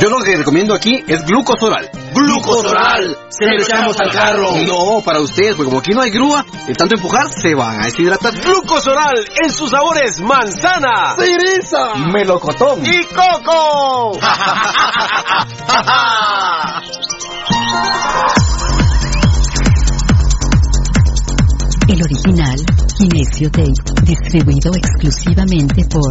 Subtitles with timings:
[0.00, 1.90] Yo lo que recomiendo aquí es glucosoral.
[2.14, 3.18] ¡Glucosoral!
[3.28, 4.50] Se lo echamos al carro.
[4.66, 7.84] No, para ustedes, porque como aquí no hay grúa, de tanto empujar se van a
[7.84, 8.32] deshidratar.
[8.40, 11.94] Glucosoral en sus sabores manzana, ¡Cereza!
[12.12, 14.18] melocotón y coco.
[21.88, 22.56] El original,
[22.96, 23.72] Kinesio Tape,
[24.04, 26.10] distribuido exclusivamente por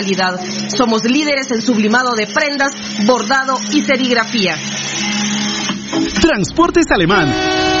[0.75, 2.73] Somos líderes en sublimado de prendas,
[3.05, 4.55] bordado y serigrafía.
[6.21, 7.80] Transportes Alemán.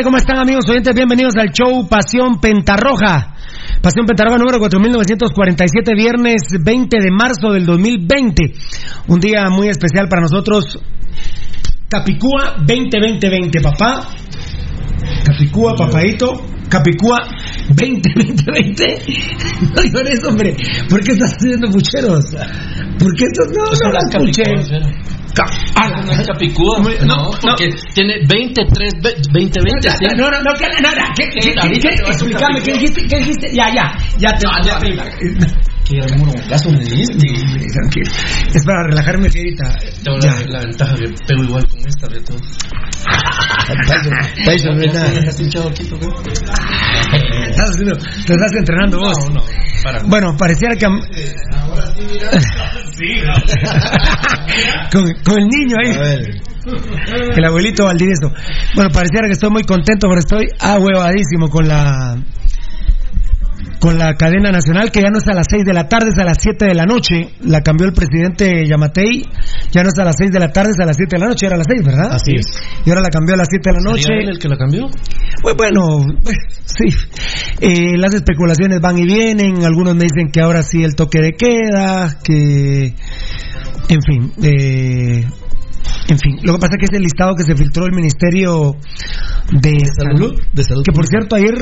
[0.00, 0.94] Tardes, ¿cómo están amigos oyentes?
[0.94, 3.34] Bienvenidos al show Pasión Pentarroja.
[3.82, 8.54] Pasión Pentarroja número 4947, viernes 20 de marzo del 2020.
[9.08, 10.78] Un día muy especial para nosotros.
[11.88, 14.08] Capicúa 2020, papá.
[15.24, 16.46] Capicúa, papadito.
[16.68, 17.18] Capicúa
[17.68, 19.02] 2020.
[19.74, 20.56] No llores, hombre.
[20.88, 22.24] ¿Por qué estás haciendo pucheros?
[22.98, 23.48] ¿Por qué estás.?
[23.52, 24.70] No, no, las pucheros.
[26.16, 26.28] No es
[27.06, 28.94] no, porque tiene 23,
[29.32, 30.04] 20, 20, sí.
[30.16, 32.60] No, no, no, que- no, no, ¿qué, qué, qué, Ahorita qué- te vas a explícame,
[32.60, 32.74] ¿qué Capicúa.
[32.80, 33.06] dijiste?
[33.08, 33.54] ¿Qué dijiste?
[33.54, 34.88] Ya, ya, ya te, No, ya te-.
[37.72, 38.10] Tranquilo.
[38.54, 39.28] Es para relajarme.
[40.04, 42.38] Tengo la, la ventaja que pego igual con esta de todo.
[44.44, 44.82] Tyson.
[44.84, 46.06] ¿Estás hinchado aquí, toque?
[47.48, 49.18] Estás haciendo- te estás entrenando vos.
[49.28, 49.42] No, no.
[50.06, 50.86] Bueno, pareciera que.
[54.92, 55.90] con, con el niño ahí.
[57.36, 58.32] El abuelito Valdivieso.
[58.74, 62.16] Bueno, pareciera que estoy muy contento, pero estoy ahuevadísimo con la.
[63.80, 66.18] Con la cadena nacional, que ya no es a las 6 de la tarde, es
[66.18, 67.30] a las 7 de la noche.
[67.40, 69.24] La cambió el presidente Yamatei.
[69.72, 71.28] Ya no es a las 6 de la tarde, es a las 7 de la
[71.28, 71.46] noche.
[71.46, 72.12] Era a las 6, ¿verdad?
[72.12, 72.46] Así es.
[72.84, 74.02] Y ahora la cambió a las 7 de la noche.
[74.02, 74.90] ¿Sería él el que la cambió?
[75.42, 76.94] Pues bueno, pues, sí.
[77.60, 79.64] Eh, las especulaciones van y vienen.
[79.64, 82.94] Algunos me dicen que ahora sí el toque de queda, que.
[83.88, 84.32] En fin.
[84.42, 85.24] Eh,
[86.08, 88.76] en fin, lo que pasa es que ese listado que se filtró del Ministerio
[89.52, 90.82] de, Salud, De salud.
[90.84, 91.54] que por cierto ayer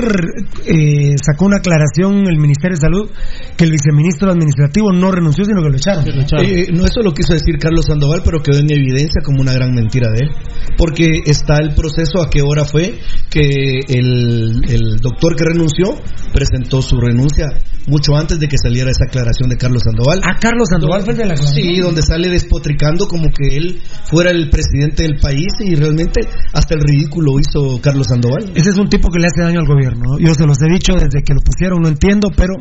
[0.65, 3.11] eh, sacó una aclaración el Ministerio de Salud
[3.57, 6.05] que el viceministro administrativo no renunció, sino que lo echaron.
[6.07, 9.73] Eh, no, eso lo quiso decir Carlos Sandoval, pero quedó en evidencia como una gran
[9.73, 10.29] mentira de él.
[10.77, 12.99] Porque está el proceso a qué hora fue
[13.29, 15.95] que el, el doctor que renunció
[16.33, 17.47] presentó su renuncia
[17.87, 20.21] mucho antes de que saliera esa aclaración de Carlos Sandoval.
[20.23, 21.63] Ah, Carlos Sandoval fue el de la aclaración.
[21.63, 23.81] Sí, donde sale despotricando como que él
[24.19, 26.19] fuera el presidente del país y realmente
[26.51, 28.51] hasta el ridículo hizo Carlos Sandoval.
[28.53, 30.01] Ese es un tipo que le hace daño al gobierno.
[30.11, 30.19] ¿no?
[30.19, 32.55] Yo se los he dicho desde que lo pusieron, no entiendo, pero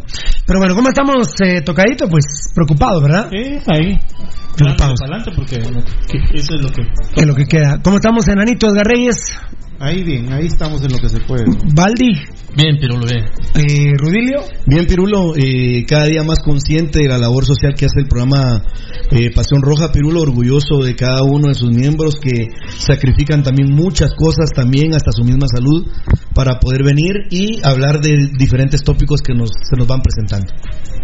[0.46, 2.08] pero bueno, ¿cómo estamos eh, tocadito?
[2.08, 2.24] Pues
[2.54, 3.28] preocupados, ¿verdad?
[3.30, 3.98] Sí, ahí.
[4.56, 5.00] Preocupados.
[5.00, 5.56] Para adelante porque
[6.06, 6.82] que- eso es lo que.
[7.20, 7.80] Es lo que queda.
[7.82, 9.16] ¿Cómo estamos, enanitos Garreyes?
[9.80, 11.44] Ahí bien, ahí estamos en lo que se puede.
[11.74, 12.12] Baldi,
[12.56, 13.24] Bien, pero lo bien.
[13.54, 14.40] eh, Rudilio.
[14.66, 18.62] Bien, Pirulo, eh, cada día más consciente de la labor social que hace el programa
[19.12, 19.92] eh, Pasión Roja.
[19.92, 25.12] Pirulo, orgulloso de cada uno de sus miembros que sacrifican también muchas cosas, también hasta
[25.12, 25.86] su misma salud,
[26.34, 30.52] para poder venir y hablar de diferentes tópicos que nos, se nos van presentando.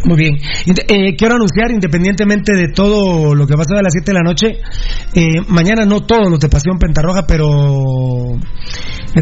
[0.07, 0.35] Muy bien.
[0.66, 4.47] Eh, quiero anunciar, independientemente de todo lo que pasa a las 7 de la noche,
[5.14, 8.37] eh, mañana no todos los de Pasión Pentarroja, pero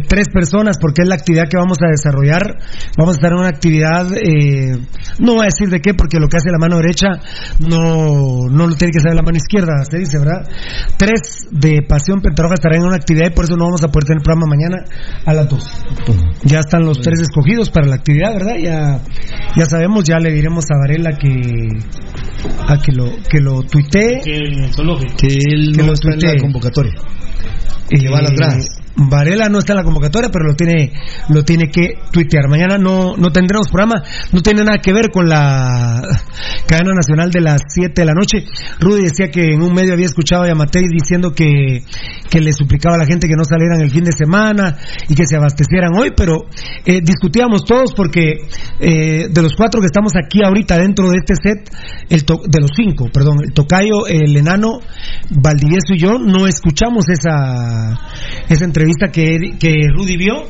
[0.09, 2.59] tres personas, porque es la actividad que vamos a desarrollar.
[2.97, 4.79] Vamos a estar en una actividad, eh,
[5.19, 7.09] no voy a decir de qué, porque lo que hace la mano derecha
[7.59, 10.49] no, no lo tiene que saber la mano izquierda, se dice, ¿verdad?
[10.97, 14.05] Tres de Pasión Pentarroja estarán en una actividad y por eso no vamos a poder
[14.05, 14.85] tener programa mañana
[15.25, 15.85] a las 2.
[16.45, 18.57] Ya están los tres escogidos para la actividad, ¿verdad?
[18.63, 19.01] Ya,
[19.57, 21.69] ya sabemos, ya le diremos a Varela que
[22.67, 24.21] a que lo que lo tuitee.
[24.23, 24.33] Que.
[25.17, 26.93] Que él Que no lo está en la convocatoria.
[27.91, 28.82] Eh, que va atrás.
[28.95, 30.93] Varela no está en la convocatoria, pero lo tiene
[31.29, 32.49] lo tiene que tuitear.
[32.49, 36.03] Mañana no no tendremos programa, no tiene nada que ver con la
[36.67, 38.45] cadena nacional de las 7 de la noche.
[38.81, 41.83] Rudy decía que en un medio había escuchado a Yamatei diciendo que,
[42.29, 44.77] que le suplicaba a la gente que no salieran el fin de semana
[45.09, 46.45] y que se abastecieran hoy, pero
[46.85, 48.47] eh, discutíamos todos porque
[48.79, 51.71] eh, de los cuatro que estamos aquí ahorita dentro de este set,
[52.11, 54.81] el de los cinco, perdón, el tocayo, el enano,
[55.31, 57.99] Valdivieso y yo no escuchamos esa
[58.49, 58.82] esa entrevista
[59.13, 60.49] que, que Rudy vio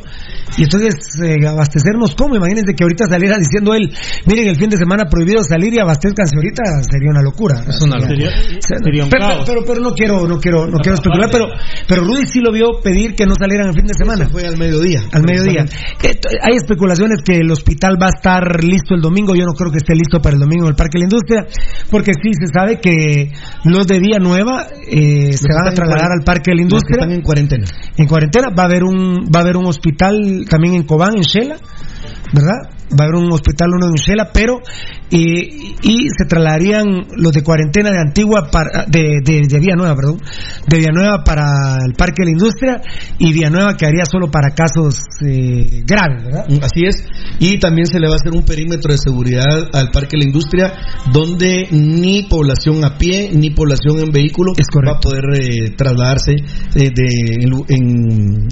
[0.57, 0.95] y entonces
[1.25, 3.91] eh, abastecernos cómo imagínense que ahorita saliera diciendo él
[4.27, 7.99] miren el fin de semana prohibido salir y abastezcanse ahorita sería una locura Es una
[8.01, 8.31] Sería-
[8.61, 9.45] Sería, un pero, caos.
[9.47, 11.47] pero, pero no quiero no quiero no quiero especular pero
[11.89, 14.57] pero Rudy sí lo vio pedir que no salieran el fin de semana Fue al
[14.59, 15.01] mediodía.
[15.13, 15.65] al mediodía.
[16.01, 19.35] T- Hay especulaciones que el hospital va a estar listo el domingo.
[19.35, 21.47] Yo no creo que esté listo para el domingo en el Parque de la Industria,
[21.91, 23.33] porque sí se sabe que
[23.65, 26.75] los de Vía Nueva eh, se van a trasladar al Parque de la Los que
[26.75, 27.65] Industria están en cuarentena.
[27.97, 28.09] en cuarentena.
[28.09, 28.49] cuarentena.
[28.57, 31.57] Va a haber un, va a haber un hospital también en Cobán, en Shela,
[32.33, 32.71] ¿verdad?
[32.93, 34.61] Va a haber un hospital uno en Shela, pero
[35.11, 40.19] y, y se trasladarían los de cuarentena de Antigua para, de, de, de Villanueva, perdón,
[40.67, 42.81] de Villanueva para el Parque de la Industria
[43.19, 46.47] y Villanueva quedaría solo para casos eh, graves, ¿verdad?
[46.63, 47.05] Así es.
[47.39, 50.25] Y también se le va a hacer un perímetro de seguridad al Parque de la
[50.25, 50.73] Industria
[51.13, 54.53] donde ni población a pie ni población en vehículo
[54.87, 57.09] va a poder eh, trasladarse eh, de,
[57.41, 58.49] en, en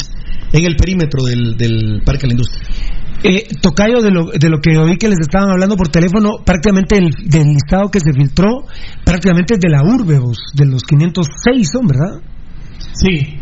[0.52, 2.62] el perímetro del, del Parque de la Industria.
[3.22, 6.96] Eh, tocayo, de lo, de lo que oí que les estaban hablando por teléfono, prácticamente
[6.96, 8.64] el, del listado que se filtró,
[9.04, 12.20] prácticamente es de la urbe, vos, de los 506 son, ¿verdad?
[12.94, 13.38] Sí.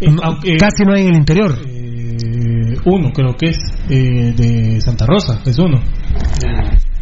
[0.00, 1.58] Eh, No, aunque- casi no hay en el interior.
[1.66, 3.58] Eh, uno creo que es
[3.90, 5.80] eh, de Santa Rosa, es uno.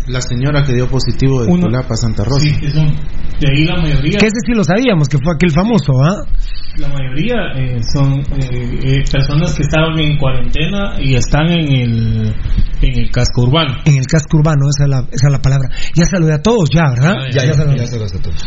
[0.09, 1.67] La señora que dio positivo de Uno.
[1.67, 2.41] Culapa, Santa Rosa.
[2.41, 2.93] Sí, es uno.
[3.41, 4.19] De ahí la mayoría.
[4.19, 6.25] Que ese sí lo sabíamos, que fue aquel famoso, ¿ah?
[6.79, 12.35] La mayoría eh, son eh, eh, personas que estaban en cuarentena y están en el,
[12.83, 13.77] en el casco urbano.
[13.85, 15.69] En el casco urbano, esa es la, esa es la palabra.
[15.95, 17.15] Ya saludé a todos, ya, ¿verdad?
[17.55, 17.83] saludé.
[17.83, 18.43] a todos.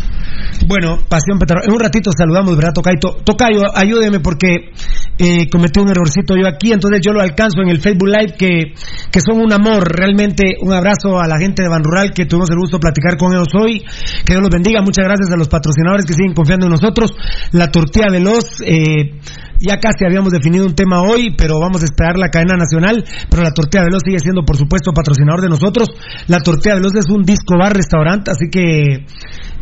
[0.67, 1.67] Bueno, Pasión Petrolera.
[1.67, 3.23] En un ratito saludamos, ¿verdad, Tocayo?
[3.23, 4.71] Tocayo, ayúdeme porque
[5.17, 8.73] eh, cometí un errorcito yo aquí, entonces yo lo alcanzo en el Facebook Live, que,
[9.11, 12.49] que son un amor, realmente un abrazo a la gente de Ban Rural, que tuvimos
[12.49, 13.83] el gusto de platicar con ellos hoy.
[14.25, 14.81] Que Dios los bendiga.
[14.81, 17.11] Muchas gracias a los patrocinadores que siguen confiando en nosotros.
[17.51, 19.19] La tortilla veloz, eh,
[19.59, 23.03] ya casi habíamos definido un tema hoy, pero vamos a esperar la cadena nacional.
[23.29, 25.89] Pero la tortilla veloz sigue siendo, por supuesto, patrocinador de nosotros.
[26.27, 29.05] La tortilla veloz es un disco bar restaurante, así que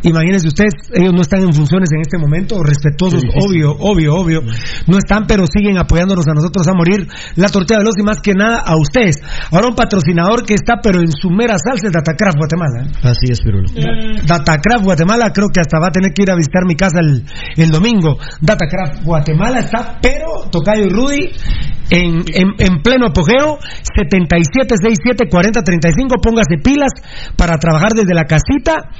[0.02, 4.42] imagínense ustedes, ellos no están en funciones en este momento, respetuosos, obvio, obvio, obvio.
[4.86, 7.08] No están, pero siguen apoyándonos a nosotros a morir.
[7.36, 9.16] La tortilla veloz y más que nada a ustedes.
[9.50, 12.84] Ahora un patrocinador que está, pero en su mera salsa es Datacraft Guatemala.
[12.84, 12.90] ¿eh?
[13.02, 13.68] Así es, Pirulo.
[14.26, 17.24] Datacraft Guatemala, creo que hasta va a tener que ir a visitar mi casa el,
[17.56, 18.18] el domingo.
[18.40, 21.30] Datacraft Guatemala está, pero Tocayo y Rudy
[21.90, 23.56] en, en, en pleno apogeo,
[23.96, 26.92] 7767-4035, póngase pilas
[27.36, 28.90] para trabajar desde la casita.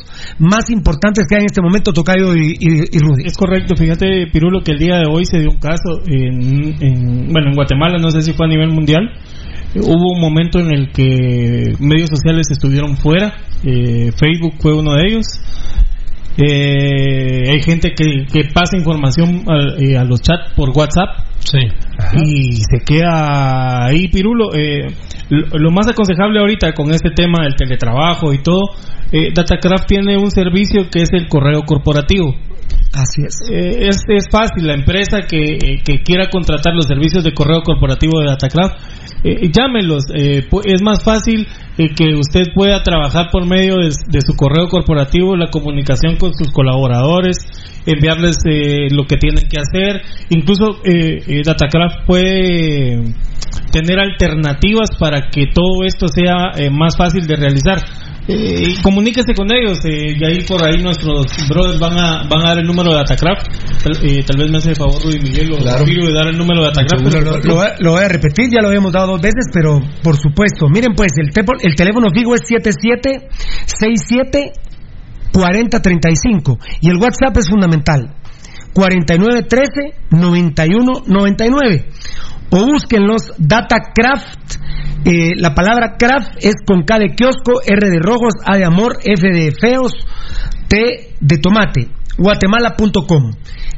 [0.40, 3.26] más importantes que hay en este momento, Tocayo y, y- Rudy.
[3.26, 7.28] Es correcto, fíjate Pirulo que el día de hoy se dio un caso en, en-
[7.32, 9.12] bueno en Guatemala, no sé si fue a nivel mundial,
[9.76, 13.32] hubo un momento en el que medios sociales estuvieron fuera,
[13.64, 15.26] eh, Facebook fue uno de ellos.
[16.40, 21.26] Eh, hay gente que, que pasa información a, eh, a los chats por WhatsApp
[22.14, 24.54] y se queda ahí pirulo.
[24.54, 24.86] Eh,
[25.30, 28.70] lo, lo más aconsejable ahorita con este tema del teletrabajo y todo,
[29.10, 32.34] eh, Datacraft tiene un servicio que es el correo corporativo.
[32.94, 33.36] Así es.
[33.50, 37.62] Eh, es, es fácil, la empresa que, eh, que quiera contratar los servicios de correo
[37.62, 38.74] corporativo de Datacraft,
[39.24, 40.04] eh, llámelos.
[40.14, 45.36] eh, es más fácil que usted pueda trabajar por medio de, de su correo corporativo,
[45.36, 47.36] la comunicación con sus colaboradores,
[47.86, 48.38] enviarles
[48.90, 50.02] lo que tienen que hacer.
[50.30, 50.80] Incluso
[51.44, 53.14] Datacraft puede
[53.70, 57.78] tener alternativas para que todo esto sea más fácil de realizar.
[58.30, 62.48] Eh, comuníquese con ellos eh, y ahí por ahí nuestros brothers van a, van a
[62.50, 63.46] dar el número de Datacraft.
[63.82, 65.82] Tal, eh, tal vez me hace el favor Rudy Miguel o Claro.
[65.86, 67.04] De dar el número de Datacraft.
[67.14, 69.46] Lo, lo- lo voy a- lo voy a repetir, ya lo habíamos dado dos veces,
[69.50, 70.68] pero por supuesto.
[70.68, 74.52] Miren pues, el, tepo- el teléfono fijo es 7767
[75.32, 78.14] 4035 y el WhatsApp es fundamental.
[78.74, 81.86] 4913 9199
[82.50, 84.58] o búsquenlos Datacraft
[85.04, 88.98] eh, la palabra craft es con K de kiosco, R de rojos, A de amor,
[89.04, 89.92] F de feos,
[90.68, 91.86] T de tomate,
[92.18, 93.32] guatemala.com.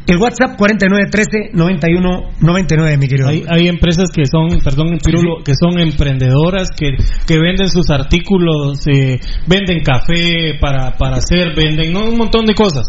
[0.06, 3.28] El WhatsApp 4913-9199, mi querido.
[3.28, 8.84] Hay, hay empresas que son, perdón, Pirulo, que son emprendedoras, que, que venden sus artículos,
[8.88, 12.08] eh, venden café para, para hacer, venden ¿no?
[12.08, 12.86] un montón de cosas.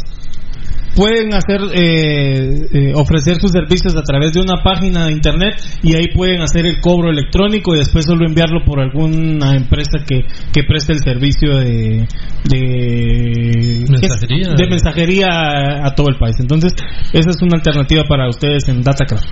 [0.96, 5.96] Pueden hacer, eh, eh, ofrecer sus servicios a través de una página de internet y
[5.96, 10.64] ahí pueden hacer el cobro electrónico y después solo enviarlo por alguna empresa que, que
[10.64, 12.08] preste el servicio de,
[12.50, 14.54] de Mensajería.
[14.58, 16.36] de mensajería a, a todo el país.
[16.40, 16.74] Entonces,
[17.14, 19.26] esa es una alternativa para ustedes en Datacraft.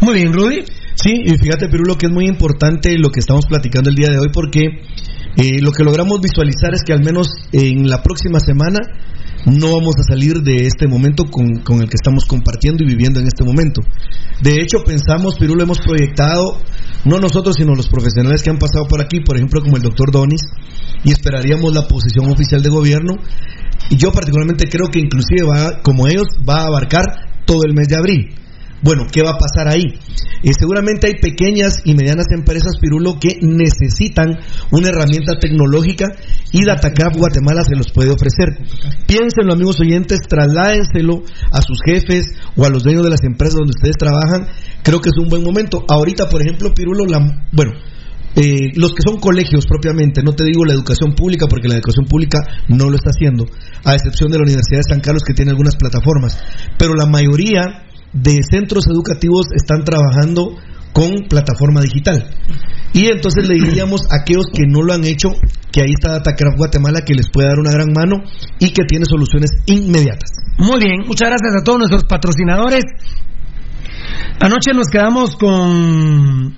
[0.00, 0.64] Muy bien, Rudy.
[0.94, 4.08] Sí, y fíjate, Perú, lo que es muy importante lo que estamos platicando el día
[4.10, 4.62] de hoy, porque
[5.36, 8.78] eh, lo que logramos visualizar es que al menos en la próxima semana
[9.46, 13.20] no vamos a salir de este momento con, con el que estamos compartiendo y viviendo
[13.20, 13.82] en este momento.
[14.40, 16.58] De hecho, pensamos, Perú, lo hemos proyectado,
[17.04, 20.10] no nosotros, sino los profesionales que han pasado por aquí, por ejemplo, como el doctor
[20.10, 20.42] Donis,
[21.04, 23.16] y esperaríamos la posición oficial de gobierno.
[23.90, 27.04] Y yo particularmente creo que inclusive va, como ellos, va a abarcar
[27.44, 28.43] todo el mes de abril
[28.84, 29.98] Bueno, ¿qué va a pasar ahí?
[30.52, 34.38] Seguramente hay pequeñas y medianas empresas, Pirulo, que necesitan
[34.70, 36.04] una herramienta tecnológica
[36.52, 38.58] y DataCraft Guatemala se los puede ofrecer.
[39.06, 43.72] Piénsenlo, amigos oyentes, trasládenselo a sus jefes o a los dueños de las empresas donde
[43.74, 44.48] ustedes trabajan.
[44.82, 45.82] Creo que es un buen momento.
[45.88, 47.72] Ahorita, por ejemplo, Pirulo, la, bueno,
[48.36, 52.04] eh, los que son colegios propiamente, no te digo la educación pública porque la educación
[52.04, 53.46] pública no lo está haciendo,
[53.84, 56.36] a excepción de la Universidad de San Carlos que tiene algunas plataformas,
[56.76, 60.56] pero la mayoría de centros educativos están trabajando
[60.92, 62.30] con plataforma digital.
[62.92, 65.30] Y entonces le diríamos a aquellos que no lo han hecho
[65.72, 68.22] que ahí está DataCraft Guatemala que les puede dar una gran mano
[68.60, 70.30] y que tiene soluciones inmediatas.
[70.56, 72.84] Muy bien, muchas gracias a todos nuestros patrocinadores.
[74.38, 76.56] Anoche nos quedamos con,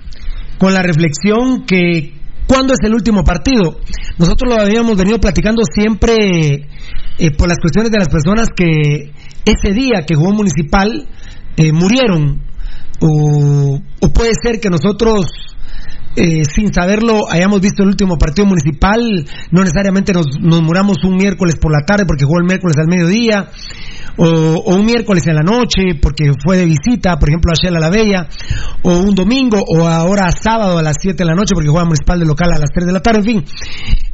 [0.59, 2.13] con la reflexión que
[2.45, 3.79] ¿cuándo es el último partido?
[4.19, 6.67] Nosotros lo habíamos venido platicando siempre
[7.17, 9.11] eh, por las cuestiones de las personas que
[9.45, 11.07] ese día que jugó Municipal
[11.57, 12.41] eh, murieron.
[12.99, 15.27] O, o puede ser que nosotros
[16.19, 18.99] eh, sin saberlo hayamos visto el último partido municipal,
[19.51, 23.49] no necesariamente nos, muramos un miércoles por la tarde porque jugó el miércoles al mediodía,
[24.17, 27.75] o, o un miércoles en la noche porque fue de visita, por ejemplo a Shell
[27.75, 28.27] a la Bella,
[28.81, 32.17] o un domingo, o ahora sábado a las 7 de la noche porque juega municipal
[32.19, 33.45] de local a las 3 de la tarde, en fin.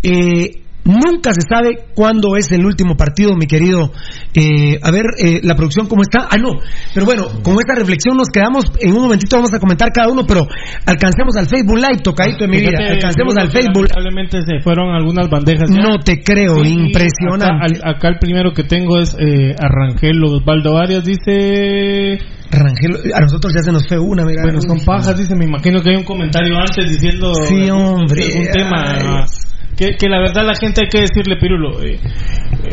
[0.04, 3.92] Eh, Nunca se sabe cuándo es el último partido, mi querido.
[4.34, 6.28] Eh, a ver, eh, la producción, ¿cómo está?
[6.30, 6.60] Ah, no.
[6.94, 8.66] Pero bueno, con esta reflexión nos quedamos.
[8.82, 10.46] En un momentito vamos a comentar cada uno, pero
[10.86, 12.78] alcancemos al Facebook Live, tocadito de mi vida.
[12.92, 13.88] Alcancemos al Facebook.
[13.96, 15.70] Lamentablemente se fueron algunas bandejas.
[15.70, 15.82] ya.
[15.82, 17.46] No te creo, Sí, impresionante.
[17.46, 22.20] Acá, al- acá el primero que tengo es eh, Arrangel Osvaldo Arias, dice...
[22.52, 24.44] Rangel, a nosotros ya se nos fue una, mira.
[24.44, 28.24] Bueno, son pajas, dice, me imagino que hay un comentario antes diciendo Sí, hombre.
[28.26, 28.84] algún tema.
[28.86, 29.26] Ay.
[29.76, 32.00] Que, que la verdad la gente hay que decirle, Pirulo, eh,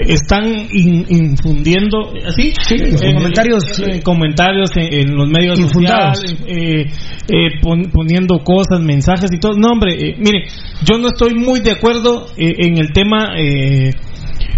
[0.06, 2.52] están in- infundiendo, ¿así?
[2.70, 6.18] en comentarios- en, comentarios en, en los medios Infundados.
[6.18, 6.86] sociales, eh,
[7.28, 9.52] eh, pon- poniendo cosas, mensajes y todo.
[9.56, 10.44] No, hombre, mire,
[10.84, 13.90] yo no estoy muy de acuerdo en el tema eh,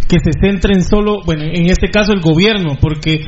[0.08, 3.20] que se centren solo, bueno, en este caso el gobierno, porque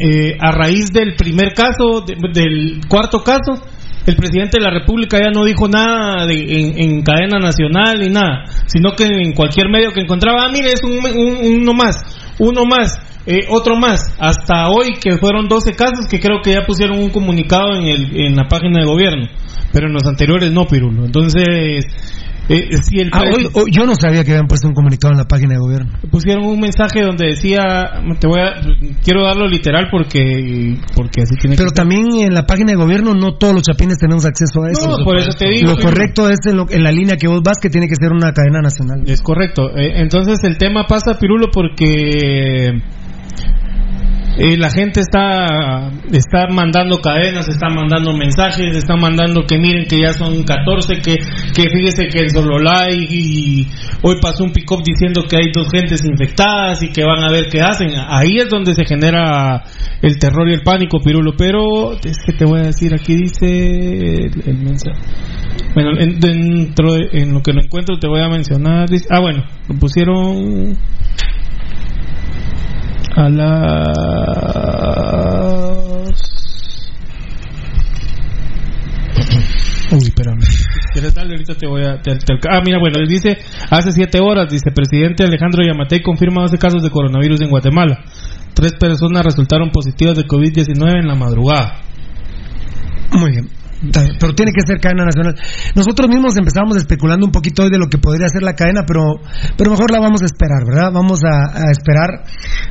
[0.00, 3.62] eh, a raíz del primer caso, de- del cuarto caso,
[4.10, 8.08] el presidente de la República ya no dijo nada de- en, en cadena nacional ni
[8.08, 11.96] nada, sino que en cualquier medio que encontraba, ah, mire, es un, un- uno más,
[12.38, 16.64] uno más, eh, otro más, hasta hoy que fueron 12 casos que creo que ya
[16.66, 19.26] pusieron un comunicado en, el, en la página de gobierno,
[19.72, 21.04] pero en los anteriores no, Pirulo.
[21.04, 21.84] Entonces,
[22.48, 25.18] eh, si el Ah, hoy- hoy- yo no sabía que habían puesto un comunicado en
[25.18, 25.90] la página de gobierno.
[26.10, 27.60] pusieron un mensaje donde decía
[28.18, 28.54] te voy a
[29.04, 31.84] quiero darlo literal porque porque así tiene Pero que ser.
[31.84, 34.88] también en la página de gobierno no todos los chapines tenemos acceso a eso.
[34.98, 37.42] No, por eso te digo, Lo correcto es en, lo- en la línea que vos
[37.42, 39.02] vas que tiene que ser una cadena nacional.
[39.06, 42.80] es correcto Eh, entonces el tema pasa pirulo porque
[44.38, 50.00] eh, la gente está está mandando cadenas, está mandando mensajes, está mandando que miren que
[50.00, 51.16] ya son 14, que,
[51.54, 53.66] que fíjese que el Sololay y
[54.02, 57.48] hoy pasó un pick-up diciendo que hay dos gentes infectadas y que van a ver
[57.50, 57.90] qué hacen.
[58.08, 59.62] Ahí es donde se genera
[60.02, 61.32] el terror y el pánico, Pirulo.
[61.36, 63.46] Pero es que te voy a decir, aquí dice
[64.26, 64.98] el, el mensaje.
[65.74, 68.88] Bueno, en- dentro de, en lo que lo encuentro te voy a mencionar.
[68.88, 70.76] dice- ah, bueno, lo pusieron
[73.18, 75.08] a las
[79.90, 80.38] Uy, espérame.
[80.92, 81.32] ¿Quieres darle?
[81.34, 82.00] Ahorita te voy a...
[82.02, 83.38] te- te- ah, mira, bueno, él dice,
[83.70, 88.04] hace siete horas, dice, presidente Alejandro Yamatei confirma 12 casos de coronavirus en Guatemala.
[88.54, 91.80] Tres personas resultaron positivas de COVID-19 en la madrugada.
[93.12, 93.48] Muy bien.
[94.18, 95.34] Pero tiene que ser cadena nacional.
[95.74, 99.02] Nosotros mismos empezamos especulando un poquito hoy de lo que podría ser la cadena, pero,
[99.56, 100.90] pero mejor la vamos a esperar, ¿verdad?
[100.92, 102.24] Vamos a, a esperar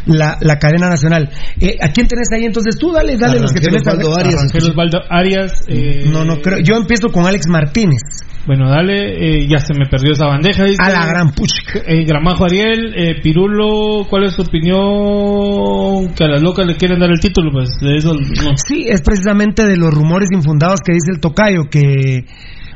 [0.06, 1.30] la, la cadena nacional.
[1.60, 2.78] Eh, ¿A quién tenés ahí entonces?
[2.78, 3.82] Tú dale, dale los que tenés.
[3.82, 4.54] Osvaldo Arias.
[4.70, 5.52] Osvaldo Arias.
[5.68, 6.60] eh, No, no creo.
[6.60, 8.02] Yo empiezo con Alex Martínez.
[8.48, 10.64] Bueno, dale, eh, ya se me perdió esa bandeja.
[10.64, 10.78] dice.
[10.82, 11.80] A la gran puchica.
[11.86, 16.14] Eh, Gramajo Ariel, eh, Pirulo, ¿cuál es su opinión?
[16.16, 18.56] Que a las locas le quieren dar el título, pues de eso no.
[18.58, 22.26] Sí, es precisamente de los rumores infundados que dice el tocayo, que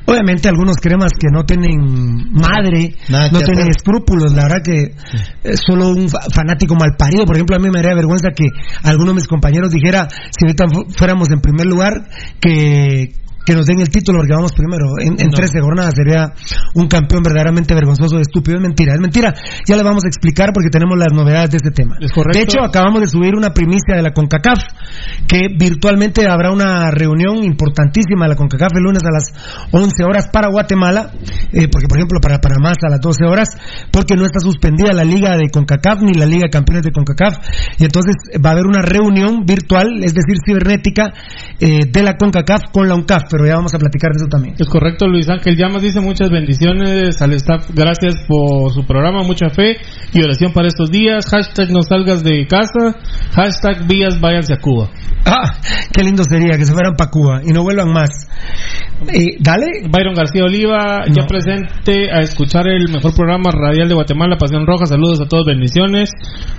[0.06, 1.78] obviamente algunos cremas que no tienen
[2.34, 3.76] madre, Nada no tienen hacer.
[3.78, 4.92] escrúpulos, la verdad que
[5.44, 8.46] es solo un fa- fanático mal parido, por ejemplo, a mí me daría vergüenza que
[8.84, 11.94] alguno de mis compañeros dijera, si ahorita fu- fuéramos en primer lugar,
[12.42, 13.14] que
[13.46, 14.86] que nos den el título porque vamos primero.
[15.00, 16.34] En, en 13 jornadas sería
[16.76, 18.58] un campeón verdaderamente vergonzoso, estúpido.
[18.58, 19.34] Es mentira, es mentira.
[19.68, 21.98] Ya le vamos a explicar porque tenemos las novedades de este tema.
[22.00, 24.60] De hecho, acabamos de subir una primicia de la CONCACAF
[25.28, 29.34] que virtualmente habrá una reunión importantísima de la CONCACAF el lunes a las
[29.72, 31.12] 11 horas para Guatemala,
[31.52, 33.50] eh, porque por ejemplo para Panamá hasta las 12 horas,
[33.92, 37.38] porque no está suspendida la liga de CONCACAF ni la liga de campeones de CONCACAF
[37.78, 41.14] y entonces va a haber una reunión virtual, es decir, cibernética
[41.60, 44.56] eh, de la CONCACAF con la UNCAF, pero ya vamos a platicar de eso también.
[44.60, 49.50] Es correcto, Luis Ángel Llamas dice muchas bendiciones al staff, gracias por su programa, mucha
[49.50, 49.78] fe
[50.14, 51.26] y oración para estos días.
[51.30, 52.98] Hashtag no salgas de casa,
[53.34, 54.90] hashtag vías váyanse a Cuba.
[55.26, 55.54] Ah,
[55.94, 58.10] qué lindo sería que se fueran para Cuba y no vuelvan más.
[59.08, 59.66] Eh, dale.
[59.90, 64.86] Byron García Oliva, ya presente a escuchar el mejor programa radial de Guatemala, Pasión Roja.
[64.86, 66.12] Saludos a todos, bendiciones.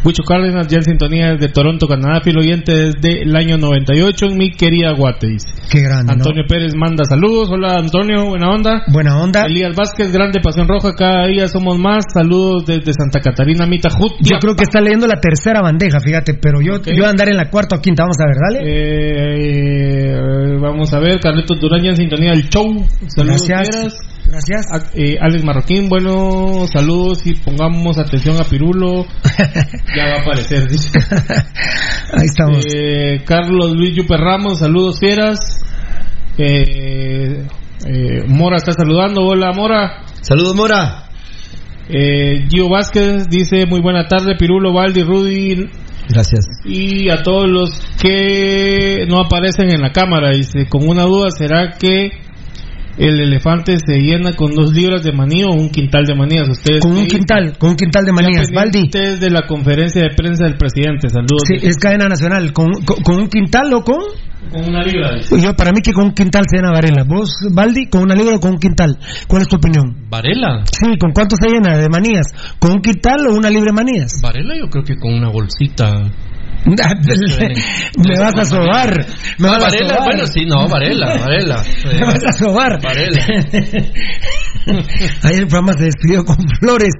[0.04, 4.38] Huicho Cárdenas, ya en sintonía desde Toronto, Canadá, fiel oyente desde el año 98 en
[4.38, 5.28] mi querida Guate.
[5.28, 5.48] dice.
[5.70, 6.06] Qué grande.
[6.06, 6.12] ¿no?
[6.14, 7.48] Antonio Pérez manda saludos.
[7.50, 8.82] Hola Antonio, buena onda.
[8.86, 9.46] Buena onda.
[9.46, 12.04] Elías Vázquez, grande Pasión Roja, cada día somos más.
[12.14, 14.12] Saludos desde Santa Catarina, Mitahut.
[14.20, 17.28] Yo creo que está leyendo la tercera bandeja, fíjate, pero yo, yo voy a andar
[17.28, 18.60] en la cuarta o quinta, vamos a ver, dale.
[18.64, 22.64] Eh, vamos a ver, Carlitos Durán ya en sintonía del show.
[23.08, 23.98] Saludos, Gracias.
[24.24, 24.66] Gracias.
[24.72, 29.04] A- eh, Alex Marroquín, bueno, saludos y pongamos atención a Pirulo.
[29.96, 30.68] ya va a aparecer.
[30.68, 30.96] dice.
[32.14, 32.64] Ahí estamos.
[32.72, 35.58] Eh, Carlos Luis Yuper Ramos, saludos fieras.
[36.38, 37.46] Eh,
[37.86, 39.22] eh, Mora está saludando.
[39.22, 40.02] Hola Mora.
[40.20, 41.04] Saludos Mora.
[41.88, 45.68] Eh, Gio Vázquez dice muy buena tarde, Pirulo, Valdi, Rudy
[46.08, 46.46] Gracias.
[46.64, 50.30] y a todos los que no aparecen en la cámara.
[50.30, 52.10] Dice, con una duda, ¿será que
[52.98, 56.48] el elefante se llena con dos libras de maní o un quintal de manías?
[56.48, 58.72] Ustedes Con un quintal, con un quintal de manías, Valdi.
[58.90, 61.08] pendientes de la conferencia de prensa del presidente.
[61.08, 61.42] Saludos.
[61.46, 62.52] Sí, es cadena nacional.
[62.52, 64.00] ¿Con, con, con un quintal o con?
[64.50, 65.14] Con una libra.
[65.14, 65.40] dice.
[65.40, 67.04] Yo, para mí que con un quintal se llena Varela.
[67.04, 68.98] ¿Vos, Valdi, con una libra o con un quintal?
[69.26, 70.08] ¿Cuál es tu opinión?
[70.10, 70.64] Varela.
[70.70, 72.26] Sí, ¿con cuánto se llena de manías?
[72.58, 74.20] ¿Con un quintal o una libre de manías?
[74.22, 75.92] Varela yo creo que con una bolsita.
[76.64, 79.06] Me vas a sobar.
[79.38, 80.04] Me vas a Varela, sobar.
[80.04, 81.62] bueno, sí, no, Varela, Varela.
[81.92, 82.82] Me vas a sobar.
[82.82, 83.24] Varela.
[85.24, 86.90] Ayer el programa se despidió con flores.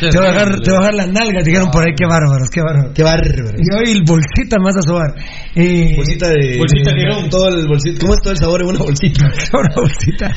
[0.00, 0.60] Sí, Te voy a dejar, sí.
[0.64, 1.44] te voy a dejar las nalgas.
[1.44, 2.92] Dijeron por ahí, qué bárbaros, qué bárbaros.
[2.94, 3.50] Qué bárbaro.
[3.58, 5.14] Y hoy el bolsita me vas a sobar.
[5.54, 6.58] Eh, Bolsita de.
[6.58, 7.30] Bolsita de- Girón.
[7.30, 8.00] Todo el bolsito.
[8.00, 9.24] ¿Cómo es todo el sabor en una bolsita?
[9.52, 10.30] una bolsita.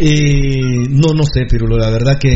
[0.00, 1.78] Eh, no, no sé, Pirulo.
[1.78, 2.34] La verdad que.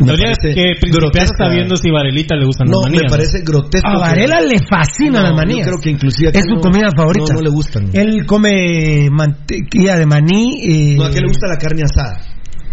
[0.00, 1.44] Me Habría parece que principiar grotesca.
[1.44, 3.86] sabiendo si Varelita le gustan No, las me parece grotesco.
[3.88, 5.66] A que- Varela le fascinan No, las manías.
[5.66, 6.30] Yo creo que inclusive.
[6.32, 7.32] Es su no- comida favorita.
[7.32, 7.90] No, no le gustan.
[7.92, 10.60] Él come mantequilla de maní.
[10.62, 12.20] eh, No, a qué le gusta la carne asada.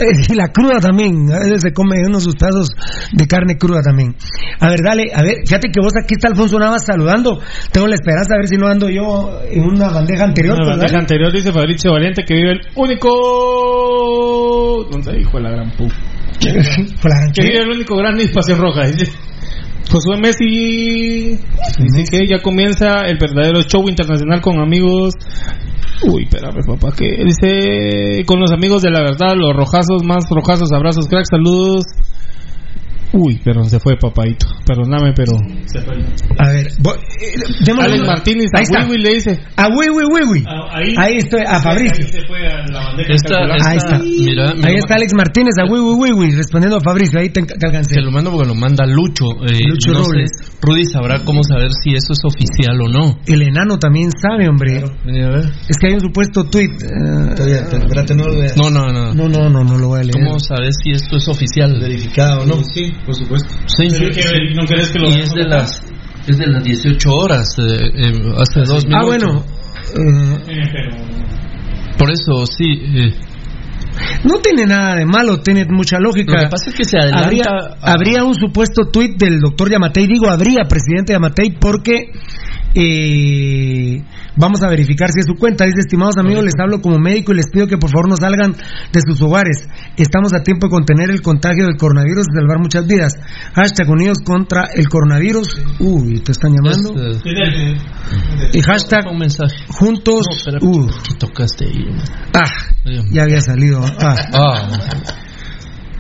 [0.02, 1.30] eh, y la cruda también.
[1.32, 2.70] A veces se come unos sus pedazos
[3.12, 4.16] de carne cruda también.
[4.62, 5.12] A ver, dale.
[5.14, 7.40] A ver, fíjate que vos aquí está Alfonso Navas saludando.
[7.72, 10.56] Tengo la esperanza de ver si no ando yo en una bandeja anterior.
[10.56, 11.04] Una pues, bandeja dale.
[11.04, 13.10] anterior dice Fabricio Valiente que vive el único.
[14.92, 15.88] ¿Dónde dijo la gran pu?
[16.40, 16.52] Que
[17.44, 18.86] vive el único gran Pasión Roja.
[18.88, 19.12] Dice.
[19.92, 21.40] Josué Messi
[21.80, 25.14] dice que ya comienza el verdadero show internacional con amigos.
[26.04, 30.72] Uy, espérame, papá, que dice con los amigos de la verdad, los rojazos más rojazos,
[30.72, 31.84] abrazos, crack, saludos.
[33.12, 34.46] Uy, pero se fue, papadito.
[34.66, 35.32] Perdóname, pero
[35.66, 35.96] se fue.
[36.38, 38.86] A ver, vo- eh, démosle Alex Martínez Ahí a está.
[38.86, 39.40] Wiwi le dice.
[39.58, 40.44] A Wiwi Wiwi.
[40.48, 42.06] Ah, ahí- Ahí estoy, a Fabricio.
[42.06, 44.00] Ahí se fue a la bandeja Esta- esta- Ahí está.
[44.00, 47.20] Mira, Ahí está Alex Martínez, a Wiwi Wiwi, respondiendo a Fabricio.
[47.20, 47.96] Ahí te, te alcancé.
[47.96, 49.26] Se lo mando porque lo manda Lucho.
[49.48, 50.32] eh, Lucho no sé, Robles.
[50.62, 53.20] Rudy sabrá cómo saber si eso es oficial o no.
[53.26, 54.84] El enano también sabe, hombre.
[55.04, 55.46] Vení a ver.
[55.68, 56.70] Es que hay un supuesto tweet.
[56.84, 58.56] eh, Todavía, te- espérate, no lo veas.
[58.56, 59.14] No, no, no.
[59.16, 60.14] no, no, no, no lo voy a leer.
[60.14, 61.80] ¿Cómo sabes si esto es oficial?
[61.80, 62.56] Verificado, ¿no?
[62.64, 63.50] Sí, por supuesto.
[63.66, 65.82] Sí, Pero que- ¿No querés que lo y es de las
[66.28, 67.64] es de las 18 horas eh,
[67.96, 69.02] eh, hace dos minutos.
[69.02, 69.46] Ah, bueno.
[69.94, 70.92] pero
[71.98, 72.66] Por eso sí.
[72.84, 73.14] eh,
[74.24, 76.34] no tiene nada de malo, tiene mucha lógica.
[76.34, 77.26] lo que pasa es que se adelanta.
[77.26, 77.44] habría,
[77.82, 82.12] a- habría un supuesto tuit del doctor Yamatei, digo habría presidente Yamatei porque
[82.76, 84.02] eh,
[84.36, 85.66] vamos a verificar si es su cuenta.
[85.66, 88.52] Dice, estimados amigos, les hablo como médico y les pido que por favor no salgan
[88.52, 89.68] de sus hogares.
[89.98, 93.14] Estamos a tiempo de contener el contagio del coronavirus y salvar muchas vidas.
[93.54, 95.62] Hashtag unidos contra el coronavirus.
[95.80, 96.94] Uy, te están llamando.
[97.12, 99.56] Este, Y hashtag un mensaje.
[99.70, 100.26] juntos.
[100.62, 101.86] Uh, ¿qué tocaste ahí?
[102.34, 102.44] ah,
[103.12, 103.82] ya había salido.
[104.00, 104.16] Ah.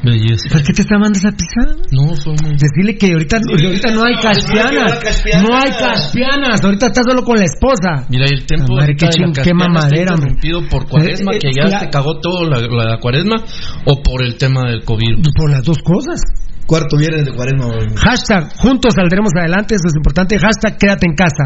[0.03, 0.47] Belleza.
[0.51, 1.75] ¿Por qué te está mandando esa pisada?
[1.91, 2.51] No, son muy...
[2.57, 4.99] Decirle que ahorita, ahorita no hay caspianas.
[5.43, 6.63] No hay caspianas.
[6.63, 8.05] Ahorita está solo con la esposa.
[8.09, 11.49] Mira, y el tiempo madre, qué ching- qué mamadera, interrumpido por cuaresma, Eh, eh, que
[11.53, 13.43] ya la- se cagó todo la, la cuaresma,
[13.85, 15.21] o por el tema del COVID.
[15.35, 16.21] Por las dos cosas.
[16.65, 17.65] Cuarto viernes de cuaresma.
[17.97, 20.37] Hashtag, juntos saldremos adelante, eso es importante.
[20.39, 21.43] Hashtag, quédate en casa.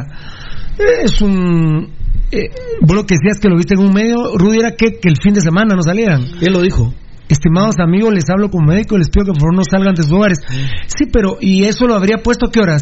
[1.04, 1.90] Es un
[2.32, 2.50] eh,
[2.82, 5.18] vos lo que decías que lo viste en un medio, Rudy, era que, que el
[5.22, 6.24] fin de semana no salieran.
[6.42, 6.94] Él lo dijo.
[7.30, 10.04] Estimados amigos, les hablo como médico y les pido que por favor no salgan de
[10.04, 10.40] sus hogares.
[10.88, 12.82] Sí, pero ¿y eso lo habría puesto a qué horas?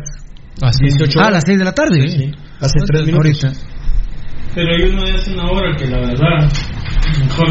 [0.62, 1.34] A 18 Ah, a horas.
[1.36, 2.08] las 6 de la tarde.
[2.10, 2.32] Sí.
[2.60, 3.44] Hace tres minutos.
[3.44, 3.62] Ahorita.
[4.54, 6.52] Pero hay uno de hace una hora que la verdad,
[7.20, 7.48] mejor.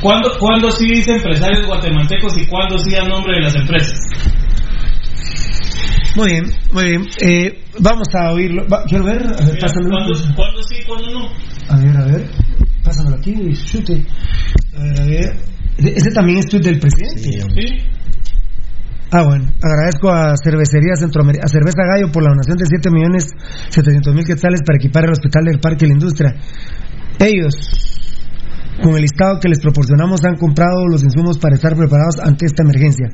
[0.00, 3.98] ¿Cuándo, ¿Cuándo sí dice empresarios guatemaltecos y cuándo sí a nombre de las empresas?
[6.16, 7.08] Muy bien, muy bien.
[7.20, 8.66] Eh, vamos a oírlo.
[8.68, 9.22] Va, quiero ver.
[9.22, 9.90] A ver, pásamelo.
[9.90, 11.28] ¿Cuándo, ¿Cuándo sí y cuándo no?
[11.68, 12.30] A ver, a ver.
[12.82, 14.04] Pásamelo aquí, y chute.
[14.76, 15.36] A ver, a ver.
[15.78, 17.20] Ese también es tuit del presidente.
[17.22, 17.92] Sí.
[19.10, 19.52] Ah, bueno.
[19.62, 23.28] Agradezco a Cervecería Centroamérica, a Cerveza Gallo por la donación de 7 millones
[23.68, 26.34] 700 mil quetzales para equipar el Hospital del Parque de la Industria.
[27.18, 27.54] Ellos,
[28.80, 32.62] con el listado que les proporcionamos, han comprado los insumos para estar preparados ante esta
[32.62, 33.08] emergencia.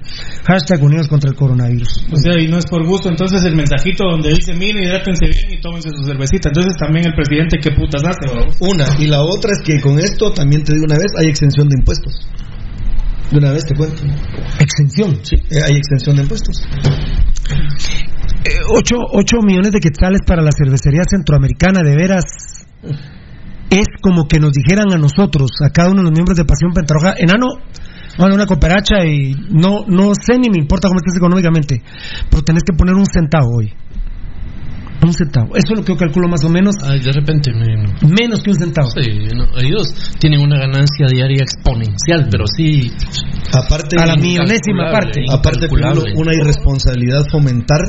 [0.46, 2.06] Hashtag Unidos contra el Coronavirus.
[2.12, 5.58] O sea, y no es por gusto, entonces el mensajito donde dice, miren, hidrátense bien
[5.58, 6.50] y tómense su cervecita.
[6.50, 8.32] Entonces también el presidente, ¿qué putas hace?
[8.32, 8.56] babos?
[8.60, 8.86] Una.
[8.98, 11.76] Y la otra es que con esto, también te digo una vez, hay exención de
[11.78, 12.28] impuestos.
[13.30, 14.02] De una vez te cuento.
[14.58, 15.18] Exención.
[15.22, 16.64] Sí, eh, hay exención de impuestos.
[18.70, 22.24] 8, millones de quetzales para la cervecería centroamericana, de veras.
[23.70, 26.72] Es como que nos dijeran a nosotros, a cada uno de los miembros de Pasión
[26.72, 27.46] Pentarroja, enano,
[28.18, 31.82] a una cooperacha y no, no sé ni me importa cómo estés económicamente,
[32.30, 33.72] pero tenés que poner un centavo hoy.
[35.00, 35.54] Un centavo.
[35.54, 36.74] Eso es lo que yo calculo más o menos.
[36.82, 37.86] Ay, de repente me...
[38.08, 38.90] Menos que un centavo.
[38.90, 42.90] Sí, no, ellos tienen una ganancia diaria exponencial, pero sí.
[43.52, 45.22] Aparte, A la millonésima parte.
[45.30, 47.80] Aparte, una irresponsabilidad fomentar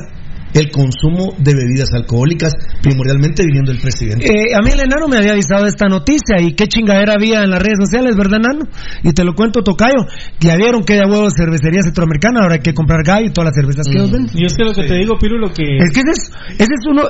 [0.54, 4.26] el consumo de bebidas alcohólicas, primordialmente viniendo el presidente.
[4.26, 7.44] Eh, a mí el enano me había avisado de esta noticia y qué chingadera había
[7.44, 8.66] en las redes sociales, ¿verdad, enano?
[9.04, 10.06] Y te lo cuento, Tocayo.
[10.40, 13.50] Ya vieron que hay huevos de cervecería centroamericana, ahora hay que comprar gallo y todas
[13.52, 14.32] las cervezas que ellos venden.
[14.36, 15.64] Y es que lo que te digo, Piru, lo que...
[15.78, 17.04] Es que ese es, ese es uno.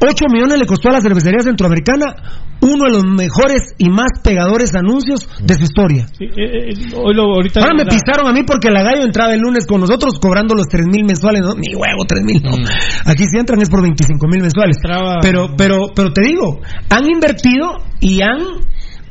[0.00, 2.14] 8 millones le costó a la cervecería centroamericana
[2.60, 6.06] uno de los mejores y más pegadores anuncios de su historia.
[6.18, 9.02] Sí, eh, eh, hoy lo, ahorita Ahora me la- pisaron a mí porque la gallo
[9.04, 11.42] entraba el lunes con nosotros cobrando los 3 mil mensuales.
[11.42, 11.54] ¿no?
[11.54, 12.42] Mi huevo, 3 mil.
[12.42, 12.56] No.
[13.06, 14.76] Aquí si entran es por 25 mil mensuales.
[15.22, 18.40] Pero, pero, pero te digo, han invertido y han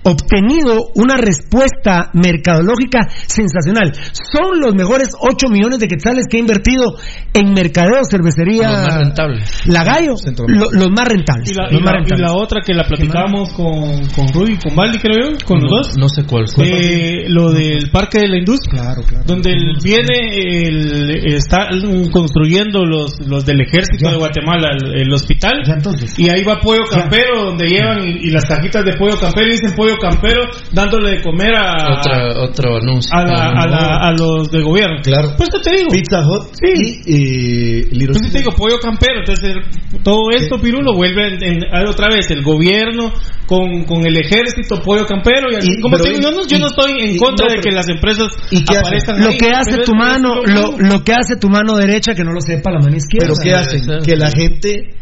[0.05, 3.93] obtenido una respuesta mercadológica sensacional.
[4.31, 6.95] Son los mejores 8 millones de quetzales que ha invertido
[7.33, 8.69] en mercadeo, cervecería.
[8.71, 9.61] Los más rentables.
[9.65, 10.15] La gallo,
[10.47, 11.51] lo- los más rentables.
[11.51, 12.19] Y la, los y más la- y rentables.
[12.21, 15.97] la otra que la platicábamos con, con Rudy, con Baldi, creo yo, con los dos.
[15.97, 16.65] No sé cuál fue.
[16.69, 19.23] Eh, lo del parque de la industria, Claro, claro.
[19.25, 21.67] donde el- viene, el, está
[22.11, 24.11] construyendo los, los del ejército Ya.
[24.11, 26.17] de Guatemala el, el hospital, Ya, entonces.
[26.17, 29.51] y ahí va Pollo Campero, donde llevan y, y las cajitas de Pollo Campero, y
[29.51, 33.11] dicen Pollo Campero, dándole de comer a, Otra, otro anuncio.
[33.15, 34.97] a, la- a, la- a los de gobierno.
[35.03, 35.33] Claro.
[35.37, 35.89] Pues ¿qué te digo?
[35.89, 37.01] Pizza Hut Sí.
[37.05, 39.19] y Little Entonces te digo, pollo campero.
[39.19, 43.11] Entonces, el- todo esto, Pirulo, vuelve en- otra vez el gobierno
[43.47, 45.47] con, con el ejército, pollo campero.
[45.51, 47.17] Y, así, Y- como te digo, y- yo no, yo no y- estoy en y-
[47.17, 48.79] contra no, de que las empresas ¿y qué hace?
[48.79, 52.23] aparezcan Lo ahí, que hace tu mano, lo, lo que hace tu mano derecha que
[52.23, 53.33] no lo sepa la mano izquierda.
[53.33, 53.81] Pero ¿qué hacen?
[54.03, 54.95] Que la gente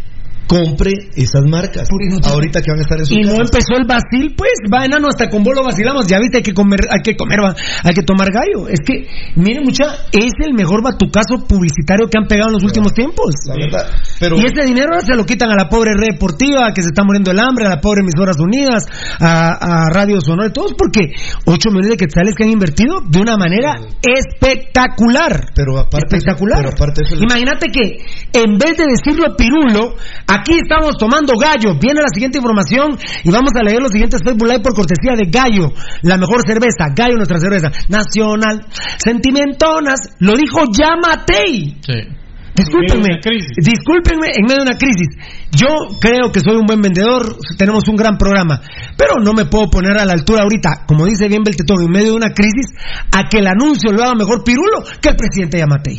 [0.47, 1.87] compre esas marcas.
[2.31, 5.07] Ahorita que van a estar en su Y no empezó el vacil, pues, va enano,
[5.07, 8.03] hasta con bolo vacilamos, ya viste, hay que comer, hay que comer, va, hay que
[8.03, 8.67] tomar gallo.
[8.67, 12.93] Es que, miren mucha, es el mejor batucazo publicitario que han pegado en los últimos
[12.93, 13.33] tiempos.
[13.47, 13.87] La verdad.
[14.19, 17.03] Pero Y ese dinero se lo quitan a la pobre red deportiva que se está
[17.03, 18.85] muriendo el hambre, a la pobre emisoras unidas,
[19.19, 21.11] a, a Radio Sonora, todos porque
[21.45, 25.51] 8 millones de quetzales que han invertido de una manera espectacular.
[25.55, 26.57] Pero aparte- espectacular.
[26.59, 27.97] pero aparte eso- Imagínate que
[28.33, 29.95] en vez de decirlo pirulo,
[30.33, 31.77] aquí estamos tomando gallo.
[31.79, 35.29] Viene la siguiente información y vamos a leer los siguientes Facebook Live por cortesía de
[35.29, 38.65] Gallo, la mejor cerveza, Gallo nuestra cerveza nacional,
[38.97, 41.77] sentimentonas, lo dijo Yamatei.
[41.81, 42.23] Sí.
[42.55, 43.17] Discúlpenme,
[43.57, 45.09] discúlpenme en medio de una crisis.
[45.51, 48.61] Yo creo que soy un buen vendedor, tenemos un gran programa,
[48.95, 52.11] pero no me puedo poner a la altura ahorita, como dice bien Beltetón, en medio
[52.11, 52.67] de una crisis,
[53.11, 55.97] a que el anuncio lo haga mejor Pirulo que el presidente Yamatei.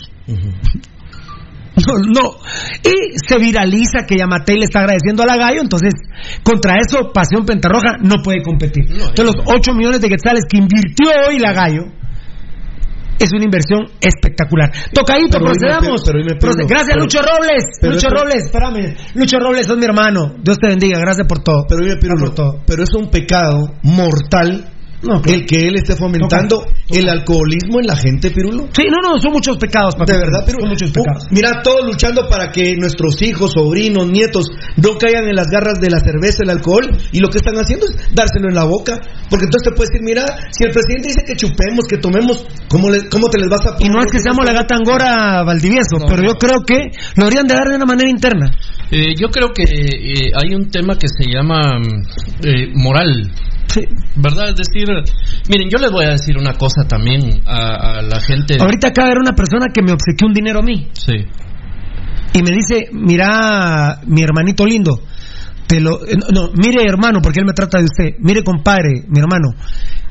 [1.76, 2.30] No, no.
[2.84, 5.92] Y se viraliza que Yamatei le está agradeciendo a la Gallo, entonces
[6.44, 8.84] contra eso Pasión Pentarroja no puede competir.
[8.90, 11.82] Entonces los 8 millones de quetzales que invirtió hoy la Gallo
[13.18, 14.70] es una inversión espectacular.
[14.92, 16.02] Tocadito, Pero procedamos.
[16.04, 16.18] pero
[16.66, 17.64] gracias, Pero- Lucho Robles.
[17.80, 18.96] pero Lucho Robles, espérame.
[19.14, 20.34] Lucho Robles, sos mi hermano.
[20.42, 21.64] Dios te bendiga, gracias por todo.
[21.68, 22.60] Pero, Pirulo, Por todo.
[22.66, 24.70] pero es un pecado mortal
[25.26, 28.68] el que él esté fomentando el alcoholismo en la gente, Pirulo.
[28.72, 30.62] Sí, no, no, son muchos pecados, De verdad, Pirulo.
[30.62, 31.24] Son muchos pecados.
[31.30, 34.46] Mira, todos luchando para que nuestros hijos, sobrinos, nietos
[34.76, 37.86] no caigan en las garras de la cerveza, el alcohol, y lo que están haciendo
[37.86, 39.00] es dárselo en la boca.
[39.30, 42.90] Porque entonces te puedes decir, mira, si el presidente dice que chupemos, que tomemos, ¿cómo,
[42.90, 45.96] le- cómo te les vas a Y no es que seamos la gata angora Valdivieso,
[46.08, 48.50] pero yo creo que lo deberían de dar de una manera interna.
[48.90, 53.30] Eh, yo creo que eh, hay un tema que se llama mm, eh, moral.
[54.16, 54.50] ¿Verdad?
[54.50, 54.86] Es decir,
[55.48, 58.56] miren, yo les voy a decir una cosa también a, a la gente.
[58.60, 60.88] Ahorita acaba de haber una persona que me obsequió un dinero a mí.
[60.92, 61.14] Sí.
[62.34, 65.00] y me dice, mira, mi hermanito lindo,
[65.66, 69.20] te lo, eh, no, mire hermano, porque él me trata de usted, mire compadre, mi
[69.20, 69.54] hermano,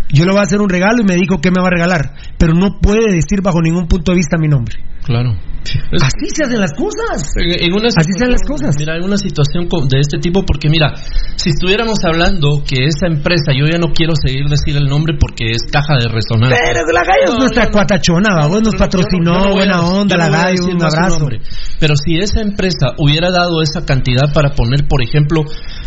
[0.09, 2.13] yo le voy a hacer un regalo y me dijo que me va a regalar,
[2.37, 4.75] pero no puede decir bajo ningún punto de vista mi nombre.
[5.03, 5.35] Claro.
[5.63, 7.23] Así se hacen las cosas.
[7.35, 8.75] En, una Así sean las cosas.
[8.77, 10.93] Mira, en una situación de este tipo, porque mira,
[11.35, 15.51] si estuviéramos hablando que esa empresa, yo ya no quiero seguir decir el nombre porque
[15.51, 16.59] es caja de resonancia.
[16.59, 20.37] Pero la gallo es nuestra cuatachona, vos nos patrocinó, no a buena onda, la no
[20.37, 21.27] gallo, un abrazo.
[21.79, 25.43] Pero si esa empresa hubiera dado esa cantidad para poner, por ejemplo,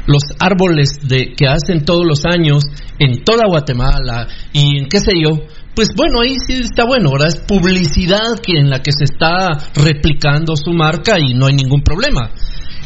[0.07, 2.65] los árboles de que hacen todos los años
[2.99, 4.06] en toda Guatemala
[4.53, 5.31] y en qué sé yo,
[5.75, 7.29] pues bueno, ahí sí está bueno, ¿verdad?
[7.29, 11.83] Es publicidad que en la que se está replicando su marca y no hay ningún
[11.83, 12.31] problema.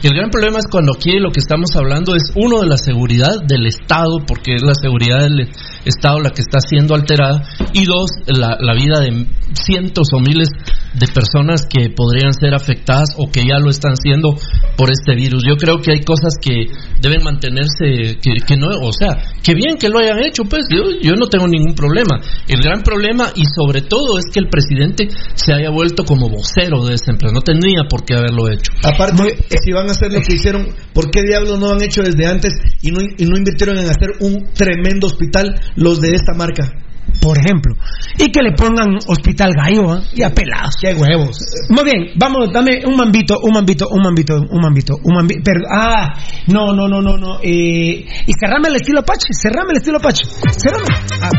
[0.03, 3.37] El gran problema es cuando aquí lo que estamos hablando es uno de la seguridad
[3.47, 5.51] del Estado, porque es la seguridad del
[5.85, 7.43] Estado la que está siendo alterada,
[7.75, 10.49] y dos, la, la vida de cientos o miles
[10.95, 14.35] de personas que podrían ser afectadas o que ya lo están siendo
[14.77, 15.45] por este virus.
[15.47, 16.67] Yo creo que hay cosas que
[17.01, 20.83] deben mantenerse, que, que no, o sea, que bien que lo hayan hecho, pues yo,
[21.01, 22.21] yo no tengo ningún problema.
[22.49, 26.85] El gran problema y sobre todo es que el presidente se haya vuelto como vocero
[26.85, 27.35] de esta empresa.
[27.35, 28.73] No tenía por qué haberlo hecho.
[28.83, 32.27] Aparte, si van a hacer lo que hicieron, ¿por qué diablos no han hecho desde
[32.27, 36.90] antes y no, y no invirtieron en hacer un tremendo hospital los de esta marca?
[37.21, 37.75] Por ejemplo.
[38.19, 40.03] Y que le pongan hospital gallo, ¿ah?
[40.13, 40.75] y a pelados.
[40.81, 41.39] Qué huevos.
[41.69, 45.41] Muy bien, vamos, dame un mambito, un mambito, un mambito, un mambito, un mambito.
[45.45, 46.15] Pero, ah,
[46.47, 47.39] no, no, no, no, no.
[47.43, 50.25] Eh, y cerrame el estilo Apache, cerrame el estilo Apache.
[50.57, 50.87] Cerrame.
[51.23, 51.31] Ah.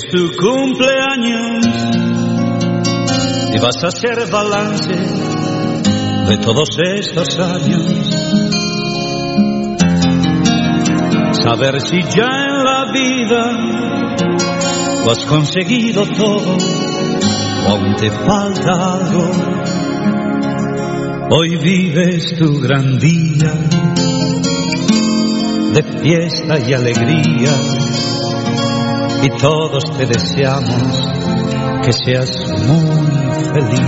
[0.00, 1.66] Es tu cumpleaños
[3.52, 4.94] y vas a hacer balance
[6.28, 7.84] de todos estos años.
[11.42, 13.52] Saber si ya en la vida
[15.04, 16.56] lo has conseguido todo
[17.66, 19.30] o aún te falta algo.
[21.30, 23.52] Hoy vives tu gran día
[25.72, 27.52] de fiesta y alegría
[29.22, 31.10] y todos te deseamos
[31.84, 32.30] que seas
[32.66, 33.20] muy
[33.52, 33.80] feliz.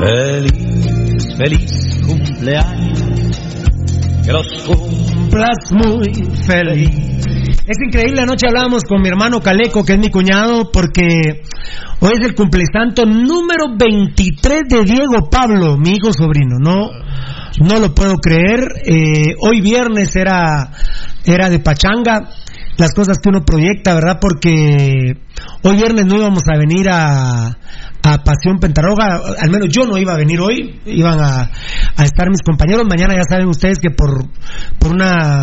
[0.00, 3.38] Feliz, feliz cumpleaños,
[4.24, 6.12] que los cumplas muy
[6.46, 7.10] feliz.
[7.66, 11.42] Es increíble, anoche hablábamos con mi hermano Caleco, que es mi cuñado, porque
[12.00, 16.58] hoy es el cumplesanto número 23 de Diego Pablo, mi hijo sobrino.
[16.58, 16.90] No,
[17.60, 18.60] no lo puedo creer.
[18.84, 20.72] Eh, hoy viernes era,
[21.24, 22.30] era de pachanga.
[22.76, 24.18] Las cosas que uno proyecta, ¿verdad?
[24.20, 25.12] Porque
[25.62, 27.58] hoy viernes no íbamos a venir a,
[28.02, 31.42] a Pasión Pentarroga, al menos yo no iba a venir hoy, iban a,
[31.96, 32.86] a estar mis compañeros.
[32.88, 34.24] Mañana ya saben ustedes que por,
[34.78, 35.42] por una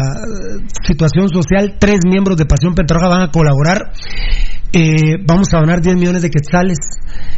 [0.83, 3.91] situación social, tres miembros de Pasión Pentarroga van a colaborar.
[4.73, 6.77] Eh, vamos a donar 10 millones de quetzales.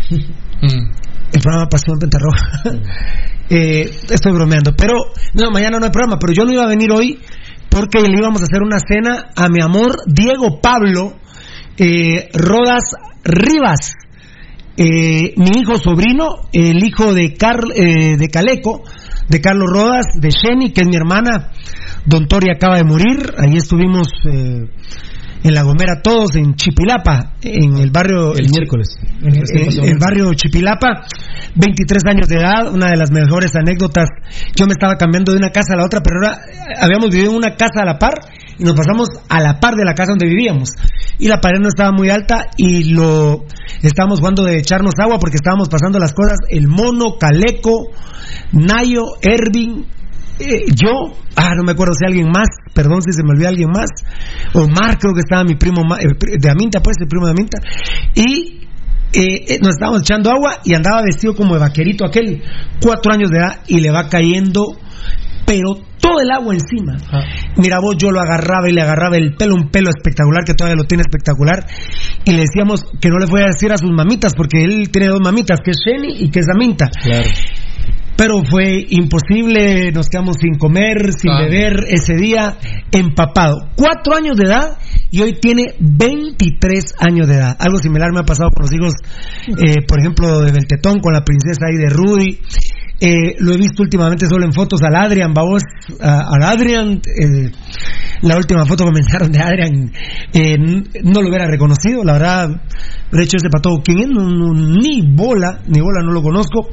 [0.10, 2.62] El programa Pasión Pentarroja.
[3.50, 4.94] eh, estoy bromeando, pero
[5.34, 7.20] no, mañana no hay programa, pero yo no iba a venir hoy
[7.70, 11.14] porque le íbamos a hacer una cena a mi amor Diego Pablo
[11.78, 12.94] eh, Rodas
[13.24, 13.96] Rivas.
[14.76, 18.84] Eh, mi hijo sobrino, el hijo de, Carl, eh, de Caleco,
[19.28, 21.52] de Carlos Rodas, de Jenny, que es mi hermana.
[22.06, 23.34] Don Tori acaba de morir.
[23.38, 24.70] Ahí estuvimos eh,
[25.44, 28.34] en La Gomera todos, en Chipilapa, en el barrio...
[28.34, 28.98] El miércoles.
[29.22, 31.06] En el, en el barrio Chipilapa,
[31.56, 34.10] 23 años de edad, una de las mejores anécdotas.
[34.56, 36.42] Yo me estaba cambiando de una casa a la otra, pero ahora
[36.82, 38.14] habíamos vivido en una casa a la par
[38.58, 40.70] y nos pasamos a la par de la casa donde vivíamos.
[41.18, 43.46] Y la pared no estaba muy alta y lo
[43.82, 46.38] estábamos jugando de echarnos agua porque estábamos pasando las cosas.
[46.50, 47.92] El mono, Caleco,
[48.52, 49.86] Nayo, Ervin,
[50.40, 53.70] eh, yo, ah, no me acuerdo si alguien más, perdón si se me olvidó alguien
[53.70, 53.90] más,
[54.54, 57.60] Omar creo que estaba mi primo de Aminta, pues, el primo de Aminta,
[58.16, 58.68] y
[59.12, 62.44] eh, eh, nos estábamos echando agua y andaba vestido como de vaquerito aquel,
[62.82, 64.78] cuatro años de edad, y le va cayendo,
[65.46, 66.96] pero todo el agua encima.
[67.58, 70.78] Mira vos, yo lo agarraba y le agarraba el pelo, un pelo espectacular, que todavía
[70.78, 71.66] lo tiene espectacular,
[72.24, 75.08] y le decíamos que no le voy a decir a sus mamitas, porque él tiene
[75.08, 76.90] dos mamitas, que es Jenny y que es Aminta.
[78.20, 81.44] Pero fue imposible, nos quedamos sin comer, sin Ah.
[81.44, 82.58] beber ese día,
[82.92, 83.70] empapado.
[83.78, 84.78] Cuatro años de edad
[85.10, 87.56] y hoy tiene 23 años de edad.
[87.58, 88.94] Algo similar me ha pasado con los hijos,
[89.48, 92.40] eh, por ejemplo, de Beltetón, con la princesa ahí de Rudy.
[93.02, 95.64] Eh, lo he visto últimamente solo en fotos al Adrian, vamos,
[96.00, 96.94] al Adrian.
[97.06, 97.52] eh,
[98.22, 99.92] la última foto que me enviaron de Adrian,
[100.34, 100.58] eh,
[101.04, 102.50] no lo hubiera reconocido, la verdad,
[103.12, 104.08] de hecho ese pato, ¿quién es?
[104.10, 106.68] No, no, ni bola, ni bola, no lo conozco.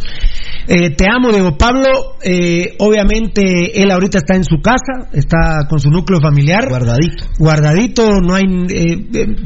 [0.69, 2.17] Eh, te amo, Diego Pablo.
[2.23, 6.69] Eh, obviamente, él ahorita está en su casa, está con su núcleo familiar.
[6.69, 7.25] Guardadito.
[7.39, 8.43] Guardadito, no hay.
[8.69, 8.97] eh,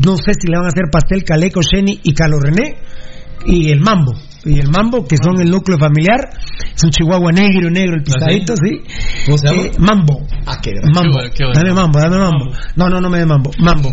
[0.05, 2.76] no sé si le van a hacer pastel Caleco, Jenny y Carlos René.
[3.45, 4.12] Y el mambo.
[4.45, 6.30] Y el mambo, que son el núcleo familiar.
[6.74, 8.80] Es un chihuahua negro, negro, el ¿sí?
[9.26, 9.62] ¿Cómo se llama?
[9.62, 10.26] Eh, mambo.
[10.47, 11.12] Ah, qué Mambo.
[11.12, 11.61] bueno, qué bueno.
[11.61, 12.45] Dame mambo, dame mambo.
[12.76, 13.51] No, no, no me dé mambo.
[13.59, 13.91] Mambo.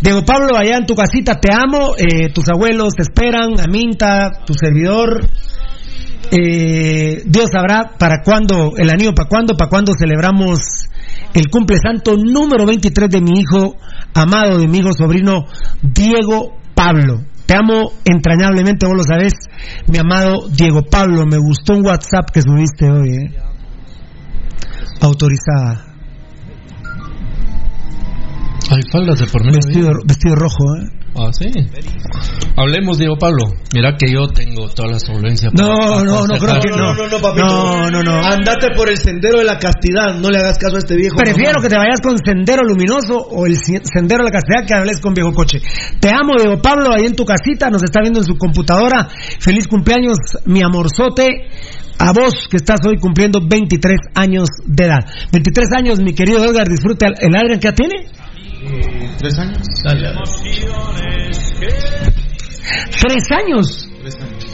[0.00, 1.94] Diego Pablo, allá en tu casita, te amo.
[1.98, 3.60] eh, tus abuelos te esperan.
[3.60, 5.20] Aminta, tu servidor.
[6.30, 10.60] Eh, Dios sabrá para cuándo, el anillo para cuándo, para cuándo celebramos
[11.34, 13.76] el cumple santo número 23 de mi hijo
[14.14, 15.44] amado, de mi hijo sobrino
[15.82, 17.22] Diego Pablo.
[17.50, 19.32] Te amo entrañablemente, vos lo sabés,
[19.88, 21.26] mi amado Diego Pablo.
[21.26, 23.34] Me gustó un WhatsApp que subiste hoy, eh.
[25.00, 25.84] Autorizada.
[28.70, 29.58] Hay faldas de por medio.
[29.66, 30.99] Vestido, vestido rojo, ¿eh?
[31.16, 31.50] Ah, sí.
[32.56, 33.50] Hablemos, Diego Pablo.
[33.74, 35.50] Mira que yo tengo toda la solvencia.
[35.50, 36.76] para No, no, no creo que no.
[36.76, 37.46] No, no, no, papito.
[37.46, 38.24] No, no, no.
[38.24, 41.16] Andate por el sendero de la castidad, no le hagas caso a este viejo.
[41.16, 41.62] Prefiero mamá.
[41.62, 45.12] que te vayas con Sendero Luminoso o el Sendero de la Castidad que hables con
[45.14, 45.60] Viejo Coche.
[45.98, 49.08] Te amo, Diego Pablo, ahí en tu casita, nos está viendo en su computadora.
[49.40, 51.48] Feliz cumpleaños, mi amorzote.
[51.98, 55.04] A vos que estás hoy cumpliendo 23 años de edad.
[55.32, 58.06] 23 años, mi querido Edgar, disfruta el, el Adrian que ya tiene.
[58.62, 59.66] Eh, ¿Tres años?
[63.00, 63.88] Tres años.
[63.98, 64.46] Tres años.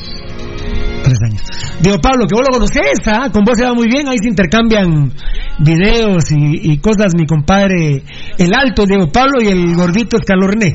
[1.03, 1.43] Tres años.
[1.81, 3.31] Diego Pablo, que vos lo conocés, ¿ah?
[3.33, 5.13] con vos se va muy bien, ahí se intercambian
[5.59, 8.05] videos y, y cosas, mi compadre,
[8.39, 10.75] el alto Diego Pablo y el gordito es Carlos René.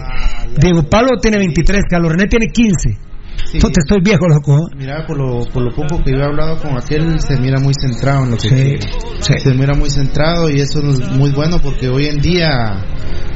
[0.57, 3.10] Diego Pablo tiene 23, Carlos René tiene 15.
[3.45, 3.59] Sí.
[3.59, 4.57] Te estoy viejo, loco.
[4.57, 4.75] ¿eh?
[4.77, 7.73] Mira, por lo, por lo poco que yo he hablado con aquel, se mira muy
[7.73, 8.79] centrado en lo que Sí, quiere.
[9.19, 9.33] sí.
[9.39, 12.83] Se mira muy centrado y eso es muy bueno porque hoy en día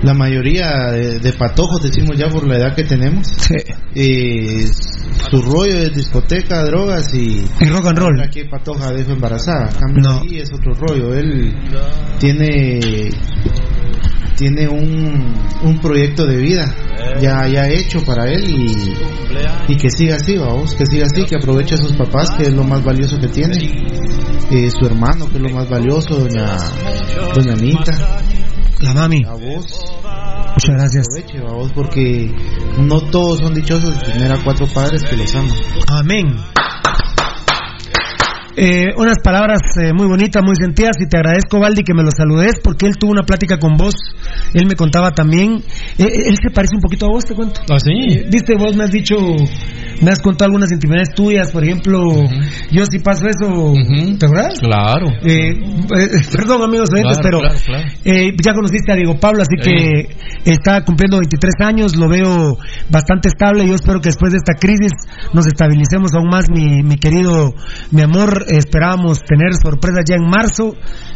[0.03, 3.28] la mayoría de, de patojos, decimos ya por la edad que tenemos,
[3.95, 4.68] eh,
[5.30, 7.45] su rollo es discoteca, drogas y...
[7.60, 8.22] Y rock and roll.
[8.22, 10.22] Aquí patoja dejo embarazada, cambio No.
[10.32, 11.14] es otro rollo.
[11.16, 11.53] Él
[12.20, 13.10] tiene
[14.38, 15.34] tiene un,
[15.64, 16.76] un proyecto de vida
[17.22, 18.93] ya ya hecho para él y,
[19.74, 22.53] y que siga así, vamos, que siga así, que aproveche a sus papás, que es
[22.53, 23.57] lo más valioso que tiene,
[24.51, 26.55] eh, su hermano, que es lo más valioso, doña,
[27.34, 28.20] doña Anita,
[28.82, 29.24] La mami.
[29.26, 29.66] a vos,
[30.55, 31.05] Muchas gracias.
[31.09, 32.32] aproveche, vamos, porque
[32.80, 35.51] no todos son dichosos de tener a cuatro padres que los aman.
[35.88, 36.26] Amén.
[38.58, 42.12] Eh, unas palabras eh, muy bonitas, muy sentidas y te agradezco, Valdi, que me lo
[42.12, 43.93] saludes porque él tuvo una plática con vos.
[44.53, 45.56] Él me contaba también.
[45.97, 47.62] eh, él se parece un poquito a vos, te cuento.
[47.70, 47.91] ¿Ah, sí?
[47.91, 49.16] Eh, Viste, vos me has dicho,
[50.01, 51.99] me has contado algunas intimidades tuyas, por ejemplo,
[52.72, 54.18] yo si paso eso, Ujú.
[54.18, 54.60] ¿te acuerdas?
[54.60, 55.08] Claro.
[55.24, 57.88] Eh, eh, perdón amigos oyentes, Claro, pero claro, claro.
[58.06, 62.58] eh, ya conociste a Diego Pablo, así que está cumpliendo 23 años, lo veo
[62.89, 63.68] bastante estable.
[63.68, 64.91] Yo espero que después de esta crisis
[65.34, 67.53] nos estabilicemos aún más, mi, mi querido,
[67.91, 68.45] mi amor.
[68.48, 70.76] Esperábamos tener sorpresas ya en marzo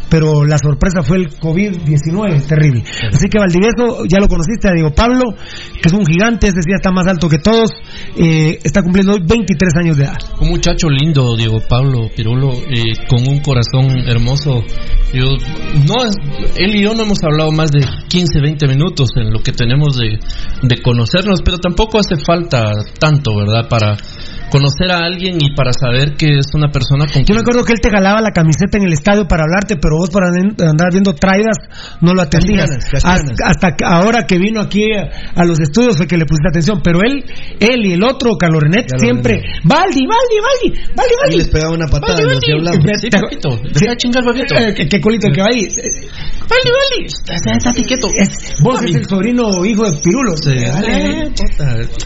[0.09, 2.83] pero la sorpresa fue el COVID-19, terrible.
[3.11, 5.35] Así que Valdivieso, ya lo conociste, a Diego Pablo,
[5.81, 7.69] que es un gigante, es decir, está más alto que todos,
[8.17, 10.17] eh, está cumpliendo hoy 23 años de edad.
[10.41, 14.63] Un muchacho lindo, Diego Pablo Pirulo, eh, con un corazón hermoso.
[15.13, 15.25] Yo,
[15.87, 15.95] no,
[16.57, 19.97] él y yo no hemos hablado más de 15, 20 minutos en lo que tenemos
[19.97, 20.19] de,
[20.63, 23.67] de conocernos, pero tampoco hace falta tanto, ¿verdad?
[23.69, 23.97] Para
[24.49, 27.73] conocer a alguien y para saber que es una persona con Yo me acuerdo que
[27.73, 31.13] él te galaba la camiseta en el estadio para hablarte, pero vos para andar viendo
[31.13, 31.57] traidas
[32.01, 32.69] no lo atendías.
[33.03, 36.81] Hasta, hasta ahora que vino aquí a, a los estudios fue que le pusiste atención,
[36.83, 37.23] pero él,
[37.59, 41.35] él y el otro, Carlos René, siempre, Valdi, Valdi, Valdi, Valdi, Valdi.
[41.35, 42.67] Y les pegaba una patada Valdi, a los que Valdi.
[42.67, 43.01] hablamos.
[43.01, 44.55] Sí, papito, deja de chingar, papito.
[44.55, 45.61] Eh, ¿Qué, qué culito el que va ahí?
[46.49, 47.05] Vale, vale.
[47.05, 48.07] Estate quieto.
[48.15, 50.33] Es- vos es el sobrino hijo de Pirulo.
[50.47, 51.29] Eh,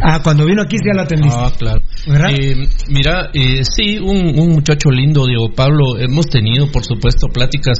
[0.01, 1.39] Ah, cuando vino aquí sí ya lo atendiste.
[1.39, 1.81] Ah, claro.
[2.07, 2.29] ¿Verdad?
[2.33, 5.99] Eh, mira, eh, sí, un, un muchacho lindo, Diego Pablo.
[5.99, 7.77] Hemos tenido, por supuesto, pláticas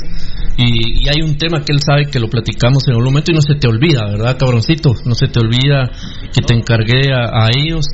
[0.58, 3.36] y, y hay un tema que él sabe que lo platicamos en algún momento y
[3.36, 4.94] no se te olvida, ¿verdad, cabroncito?
[5.06, 5.90] No se te olvida
[6.32, 7.86] que te encargué a, ellos.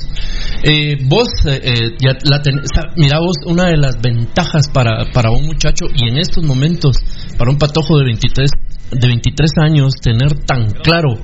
[0.62, 2.60] Eh, vos, eh, eh, ya la ten-
[2.96, 6.96] mira vos, una de las ventajas para, para un muchacho y en estos momentos,
[7.38, 8.50] para un patojo de 23,
[8.92, 11.14] de 23 años, tener tan claro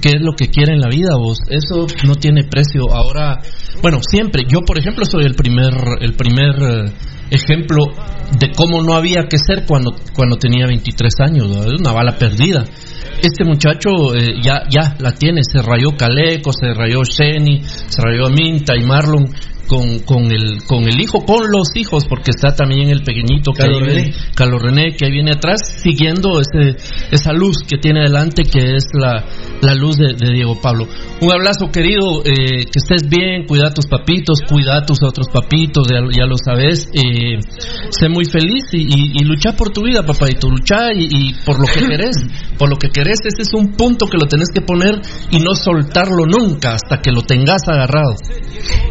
[0.00, 2.92] qué es lo que quiere en la vida vos eso no tiene precio.
[2.92, 3.40] Ahora
[3.82, 4.42] bueno siempre.
[4.48, 6.92] Yo por ejemplo soy el primer el primer eh,
[7.30, 7.84] ejemplo
[8.38, 11.62] de cómo no había que ser cuando cuando tenía 23 años ¿no?
[11.78, 12.64] una bala perdida.
[13.22, 15.40] Este muchacho eh, ya ya la tiene.
[15.42, 19.26] Se rayó Caleco se rayó Sheni se rayó Minta y Marlon
[19.66, 23.62] con, con el con el hijo con los hijos porque está también el pequeñito que
[24.34, 24.86] Carlos René.
[24.86, 26.76] René que ahí viene atrás siguiendo ese,
[27.10, 29.24] esa luz que tiene delante que es la,
[29.60, 30.86] la luz de, de Diego Pablo.
[31.20, 35.28] Un abrazo querido, eh, que estés bien, cuida a tus papitos, cuida a tus otros
[35.28, 37.38] papitos, ya, ya lo sabes, eh,
[37.90, 40.02] sé muy feliz y, y, y lucha por tu vida,
[40.48, 42.16] lucha y, y por lo que querés,
[42.58, 45.00] por lo que querés, ese es un punto que lo tenés que poner
[45.30, 48.14] y no soltarlo nunca hasta que lo tengas agarrado.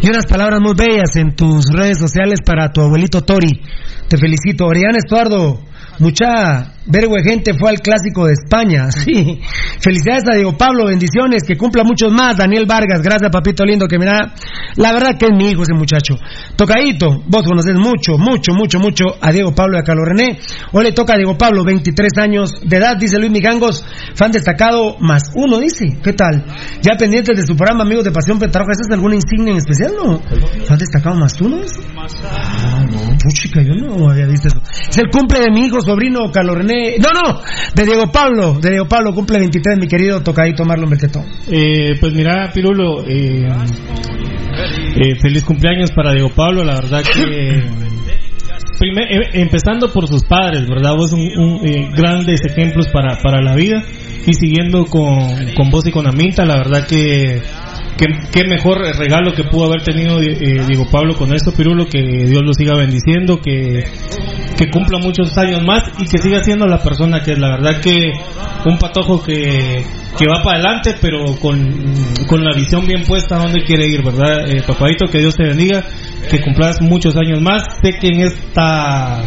[0.02, 3.62] Y unas palabras bellas en tus redes sociales para tu abuelito Tori.
[4.08, 4.66] Te felicito.
[4.66, 5.60] Oriana Estuardo,
[6.00, 8.88] mucha vergüe gente fue al clásico de España.
[9.06, 9.40] Sí.
[9.82, 12.38] Felicidades a Diego Pablo, bendiciones, que cumpla muchos más.
[12.38, 14.34] Daniel Vargas, gracias papito lindo, que mira,
[14.78, 16.16] la verdad que es mi hijo ese muchacho.
[16.56, 20.40] Tocadito, vos conoces mucho, mucho, mucho, mucho a Diego Pablo y a Carlos René.
[20.72, 24.98] Hoy le toca a Diego Pablo, 23 años de edad, dice Luis Migangos, fan destacado
[25.00, 25.98] más uno, dice.
[26.02, 26.46] ¿Qué tal?
[26.82, 29.94] Ya pendientes de su programa, amigos de Pasión Petarroja, ¿esa es alguna insignia en especial,
[29.96, 30.20] no?
[30.66, 31.82] ¿Fan destacado más uno, dice?
[32.24, 34.62] Ah, no, puchica, yo no había visto eso.
[34.90, 36.75] Es el cumple de mi hijo, sobrino Carlos René.
[37.00, 37.42] No, no,
[37.74, 38.60] de Diego Pablo.
[38.60, 41.26] De Diego Pablo, cumple 23, mi querido tocadito Marlon Berquetón.
[41.50, 43.48] Eh, pues mira, Pirulo, eh,
[44.96, 47.64] eh, feliz cumpleaños para Diego Pablo, la verdad que...
[48.80, 50.96] primer- eh, empezando por sus padres, ¿verdad?
[50.96, 53.84] Vos un, un, eh, grandes ejemplos para, para la vida
[54.28, 57.42] y siguiendo con, con vos y con Aminta, la verdad que
[57.98, 62.42] qué mejor regalo que pudo haber tenido eh, Diego Pablo con esto, Pirulo, que Dios
[62.44, 63.84] lo siga bendiciendo, que,
[64.72, 67.40] cumpla muchos años más y que siga siendo la persona que es.
[67.40, 68.12] La verdad que
[68.66, 69.84] un patojo que,
[70.28, 74.50] va para adelante, pero con, la visión bien puesta a donde quiere ir, ¿verdad?
[74.50, 75.84] Eh, papadito, que Dios te bendiga,
[76.30, 77.64] que cumplas muchos años más.
[77.82, 79.22] Sé que en esta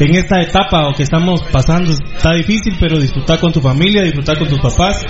[0.00, 4.38] en esta etapa o que estamos pasando está difícil, pero disfrutar con tu familia, disfrutar
[4.38, 5.04] con tus papás.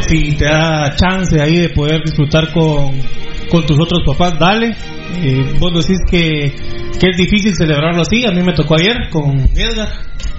[0.00, 2.92] Si te da chance ahí de poder disfrutar con,
[3.50, 4.74] con tus otros papás, dale.
[5.22, 6.52] Eh, vos decís que,
[6.98, 8.26] que es difícil celebrarlo así.
[8.26, 9.88] A mí me tocó ayer con Edgar.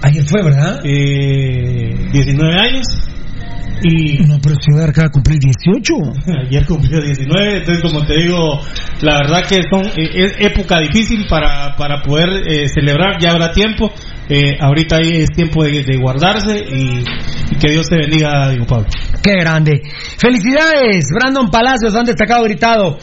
[0.02, 0.80] Ayer fue, ¿verdad?
[0.84, 2.86] Eh, 19 años.
[3.82, 5.94] Y No, pero Edgar acaba de cumplir 18.
[6.46, 8.60] Ayer cumplió 19, entonces como te digo,
[9.02, 13.52] la verdad que son eh, es época difícil para, para poder eh, celebrar, ya habrá
[13.52, 13.92] tiempo,
[14.28, 17.04] eh, ahorita es tiempo de, de guardarse y,
[17.50, 18.86] y que Dios te bendiga, digo Pablo.
[19.22, 19.82] Qué grande.
[20.18, 22.98] Felicidades, Brandon Palacios, han destacado gritado.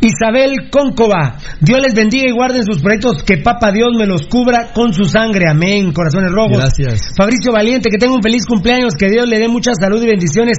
[0.00, 4.72] Isabel Cóncova, Dios les bendiga y guarden sus proyectos, que Papa Dios me los cubra
[4.72, 6.58] con su sangre, amén, corazones rojos.
[6.58, 7.12] Gracias.
[7.16, 10.58] Fabricio Valiente, que tenga un feliz cumpleaños, que Dios le dé mucha salud y bendiciones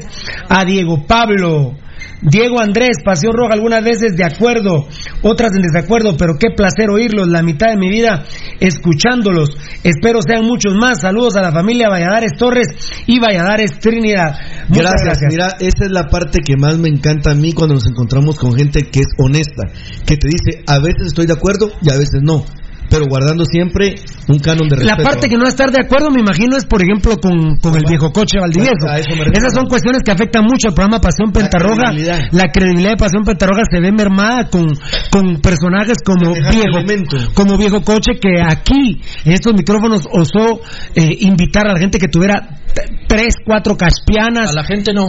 [0.50, 1.76] a Diego Pablo.
[2.22, 4.88] Diego Andrés, Pasión Roja, algunas veces de acuerdo,
[5.22, 8.26] otras en desacuerdo, pero qué placer oírlos, la mitad de mi vida
[8.60, 9.58] escuchándolos.
[9.84, 11.02] Espero sean muchos más.
[11.02, 12.68] Saludos a la familia Valladares Torres
[13.06, 14.36] y Valladares Trinidad.
[14.70, 15.32] Muchas Gracias.
[15.32, 18.54] Mira, esa es la parte que más me encanta a mí cuando nos encontramos con
[18.54, 19.64] gente que es honesta,
[20.06, 22.46] que te dice, a veces estoy de acuerdo y a veces no.
[22.90, 23.96] Pero guardando siempre
[24.28, 24.98] un canon de respeto.
[24.98, 27.58] La parte que no va a estar de acuerdo, me imagino, es por ejemplo con,
[27.58, 28.88] con el viejo coche Valdivieso.
[29.34, 31.92] Esas son cuestiones que afectan mucho al programa Pasión Pentarroja.
[31.92, 32.20] credibilidad.
[32.32, 34.66] La credibilidad de Pasión Pentarroja se ve mermada con,
[35.12, 40.62] con personajes como viejo, como viejo coche que aquí en estos micrófonos osó
[40.96, 42.60] eh, invitar a la gente que tuviera
[43.08, 44.52] tres, cuatro caspianas.
[44.52, 45.08] A la gente no,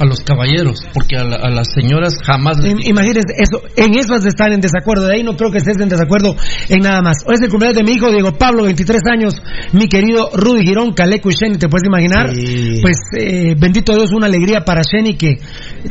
[0.00, 3.94] a los caballeros, porque a, la- a las señoras jamás les Im- Imagínense, eso, en
[3.98, 5.06] eso has de estar en desacuerdo.
[5.06, 6.34] De ahí no creo que estés en desacuerdo
[6.68, 7.18] en nada más.
[7.26, 9.34] Hoy es el cumpleaños de mi hijo Diego Pablo, 23 años.
[9.72, 12.30] Mi querido Rudy Girón, Caleco y Sheni, ¿te puedes imaginar?
[12.34, 12.78] Sí.
[12.82, 15.36] Pues eh, bendito Dios, una alegría para Sheni que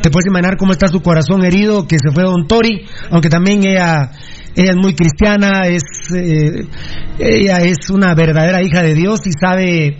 [0.02, 3.60] te puedes imaginar cómo está su corazón herido, que se fue Don Tori, aunque también
[3.66, 4.10] ella.
[4.56, 5.82] Ella es muy cristiana, es
[6.16, 6.64] eh,
[7.18, 9.98] ella es una verdadera hija de Dios y sabe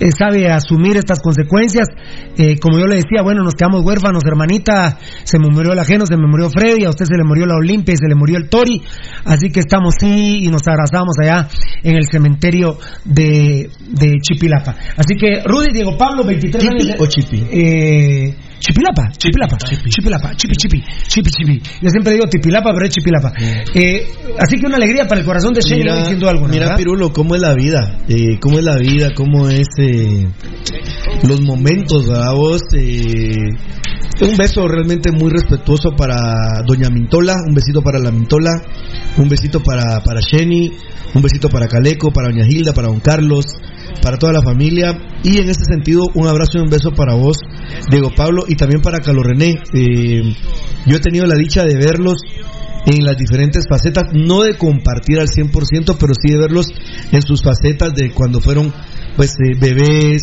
[0.00, 1.88] eh, sabe asumir estas consecuencias.
[2.36, 6.06] Eh, como yo le decía, bueno, nos quedamos huérfanos, hermanita, se me murió el ajeno,
[6.06, 8.36] se me murió Freddy, a usted se le murió la Olimpia y se le murió
[8.38, 8.80] el Tori,
[9.24, 11.48] así que estamos sí y nos abrazamos allá
[11.82, 14.76] en el cementerio de, de Chipilapa.
[14.96, 16.86] Así que Rudy, Diego Pablo, 23 ¿Chipi años.
[16.98, 17.46] de- o Chipi?
[18.58, 21.62] Chipilapa, Chipilapa, Chipilapa, Chipi, Chipi, Chipi, Chipi.
[21.80, 23.32] Yo siempre digo Tipilapa, pero es Chipilapa.
[23.74, 24.06] Eh,
[24.38, 26.52] así que una alegría para el corazón de Shane diciendo algo, ¿no?
[26.52, 26.76] mira.
[26.76, 30.28] Pirulo, cómo es la vida, eh, cómo es la vida, cómo es eh,
[31.22, 32.62] los momentos, ¿verdad vos?
[32.74, 33.32] Eh,
[34.20, 38.50] un beso realmente muy respetuoso para Doña Mintola, un besito para la Mintola,
[39.16, 40.72] un besito para, para Sheni,
[41.14, 43.46] un besito para Caleco, para Doña Hilda, para Don Carlos,
[44.02, 47.38] para toda la familia y en este sentido un abrazo y un beso para vos,
[47.90, 49.54] Diego Pablo, y también para Carlos René.
[49.74, 50.22] Eh,
[50.86, 52.18] yo he tenido la dicha de verlos
[52.86, 56.66] en las diferentes facetas, no de compartir al 100%, pero sí de verlos
[57.12, 58.72] en sus facetas de cuando fueron
[59.18, 60.22] pues eh, bebés,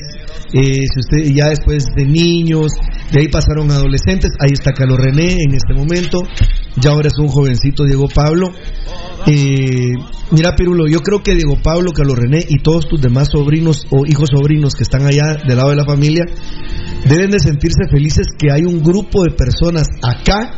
[0.54, 2.72] eh, si usted ya después de niños,
[3.12, 6.20] de ahí pasaron adolescentes, ahí está Carlos René en este momento,
[6.78, 8.54] ya ahora es un jovencito Diego Pablo.
[9.28, 9.92] Eh,
[10.32, 14.06] mira Pirulo, yo creo que Diego Pablo, Carlos René y todos tus demás sobrinos o
[14.06, 16.24] hijos sobrinos que están allá del lado de la familia
[17.10, 20.52] deben de sentirse felices que hay un grupo de personas acá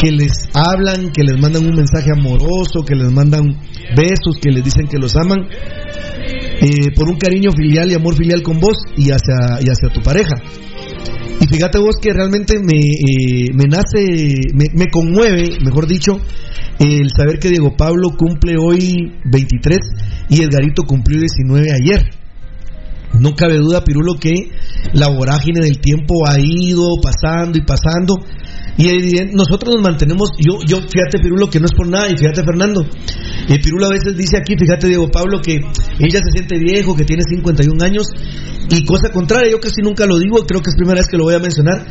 [0.00, 3.44] que les hablan, que les mandan un mensaje amoroso, que les mandan
[3.96, 5.48] besos, que les dicen que los aman,
[6.60, 10.02] eh, por un cariño filial y amor filial con vos y hacia, y hacia tu
[10.02, 10.34] pareja.
[11.40, 16.18] Y fíjate vos que realmente me, eh, me nace, me, me conmueve, mejor dicho,
[16.78, 19.78] el saber que Diego Pablo cumple hoy 23
[20.30, 22.17] y Edgarito cumplió 19 ayer.
[23.20, 24.32] No cabe duda, Pirulo, que
[24.92, 28.14] la vorágine del tiempo ha ido pasando y pasando.
[28.76, 28.86] Y
[29.34, 32.82] nosotros nos mantenemos, yo, yo, fíjate Pirulo, que no es por nada, y fíjate Fernando,
[33.48, 37.04] eh, Pirulo a veces dice aquí, fíjate Diego Pablo, que ella se siente viejo, que
[37.04, 38.06] tiene 51 años,
[38.70, 41.24] y cosa contraria, yo casi nunca lo digo, creo que es primera vez que lo
[41.24, 41.86] voy a mencionar,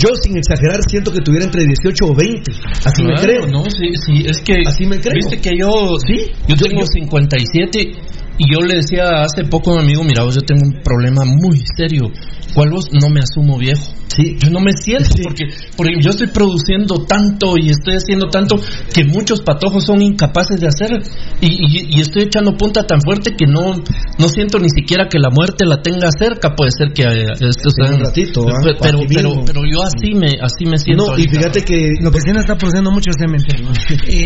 [0.00, 2.52] yo sin exagerar siento que tuviera entre 18 o 20,
[2.84, 3.46] así me creo.
[3.46, 4.54] No, sí, sí, es que.
[4.66, 5.14] Así me creo.
[5.14, 5.70] Viste que yo.
[6.06, 7.92] Sí, Yo, yo- tengo yo- 57
[8.38, 11.24] y yo le decía hace poco a un amigo: Mira, vos, yo tengo un problema
[11.24, 12.10] muy serio.
[12.54, 12.88] ¿Cuál vos?
[12.92, 13.82] No me asumo viejo.
[14.16, 14.36] Sí.
[14.38, 15.44] Yo no me siento porque,
[15.76, 18.56] porque yo estoy produciendo tanto y estoy haciendo tanto
[18.94, 21.02] que muchos patojos son incapaces de hacer.
[21.40, 23.74] Y, y- y estoy echando punta tan fuerte que no,
[24.18, 26.54] no siento ni siquiera que la muerte la tenga cerca.
[26.54, 28.52] Puede ser que eh, esto sea- un ratito, ¿ah?
[28.62, 29.44] pero, pero, Aquí mismo.
[29.44, 31.06] pero, yo así me, así me siento.
[31.12, 33.68] No, y fíjate que Lo que está produciendo mucho es cementerio.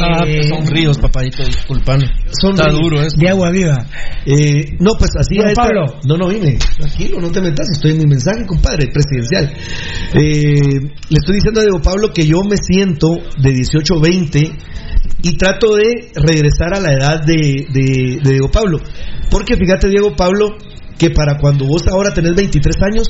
[0.03, 2.07] Ah, Eh, pues son ríos, papadito, disculpame.
[2.41, 2.81] Son Está ríos.
[2.81, 3.17] duro eso.
[3.19, 3.87] de agua viva.
[4.27, 6.01] Eh, no, pues así Don a esta- Pablo.
[6.05, 6.59] No, no, dime.
[6.79, 7.67] Tranquilo, no te metas.
[7.73, 9.53] Estoy en mi mensaje, compadre, presidencial.
[10.15, 13.09] Eh, le estoy diciendo a Diego Pablo que yo me siento
[13.39, 14.53] de 18 a 20
[15.23, 18.79] y trato de regresar a la edad de, de, de Diego Pablo.
[19.31, 20.57] Porque fíjate, Diego Pablo,
[20.99, 23.09] que para cuando vos ahora tenés 23 años,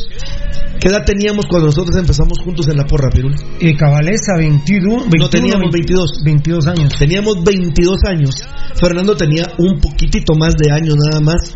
[0.80, 3.34] ¿qué edad teníamos cuando nosotros empezamos juntos en la porra, Pirul?
[3.60, 6.22] Y Cabaleza, 21, 21 No teníamos 22.
[6.24, 6.98] 22 años.
[6.98, 8.30] Teníamos 22 años.
[8.78, 11.54] Fernando tenía un poquitito más de años nada más.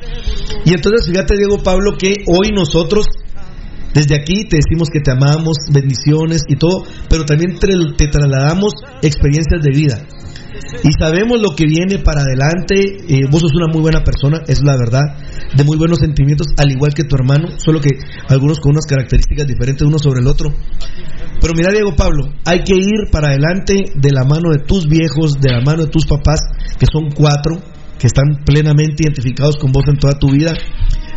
[0.65, 3.07] Y entonces fíjate, Diego Pablo, que hoy nosotros,
[3.95, 8.73] desde aquí, te decimos que te amamos, bendiciones y todo, pero también te, trasladamos
[9.03, 10.03] experiencias de vida.
[10.83, 12.75] Y sabemos lo que viene para adelante.
[13.09, 15.03] eh, vos sos una muy buena persona, es la verdad,
[15.57, 17.91] de muy buenos sentimientos, al igual que tu hermano, solo que
[18.29, 20.53] algunos con unas características diferentes uno sobre el otro.
[21.41, 25.35] Pero mira, Diego Pablo, hay que ir para adelante de la mano de tus viejos,
[25.41, 26.41] de la mano de tus papás,
[26.79, 27.61] que son cuatro,
[27.99, 30.53] que están plenamente identificados con vos en toda tu vida.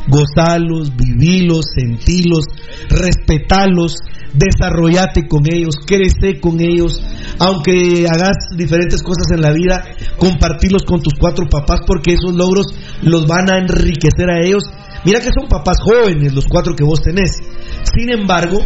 [0.07, 2.45] Gozalos, vivilos, sentilos,
[2.89, 3.95] respetalos,
[4.33, 7.01] desarrollate con ellos, crece con ellos,
[7.39, 9.83] aunque hagas diferentes cosas en la vida,
[10.17, 12.67] compartirlos con tus cuatro papás porque esos logros
[13.01, 14.63] los van a enriquecer a ellos.
[15.05, 17.37] Mira que son papás jóvenes los cuatro que vos tenés.
[17.83, 18.59] Sin embargo,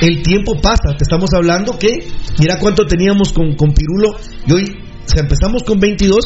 [0.00, 4.16] el tiempo pasa, te estamos hablando que, mira cuánto teníamos con, con Pirulo
[4.46, 4.76] y hoy
[5.16, 6.24] empezamos con 22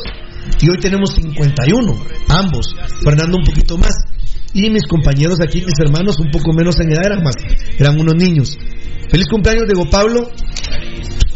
[0.61, 1.93] y hoy tenemos 51,
[2.29, 2.75] ambos.
[3.03, 3.95] Fernando un poquito más.
[4.53, 7.35] Y mis compañeros aquí, mis hermanos, un poco menos en edad, eran más,
[7.79, 8.59] eran unos niños.
[9.11, 10.31] Feliz cumpleaños, Diego Pablo.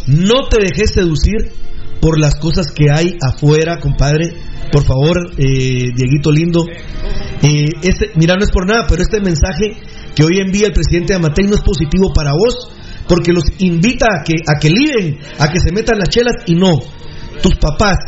[0.06, 1.52] No te dejes seducir
[2.00, 4.32] por las cosas que hay afuera, compadre.
[4.72, 6.64] Por favor, eh, Dieguito lindo.
[7.42, 9.76] Eh, este, mira, no es por nada, pero este mensaje
[10.14, 12.70] que hoy envía el presidente Amatei no es positivo para vos,
[13.08, 16.54] porque los invita a que, a que liben, a que se metan las chelas y
[16.54, 16.78] no.
[17.42, 17.98] Tus papás,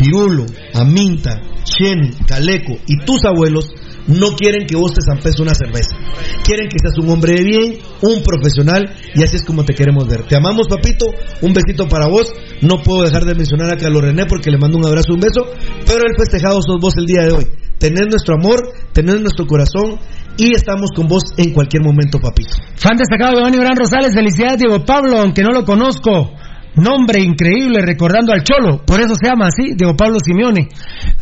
[0.00, 3.68] Pirulo, Aminta, Chen, Caleco y tus abuelos
[4.06, 5.94] no quieren que vos te zampes una cerveza.
[6.42, 10.08] Quieren que seas un hombre de bien, un profesional, y así es como te queremos
[10.08, 10.22] ver.
[10.22, 11.04] Te amamos, papito.
[11.42, 12.32] Un besito para vos.
[12.62, 15.44] No puedo dejar de mencionar a Carlos René porque le mando un abrazo, un beso.
[15.86, 17.46] Pero el festejado sos vos el día de hoy.
[17.78, 20.00] Tenés nuestro amor, tenés nuestro corazón
[20.36, 22.54] y estamos con vos en cualquier momento, papito.
[22.76, 26.32] Fan destacado Giovanni Gran Rosales, felicidades Diego Pablo, aunque no lo conozco.
[26.76, 28.82] Nombre increíble, recordando al Cholo.
[28.84, 30.68] Por eso se llama así, Diego Pablo Simeone.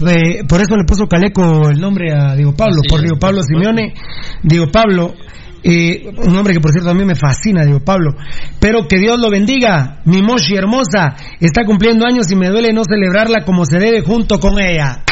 [0.07, 3.43] Eh, por eso le puso Caleco el nombre a Diego Pablo, por Diego Pablo.
[3.43, 3.95] Simeone.
[4.43, 5.15] Diego Pablo,
[5.63, 8.13] eh, un nombre que por cierto a mí me fascina, Diego Pablo.
[8.61, 10.01] Pero que Dios lo bendiga.
[10.05, 14.39] Mi Moshi hermosa está cumpliendo años y me duele no celebrarla como se debe junto
[14.39, 15.03] con ella.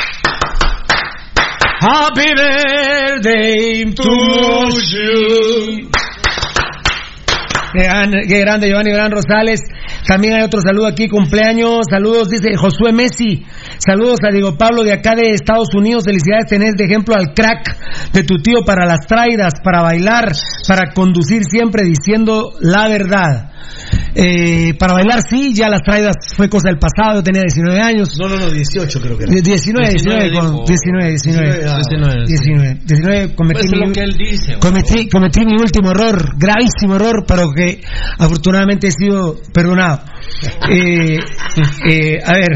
[1.81, 6.06] Happy birthday to you.
[7.73, 9.61] Qué grande, Giovanni Gran Rosales.
[10.07, 11.87] También hay otro saludo aquí, cumpleaños.
[11.91, 13.45] Saludos, dice Josué Messi.
[13.79, 16.05] Saludos a Diego Pablo de acá de Estados Unidos.
[16.05, 20.33] Felicidades, tenés de ejemplo al crack de tu tío para las traidas, para bailar,
[20.69, 23.51] para conducir siempre diciendo la verdad.
[24.19, 28.09] Eh, para bailar sí, ya las traidas fue cosa del pasado, yo tenía 19 años.
[28.19, 29.33] No, no, no, 18 creo que era.
[29.35, 34.13] 19, 19, con- 19, 19, 19, 19, 19, cometí, Pues es mi, lo que él
[34.17, 34.55] dice.
[34.59, 37.83] cometí, cometí mi último error, gravísimo error, pero que
[38.19, 40.01] afortunadamente he sido perdonado.
[40.71, 41.17] Eh,
[41.89, 42.53] eh, a ver,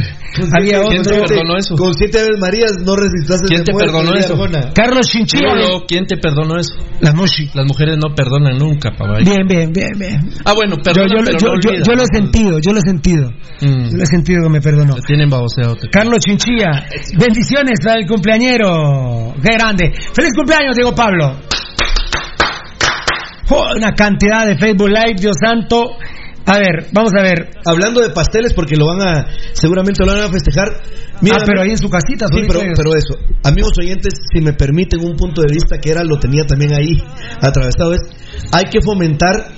[0.52, 1.24] había ¿Quién te otro.
[1.26, 1.74] perdonó eso?
[1.76, 4.34] Con siete Aves Marías no resistás ¿Quién te perdonó eso?
[4.34, 4.72] Arjona.
[4.74, 5.46] Carlos Chinchilla.
[5.88, 6.74] ¿quién te perdonó eso?
[7.00, 7.50] Las Moshi.
[7.54, 9.18] Las mujeres no perdonan nunca, papá.
[9.24, 10.20] Bien, bien, bien, bien.
[10.44, 11.82] Ah, bueno, Yo, perdona, yo, pero yo, no yo- olvida.
[11.86, 13.30] yo lo he sentido, yo lo he sentido.
[13.60, 13.90] Mm.
[13.90, 14.94] Yo lo he sentido que me perdonó.
[14.96, 15.76] Te tienen baboseado.
[15.76, 16.84] te- Carlos Chinchilla,
[17.18, 19.32] bendiciones al cumpleañero.
[19.42, 19.92] Qué grande.
[20.14, 21.36] Feliz cumpleaños, Diego Pablo.
[23.52, 25.96] Oh, una cantidad de Facebook Live, Dios santo.
[26.50, 27.50] A ver, vamos a ver.
[27.64, 30.82] Hablando de pasteles, porque lo van a, seguramente lo van a festejar.
[31.20, 32.26] Mira, ah, pero ahí en su casita.
[32.26, 36.02] Sí, pero, pero eso, amigos oyentes, si me permiten un punto de vista que era,
[36.02, 36.96] lo tenía también ahí
[37.40, 38.00] atravesado, es,
[38.50, 39.52] hay que fomentar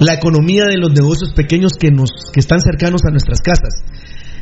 [0.00, 3.84] la economía de los negocios pequeños que nos, que están cercanos a nuestras casas.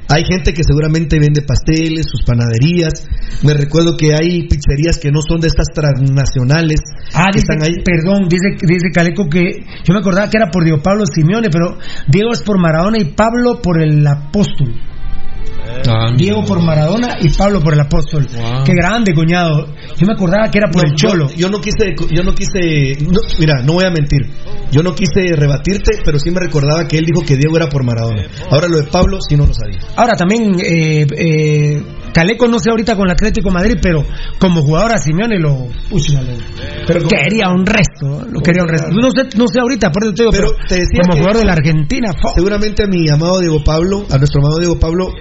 [0.08, 3.08] Hay gente que seguramente vende pasteles, sus panaderías.
[3.42, 6.80] Me recuerdo que hay pizzerías que no son de estas transnacionales.
[7.14, 7.82] Ah, que dice, están ahí.
[7.82, 11.78] perdón, dice, dice Caleco que yo me acordaba que era por Diego Pablo Simeone, pero
[12.08, 14.74] Diego es por Maradona y Pablo por el apóstol.
[15.88, 18.26] Ah, Diego por Maradona y Pablo por el apóstol.
[18.34, 18.64] Wow.
[18.64, 19.66] Qué grande, cuñado.
[19.96, 21.28] Yo me acordaba que era por No, el cholo.
[21.30, 24.28] Yo, yo no quise, yo no quise, no, mira, no voy a mentir.
[24.70, 27.84] Yo no quise rebatirte, pero sí me recordaba que él dijo que Diego era por
[27.84, 28.26] Maradona.
[28.50, 29.80] Ahora lo de Pablo sí no lo sabía.
[29.96, 31.82] Ahora también, eh, eh,
[32.12, 34.04] Caleco no sé ahorita con el Atlético de Madrid, pero
[34.38, 35.68] como jugador a Simeone lo.
[35.90, 36.02] Uy,
[36.86, 38.88] Pero quería un resto, lo quería un resto.
[38.90, 41.38] No sé, no sé ahorita, por eso te digo, Pero pero, te decía como jugador
[41.40, 45.12] de la Argentina, Seguramente a mi amado Diego Pablo, a nuestro amado Diego Pablo,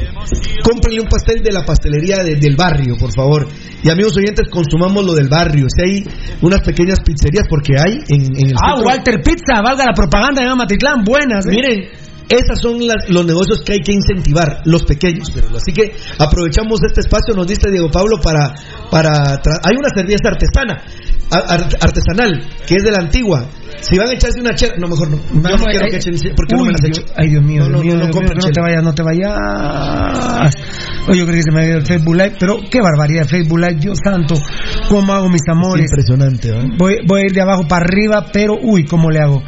[0.63, 3.47] cómprenle un pastel de la pastelería de- del barrio, por favor.
[3.83, 5.67] Y amigos oyentes, consumamos lo del barrio.
[5.69, 6.03] Si hay
[6.41, 10.41] unas pequeñas pizzerías, porque hay en, en el Ah, centro- Walter Pizza, valga la propaganda
[10.43, 11.45] de Matitlán, buenas.
[11.47, 11.49] ¿eh?
[11.49, 11.89] Miren,
[12.31, 15.29] esas son las- los negocios que hay que incentivar, los pequeños.
[15.33, 18.53] Pero, así que aprovechamos este espacio, nos diste Diego Pablo para...
[18.89, 19.11] para
[19.63, 20.81] hay una cerveza artesana,
[21.81, 23.45] artesanal, que es de la antigua.
[23.81, 25.17] Si van a echarse una chela, no, mejor no.
[25.17, 27.01] Yo no quiero que echen, porque no me las echo.
[27.17, 29.03] Ay, Dios mío, No, no, Dios mío, no, Dios mío, no te vayas, no te
[29.03, 30.53] vayas.
[31.09, 33.57] Oye, yo creo que se me ha ido el Facebook Live, pero qué barbaridad, Facebook
[33.59, 34.35] Live, Dios santo,
[34.87, 35.85] cómo hago mis amores.
[35.89, 36.69] Impresionante, ¿eh?
[36.77, 39.41] Voy, voy a ir de abajo para arriba, pero uy, ¿cómo le hago?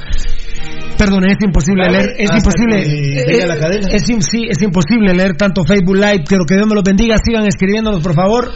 [0.97, 3.45] Perdón, es imposible Vale, leer, es imposible.
[3.47, 3.87] la cadena.
[3.91, 7.45] Es, sí, es imposible leer tanto Facebook Live, pero que Dios me los bendiga, sigan
[7.45, 8.51] escribiéndonos, por favor.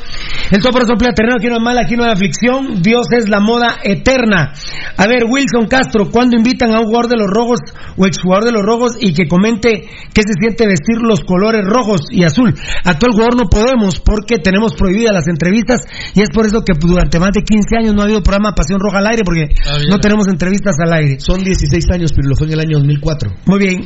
[0.52, 3.40] El por eso terreno, aquí no hay mal, aquí no hay aflicción, Dios es la
[3.40, 4.54] moda eterna.
[4.98, 7.60] A ver, Wilson Castro, ¿cuándo invitan a un jugador de los rojos
[7.98, 12.02] o exjugador de los rojos y que comente qué se siente vestir los colores rojos
[12.12, 12.54] y azul?
[12.84, 15.82] Actual jugador no podemos porque tenemos prohibidas las entrevistas
[16.16, 18.80] y es por eso que durante más de 15 años no ha habido programa Pasión
[18.80, 21.20] Roja al aire porque Ah, no tenemos entrevistas al aire.
[21.20, 23.32] Son 16 años, pero lo fue en el año 2004.
[23.46, 23.82] Muy bien.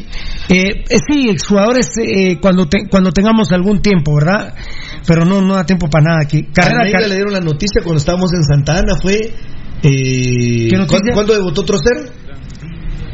[0.50, 4.54] Eh, eh, sí, exjugadores eh, cuando te- cuando tengamos algún tiempo, ¿verdad?
[5.08, 6.44] Pero no no da tiempo para nada aquí.
[6.54, 9.34] Carrera, car- le dieron la noticia cuando estábamos en Santa Ana, fue...
[9.84, 10.78] Eh, ¿Qué?
[10.88, 12.12] ¿cuándo, cuándo debutó Trocer?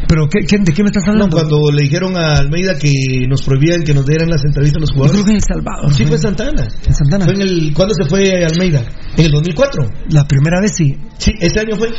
[0.07, 1.35] ¿Pero qué, qué- de qué me estás No, hablando?
[1.35, 2.91] cuando le dijeron a Almeida que
[3.27, 5.21] nos prohibían que nos dieran las entrevistas a los Yo jugadores.
[5.21, 5.93] creo que en El Salvador.
[5.93, 6.67] Sí, fue en Santana.
[6.87, 7.25] En Santana.
[7.25, 8.81] Fue en el, ¿Cuándo se fue Almeida?
[9.17, 9.83] ¿En el 2004?
[10.11, 10.95] La primera vez sí.
[11.17, 11.89] Sí, ese año fue.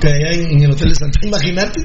[0.00, 1.26] Que allá en, en el Hotel de Santana.
[1.28, 1.80] Imagínate.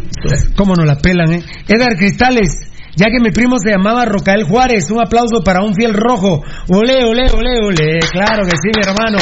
[0.55, 1.43] ¿Cómo no la pelan, eh?
[1.67, 2.49] Edgar Cristales,
[2.95, 6.41] ya que mi primo se llamaba Rocael Juárez, un aplauso para un fiel rojo.
[6.69, 7.99] Ole, ole, ole, ole.
[8.11, 9.17] Claro que sí, mi hermano.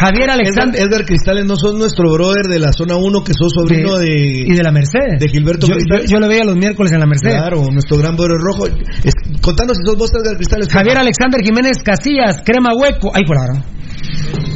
[0.00, 0.80] Javier Alexander.
[0.80, 4.52] Edgar Cristales no son nuestro brother de la zona 1 que sos sobrino de, y
[4.54, 5.18] de la Merced.
[5.18, 6.10] de Gilberto yo, Cristales.
[6.10, 7.28] yo- yo lo veía los miércoles en la Merced.
[7.30, 8.66] Claro, nuestro gran brother rojo.
[8.66, 10.68] Es- contanos si sos vos Edgar Cristales.
[10.72, 13.10] Javier Alexander Jiménez Casillas, crema hueco.
[13.14, 13.62] Ay, por ahora.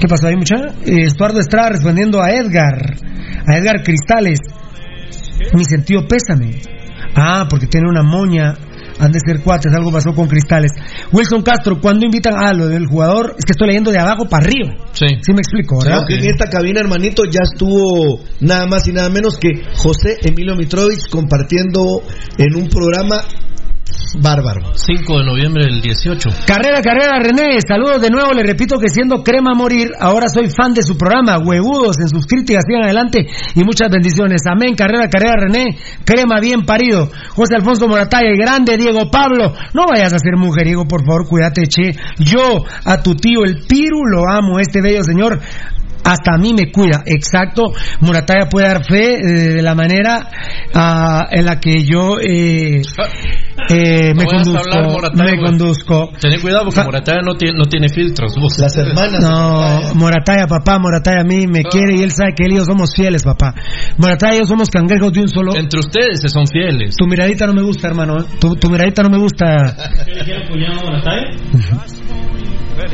[0.01, 0.69] ¿Qué pasó ahí, muchacha?
[0.87, 2.97] Eh, Estuardo Estrada respondiendo a Edgar.
[3.47, 4.39] A Edgar Cristales.
[5.55, 6.61] Mi sentido pésame.
[7.15, 8.55] Ah, porque tiene una moña.
[8.99, 10.73] Han de ser cuates, algo pasó con Cristales.
[11.13, 13.35] Wilson Castro, ¿cuándo invitan a lo del jugador?
[13.39, 14.75] Es que estoy leyendo de abajo para arriba.
[14.93, 15.07] Sí.
[15.21, 15.99] Sí me explico, ¿verdad?
[15.99, 20.55] Aunque en esta cabina, hermanito, ya estuvo nada más y nada menos que José Emilio
[20.55, 22.03] Mitrovich compartiendo
[22.39, 23.23] en un programa
[24.21, 24.75] bárbaro.
[24.75, 26.31] 5 de noviembre del 18.
[26.47, 27.59] Carrera, carrera, René.
[27.67, 28.33] Saludos de nuevo.
[28.33, 31.39] Le repito que siendo crema a morir, ahora soy fan de su programa.
[31.39, 34.43] Huevudos en sus críticas, sigan adelante y muchas bendiciones.
[34.47, 34.75] Amén.
[34.75, 35.79] Carrera, carrera, René.
[36.05, 37.11] Crema bien parido.
[37.31, 39.53] José Alfonso Morataya, el grande Diego Pablo.
[39.75, 41.97] No vayas a ser mujeriego, por favor, cuídate, che.
[42.19, 45.41] Yo, a tu tío, el Piru, lo amo, este bello señor.
[46.05, 47.73] Hasta a mí me cuida, exacto.
[48.01, 50.29] Morataya puede dar fe eh, de la manera
[50.75, 52.83] ah, en la que yo eh,
[53.71, 54.59] eh, me No conduzco.
[54.59, 56.11] hablar, me conduzco.
[56.21, 58.35] Ten cuidado porque Morataya no tiene, no tiene filtros.
[58.37, 58.59] vos.
[58.59, 59.23] Las hermanas.
[59.23, 62.65] No, Morataya, papá, Morataya a mí me quiere y él sabe que él y yo
[62.65, 63.55] somos fieles, papá.
[63.97, 65.57] Morataya y yo somos cangrejos de un solo.
[65.57, 66.97] Entre ustedes se son fieles.
[66.97, 68.21] Tu miradita no me gusta, hermano.
[68.21, 68.25] ¿eh?
[68.39, 69.75] Tu, tu miradita no me gusta.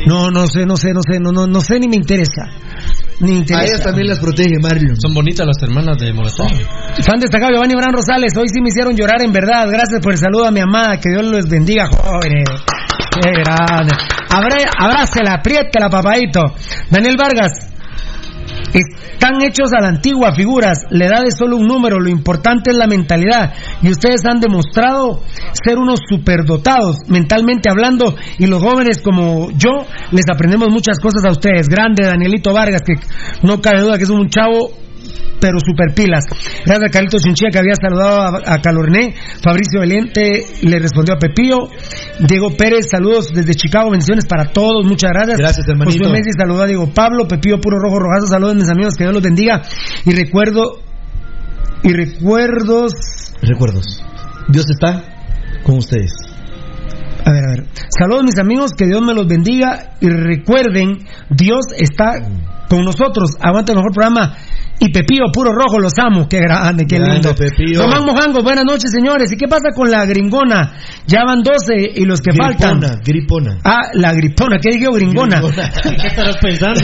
[0.07, 2.47] No, no sé, no sé, no sé, no, no, no sé ni me interesa.
[3.21, 4.97] Ni A ellas también las protege Marlon.
[5.01, 6.67] Son bonitas las hermanas de Morataya.
[7.05, 9.67] Fan destacado Giovanni Bran Rosales, hoy sí me hicieron llorar en verdad.
[9.71, 12.45] Gracias por el saludo a mi amada, que Dios los bendiga, jóvenes.
[13.21, 13.93] Qué grande.
[14.31, 16.41] Abrá- Abrácela, apriétela, papadito.
[16.91, 17.53] Daniel Vargas,
[18.79, 22.77] están hechos a la antigua figuras, la edad es solo un número, lo importante es
[22.77, 23.53] la mentalidad.
[23.83, 30.25] Y ustedes han demostrado ser unos superdotados, mentalmente hablando, y los jóvenes como yo, les
[30.33, 31.69] aprendemos muchas cosas a ustedes.
[31.69, 32.95] Grande Danielito Vargas, que
[33.43, 34.71] no cabe duda que es un chavo
[35.41, 36.25] pero super pilas.
[36.67, 39.15] Gracias a Carlitos Chinchilla que había saludado a, a Calorné.
[39.43, 41.69] Fabricio Valiente le respondió a Pepillo.
[42.21, 45.39] Diego Pérez, saludos desde Chicago, bendiciones para todos, muchas gracias.
[45.39, 46.05] Gracias, hermanito.
[46.05, 49.15] Josué Messi saludó a Diego Pablo, Pepillo Puro Rojo Rojazo, saludos mis amigos, que Dios
[49.15, 49.63] los bendiga.
[50.05, 50.81] Y recuerdo,
[51.83, 52.93] y recuerdos,
[53.43, 54.03] Recuerdos.
[54.49, 55.03] Dios está
[55.65, 56.13] con ustedes.
[57.25, 57.67] a ver, a ver.
[57.99, 62.13] Saludos mis amigos, que Dios me los bendiga y recuerden, Dios está
[62.69, 63.37] con nosotros.
[63.41, 64.37] Aguanta el mejor programa.
[64.83, 66.27] Y Pepillo Puro Rojo, los amo.
[66.27, 67.35] Qué grande, qué Grande, lindo.
[67.35, 67.83] Pepillo.
[67.83, 69.31] Román Mojango, buenas noches señores.
[69.31, 70.73] ¿Y qué pasa con la gringona?
[71.07, 72.81] Ya van 12 y los que faltan.
[72.81, 73.59] Gripona, gripona.
[73.63, 75.41] Ah, la gripona, ¿qué dijo gringona?
[76.01, 76.81] ¿Qué estarás pensando?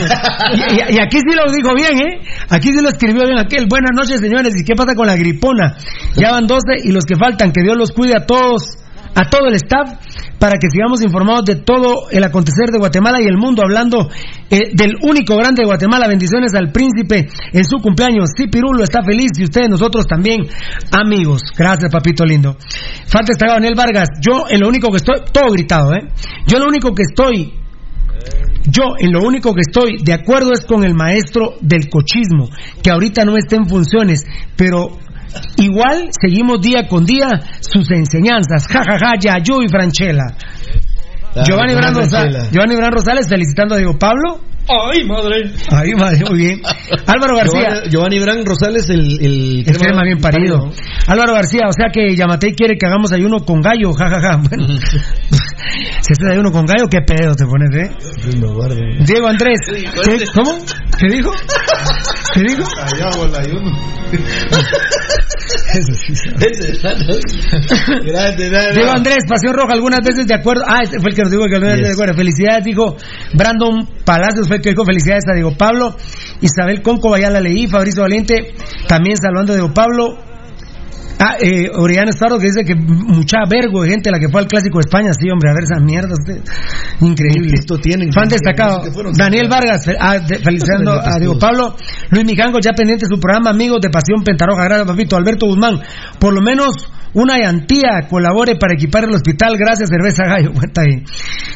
[0.53, 2.21] Y, y- y aquí sí lo dijo bien, ¿eh?
[2.49, 3.65] Aquí sí lo escribió bien aquel.
[3.67, 4.53] Buenas noches, señores.
[4.55, 5.75] ¿Y qué pasa con la gripona?
[6.15, 8.77] Ya van 12 y los que faltan, que Dios los cuide a todos,
[9.17, 9.97] a todo el staff,
[10.37, 14.09] para que sigamos informados de todo el acontecer de Guatemala y el mundo, hablando
[14.51, 16.07] eh, del único grande de Guatemala.
[16.07, 18.29] Bendiciones al príncipe en su cumpleaños.
[18.37, 20.41] Sí, Pirulo está feliz y ustedes, nosotros también,
[20.91, 21.41] amigos.
[21.57, 22.57] Gracias, papito lindo.
[23.07, 24.09] Falta está Daniel Vargas.
[24.21, 26.07] Yo, en lo único que estoy, todo gritado, ¿eh?
[26.45, 27.53] Yo, lo único que estoy
[28.69, 32.49] yo en lo único que estoy de acuerdo es con el maestro del cochismo,
[32.83, 34.25] que ahorita no está en funciones,
[34.57, 34.97] pero
[35.57, 37.27] igual seguimos día con día
[37.59, 38.67] sus enseñanzas.
[38.67, 40.35] Ja, ja, ja, ya, yo y Franchella.
[41.45, 44.41] Giovanni, Bran Rosales, Giovanni Bran Rosales felicitando a Diego Pablo.
[44.69, 45.51] ¡Ay, madre!
[45.71, 46.61] Ahí, madre, muy bien.
[47.05, 47.61] Álvaro García.
[47.61, 50.71] Giovanni, Giovanni Bran Rosales, el, el, El crema bien parido.
[51.07, 54.41] Álvaro García, o sea que Yamatei quiere que hagamos ayuno con gallo, jajaja.
[54.49, 54.67] Bueno,
[56.01, 57.91] si este ayuno con gallo, qué pedo te pones, ¿eh?
[59.05, 60.23] Diego Andrés, ¿qué?
[60.33, 60.57] ¿cómo?
[60.97, 61.31] ¿Qué dijo?
[62.33, 62.63] ¿Qué dijo?
[62.81, 63.71] Allá hago el ayuno.
[65.73, 66.13] Eso sí.
[68.73, 70.63] Diego Andrés, Pasión Roja, algunas veces de acuerdo.
[70.67, 72.15] Ah, este fue el que nos dijo que algunas veces de acuerdo.
[72.15, 72.95] Felicidades, dijo
[73.33, 75.95] Brandon Palacios, fue que dijo felicidades a Diego Pablo.
[76.41, 77.67] Isabel Conco, ya la leí.
[77.67, 78.53] Fabricio Valiente,
[78.87, 80.17] también saludando a Diego Pablo.
[81.19, 84.77] Ah, eh, Oriana que dice que mucha vergo de gente la que fue al Clásico
[84.77, 85.09] de España.
[85.19, 86.09] Sí, hombre, a ver esa mierda.
[86.13, 86.43] Usted.
[87.01, 87.53] Increíble.
[87.55, 88.13] Esto tienen.
[88.13, 88.83] Fan destacado.
[89.17, 91.39] Daniel Vargas, ah, de- felicitando a Diego.
[91.39, 91.75] Pablo.
[92.11, 94.63] Luis Mijango, ya pendiente de su programa, amigos de Pasión Pentaroja.
[94.65, 95.15] Gracias, papito.
[95.15, 95.79] Alberto Guzmán,
[96.19, 96.75] por lo menos
[97.15, 99.55] una llantía colabore para equipar el hospital.
[99.57, 100.51] Gracias, cerveza gallo.
[100.63, 101.03] Está bien.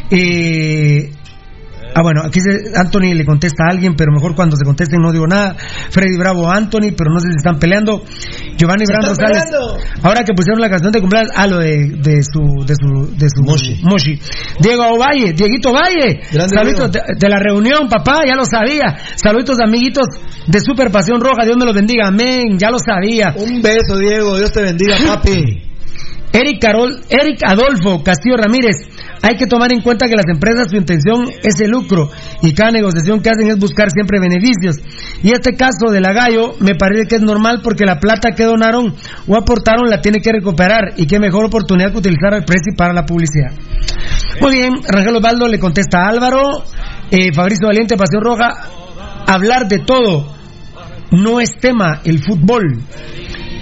[0.09, 1.11] Eh,
[1.93, 5.11] Ah, bueno, aquí se- Anthony le contesta a alguien, pero mejor cuando se contesten no
[5.11, 5.55] digo nada.
[5.89, 8.03] Freddy Bravo, Anthony, pero no sé si están peleando.
[8.57, 9.45] Giovanni ¡Se Brando están Rosales.
[9.45, 9.77] peleando!
[10.03, 13.27] Ahora que pusieron la canción de cumpleaños, ah, lo de, de su, de su, de
[13.29, 13.43] su
[13.83, 14.19] Moshi.
[14.59, 16.21] Diego Valle, Dieguito Valle.
[16.31, 18.97] Grande Saluditos de, de la reunión, papá, ya lo sabía.
[19.15, 20.05] Saluditos amiguitos
[20.47, 23.33] de Super Pasión Roja, Dios me los bendiga, amén, ya lo sabía.
[23.35, 25.67] Un beso, Diego, Dios te bendiga, papi.
[26.33, 28.77] Eric, Carol, Eric Adolfo Castillo Ramírez.
[29.21, 32.09] Hay que tomar en cuenta que las empresas su intención es el lucro
[32.41, 34.77] y cada negociación que hacen es buscar siempre beneficios.
[35.21, 38.43] Y este caso de la Gallo me parece que es normal porque la plata que
[38.43, 38.95] donaron
[39.27, 42.93] o aportaron la tiene que recuperar y qué mejor oportunidad que utilizar el precio para
[42.93, 43.51] la publicidad.
[44.41, 46.63] Muy bien, Rangel Osvaldo le contesta a Álvaro,
[47.11, 48.49] eh, Fabricio Valiente, Pasión Roja,
[49.27, 50.41] hablar de todo
[51.11, 52.81] no es tema el fútbol.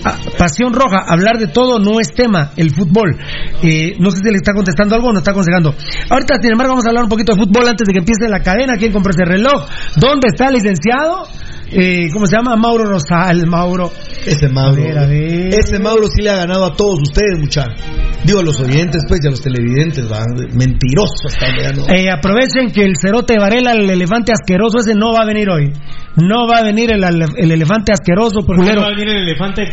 [0.03, 3.17] Ah, Pasión Roja, hablar de todo no es tema, el fútbol.
[3.61, 5.75] Eh, no sé si le está contestando algo o no está aconsejando.
[6.09, 8.41] Ahorita, sin embargo, vamos a hablar un poquito de fútbol antes de que empiece la
[8.41, 8.77] cadena.
[8.77, 9.67] ¿Quién compró ese reloj?
[9.95, 11.27] ¿Dónde está el licenciado?
[11.71, 12.55] Eh, ¿Cómo se llama?
[12.55, 13.91] Mauro Rosal, Mauro.
[14.25, 14.81] Ese Mauro.
[14.81, 15.53] A ver, a ver.
[15.53, 17.81] Ese Mauro sí le ha ganado a todos ustedes, muchachos.
[18.25, 20.23] Digo, a los oyentes, pues, y a los televidentes, ¿va?
[20.53, 21.47] Mentiroso está.
[21.95, 25.49] Eh, aprovechen que el cerote de Varela, el elefante asqueroso ese, no va a venir
[25.49, 25.71] hoy.
[26.17, 28.75] No va a venir el, el elefante asqueroso, ¿Por qué culero.
[28.75, 29.63] no va a venir el elefante?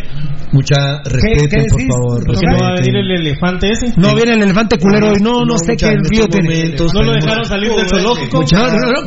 [0.52, 1.86] Mucha ¿Qué respeto, por decís?
[1.90, 2.24] favor.
[2.24, 3.86] ¿Por qué no va a venir el elefante ese?
[3.96, 6.48] No viene el elefante culero hoy, no, no, No, sé mucha, qué río tiene.
[6.54, 8.40] momentos ¿No lo dejaron salir del zoológico?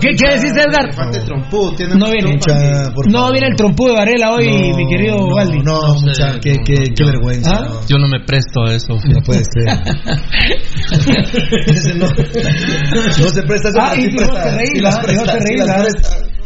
[0.01, 0.85] ¿Qué, ¿Qué decís, Edgar?
[0.85, 2.33] Elefante trompudo, tiene No viene.
[2.33, 2.53] Mucha,
[2.93, 3.31] por No favor.
[3.33, 5.57] viene el trompú de Varela hoy, No, mi querido no, Valdi.
[5.59, 6.05] No, No sé.
[6.05, 7.51] mucha, qué, qué, qué vergüenza.
[7.55, 7.65] ¿Ah?
[7.67, 7.81] no.
[7.87, 8.93] Yo no me presto a eso.
[8.93, 9.69] No puede ser.
[11.99, 14.69] No, no se presta eso, Ah, y presta, vos te reís.
[14.75, 15.61] Y vos te reís.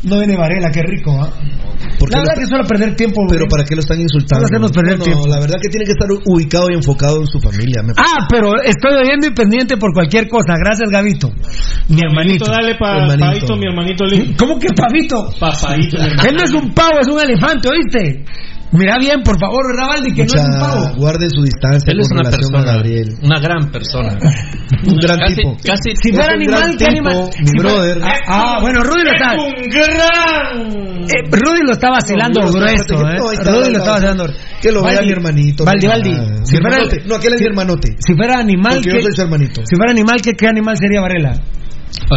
[0.03, 1.31] No viene Varela, qué rico, ¿ah?
[1.99, 3.21] ¿Por qué La verdad que suelo perder tiempo.
[3.29, 3.49] Pero güey.
[3.49, 4.45] ¿para qué lo están insultando?
[4.45, 5.27] Hacernos perder no, tiempo.
[5.27, 7.83] No, la verdad que tiene que estar ubicado y enfocado en su familia.
[7.83, 10.55] me Ah, pero estoy oyendo y pendiente por cualquier cosa.
[10.59, 11.31] Gracias, Gavito.
[11.87, 12.45] Mi hermanito.
[12.45, 13.25] Dale pa, Hermanito.
[13.25, 14.35] Paito, mi hermanito lindo.
[14.37, 15.31] ¿Cómo que pavito?
[15.39, 15.97] Hermanito.
[16.27, 18.25] Él no es un pavo, es un elefante, ¿oíste?
[18.73, 20.13] Mira bien, por favor, ¿verdad, Valdi?
[20.13, 20.95] Que no es un Mucha- pavo.
[20.97, 23.15] guarde su distancia Él es con una relación persona, a Gabriel.
[23.21, 24.17] una gran persona.
[24.85, 25.55] Un gran casi, tipo.
[25.63, 27.29] Casi, Si fuera animal, ¿qué animal?
[27.39, 27.97] mi Si fuera- brother.
[28.03, 29.31] Ah, ah, bueno, Rudy lo está.
[29.37, 31.03] ¡Un gran!
[31.03, 32.65] Eh, Rudy lo está vacilando No, grueso,
[33.07, 33.15] ¿eh?
[33.33, 33.91] está, Rudy lo está.
[33.91, 34.25] vacilando.
[34.61, 35.63] Que lo vea mi hermanito.
[35.65, 36.13] Valdi, no, Valdi.
[36.43, 36.77] Si fuera.
[37.05, 37.95] No, aquel es mi hermanote.
[37.99, 39.61] si fuera animal, Porque ¿qué- yo soy su hermanito.
[39.65, 41.33] si fuera animal, ¿qué, qué animal sería Varela?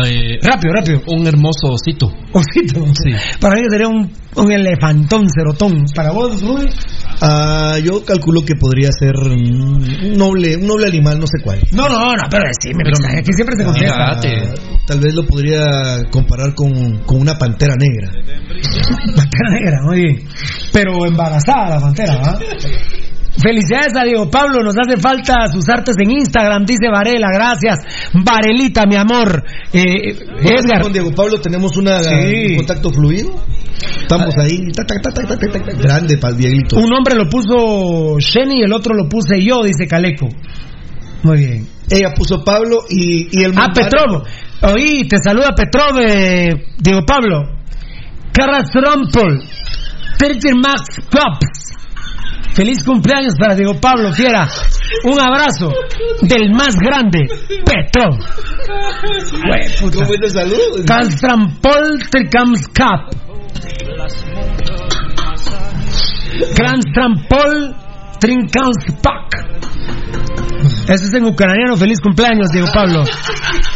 [0.06, 1.02] Eh, Rápido, rápido.
[1.08, 2.12] un hermoso osito.
[2.32, 2.84] Osito.
[3.02, 3.10] Sí.
[3.40, 5.84] Para mí sería un, un elefantón, cerotón.
[5.94, 6.66] Para vos, Rudy.
[7.22, 11.60] Ah, yo calculo que podría ser un noble, un noble animal, no sé cuál.
[11.72, 14.54] No, no, no, pero sí, me Pero- aquí siempre se Ah, contesta.
[14.86, 18.12] Tal vez lo podría comparar con, con una pantera negra.
[19.16, 20.28] Pantera negra, muy bien.
[20.72, 22.38] Pero embarazada la pantera, ¿va?
[23.42, 27.78] Felicidades a Diego Pablo, nos hace falta sus artes en Instagram, dice Varela, gracias.
[28.14, 29.44] Varelita, mi amor.
[29.72, 32.50] Eh, Edgar, Con Diego Pablo tenemos una, Sí.
[32.52, 33.30] un contacto fluido.
[34.00, 34.70] Estamos ahí.
[34.74, 35.72] ta, ta, ta, ta, ta, ta, ta, ta.
[35.76, 36.76] Grande para el Dieguito.
[36.78, 40.28] un hombre lo puso Shenny y el otro lo puse yo, dice Caleco.
[41.22, 41.66] Muy bien.
[41.90, 44.22] Ella puso Pablo y, y el Ah, Petrov.
[44.62, 47.42] Oí, te saluda Petrov, eh, Diego Pablo.
[48.32, 49.42] Carras Rompol.
[50.62, 51.66] Max Cops.
[52.54, 54.48] Feliz cumpleaños para Diego Pablo, fiera.
[55.04, 55.72] Un abrazo
[56.22, 57.20] del más grande,
[59.80, 59.98] puta.
[59.98, 60.84] ¿Cómo es el saludo?
[60.86, 63.16] Calstrampol Tricams Cup.
[66.56, 67.74] Calstrampol
[68.20, 69.26] Trincams Pack.
[70.88, 71.76] Eso es en ucraniano.
[71.76, 73.04] Feliz cumpleaños, Diego Pablo.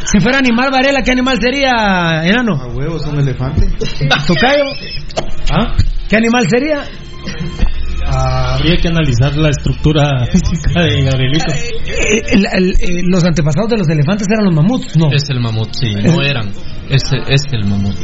[0.05, 2.55] Si fuera animal Varela, ¿qué animal sería, enano?
[2.55, 3.69] A huevos, un elefante.
[4.27, 4.65] ¿Tocayo?
[5.53, 5.77] ¿Ah?
[6.09, 6.85] ¿Qué animal sería?
[8.13, 11.53] Ah, habría que analizar la estructura física de Gabrielito.
[11.53, 15.11] Eh, el- el- eh, los antepasados de los elefantes eran los mamuts, no.
[15.13, 15.93] Es el mamut, sí.
[16.03, 16.49] No eran.
[16.91, 17.95] Es, es el mamut.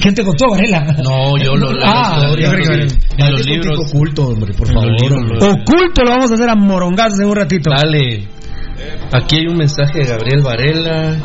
[0.00, 0.84] ¿Quién te contó, Varela?
[1.02, 1.68] No, yo lo.
[1.84, 2.92] Ah, lo- yo creo que en Varela.
[3.18, 3.78] en los libros.
[3.90, 4.90] oculto, hombre, por favor.
[5.00, 5.38] libros hombre.
[5.40, 7.70] lo- Oculto lo vamos a hacer a morongazos en un ratito.
[7.70, 8.28] Dale.
[9.12, 11.16] Aquí hay un mensaje de Gabriel Varela.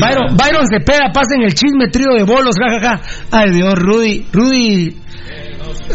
[0.00, 3.00] Byron, Byron Cepeda, pasen el chisme trío de bolos, jajaja.
[3.30, 4.96] Ay Dios, Rudy, Rudy,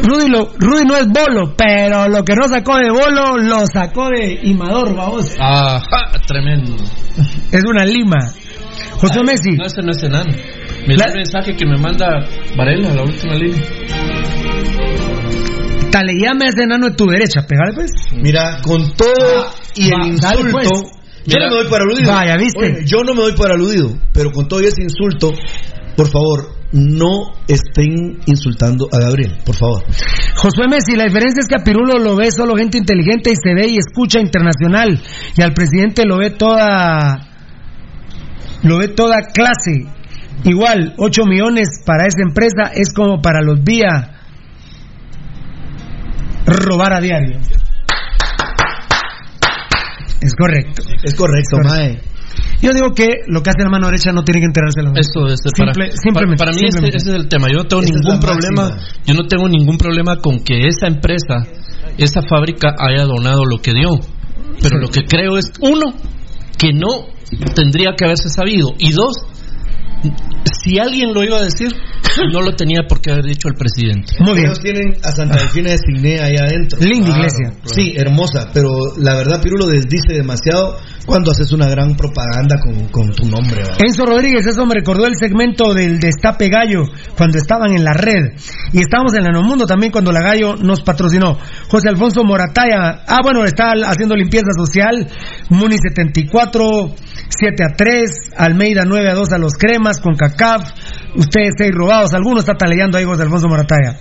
[0.03, 4.09] Rudy, lo, Rudy no es bolo, pero lo que no sacó de bolo lo sacó
[4.09, 5.35] de Imador, vamos.
[5.39, 6.75] Ajá, tremendo.
[7.51, 8.17] Es una lima.
[8.99, 10.31] José Messi, No, ese no es enano.
[10.87, 12.07] Mira el mensaje que me manda
[12.55, 13.63] Varela, la última línea.
[15.91, 17.91] Taleyame ese enano de tu derecha, pegale pues.
[18.15, 20.51] Mira, con todo y Va, el insulto.
[20.51, 20.69] pues.
[21.25, 21.47] Yo Mira.
[21.49, 22.11] no me doy por aludido.
[22.11, 22.59] Vaya, ¿viste?
[22.65, 23.97] Oye, yo no me doy por aludido.
[24.13, 25.33] Pero con todo y ese insulto,
[25.97, 29.37] por favor, no estén insultando a Gabriel.
[29.45, 29.83] Por favor.
[30.35, 33.53] Josué Messi, la diferencia es que a Pirulo lo ve solo gente inteligente y se
[33.53, 35.01] ve y escucha internacional.
[35.35, 37.27] Y al presidente lo ve toda.
[38.63, 39.85] Lo ve toda clase.
[40.43, 44.16] Igual, 8 millones para esa empresa es como para los vía
[46.47, 47.39] robar a diario.
[50.21, 50.81] Es correcto.
[51.03, 52.01] Es correcto, mae.
[52.61, 54.99] Yo digo que lo que hace la mano derecha no tiene que enterarse la mano
[54.99, 56.97] Eso es para, Simple- para- simplemente, para mí ese, simplemente.
[56.97, 57.47] ese es el tema.
[57.49, 58.69] Yo no tengo ningún problema.
[58.69, 58.87] máxima.
[59.05, 61.45] Yo no tengo ningún problema con que esa empresa,
[61.97, 63.99] esa fábrica haya donado lo que dio.
[64.61, 65.93] Pero lo que creo es uno
[66.57, 67.05] que no
[67.53, 69.17] tendría que haberse sabido y dos
[70.47, 71.73] si alguien lo iba a decir
[72.33, 74.13] no lo tenía por qué haber dicho el presidente.
[74.19, 74.45] Muy bien.
[74.47, 76.79] Ellos tienen a Santa Delfina de Signé ahí adentro.
[76.79, 77.53] Linda iglesia.
[77.63, 83.11] Sí, hermosa, pero la verdad Pirulo desdice demasiado cuando haces una gran propaganda con, con
[83.11, 83.63] tu nombre.
[83.63, 83.77] ¿va?
[83.79, 86.83] Enzo Rodríguez, eso me recordó el segmento del Destape Gallo
[87.15, 88.33] cuando estaban en la red.
[88.73, 91.37] Y estábamos en el Mundo también cuando la Gallo nos patrocinó.
[91.69, 95.07] José Alfonso Morataya, ah, bueno, está haciendo limpieza social.
[95.49, 96.95] Muni 74,
[97.29, 98.11] 7 a 3.
[98.37, 100.71] Almeida 9 a 2 a los cremas con CACAF.
[101.15, 102.13] Ustedes seis robados.
[102.13, 103.97] Algunos está taleando ahí José Alfonso Morataya.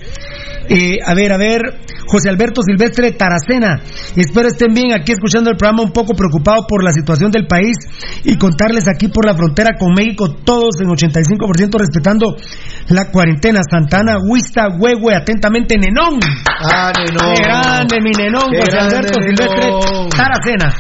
[0.68, 1.60] Eh, a ver, a ver,
[2.08, 3.80] José Alberto Silvestre Taracena.
[4.16, 7.76] Espero estén bien aquí escuchando el programa, un poco preocupado por la situación del país
[8.24, 12.36] y contarles aquí por la frontera con México, todos en 85% respetando
[12.88, 13.60] la cuarentena.
[13.70, 16.18] Santana, Huista, Huehue, atentamente, Nenón.
[16.62, 17.34] Ah, Nenón.
[17.34, 19.36] Qué grande, mi Nenón, Qué José Alberto Nenón.
[19.36, 20.74] Silvestre Taracena.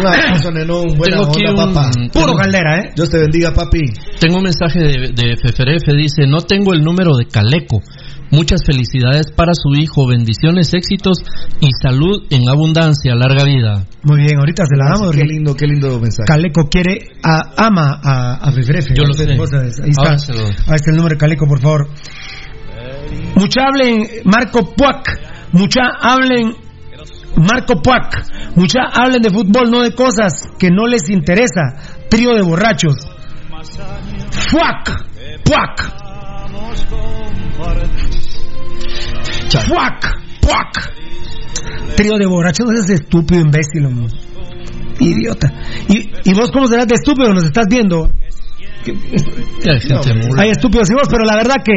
[0.00, 0.96] Un abrazo, Nenón.
[0.96, 1.90] Buena Tengo onda, un- papá.
[2.12, 2.92] Puro caldera, ¿eh?
[2.94, 3.80] Dios te bendiga, papi.
[4.20, 7.80] Tengo un mensaje de, de Feferefe, dice, no tengo el número de Caleco.
[8.30, 11.18] Muchas felicidades para su hijo, bendiciones, éxitos
[11.60, 13.84] y salud en abundancia, larga vida.
[14.04, 15.10] Muy bien, ahorita se la damos.
[15.16, 16.26] Qué lindo, qué lindo mensaje.
[16.26, 18.94] Caleco quiere, a- ama a, a Fefrefe.
[18.94, 19.24] Yo lo sé.
[19.82, 20.32] Ahí está.
[20.32, 20.44] Lo.
[20.46, 21.88] Ahí está el número de Caleco, por favor.
[23.34, 25.50] Mucha hablen Marco Puac.
[25.52, 26.52] Mucha hablen
[27.36, 28.54] Marco Puac.
[28.54, 32.06] Mucha hablen de fútbol, no de cosas que no les interesa.
[32.08, 32.94] Trío de borrachos.
[34.50, 35.04] Fuac.
[35.44, 35.96] Puac.
[39.58, 40.40] Fuac.
[40.40, 41.96] Puac.
[41.96, 44.14] Trío de borrachos, no seas estúpido, imbécil, hombre.
[44.98, 45.52] Idiota.
[45.88, 47.32] ¿Y, ¿Y vos cómo serás de estúpido?
[47.32, 48.10] Nos estás viendo.
[50.38, 51.72] Hay estúpidos y vos, pero la verdad que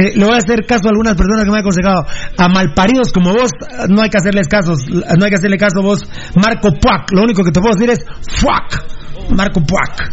[0.00, 2.06] eh, le voy a hacer caso a algunas personas que me han aconsejado.
[2.38, 3.50] A malparidos como vos,
[3.88, 4.78] no hay que hacerles casos.
[4.88, 6.00] No hay que hacerle caso a vos,
[6.34, 7.12] Marco Puac.
[7.12, 8.04] Lo único que te puedo decir es
[8.40, 9.34] fuck.
[9.34, 10.12] Marco Puac.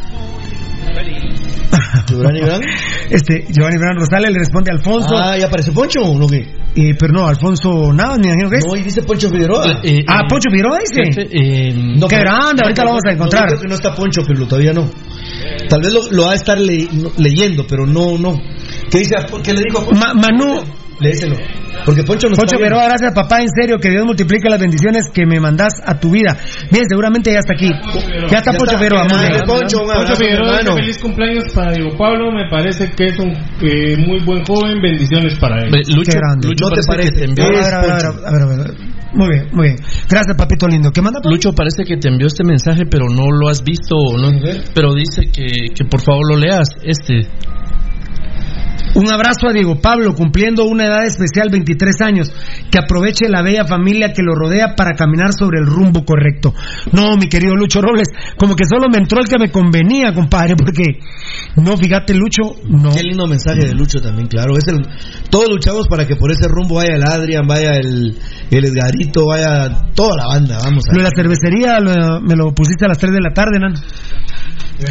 [2.07, 2.63] Giovanni Brand.
[3.09, 5.15] Este, Giovanni Bran Rosales le responde a Alfonso.
[5.17, 6.45] Ah, ¿ya aparece Poncho o no qué?
[6.75, 8.65] Eh, pero no, Alfonso nada, me imagino que es.
[8.67, 9.65] No, y dice Poncho Figueroa.
[9.83, 11.03] Eh, eh, ah, Poncho Figueroa dice.
[11.21, 13.43] jefe, eh, No, Qué grande, ahorita lo vamos a no, encontrar.
[13.43, 14.89] No, creo que no está Poncho, pero todavía no.
[15.69, 18.35] Tal vez lo, lo va a estar le- no- leyendo, pero no, no.
[18.89, 19.15] ¿Qué dice?
[19.17, 19.99] a- ¿Qué le dijo a Poncho?
[19.99, 20.61] Ma- Manu,
[20.99, 21.35] Léeselo.
[21.85, 22.57] Porque Poncho no Poncho.
[22.57, 26.11] Figueroa, gracias papá, en serio, que Dios multiplique las bendiciones que me mandas a tu
[26.11, 26.37] vida.
[26.71, 27.69] Bien, seguramente ya está aquí.
[28.29, 28.77] Ya está Ya Poncho.
[28.77, 29.07] Figueroa.
[29.45, 34.23] Poncho, Poncho Figueroa feliz cumpleaños para Diego Pablo, me parece que es un eh, muy
[34.23, 35.71] buen joven, bendiciones para él.
[35.71, 36.47] Lucho, Qué grande.
[36.47, 38.93] Lucho ¿No te parece, que te envió, A ver, a ver, a ver, a ver.
[39.13, 39.77] Muy bien, muy bien.
[40.09, 40.91] Gracias, papito lindo.
[40.91, 41.19] ¿Qué manda?
[41.23, 44.31] Lucho parece que te envió este mensaje, pero no lo has visto, o ¿no?
[44.73, 46.67] Pero dice que, que por favor lo leas.
[46.83, 47.27] Este,
[48.95, 52.31] Un abrazo a Diego Pablo, cumpliendo una edad especial, 23 años.
[52.69, 56.53] Que aproveche la bella familia que lo rodea para caminar sobre el rumbo correcto.
[56.91, 58.07] No, mi querido Lucho Robles,
[58.37, 60.83] como que solo me entró el que me convenía, compadre, porque
[61.55, 62.91] no, fíjate, Lucho, no.
[62.93, 64.53] Qué lindo mensaje de Lucho también, claro.
[64.57, 64.79] Es el,
[65.29, 68.17] todos luchamos para que por ese rumbo vaya el Adrian, vaya el,
[68.51, 70.57] el Edgarito, vaya toda la banda.
[70.63, 73.31] Vamos Lo de a la cervecería lo- me lo pusiste a las 3 de la
[73.33, 73.67] tarde, ¿no?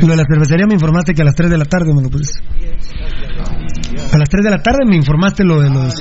[0.01, 2.09] Lo de la cervecería me informaste que a las 3 de la tarde me lo
[2.09, 2.41] pusiste.
[4.13, 5.95] A las 3 de la tarde me informaste lo de los...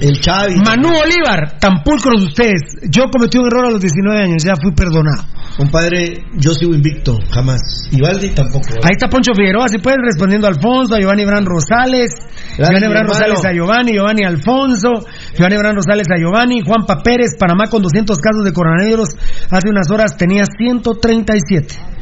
[0.00, 0.56] El Chavi.
[0.56, 2.76] Manu Olivar, tan pulcros ustedes.
[2.90, 5.24] Yo cometí un error a los 19 años, ya fui perdonado.
[5.56, 7.60] Compadre, yo sigo invicto, jamás.
[7.92, 8.66] Y Valdi tampoco.
[8.82, 12.10] Ahí está Poncho Figueroa, si puedes respondiendo a Alfonso, a Giovanni Bran Rosales,
[12.56, 13.06] Giovanni Bran.
[13.06, 14.90] Rosales a Giovanni, Giovanni Alfonso,
[15.34, 19.10] Giovanni Bran Rosales a Giovanni, Juanpa Pérez, Panamá con 200 casos de coronavirus,
[19.50, 21.93] hace unas horas tenía 137.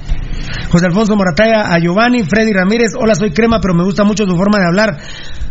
[0.70, 4.36] José Alfonso Morataya a Giovanni, Freddy Ramírez, hola soy Crema, pero me gusta mucho su
[4.36, 4.98] forma de hablar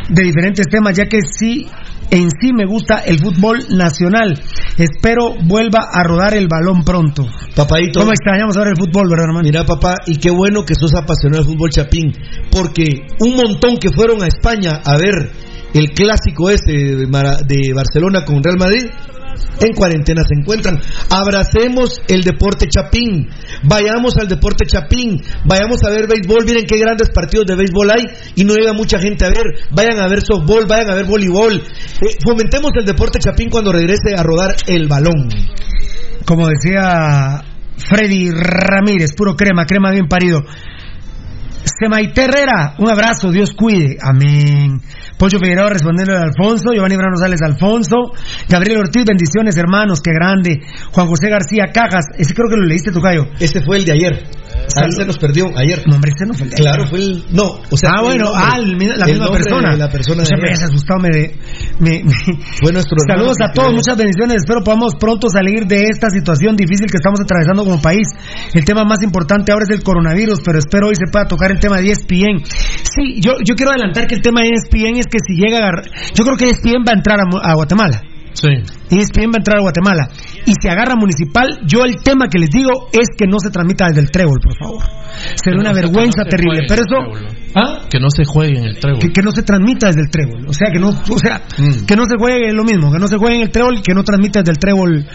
[0.10, 1.68] de diferentes temas, ya que sí,
[2.10, 4.40] en sí me gusta el fútbol nacional.
[4.78, 7.26] Espero vuelva a rodar el balón pronto.
[7.56, 8.00] Papadito.
[8.00, 9.44] ¿Cómo extrañamos ahora el fútbol, verdad, hermano?
[9.44, 12.12] Mira, papá, y qué bueno que sos apasionado del fútbol chapín,
[12.52, 15.32] porque un montón que fueron a España a ver
[15.74, 18.86] el clásico ese de, de Barcelona con Real Madrid,
[19.60, 20.80] en cuarentena se encuentran.
[21.10, 23.30] Abracemos el deporte chapín,
[23.64, 28.04] vayamos al deporte chapín, vayamos a ver béisbol, miren qué grandes partidos de béisbol hay
[28.36, 31.62] y no llega mucha gente a ver, vayan a ver softball, vayan a ver voleibol,
[32.02, 35.30] Eh, fomentemos el deporte chapín cuando regrese a rodar el balón.
[36.26, 37.44] como decía
[37.78, 40.42] Freddy Ramírez, puro crema, crema bien parido.
[41.64, 44.82] Semaite Herrera, un abrazo, Dios cuide, amén.
[45.18, 47.96] Poncho Figueroa respondiendo a Alfonso, Giovanni Brano Rosales Alfonso,
[48.50, 50.60] Gabriel Ortiz, bendiciones hermanos, qué grande.
[50.92, 53.26] Juan José García Cajas, ese creo que lo leíste, Tocayo.
[53.40, 54.24] Este fue el de ayer.
[54.82, 55.84] Ahí se nos perdió ayer.
[55.88, 56.90] No, hombre, este no fue el de Claro, ayer.
[56.90, 57.26] fue el.
[57.32, 57.92] No, o sea.
[57.98, 59.72] ah, bueno, nombre- ah, el la el misma persona.
[59.72, 60.50] de la persona de Muchas ayer.
[60.50, 61.40] veces asustado me de.
[61.80, 62.12] me- me-
[62.62, 64.38] Fue nuestro Saludos a todos, muchas bendiciones.
[64.38, 68.08] Espero podamos pronto salir de esta situación difícil que estamos atravesando como país.
[68.54, 71.60] El tema más importante ahora es el coronavirus, pero espero hoy se pueda tocar el
[71.60, 72.44] tema de ESPN.
[72.46, 75.72] Sí, yo, yo quiero adelantar que el tema de ESPN es que si llega a.
[76.14, 78.11] Yo creo que ESPN va a entrar a Guatemala.
[78.34, 78.48] Sí.
[78.90, 80.10] ESPN va a entrar a Guatemala.
[80.46, 83.88] Y si agarra municipal, yo el tema que les digo es que no se transmita
[83.88, 84.84] desde el trébol, por favor.
[85.36, 86.66] Sería una no se- vergüenza que no se terrible.
[86.68, 87.32] Pero eso.
[87.54, 87.80] ¿Ah?
[87.92, 89.00] Que no se juegue en el trébol.
[89.02, 90.46] Que, que no se transmita desde el trébol.
[90.48, 91.86] O sea, que no, o sea, Mm.
[91.86, 93.94] que no se juegue lo mismo, que no se juegue en el trébol y que
[93.94, 95.06] no transmita desde el trébol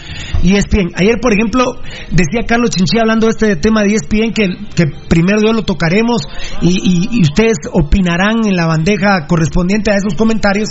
[0.43, 0.91] E ESPN.
[0.95, 1.65] Ayer, por ejemplo,
[2.11, 6.21] decía Carlos Chinchilla hablando de este tema de ESPN que, que primero Dios lo tocaremos
[6.61, 10.69] y, y- y ustedes opinarán en la bandeja correspondiente a esos comentarios.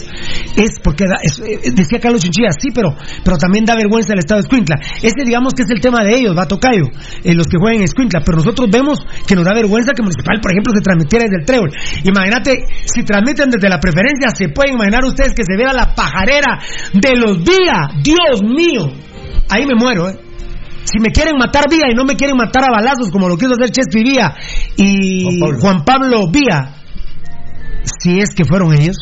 [0.57, 2.95] Es porque es- eh, decía Carlos Chinchilla, sí, pero,
[3.25, 4.77] pero también da vergüenza el estado de Escuintla.
[5.03, 6.85] Ese digamos que es el tema de ellos, va a tocayo,
[7.23, 10.41] eh, los que jueguen en Escuintla, pero nosotros vemos que nos da vergüenza que Municipal,
[10.41, 11.71] por ejemplo, se transmitiera desde el trébol.
[12.05, 16.63] Imagínate, si transmiten desde la preferencia, se pueden imaginar ustedes que se vea la pajarera
[16.93, 17.91] de los días.
[18.03, 18.87] Dios mío.
[19.49, 20.19] Ahí me muero, ¿eh?
[20.85, 23.55] Si me quieren matar Vía y no me quieren matar a balazos como lo quiso
[23.55, 24.35] hacer Chespi Vía
[24.77, 26.77] y Juan Pablo, Vía,
[27.83, 28.97] si es que fueron ellos,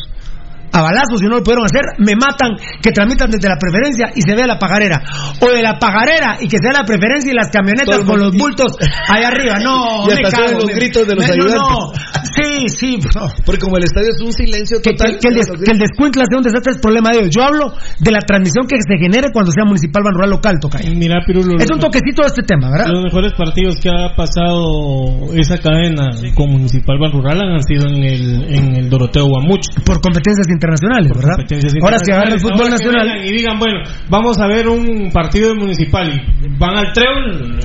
[0.75, 4.21] a balazos si no lo pudieron hacer, me matan que tramitan desde la preferencia y
[4.21, 5.01] se vea la pajarera.
[5.41, 8.75] O de la pajarera y que sea la preferencia y las camionetas con los bultos
[9.07, 9.55] allá arriba.
[9.63, 10.51] No, Y me hasta cago.
[10.59, 11.61] los me- gritos de los me- no, ayudantes.
[11.69, 11.91] no.
[12.35, 12.99] Sí, sí.
[13.15, 13.27] no.
[13.45, 15.13] Porque como el estadio es un silencio Que, total.
[15.13, 17.35] que- que el des- que el descuintla sea un desastre es problema de ellos.
[17.35, 20.79] Yo hablo de la transmisión que se genere cuando sea municipal, ban rural, local, toca.
[20.95, 21.55] Mira, Pirulo.
[21.59, 22.87] Es un toquecito de este tema, ¿verdad?
[22.91, 28.03] Los mejores partidos que ha pasado esa cadena con Municipal Ban Rural han sido en
[28.03, 29.65] el, en el Doroteo Guamuch.
[29.85, 31.37] Por competencias internacionales, ¿verdad?
[31.81, 33.25] Ahora si agarra el fútbol nacional.
[33.25, 33.79] Y digan, bueno,
[34.09, 37.59] vamos a ver un partido de Municipal y van al trébol.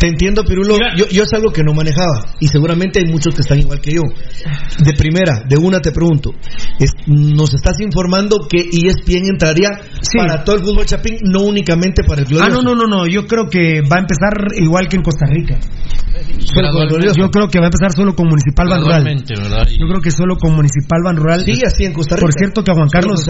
[0.00, 0.76] Te entiendo, Pirulo.
[0.96, 2.34] Yo, yo es algo que no manejaba.
[2.40, 4.02] Y seguramente hay muchos que están igual que yo.
[4.84, 6.32] De primera, de una te pregunto.
[6.78, 9.70] es- nos estás informando que ESPN entraría
[10.16, 12.62] para todo el fútbol chapín, no únicamente para el Ah, glorioso.
[12.62, 13.06] no, no, no, no.
[13.06, 15.58] Yo creo que va a empezar igual que en Costa Rica.
[17.16, 19.04] Yo creo que va a empezar solo con Municipal Ban Rural.
[19.78, 21.40] Yo creo que solo con Municipal Ban Rural.
[21.44, 22.26] Sí, así en Costa Rica.
[22.26, 23.20] Por cierto que a Juan Carlos,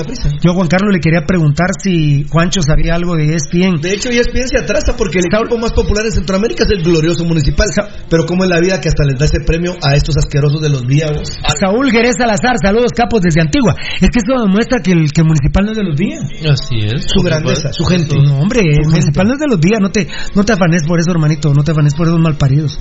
[0.43, 3.81] yo a Juan Carlos le quería preguntar si Juancho sabía algo de ESPN.
[3.81, 7.25] De hecho, ESPN se atrasa porque el equipo más popular en Centroamérica es el glorioso
[7.25, 7.67] municipal.
[8.09, 10.69] Pero como es la vida que hasta les da ese premio a estos asquerosos de
[10.69, 11.11] los días.
[11.59, 13.75] Saúl Jerez Salazar, saludos capos desde Antigua.
[14.01, 16.23] Es que eso demuestra que el, que el municipal no es de los días.
[16.49, 17.07] Así es.
[17.07, 18.15] Su grandeza, su gente.
[18.17, 19.79] No, hombre, el municipal no es de los días.
[19.81, 21.53] No te, no te afanes por eso, hermanito.
[21.53, 22.79] No te afanes por esos malparidos.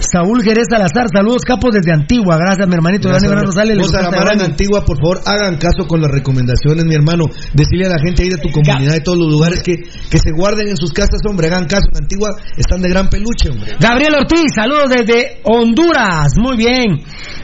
[0.00, 2.36] Saúl Jerez Salazar, saludos capos desde Antigua.
[2.38, 3.08] Gracias, mi hermanito.
[3.08, 3.46] Gracias, hombre.
[3.46, 3.76] Rosales.
[3.76, 4.40] le Vos, en.
[4.40, 7.24] Antigua, por favor, hagan caso con las recomendaciones, mi hermano.
[7.52, 10.30] Decirle a la gente ahí de tu comunidad, de todos los lugares, que, que se
[10.32, 11.48] guarden en sus casas, hombre.
[11.48, 11.86] Hagan caso.
[11.92, 13.76] En Antigua están de gran peluche, hombre.
[13.78, 16.32] Gabriel Ortiz, saludos desde Honduras.
[16.36, 17.02] Muy bien.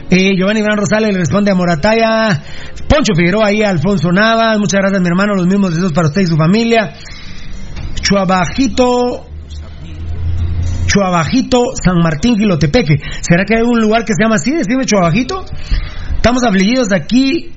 [0.09, 2.43] Eh, Giovanni Iván Rosales le responde a Morataya.
[2.87, 4.57] Poncho Figueroa ahí, Alfonso Navas.
[4.59, 5.33] Muchas gracias, mi hermano.
[5.35, 6.93] Los mismos deseos para usted y su familia.
[8.01, 9.25] Chuabajito.
[10.87, 12.95] Chuabajito, San Martín, Gilotepeque.
[13.21, 14.51] ¿Será que hay un lugar que se llama así?
[14.51, 15.43] Decime Chuabajito.
[16.15, 17.51] Estamos afligidos aquí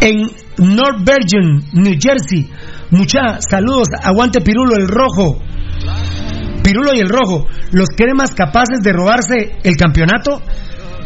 [0.00, 0.22] en
[0.58, 2.48] North Virgin, New Jersey.
[2.90, 5.42] Mucha saludos, aguante Pirulo el rojo.
[6.62, 10.42] Pirulo y el rojo, los cremas capaces de robarse el campeonato.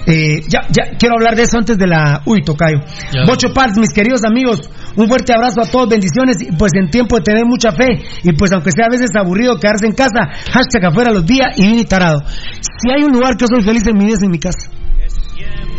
[0.07, 2.23] Eh, ya, ya quiero hablar de eso antes de la.
[2.27, 2.79] Uy, tocayo.
[3.13, 3.25] Ya.
[3.27, 4.61] Bocho Paz, mis queridos amigos,
[4.97, 6.37] un fuerte abrazo a todos, bendiciones.
[6.41, 9.59] Y pues en tiempo de tener mucha fe, y pues aunque sea a veces aburrido
[9.61, 12.21] quedarse en casa, hashtag afuera los días y bien tarado.
[12.27, 14.71] Si hay un lugar que soy feliz en mi vida es en mi casa.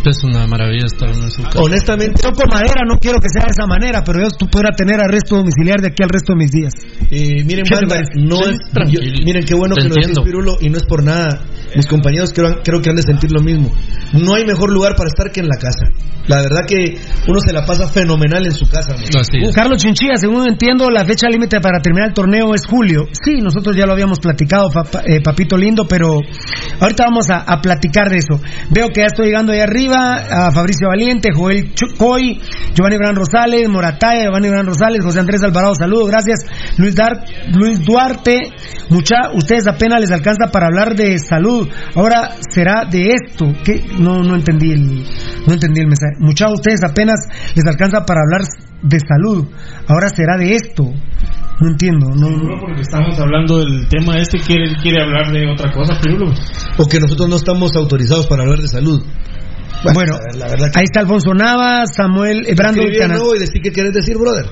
[0.06, 1.60] Es una maravilla estar en su casa.
[1.62, 5.00] Honestamente, Toco madera, no quiero que sea de esa manera, pero yo tú podrás tener
[5.00, 6.74] arresto domiciliar de aquí al resto de mis días.
[7.10, 8.12] Eh, miren, ¿Qué te banda, parece?
[8.18, 9.02] no es, tranquilo.
[9.04, 10.24] yo- miren qué bueno Te que lo decís, entiendo.
[10.24, 11.46] Pirulo, y no es por nada.
[11.76, 13.72] Mis compañeros creo, creo que han de sentir lo mismo.
[14.14, 15.88] No hay mejor lugar para estar que en la casa.
[16.28, 16.96] La verdad que
[17.28, 18.94] uno se la pasa fenomenal en su casa.
[19.56, 23.06] Carlos Chinchilla, según entiendo, la fecha límite para terminar el torneo es julio.
[23.12, 24.70] Sí, nosotros ya lo habíamos platicado,
[25.06, 26.20] eh, papito lindo, pero
[26.80, 28.40] ahorita vamos a, a platicar de eso.
[28.70, 32.40] Veo que ya estoy llegando ahí arriba, a Fabricio Valiente, Joel Coy,
[32.74, 36.40] Giovanni Gran Rosales, Morataya, Giovanni Gran Rosales, José Andrés Alvarado, saludos, gracias.
[36.78, 38.42] Luis, Dar- Luis Duarte,
[38.90, 41.68] mucha, ustedes apenas les alcanza para hablar de salud.
[41.96, 43.46] Ahora será de esto.
[43.64, 43.84] ¿Qué?
[44.00, 45.04] No, no entendí el,
[45.48, 46.14] no entendí el mensaje.
[46.20, 47.16] Mucha, ustedes apenas
[47.56, 48.42] les alcanza para hablar
[48.82, 49.48] de salud.
[49.88, 50.84] Ahora será de esto.
[51.62, 52.08] No entiendo.
[52.16, 56.34] No, Seguro porque estamos hablando del tema este, quiere, quiere hablar de otra cosa, Pirulo.
[56.78, 59.02] O que nosotros no estamos autorizados para hablar de salud.
[59.94, 63.40] Bueno, la verdad ahí está Alfonso Navas, Samuel, eh, Brandon Escribí de Canas- nuevo y
[63.40, 64.46] decir qué quieres decir, brother.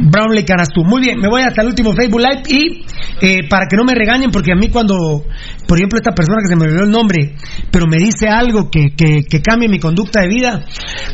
[0.00, 0.84] Brownlee Canastú.
[0.84, 2.84] Muy bien, me voy hasta el último Facebook Live y
[3.20, 5.24] eh, para que no me regañen, porque a mí cuando,
[5.66, 7.34] por ejemplo, esta persona que se me olvidó el nombre,
[7.70, 10.64] pero me dice algo que, que, que cambie mi conducta de vida,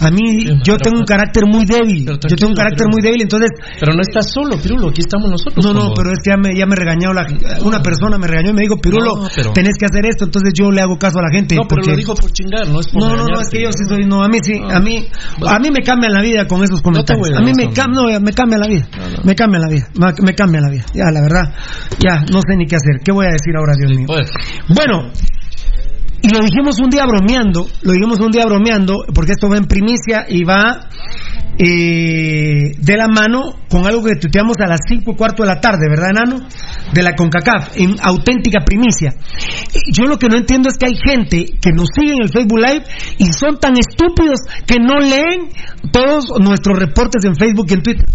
[0.01, 2.05] a mí yo tengo un carácter muy débil.
[2.07, 3.51] Yo tengo un carácter muy débil, entonces...
[3.79, 5.65] Pero no estás solo, Pirulo, aquí estamos nosotros.
[5.65, 7.27] No, no, pero es que ya me, ya me regañó la,
[7.65, 10.53] una persona, me regañó y me dijo, Pirulo, No, pero- tenés que hacer esto, entonces
[10.59, 11.55] yo le hago caso a la gente.
[11.57, 13.71] No, pero lo dijo por chingar, no es por no, no, no, es que yo
[13.73, 15.07] sí soy, no, a mí sí, a mí,
[15.47, 17.31] a mí me cambia la vida con esos comentarios.
[17.35, 18.87] a a mí me, cam- no, me cambia la vida,
[19.25, 20.85] me cambia la vida, me, me cambia la vida.
[20.95, 21.55] Ya, la verdad,
[21.99, 23.01] ya, no sé ni qué hacer.
[23.05, 24.07] ¿Qué voy a decir ahora, Dios mío?
[24.07, 24.29] Pues,
[24.69, 25.11] Bueno,
[26.21, 29.67] y lo dijimos un día bromeando, lo dijimos un día bromeando, porque esto va en
[29.67, 30.89] primicia y va
[31.59, 35.61] eh, de la mano con algo que tuiteamos a las 5 y cuarto de la
[35.61, 36.49] tarde, ¿verdad, enano?
[36.93, 39.15] De la CONCACAF, en auténtica primicia.
[39.93, 42.59] Yo lo que no entiendo es que hay gente que nos sigue en el Facebook
[42.59, 42.85] Live
[43.19, 45.51] y son tan estúpidos que no leen
[45.93, 48.07] todos nuestros reportes en Facebook y en Twitter.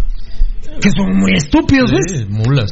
[0.82, 2.04] Que son muy estúpidos, ¿ves?
[2.20, 2.72] sí, mulas.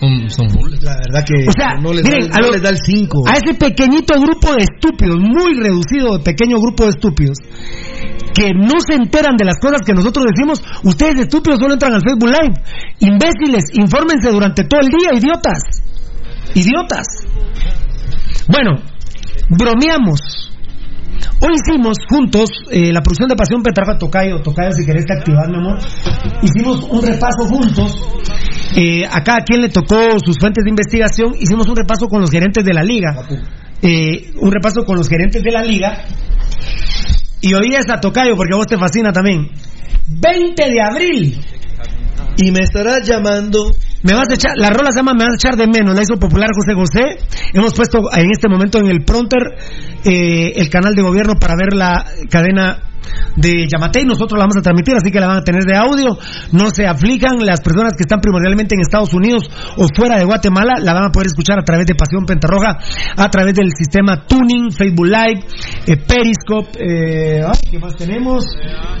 [0.00, 0.82] Son, son mulas.
[0.82, 2.78] La verdad que O sea, no les, miren, da, a no lo- les da el
[2.84, 3.22] 5.
[3.26, 7.38] a ese pequeñito grupo de estúpidos, muy reducido pequeño grupo de estúpidos,
[8.34, 12.02] que no se enteran de las cosas que nosotros decimos, ustedes estúpidos solo entran al
[12.02, 12.54] Facebook Live.
[13.00, 15.60] Imbéciles, infórmense durante todo el día, idiotas.
[16.54, 17.06] Idiotas.
[18.48, 18.82] Bueno,
[19.48, 20.49] bromeamos.
[21.42, 25.48] Hoy hicimos juntos eh, la producción de Pasión Petraja Tocayo, Tocayo si querés te activar,
[25.48, 25.78] mi amor.
[26.42, 27.96] Hicimos un repaso juntos.
[28.76, 31.34] Eh, a cada quien le tocó sus fuentes de investigación.
[31.40, 33.26] Hicimos un repaso con los gerentes de la liga.
[33.80, 36.04] Eh, un repaso con los gerentes de la liga.
[37.40, 39.48] Y hoy es a Tocayo porque a vos te fascina también.
[40.08, 41.40] 20 de abril.
[42.36, 43.72] Y me estarás llamando.
[44.02, 46.02] Me vas a echar, la rola se llama Me vas a echar de menos, la
[46.02, 47.18] hizo popular José José.
[47.52, 49.42] Hemos puesto en este momento en el pronter
[50.04, 52.89] eh, el canal de gobierno para ver la cadena
[53.36, 55.76] de Yamate y nosotros la vamos a transmitir, así que la van a tener de
[55.76, 56.18] audio.
[56.52, 60.74] No se aflijan, las personas que están primordialmente en Estados Unidos o fuera de Guatemala
[60.80, 62.78] la van a poder escuchar a través de Pasión Pentarroja,
[63.16, 65.44] a través del sistema Tuning, Facebook Live,
[65.86, 68.44] eh, Periscope, eh, ay, ¿qué más tenemos?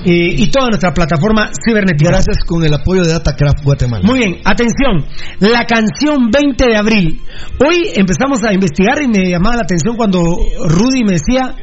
[0.04, 2.10] Eh, y toda nuestra plataforma cibernética.
[2.10, 4.02] Gracias con el apoyo de Datacraft Guatemala.
[4.04, 5.04] Muy bien, atención,
[5.40, 7.20] la canción 20 de abril.
[7.64, 11.54] Hoy empezamos a investigar y me llamaba la atención cuando Rudy me decía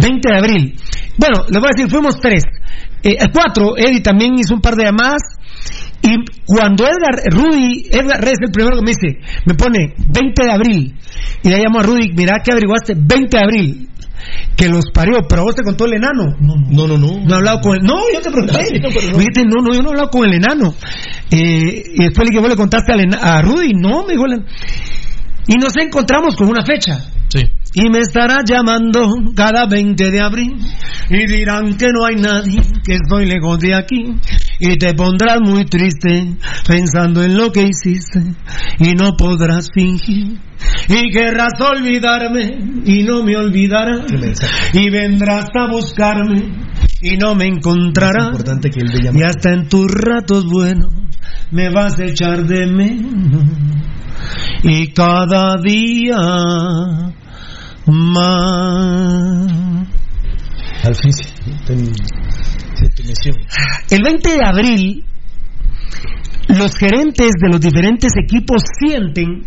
[0.00, 0.76] 20 de abril.
[1.16, 2.42] Bueno, les voy a decir, fuimos tres.
[3.02, 5.22] Eh, cuatro, Eddie también hizo un par de llamadas.
[6.02, 6.14] Y
[6.46, 10.94] cuando Edgar, Rudy, Edgar Reyes, el primero que me dice, me pone 20 de abril.
[11.42, 13.86] Y le llamo a Rudy, mira que averiguaste 20 de abril.
[14.56, 16.24] Que los parió, pero vos te contó el enano.
[16.40, 17.20] No, no, no.
[17.24, 17.80] No he hablado con él.
[17.82, 18.58] No, yo te pregunté.
[19.12, 20.74] Me dijiste, no, no, yo no he hablado con el enano.
[21.30, 23.72] Eh, y después le dije, ¿vos le contaste al ena- a Rudy?
[23.74, 24.46] No, me dijo el enano.
[25.46, 26.98] Y nos encontramos con una fecha.
[27.72, 30.56] Y me estará llamando cada 20 de abril
[31.08, 34.04] y dirán que no hay nadie, que estoy lejos de aquí.
[34.58, 36.36] Y te pondrás muy triste
[36.66, 38.22] pensando en lo que hiciste
[38.80, 40.38] y no podrás fingir.
[40.88, 44.06] Y querrás olvidarme y no me olvidarás.
[44.72, 46.42] Y vendrás a buscarme
[47.00, 48.42] y no me encontrarás.
[48.60, 50.92] que él Y hasta en tus ratos buenos
[51.52, 53.44] me vas a echar de menos.
[54.62, 56.16] Y cada día
[60.84, 61.10] Al fin,
[63.04, 63.36] misión.
[63.90, 65.04] El 20 de abril,
[66.48, 69.44] los gerentes de los diferentes equipos sienten,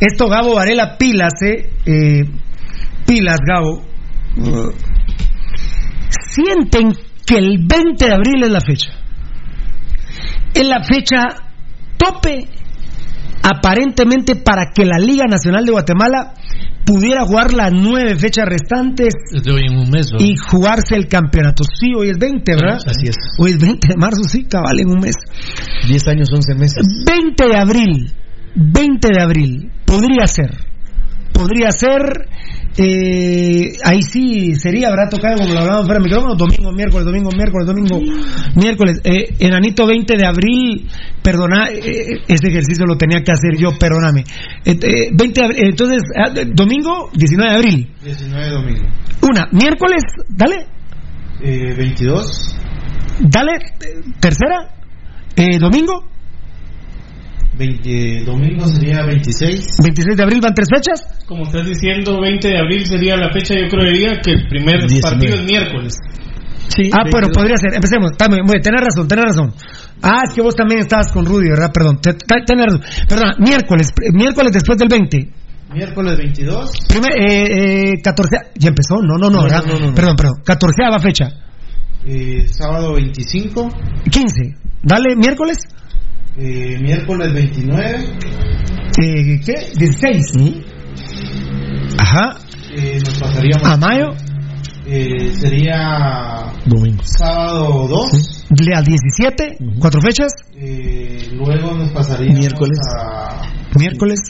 [0.00, 2.24] esto Gabo Varela pilas, eh, eh,
[3.06, 3.84] pilas Gabo,
[6.34, 6.92] sienten
[7.26, 8.92] que el 20 de abril es la fecha.
[10.54, 11.22] Es la fecha
[11.96, 12.48] tope
[13.48, 16.34] aparentemente para que la Liga Nacional de Guatemala
[16.84, 21.62] pudiera jugar las nueve fechas restantes en un mes, y jugarse el campeonato.
[21.78, 22.78] Sí, hoy es 20, ¿verdad?
[22.84, 23.16] Así es.
[23.38, 25.14] Hoy es 20 de marzo, sí, cabal, en un mes.
[25.86, 27.04] 10 años, 11 meses.
[27.06, 28.12] 20 de abril,
[28.56, 30.50] 20 de abril, podría ser.
[31.32, 32.28] Podría ser,
[32.78, 35.08] eh, ahí sí sería, ¿verdad?
[35.10, 38.00] Tocado como lo hablábamos fuera del micrófono, domingo, miércoles, domingo, miércoles, domingo,
[38.54, 39.00] miércoles.
[39.04, 40.86] Eh, enanito 20 de abril,
[41.22, 44.24] perdona, eh, ese ejercicio lo tenía que hacer yo, perdóname.
[44.64, 47.94] Eh, eh, 20 de abril, entonces, ah, domingo, 19 de abril.
[48.04, 48.86] 19 domingo.
[49.22, 50.66] Una, miércoles, dale,
[51.42, 52.56] Eh, 22.
[53.20, 54.74] dale, eh, tercera,
[55.36, 56.04] eh, domingo,
[57.56, 59.76] 20, domingo sería 26.
[59.82, 61.00] 26 de abril, van tres fechas.
[61.26, 65.00] Como estás diciendo, 20 de abril sería la fecha, yo creería que el primer 19.
[65.02, 65.94] partido es miércoles.
[66.92, 67.74] ah, bueno, podría ser.
[67.74, 68.12] Empecemos.
[68.18, 69.54] También, bueno, tenés razón, tenés razón.
[70.02, 71.70] Ah, es que vos también estabas con Rudy, ¿verdad?
[71.72, 72.82] Perdón, te- te- tenés razón.
[73.08, 75.30] Perdón, miércoles, miércoles después del 20.
[75.72, 76.70] Miércoles 22.
[76.88, 78.36] Primer, eh, eh, 14.
[78.56, 78.96] ¿Ya empezó?
[79.02, 79.64] No, no, no, No, ¿verdad?
[79.66, 79.94] no, no, no.
[79.94, 80.34] Perdón, perdón.
[80.44, 81.28] 14 fecha.
[82.06, 83.68] eh, sábado 25.
[84.10, 84.54] 15.
[84.82, 85.58] Dale, miércoles.
[86.38, 88.04] Eh, miércoles 29.
[89.02, 89.54] Eh, ¿Qué?
[89.78, 90.26] 16.
[91.98, 92.38] Ajá.
[92.74, 93.68] eh, nos pasaríamos.
[93.68, 94.14] A mayo.
[94.86, 97.02] eh, sería Domingo.
[97.04, 98.44] sábado 2.
[98.60, 99.58] Le al 17.
[99.78, 100.32] Cuatro fechas.
[100.56, 102.78] eh, luego nos pasaríamos Miércoles.
[102.98, 103.42] A,
[103.78, 104.20] Miércoles.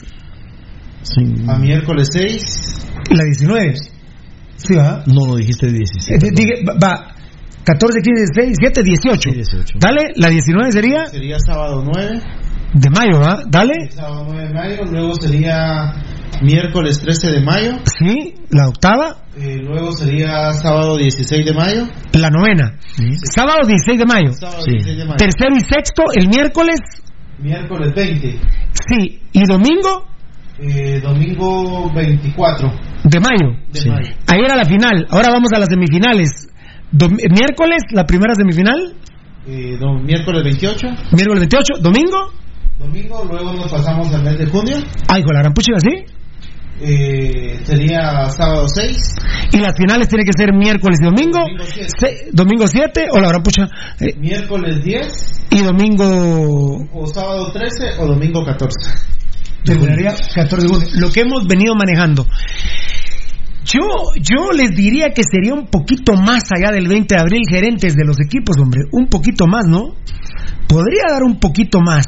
[1.48, 2.86] a miércoles 6.
[3.10, 3.74] La 19.
[4.56, 5.04] Sí, ¿verdad?
[5.06, 6.30] No, dijiste Eh, 17.
[6.30, 7.15] di- diga- va- va.
[7.66, 9.30] 14, 15, 16, 17, 18.
[9.32, 9.78] 18.
[9.80, 12.20] Dale, la 19 sería Sería sábado 9.
[12.74, 13.42] de mayo, ¿va?
[13.50, 13.74] Dale.
[13.90, 14.84] Sábado 9 de mayo.
[14.84, 15.92] Luego sería
[16.42, 17.72] miércoles 13 de mayo.
[17.98, 19.16] Sí, la octava.
[19.36, 21.88] eh, luego sería sábado 16 de mayo.
[22.14, 22.78] La novena.
[23.34, 24.32] Sábado 16 de mayo.
[24.32, 24.70] Sábado Sí.
[24.70, 25.16] 16 de mayo.
[25.16, 26.78] Tercero y sexto, el miércoles.
[27.38, 28.38] Miércoles 20.
[28.88, 29.20] Sí.
[29.32, 30.06] Y domingo
[30.58, 32.68] eh, domingo 24
[33.04, 33.58] de mayo.
[33.72, 33.88] de Sí.
[33.90, 34.08] mayo.
[34.26, 35.06] Ahí era la final.
[35.10, 36.30] Ahora vamos a las semifinales.
[36.96, 38.94] Dom- miércoles, la primera semifinal.
[39.46, 40.86] Eh, miércoles 28.
[41.12, 41.74] Miércoles 28.
[41.80, 42.32] Domingo.
[42.78, 44.76] Domingo, luego nos pasamos al mes de junio.
[45.08, 46.04] Ay, con la gran puchiga, ¿sí?
[46.80, 49.14] Eh, sería sábado 6.
[49.52, 51.38] Y las finales tienen que ser miércoles y domingo.
[51.40, 51.88] Domingo siete.
[51.98, 53.66] Se- domingo 7 o la gran pucha.
[54.00, 55.42] eh, Miércoles 10.
[55.52, 56.04] y domingo
[56.92, 58.90] O sábado 13 o domingo 14.
[59.64, 60.88] terminaría 14 de junio.
[61.00, 62.26] Lo que hemos venido manejando.
[63.66, 63.82] Yo,
[64.14, 68.04] yo les diría que sería un poquito más allá del 20 de abril, gerentes de
[68.04, 68.82] los equipos, hombre.
[68.92, 69.96] Un poquito más, ¿no?
[70.68, 72.06] Podría dar un poquito más.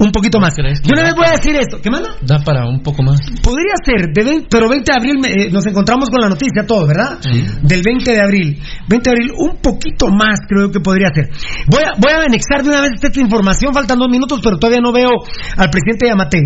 [0.00, 0.54] Un poquito más.
[0.54, 1.78] crees Yo no les voy a decir esto.
[1.82, 2.08] ¿Qué manda?
[2.22, 3.20] Da para un poco más.
[3.42, 6.86] Podría ser, de vein- pero 20 de abril eh, nos encontramos con la noticia todo,
[6.86, 7.18] ¿verdad?
[7.62, 8.58] Del 20 de abril.
[8.88, 11.28] 20 de abril, un poquito más creo que podría ser.
[11.68, 14.80] Voy a, voy a anexar de una vez esta información, faltan dos minutos, pero todavía
[14.82, 15.10] no veo
[15.58, 16.38] al presidente Yamate.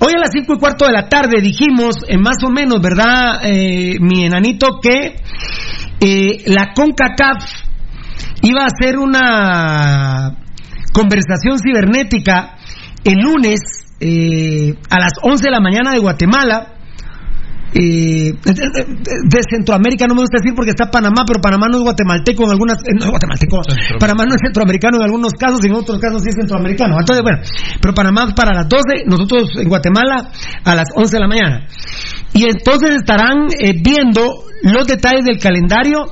[0.00, 3.40] Hoy a las cinco y cuarto de la tarde dijimos, en más o menos, ¿verdad,
[3.44, 5.16] eh, mi enanito, que
[6.00, 7.44] eh, la CONCACAF
[8.40, 10.34] iba a hacer una
[10.94, 12.56] conversación cibernética
[13.04, 13.60] el lunes
[14.00, 16.74] eh, a las 11 de la mañana de Guatemala.
[17.72, 22.44] eh, de, Centroamérica no me gusta decir porque está Panamá, pero Panamá no es guatemalteco
[22.44, 23.62] en algunas, eh, no es guatemalteco,
[24.00, 26.96] Panamá no es centroamericano en algunos casos y en otros casos sí es centroamericano.
[26.98, 27.38] Entonces, bueno,
[27.80, 30.30] pero Panamá es para las 12, nosotros en Guatemala
[30.64, 31.66] a las 11 de la mañana.
[32.32, 36.06] Y entonces estarán eh, viendo los detalles del calendario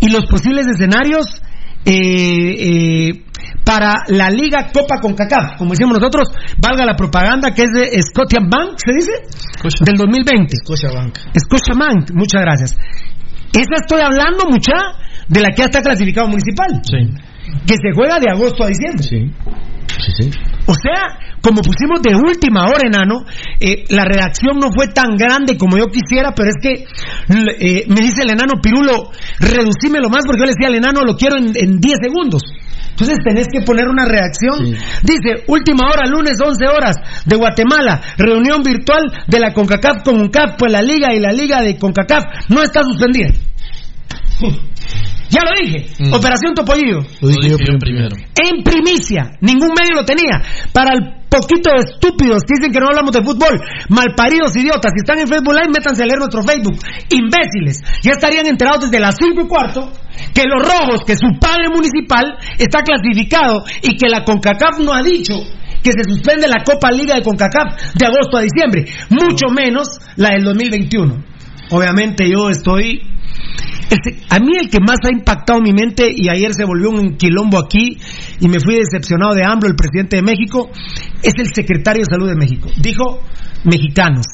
[0.00, 1.42] y los posibles escenarios
[1.84, 3.24] eh, eh,
[3.68, 8.48] para la Liga Copa CONCACAF, como decimos nosotros, valga la propaganda que es de Scotiabank,
[8.50, 9.12] Bank, ¿se dice?
[9.84, 10.56] Del 2020.
[10.64, 11.18] Scotiabank.
[11.36, 12.78] Scotiabank, muchas gracias.
[13.52, 14.72] Esa estoy hablando, mucha,
[15.28, 16.80] de la que ya está clasificado municipal.
[17.66, 19.02] Que se juega de agosto a diciembre.
[19.02, 19.30] Sí.
[19.88, 20.30] Sí, sí.
[20.66, 23.24] O sea, como pusimos de última hora, enano,
[23.58, 26.84] eh, la redacción no fue tan grande como yo quisiera, pero es que
[27.58, 29.10] eh, me dice el enano Pirulo,
[29.40, 32.42] reducímelo más porque yo le decía al enano, lo quiero en, en 10 segundos.
[32.90, 34.74] Entonces tenés que poner una redacción.
[35.04, 40.56] Dice, última hora, lunes 11 horas de Guatemala, reunión virtual de la CONCACAF con UNCAF,
[40.58, 43.28] pues la liga y la liga de CONCACAF no está suspendida.
[45.30, 47.00] Ya lo dije, Operación Topollillo.
[47.20, 47.78] Lo dije yo primero.
[47.78, 48.16] primero.
[48.34, 50.40] En primicia, ningún medio lo tenía.
[50.72, 55.00] Para el poquito de estúpidos que dicen que no hablamos de fútbol, malparidos idiotas, si
[55.00, 56.78] están en Facebook Live, métanse a leer nuestro Facebook.
[57.12, 59.92] Imbéciles, ya estarían enterados desde las 5 y cuarto
[60.34, 65.02] que los rojos, que su padre municipal está clasificado y que la CONCACAF no ha
[65.02, 65.34] dicho
[65.82, 70.30] que se suspende la Copa Liga de CONCACAF de agosto a diciembre, mucho menos la
[70.30, 71.24] del 2021.
[71.70, 73.02] Obviamente yo estoy
[74.30, 77.58] a mí el que más ha impactado mi mente, y ayer se volvió un quilombo
[77.58, 77.98] aquí,
[78.40, 80.70] y me fui decepcionado de AMLO, el presidente de México,
[81.22, 82.68] es el secretario de Salud de México.
[82.80, 83.20] Dijo,
[83.64, 84.26] mexicanos,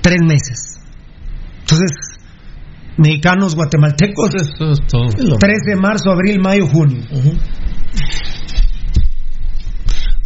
[0.00, 0.78] tres meses.
[1.60, 1.90] Entonces,
[2.98, 5.06] mexicanos, guatemaltecos, Eso es todo.
[5.38, 7.02] 13 de marzo, abril, mayo, junio.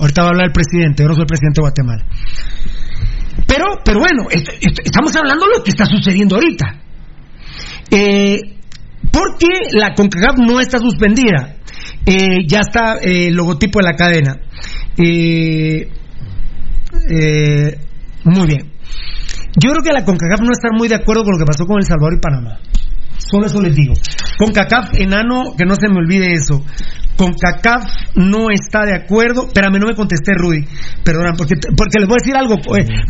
[0.01, 2.05] Ahorita va a hablar el presidente, yo no soy el presidente de Guatemala.
[3.47, 6.67] Pero, pero bueno, est- est- estamos hablando de lo que está sucediendo ahorita.
[7.91, 8.39] Eh,
[9.13, 11.57] ¿Por qué la CONCACAF no está suspendida?
[12.05, 14.37] Eh, ya está eh, el logotipo de la cadena.
[14.97, 15.89] Eh,
[17.11, 17.79] eh,
[18.25, 18.73] muy bien.
[19.61, 21.79] Yo creo que la CONCACAF no está muy de acuerdo con lo que pasó con
[21.79, 22.59] El Salvador y Panamá.
[23.19, 23.95] Solo eso les digo.
[24.39, 26.65] CONCACAF, enano, que no se me olvide eso.
[27.17, 27.85] CONCACAF
[28.15, 29.47] no está de acuerdo.
[29.47, 30.65] Espérame, no me contesté, Rudy.
[31.05, 32.57] Perdona, porque, porque les voy a decir algo.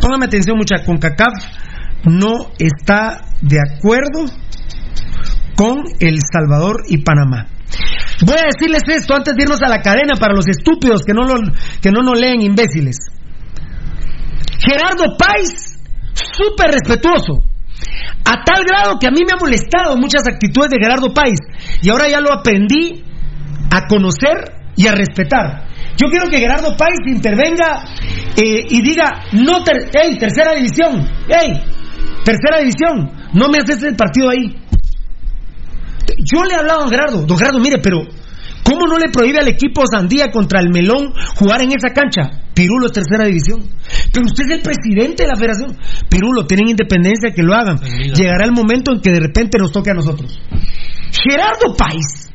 [0.01, 0.83] Póngame atención, mucha.
[0.83, 1.33] CONCACAF
[2.05, 4.25] no está de acuerdo
[5.55, 7.47] con El Salvador y Panamá.
[8.25, 11.23] Voy a decirles esto antes de irnos a la cadena para los estúpidos que no
[11.23, 11.35] lo,
[11.81, 12.97] que no nos leen imbéciles.
[14.59, 15.79] Gerardo Páez,
[16.13, 17.43] súper respetuoso.
[18.25, 21.39] A tal grado que a mí me ha molestado muchas actitudes de Gerardo Páez.
[21.81, 23.03] Y ahora ya lo aprendí
[23.71, 25.67] a conocer y a respetar.
[25.95, 27.83] Yo quiero que Gerardo Páez intervenga
[28.35, 31.59] eh, y diga, no, ter hey, tercera división, hey,
[32.23, 34.55] tercera división, no me haces el partido ahí.
[36.17, 37.99] Yo le he hablado a Gerardo, don Gerardo, mire, pero
[38.63, 42.43] ¿cómo no le prohíbe al equipo Sandía contra el Melón jugar en esa cancha?
[42.53, 43.61] Pirulo es tercera división.
[44.11, 45.77] Pero usted es el presidente de la federación.
[46.09, 47.77] Pirulo, tienen independencia, que lo hagan.
[47.79, 50.37] Llegará el momento en que de repente nos toque a nosotros.
[51.11, 52.29] Gerardo Páez,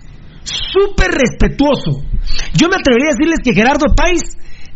[0.45, 2.05] súper respetuoso.
[2.55, 4.23] Yo me atrevería a decirles que Gerardo Páez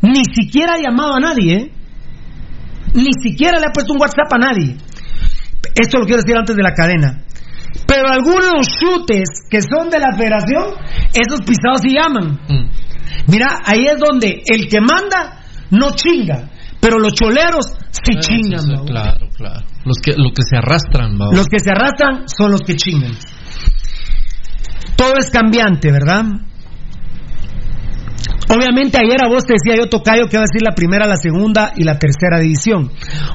[0.02, 1.72] ni siquiera ha llamado a nadie, ¿eh?
[2.94, 4.76] Ni siquiera le ha puesto un WhatsApp a nadie.
[5.74, 7.24] Esto lo quiero decir antes de la cadena.
[7.86, 10.74] Pero algunos chutes que son de la federación,
[11.12, 12.39] esos pisados sí llaman.
[13.27, 16.51] Mira, ahí es donde el que manda no chinga,
[16.81, 18.61] pero los choleros sí chingan.
[18.61, 19.66] sí, claro, claro.
[19.85, 21.16] Los que, los que se arrastran.
[21.32, 23.12] Los que se arrastran son los que chingan.
[24.97, 26.24] Todo es cambiante, ¿verdad?
[28.51, 31.16] Obviamente ayer a vos te decía yo Tocayo que va a decir la primera, la
[31.16, 32.90] segunda y la tercera división.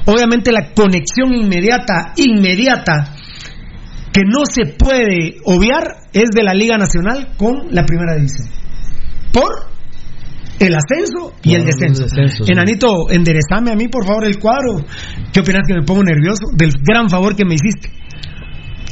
[0.06, 3.13] Obviamente la conexión inmediata, inmediata,
[4.14, 8.48] que no se puede obviar es de la Liga Nacional con la primera división.
[9.32, 9.50] Por
[10.60, 12.04] el ascenso y el descenso.
[12.04, 12.52] el descenso, sí.
[12.52, 14.86] Enanito, enderezame a mí por favor el cuadro.
[15.32, 16.46] ¿Qué opinas que me pongo nervioso?
[16.56, 17.90] Del gran favor que me hiciste.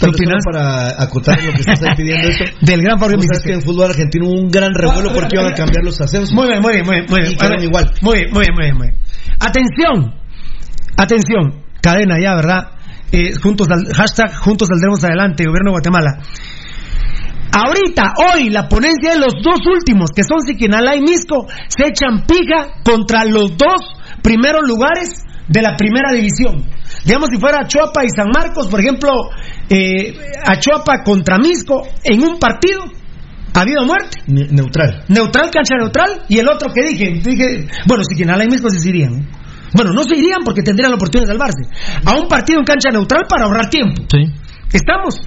[0.00, 0.42] ¿Qué opinas?
[0.44, 2.44] para acotar lo que se está pidiendo esto.
[2.60, 3.48] Del gran favor que me hiciste.
[3.48, 6.34] que en fútbol argentino hubo un gran revuelo porque iban a cambiar los ascensos.
[6.34, 7.06] Muy bien, muy bien, muy bien.
[7.08, 7.36] Muy bien.
[7.38, 7.92] Ver, igual.
[8.00, 8.98] Muy bien, muy bien, muy bien, muy bien.
[9.38, 10.14] Atención,
[10.96, 12.81] atención, cadena ya, ¿verdad?
[13.12, 16.18] Eh, juntos al, hashtag juntos saldremos adelante, gobierno de Guatemala.
[17.54, 22.24] Ahorita, hoy, la ponencia de los dos últimos, que son Siquinalá y Misco, se echan
[22.26, 23.76] pija contra los dos
[24.22, 26.64] primeros lugares de la primera división.
[27.04, 29.10] Digamos, si fuera Achuapa y San Marcos, por ejemplo,
[29.68, 30.14] eh,
[30.46, 32.84] Achuapa contra Misco en un partido,
[33.52, 34.22] ha habido muerte.
[34.28, 35.04] Ne- Neutral.
[35.08, 38.78] Neutral, cancha neutral, y el otro que dije, dije bueno, si Quinala y Misco sí
[38.80, 39.28] se irían.
[39.74, 41.62] Bueno, no se irían porque tendrían la oportunidad de salvarse.
[42.04, 44.02] A un partido en cancha neutral para ahorrar tiempo.
[44.10, 44.32] Sí.
[44.72, 45.20] Estamos.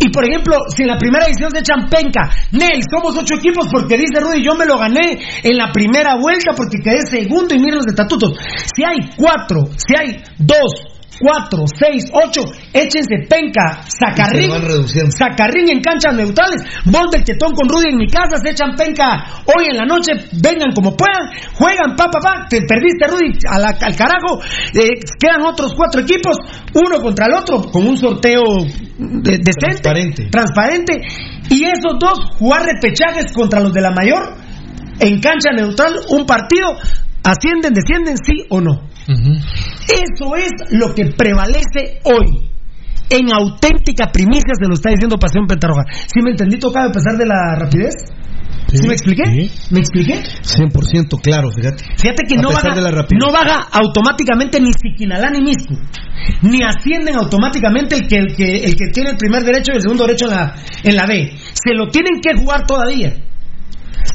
[0.00, 3.68] Y por ejemplo, si en la primera edición se echan penca, Nel, somos ocho equipos
[3.70, 7.58] porque dice Rudy, yo me lo gané en la primera vuelta porque quedé segundo y
[7.58, 8.34] miren los estatutos.
[8.74, 12.42] Si hay cuatro, si hay dos, cuatro, seis, ocho,
[12.72, 14.50] échense penca, sacarrín,
[15.16, 19.24] sacarrín en canchas neutrales, bol del tetón con Rudy en mi casa, se echan penca
[19.46, 20.12] hoy en la noche,
[20.42, 24.40] vengan como puedan, juegan, pa, pa, pa, te perdiste Rudy a la- al carajo,
[24.74, 26.36] eh, quedan otros cuatro equipos,
[26.74, 28.42] uno contra el otro, con un sorteo
[28.98, 30.28] de- decente, Transparente.
[30.30, 31.00] transparente,
[31.50, 34.34] y esos dos jugar repechajes contra los de la mayor,
[35.00, 36.68] en cancha neutral, un partido,
[37.24, 38.88] ascienden, descienden, sí o no.
[39.06, 42.50] Eso es lo que prevalece hoy.
[43.10, 45.82] En auténtica primicia se lo está diciendo Pasión Pentarroja.
[46.06, 47.94] ¿Sí me entendí, tocado a pesar de la rapidez?
[48.72, 49.22] ¿Sí, me expliqué?
[49.70, 50.20] ¿Me expliqué?
[50.42, 51.84] 100% claro, fíjate.
[51.96, 53.22] Fíjate que A no baja, de la rapidez.
[53.24, 55.74] no baja automáticamente ni Siquinalá ni Misco.
[56.42, 59.82] Ni ascienden automáticamente el que, el, que, el que tiene el primer derecho y el
[59.82, 61.36] segundo derecho en la, en la B.
[61.52, 63.14] Se lo tienen que jugar todavía.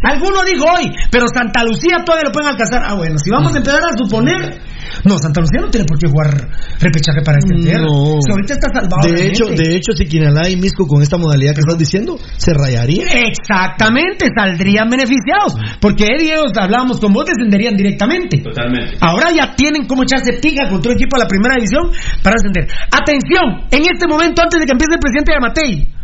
[0.03, 2.81] Alguno dijo hoy, pero Santa Lucía todavía lo pueden alcanzar.
[2.85, 4.59] Ah, bueno, si vamos a empezar a suponer.
[5.05, 6.49] No, Santa Lucía no tiene por qué jugar
[6.79, 7.81] repechaje para extender.
[7.81, 8.19] No.
[8.21, 9.07] Si ahorita está salvado.
[9.07, 12.53] De hecho, de hecho, si Quinalá y Misco con esta modalidad que estás diciendo, se
[12.53, 13.05] rayaría.
[13.07, 15.55] Exactamente, saldrían beneficiados.
[15.79, 18.39] Porque él y ellos hablábamos con vos, descenderían directamente.
[18.39, 18.97] Totalmente.
[19.01, 21.91] Ahora ya tienen cómo echarse pica contra un equipo de la primera división
[22.23, 22.67] para ascender.
[22.91, 25.99] Atención, en este momento, antes de que empiece el presidente de Matei,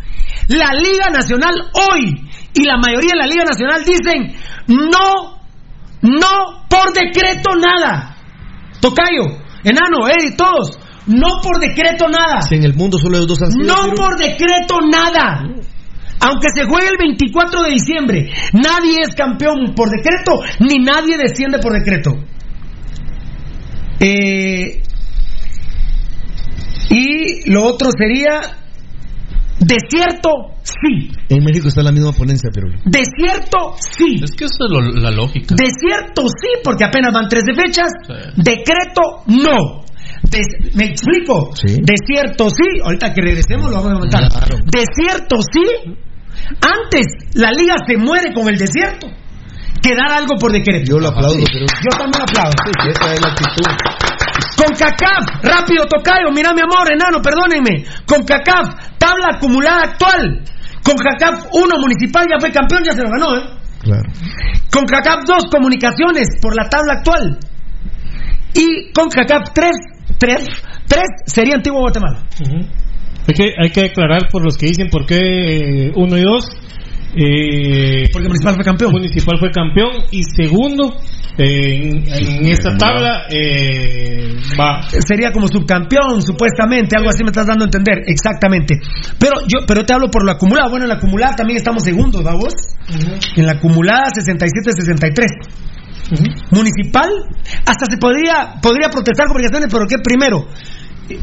[0.47, 2.11] la Liga Nacional hoy
[2.53, 4.35] y la mayoría de la Liga Nacional dicen
[4.67, 5.39] no,
[6.01, 8.14] no por decreto nada.
[8.85, 9.25] Tocayo,
[9.63, 12.41] enano, Eddie, todos, no por decreto nada.
[12.43, 15.41] Si en el mundo solo hay dos han sido, No por decreto nada.
[16.19, 21.57] Aunque se juegue el 24 de diciembre, nadie es campeón por decreto, ni nadie desciende
[21.57, 22.11] por decreto.
[23.99, 24.83] Eh,
[26.91, 28.64] y lo otro sería
[29.65, 30.29] desierto,
[30.63, 31.11] sí.
[31.29, 34.21] En México está la misma ponencia, pero Desierto, sí.
[34.23, 35.55] Es que eso es lo- la lógica.
[35.55, 37.89] Desierto, sí, porque apenas van 13 fechas.
[38.35, 39.83] Decreto, no.
[40.23, 41.51] Des- ¿Me explico?
[41.81, 42.63] Desierto, sí.
[42.83, 44.21] Ahorita que regresemos lo vamos a comentar.
[44.71, 45.95] Desierto, sí.
[46.61, 47.05] Antes
[47.35, 49.07] la liga se muere con el desierto
[49.81, 50.83] que dar algo por decreto.
[50.93, 52.51] yo lo aplaudo, pero Yo también aplaudo.
[52.65, 53.65] sí, esa es la actitud.
[54.55, 57.85] Con CACAF, rápido Tocayo, mira mi amor, enano, perdónenme.
[58.05, 60.43] Con CACAF, tabla acumulada actual.
[60.83, 63.43] Con CACAF 1 Municipal ya fue campeón, ya se lo ganó, ¿eh?
[63.81, 64.03] Claro.
[64.71, 67.39] Con CACAF 2 Comunicaciones por la tabla actual.
[68.53, 69.71] Y con CACAF 3,
[70.17, 70.35] 3,
[70.87, 72.23] 3 sería Antiguo Guatemala.
[73.27, 76.45] Hay que, hay que aclarar por los que dicen por qué eh, uno y dos.
[77.15, 78.91] Eh, Porque Municipal fue campeón.
[78.91, 79.91] Municipal fue campeón.
[80.11, 80.97] Y segundo,
[81.37, 84.83] eh, en, en esta tabla eh, va.
[84.89, 88.79] Sería como subcampeón, supuestamente, algo así me estás dando a entender, exactamente.
[89.19, 90.69] Pero yo pero te hablo por la acumulada.
[90.69, 92.53] Bueno, en la acumulada también estamos segundos, ¿va vos?
[93.35, 95.65] En la acumulada 67-63.
[96.51, 97.09] Municipal,
[97.65, 100.47] hasta se podría podría protestar comunicaciones, pero ¿qué primero?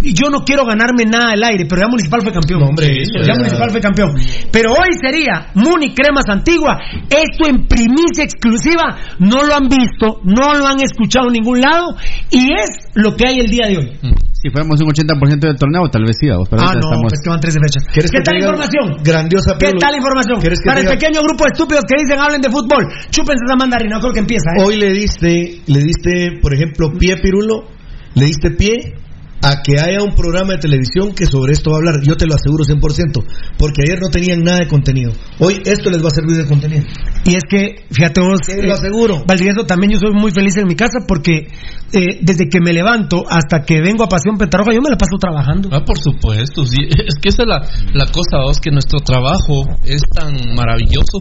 [0.03, 2.63] Yo no quiero ganarme nada al aire, pero ya Municipal fue campeón.
[2.63, 4.11] hombre, eso ya ya- Municipal fue campeón.
[4.53, 6.79] Pero hoy sería Muni Cremas Antigua.
[7.11, 8.97] Esto en primicia exclusiva.
[9.19, 11.95] No lo han visto, no lo han escuchado en ningún lado.
[12.31, 13.93] Y es lo que hay el día de hoy.
[14.33, 17.07] Si fuéramos un 80% del torneo, tal vez sí, vamos, pero ah, no, estamos...
[17.11, 17.85] pues que van 13 fechas.
[17.93, 18.97] ¿Quieres ¿Qué que tal información?
[19.05, 20.41] Grandiosa, ¿Qué tal información?
[20.41, 22.87] ¿Quieres que Para el diga- pequeño grupo de estúpidos que dicen hablen de fútbol.
[23.11, 24.51] Chúpense esa mandarina, creo que empieza.
[24.59, 24.63] ¿eh?
[24.65, 27.71] Hoy le diste, le diste, por ejemplo, pie Pirulo,
[28.15, 28.95] le diste pie
[29.43, 31.95] a que haya un programa de televisión que sobre esto va a hablar.
[32.03, 33.25] Yo te lo aseguro 100%,
[33.59, 35.13] porque ayer no tenían nada de contenido.
[35.41, 36.85] Hoy esto les va a servir de contenido.
[37.25, 39.25] Y es que, fíjate vos, Te lo aseguro.
[39.27, 41.49] Valdivieso, también yo soy muy feliz en mi casa porque
[41.93, 45.19] eh, desde que me levanto hasta que vengo a Pasión Petaroja, yo me la paso
[45.19, 45.69] trabajando.
[45.73, 46.65] Ah, por supuesto.
[46.65, 46.77] sí.
[47.03, 47.61] Es que esa es la,
[47.95, 51.19] la cosa, vos, que nuestro trabajo es tan maravilloso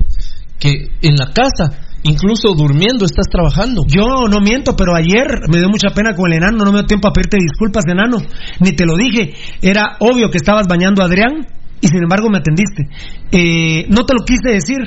[0.60, 3.84] que en la casa, incluso durmiendo, estás trabajando.
[3.88, 6.88] Yo no miento, pero ayer me dio mucha pena con el enano, no me dio
[6.88, 8.18] tiempo a pedirte disculpas, enano,
[8.60, 9.34] ni te lo dije.
[9.62, 11.48] Era obvio que estabas bañando a Adrián
[11.82, 12.88] y sin embargo me atendiste.
[13.32, 14.80] Eh, no te lo quise decir.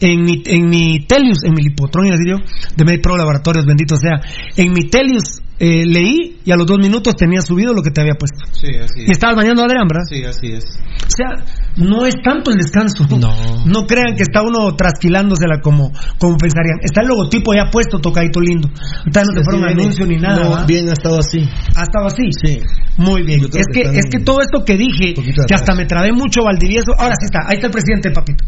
[0.00, 3.64] En mi, en mi Telius, en mi lipotrón, iba a decir yo, de MedPro Laboratorios,
[3.64, 4.20] bendito sea.
[4.56, 8.00] En mi Telius eh, leí y a los dos minutos tenía subido lo que te
[8.00, 8.44] había puesto.
[8.52, 10.04] Sí, así Y estabas bañando a Adrián, ¿verdad?
[10.08, 10.64] Sí, así es.
[10.64, 11.28] O sea,
[11.76, 13.06] no es tanto el descanso.
[13.16, 13.64] No.
[13.64, 16.78] No crean que está uno trasquilándosela como, como pensarían.
[16.82, 18.68] Está el logotipo ya puesto, tocadito lindo.
[18.98, 20.42] Ahorita no te fueron anuncio ni nada.
[20.42, 21.38] No, bien ha estado así.
[21.76, 22.24] ¿Ha estado así?
[22.44, 22.58] Sí.
[22.96, 23.40] Muy bien.
[23.44, 26.92] Es que que, es que todo esto que dije, que hasta me trabé mucho, Valdivieso.
[26.98, 27.40] Ahora sí está.
[27.46, 28.44] Ahí está el presidente, papito.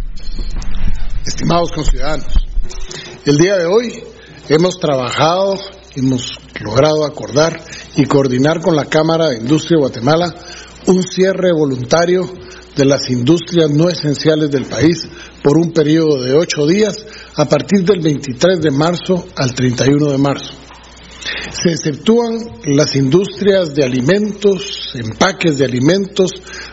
[1.27, 2.33] Estimados conciudadanos,
[3.25, 4.01] el día de hoy
[4.49, 5.59] hemos trabajado,
[5.97, 7.61] hemos logrado acordar
[7.97, 10.33] y coordinar con la Cámara de Industria de Guatemala
[10.87, 12.33] un cierre voluntario
[12.77, 15.09] de las industrias no esenciales del país
[15.43, 17.05] por un periodo de ocho días
[17.35, 20.53] a partir del 23 de marzo al 31 de marzo.
[21.51, 26.31] Se exceptúan las industrias de alimentos, empaques de alimentos,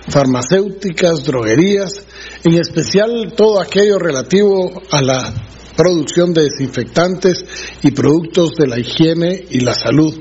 [0.07, 2.05] farmacéuticas, droguerías,
[2.43, 5.33] en especial todo aquello relativo a la
[5.75, 7.45] producción de desinfectantes
[7.81, 10.13] y productos de la higiene y la salud.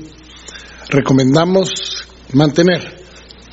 [0.89, 1.69] Recomendamos
[2.33, 3.03] mantener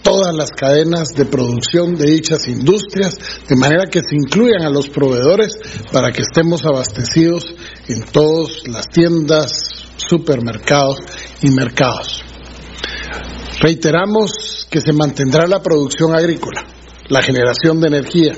[0.02, 4.88] todas las cadenas de producción de dichas industrias, de manera que se incluyan a los
[4.88, 5.52] proveedores
[5.92, 7.44] para que estemos abastecidos
[7.88, 10.98] en todas las tiendas, supermercados
[11.42, 12.22] y mercados.
[13.60, 16.64] Reiteramos que se mantendrá la producción agrícola,
[17.08, 18.32] la generación de energía,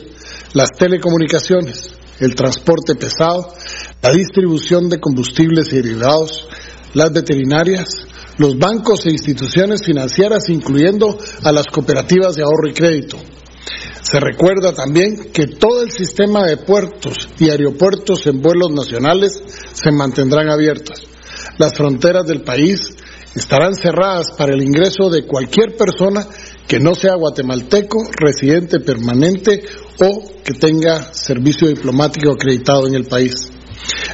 [0.55, 3.55] las telecomunicaciones, el transporte pesado,
[4.03, 6.49] la distribución de combustibles y derivados,
[6.95, 7.89] las veterinarias,
[8.39, 13.19] los bancos e instituciones financieras, incluyendo a las cooperativas de ahorro y crédito.
[14.03, 19.93] Se recuerda también que todo el sistema de puertos y aeropuertos en vuelos nacionales se
[19.93, 21.12] mantendrán abiertos.
[21.59, 22.95] Las fronteras del país
[23.35, 26.27] estarán cerradas para el ingreso de cualquier persona
[26.67, 29.63] que no sea guatemalteco, residente permanente
[30.01, 33.51] o que tenga servicio diplomático acreditado en el país.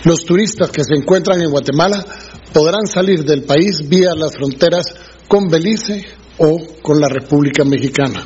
[0.05, 2.05] Los turistas que se encuentran en Guatemala
[2.53, 4.87] podrán salir del país vía las fronteras
[5.29, 6.05] con Belice
[6.39, 8.25] o con la República Mexicana.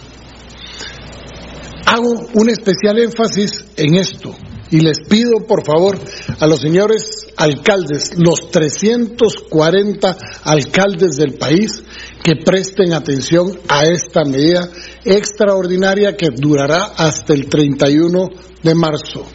[1.87, 4.35] Hago un especial énfasis en esto
[4.73, 5.99] y les pido por favor
[6.41, 11.85] a los señores alcaldes, los 340 alcaldes del país,
[12.25, 14.67] que presten atención a esta medida
[15.05, 18.29] extraordinaria que durará hasta el 31
[18.63, 19.27] de marzo.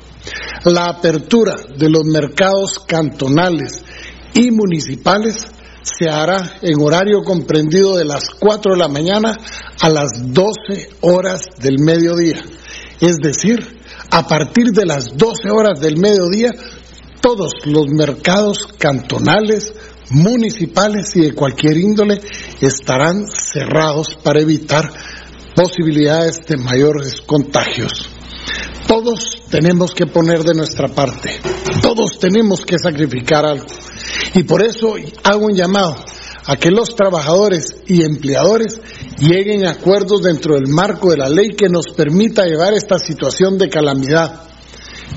[0.65, 3.83] La apertura de los mercados cantonales
[4.33, 5.35] y municipales
[5.83, 9.37] se hará en horario comprendido de las 4 de la mañana
[9.79, 12.43] a las 12 horas del mediodía.
[12.99, 13.76] Es decir,
[14.11, 16.51] a partir de las 12 horas del mediodía,
[17.21, 19.73] todos los mercados cantonales,
[20.11, 22.21] municipales y de cualquier índole
[22.61, 24.89] estarán cerrados para evitar
[25.55, 28.09] posibilidades de mayores contagios.
[28.87, 31.39] Todos tenemos que poner de nuestra parte,
[31.81, 33.65] todos tenemos que sacrificar algo.
[34.33, 35.97] Y por eso hago un llamado
[36.45, 38.79] a que los trabajadores y empleadores
[39.19, 43.57] lleguen a acuerdos dentro del marco de la ley que nos permita llevar esta situación
[43.57, 44.43] de calamidad.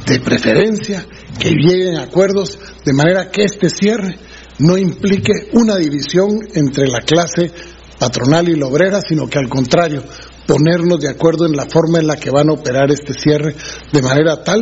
[0.06, 1.06] De preferencia,
[1.38, 4.18] que lleguen a acuerdos de manera que este cierre
[4.58, 7.50] no implique una división entre la clase
[7.98, 10.02] patronal y la obrera, sino que al contrario,
[10.46, 13.54] ponernos de acuerdo en la forma en la que van a operar este cierre,
[13.92, 14.60] de manera tal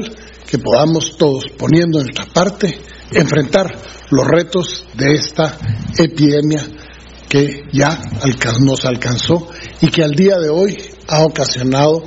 [0.49, 2.79] que podamos todos, poniendo nuestra parte,
[3.13, 3.75] enfrentar
[4.11, 5.57] los retos de esta
[5.99, 6.65] epidemia
[7.29, 7.99] que ya
[8.61, 9.49] nos alcanzó
[9.81, 10.77] y que al día de hoy
[11.09, 12.05] ha ocasionado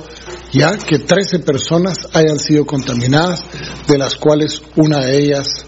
[0.52, 3.42] ya que 13 personas hayan sido contaminadas,
[3.88, 5.64] de las cuales una de ellas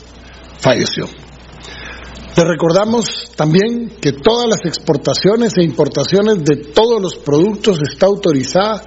[0.58, 1.08] falleció.
[2.36, 8.84] Le recordamos también que todas las exportaciones e importaciones de todos los productos está autorizada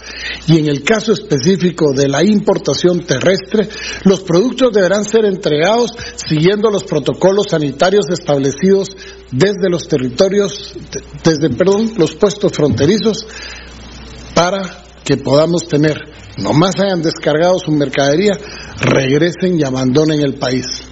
[0.48, 3.70] y en el caso específico de la importación terrestre,
[4.04, 8.98] los productos deberán ser entregados siguiendo los protocolos sanitarios establecidos
[9.32, 10.74] desde los territorios,
[11.24, 13.26] desde, perdón, los puestos fronterizos
[14.36, 15.98] para que podamos tener,
[16.38, 18.38] no más hayan descargado su mercadería,
[18.82, 20.87] regresen y abandonen el país.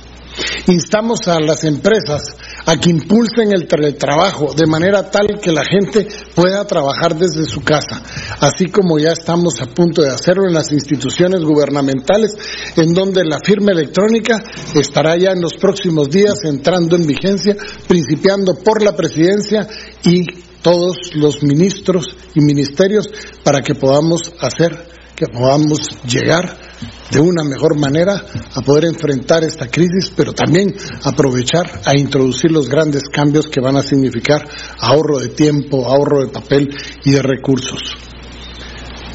[0.67, 2.23] Instamos a las empresas
[2.65, 7.61] a que impulsen el teletrabajo de manera tal que la gente pueda trabajar desde su
[7.61, 8.01] casa,
[8.39, 12.31] así como ya estamos a punto de hacerlo en las instituciones gubernamentales,
[12.75, 14.43] en donde la firma electrónica
[14.73, 17.55] estará ya en los próximos días entrando en vigencia,
[17.87, 19.67] principiando por la presidencia
[20.03, 20.25] y
[20.61, 23.07] todos los ministros y ministerios
[23.43, 24.75] para que podamos hacer,
[25.15, 26.64] que podamos llegar
[27.11, 28.23] de una mejor manera
[28.53, 33.77] a poder enfrentar esta crisis, pero también aprovechar a introducir los grandes cambios que van
[33.77, 34.47] a significar
[34.79, 36.69] ahorro de tiempo, ahorro de papel
[37.03, 37.81] y de recursos.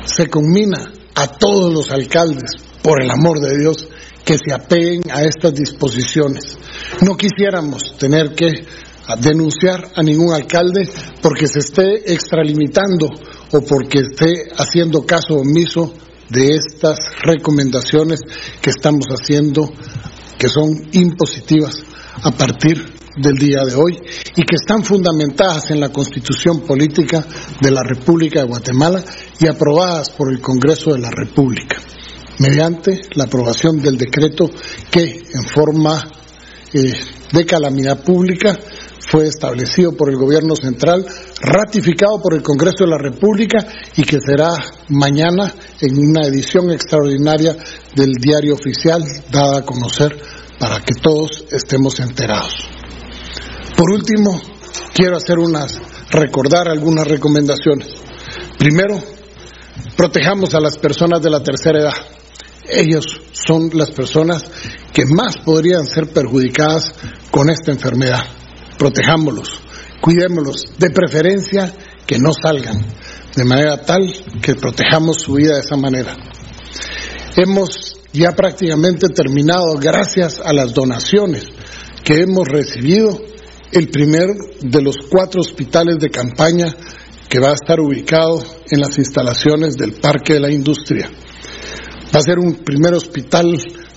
[0.05, 2.53] Se conmina a todos los alcaldes,
[2.83, 3.89] por el amor de Dios,
[4.25, 6.57] que se apeguen a estas disposiciones.
[7.03, 8.65] No quisiéramos tener que
[9.21, 10.89] denunciar a ningún alcalde
[11.21, 13.09] porque se esté extralimitando
[13.53, 15.93] o porque esté haciendo caso omiso
[16.31, 18.21] de estas recomendaciones
[18.63, 19.71] que estamos haciendo,
[20.39, 21.83] que son impositivas
[22.23, 24.01] a partir del día de hoy
[24.37, 27.25] y que están fundamentadas en la Constitución Política
[27.61, 29.03] de la República de Guatemala
[29.39, 31.77] y aprobadas por el Congreso de la República,
[32.39, 34.51] mediante la aprobación del decreto
[34.91, 36.09] que en forma
[36.73, 36.93] eh,
[37.33, 38.57] de calamidad pública
[39.09, 41.07] fue establecido por el gobierno central,
[41.41, 43.59] ratificado por el Congreso de la República
[43.97, 44.55] y que será
[44.89, 47.57] mañana en una edición extraordinaria
[47.95, 50.17] del diario oficial dada a conocer
[50.59, 52.69] para que todos estemos enterados.
[53.77, 54.41] Por último,
[54.93, 57.89] quiero hacer unas recordar algunas recomendaciones.
[58.59, 59.01] Primero,
[59.97, 61.95] protejamos a las personas de la tercera edad.
[62.69, 64.45] Ellos son las personas
[64.93, 66.93] que más podrían ser perjudicadas
[67.31, 68.40] con esta enfermedad
[68.81, 69.61] protejámoslos,
[70.01, 71.71] cuidémoslos, de preferencia
[72.07, 72.83] que no salgan,
[73.37, 74.01] de manera tal
[74.41, 76.17] que protejamos su vida de esa manera.
[77.37, 81.45] Hemos ya prácticamente terminado, gracias a las donaciones
[82.03, 83.21] que hemos recibido,
[83.71, 84.29] el primer
[84.63, 86.75] de los cuatro hospitales de campaña
[87.29, 91.11] que va a estar ubicado en las instalaciones del Parque de la Industria.
[92.13, 93.47] Va a ser un primer hospital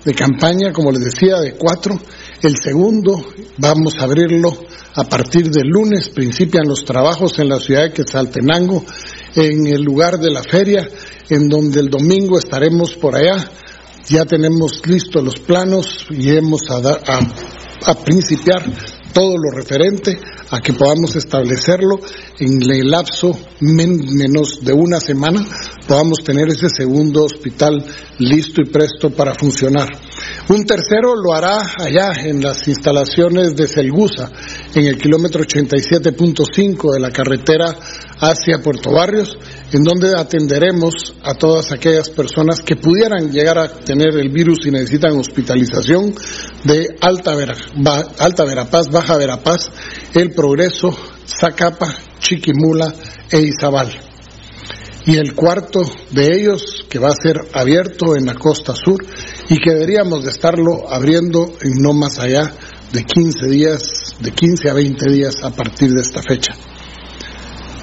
[0.04, 1.98] de campaña, como les decía, de cuatro.
[2.44, 3.24] El segundo
[3.58, 4.54] vamos a abrirlo
[4.96, 8.84] a partir del lunes principian los trabajos en la ciudad de Quetzaltenango,
[9.34, 10.86] en el lugar de la feria,
[11.30, 13.50] en donde el domingo estaremos por allá.
[14.10, 18.62] Ya tenemos listos los planos y hemos a, principiar
[19.14, 20.18] todo lo referente
[20.50, 22.00] a que podamos establecerlo
[22.40, 25.46] en el lapso menos de una semana,
[25.88, 27.86] podamos tener ese segundo hospital
[28.20, 29.88] listo y presto para funcionar.
[30.50, 34.32] Un tercero lo hará allá en las instalaciones de Selgusa,
[34.74, 37.76] en el kilómetro 87.5 de la carretera
[38.20, 39.38] hacia Puerto Barrios,
[39.72, 44.72] en donde atenderemos a todas aquellas personas que pudieran llegar a tener el virus y
[44.72, 46.14] necesitan hospitalización
[46.64, 47.36] de Alta,
[48.20, 49.70] Alta Verapaz, Baja Verapaz,
[50.14, 50.96] El Progreso,
[51.26, 52.94] Zacapa, Chiquimula
[53.32, 53.92] e Izabal.
[55.06, 55.82] Y el cuarto
[56.12, 59.04] de ellos, que va a ser abierto en la costa sur
[59.50, 62.54] y que deberíamos de estarlo abriendo en no más allá
[62.94, 66.54] de 15 días, de 15 a 20 días a partir de esta fecha.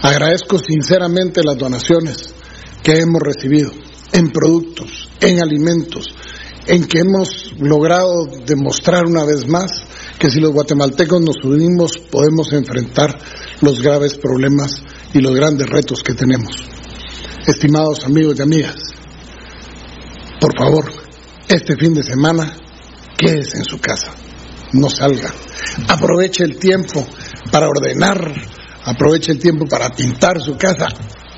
[0.02, 2.35] Agradezco sinceramente las donaciones
[2.82, 3.70] que hemos recibido
[4.12, 6.07] en productos, en alimentos,
[6.71, 9.73] en que hemos logrado demostrar una vez más
[10.21, 13.19] que si los guatemaltecos nos unimos podemos enfrentar
[13.61, 14.81] los graves problemas
[15.13, 16.53] y los grandes retos que tenemos.
[17.45, 18.77] Estimados amigos y amigas,
[20.41, 20.93] por favor,
[21.49, 22.55] este fin de semana
[23.19, 24.13] quédese en su casa,
[24.73, 25.35] no salga.
[25.89, 27.05] Aproveche el tiempo
[27.51, 28.33] para ordenar
[28.85, 30.89] aproveche el tiempo para pintar su casa,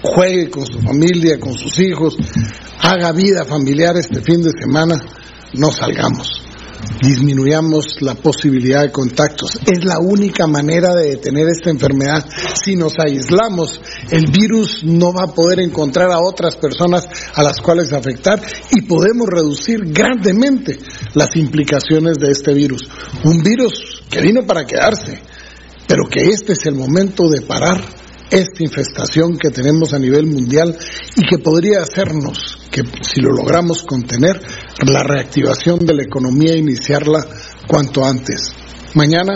[0.03, 2.17] juegue con su familia, con sus hijos,
[2.81, 4.97] haga vida familiar este fin de semana,
[5.55, 6.43] no salgamos.
[7.01, 9.59] Disminuyamos la posibilidad de contactos.
[9.66, 12.24] Es la única manera de detener esta enfermedad.
[12.62, 13.81] Si nos aislamos,
[14.11, 18.83] el virus no va a poder encontrar a otras personas a las cuales afectar y
[18.83, 20.79] podemos reducir grandemente
[21.15, 22.83] las implicaciones de este virus.
[23.24, 25.20] Un virus que vino para quedarse,
[25.87, 27.81] pero que este es el momento de parar
[28.33, 30.77] esta infestación que tenemos a nivel mundial
[31.17, 34.41] y que podría hacernos que si lo logramos contener,
[34.87, 37.27] la reactivación de la economía iniciarla
[37.67, 38.51] cuanto antes.
[38.95, 39.35] Mañana,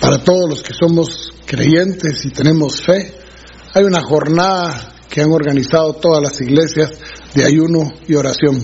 [0.00, 3.14] para todos los que somos creyentes y tenemos fe,
[3.72, 6.90] hay una jornada que han organizado todas las iglesias
[7.32, 8.60] de ayuno y oración.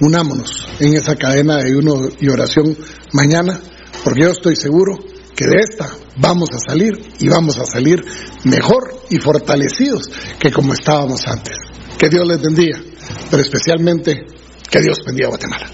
[0.00, 2.74] Unámonos en esa cadena de ayuno y oración
[3.12, 3.60] mañana,
[4.02, 4.96] porque yo estoy seguro
[5.36, 5.86] que de esta
[6.16, 8.02] vamos a salir y vamos a salir
[8.44, 10.08] mejor y fortalecidos
[10.40, 11.56] que como estábamos antes.
[11.98, 12.80] Que Dios les bendiga,
[13.30, 14.24] pero especialmente
[14.70, 15.70] que Dios bendiga a Guatemala.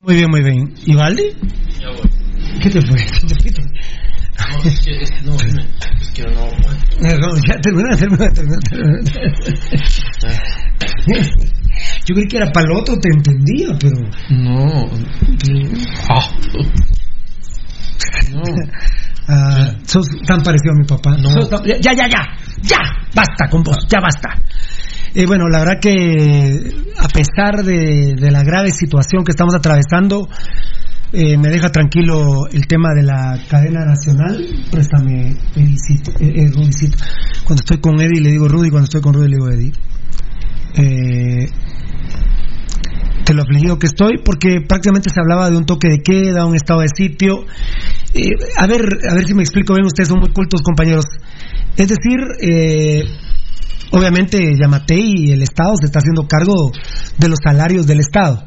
[0.00, 0.74] Muy bien, muy bien.
[0.84, 1.36] ¿Y Valdi?
[2.62, 2.96] ¿Qué te fue?
[2.96, 3.52] ¿Qué te fue?
[4.38, 6.50] No, es que, es, no, es que no.
[7.00, 9.00] No, ya termina, termina, termina, termina.
[12.06, 13.96] Yo creí que era para el otro, te entendía, pero.
[14.30, 14.90] No.
[18.32, 18.42] No.
[19.28, 21.16] Ah, sos tan parecido a mi papá.
[21.18, 22.22] Sos tan- Ya, ya, ya,
[22.62, 22.78] ya,
[23.14, 24.30] basta con vos, ya basta.
[25.14, 30.28] Eh, bueno, la verdad que a pesar de, de la grave situación que estamos atravesando,
[31.12, 34.44] eh, me deja tranquilo el tema de la cadena nacional.
[34.70, 36.96] Préstame, Edicito, eh, eh, Rudicito.
[37.44, 39.72] Cuando estoy con Eddie le digo Rudy, cuando estoy con Rudy le digo Eddie.
[40.74, 41.48] Eh,
[43.24, 46.56] de lo afligido que estoy, porque prácticamente se hablaba de un toque de queda, un
[46.56, 47.44] estado de sitio.
[48.14, 48.80] Eh, a ver,
[49.10, 51.04] a ver si me explico bien, ustedes son muy cultos, compañeros.
[51.76, 53.04] Es decir, eh,
[53.90, 56.72] obviamente Yamatei y el Estado se está haciendo cargo
[57.18, 58.44] de los salarios del Estado.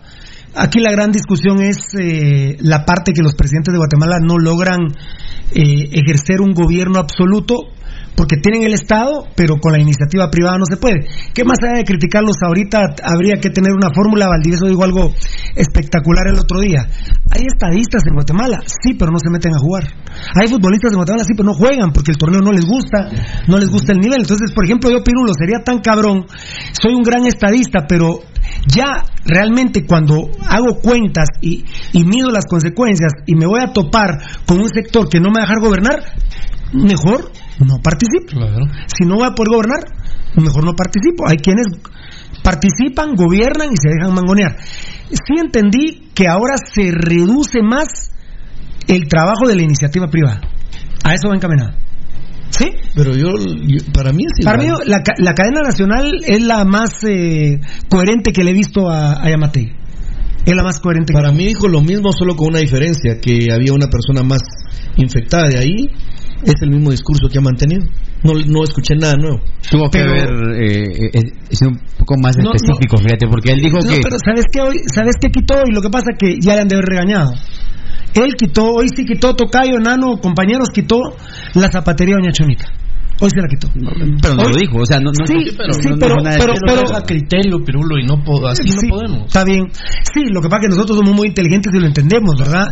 [0.56, 4.96] Aquí la gran discusión es eh, la parte que los presidentes de Guatemala no logran
[5.52, 7.75] ejercer un gobierno absoluto
[8.16, 11.08] porque tienen el Estado, pero con la iniciativa privada no se puede.
[11.34, 12.96] ¿Qué más allá de criticarlos ahorita?
[13.04, 14.28] Habría que tener una fórmula.
[14.28, 15.14] Valdivieso dijo algo
[15.56, 16.88] espectacular el otro día.
[17.32, 19.84] Hay estadistas en Guatemala, sí, pero no se meten a jugar.
[20.36, 23.10] Hay futbolistas en Guatemala, sí, pero no juegan porque el torneo no les gusta,
[23.48, 24.22] no les gusta el nivel.
[24.22, 26.26] Entonces, por ejemplo, yo, Pirulo, sería tan cabrón.
[26.72, 28.20] Soy un gran estadista, pero
[28.68, 34.18] ya realmente cuando hago cuentas y, y mido las consecuencias y me voy a topar
[34.46, 36.04] con un sector que no me va a dejar gobernar,
[36.74, 37.32] mejor
[37.66, 38.40] no participo.
[38.88, 39.80] Si no voy a poder gobernar,
[40.36, 41.28] mejor no participo.
[41.28, 41.68] Hay quienes
[42.44, 44.56] participan, gobiernan y se dejan mangonear.
[45.10, 48.12] Sí entendí que ahora se reduce más
[48.88, 50.42] el trabajo de la iniciativa privada.
[51.04, 51.74] A eso va encaminado.
[52.50, 52.70] ¿Sí?
[52.96, 53.30] Pero yo,
[53.68, 57.60] yo- para mí es Para mí, la, la cadena nacional es la más eh,
[57.90, 59.74] coherente que le he visto a, a Yamatei.
[60.46, 61.12] Es la más coherente.
[61.12, 64.42] Para mí dijo lo mismo, solo con una diferencia, que había una persona más
[64.96, 65.90] infectada de ahí.
[66.44, 67.86] Es el mismo discurso que ha mantenido.
[68.24, 69.40] No, no escuché nada nuevo.
[69.70, 70.30] Tuvo que haber
[70.62, 74.00] eh, eh, sido un poco más No, específico, fíjate, porque él dijo No, que...
[74.02, 74.80] pero ¿sabes qué hoy?
[74.94, 75.64] ¿Sabes qué quitó?
[75.66, 77.34] Y lo que pasa es que ya le han de haber regañado.
[78.16, 81.00] Él quitó, hoy sí quitó Tocayo, Nano, compañeros, quitó
[81.54, 82.66] la zapatería Doña Chonita.
[83.22, 83.70] Hoy se la quitó.
[84.22, 85.12] Pero no Hoy- lo dijo, o sea, no...
[85.12, 88.48] no Sí, no- sí, no- no pero- pero- Pero, deja criterio, Pirulo, y no puedo,
[88.48, 89.26] así Sí, no podemos.
[89.28, 89.64] Está bien.
[90.14, 92.68] Sí, lo que pasa es que nosotros somos muy inteligentes y lo entendemos, ¿verdad?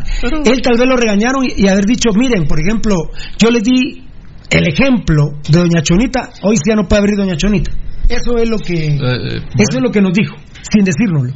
[0.45, 2.95] Él tal vez lo regañaron y, y haber dicho, miren, por ejemplo,
[3.37, 4.03] yo les di
[4.49, 7.71] el ejemplo de Doña Chonita, hoy sí ya no puede abrir Doña Chonita.
[8.09, 10.35] Eso es lo que, Eh, eso es lo que nos dijo,
[10.69, 11.33] sin decírnoslo.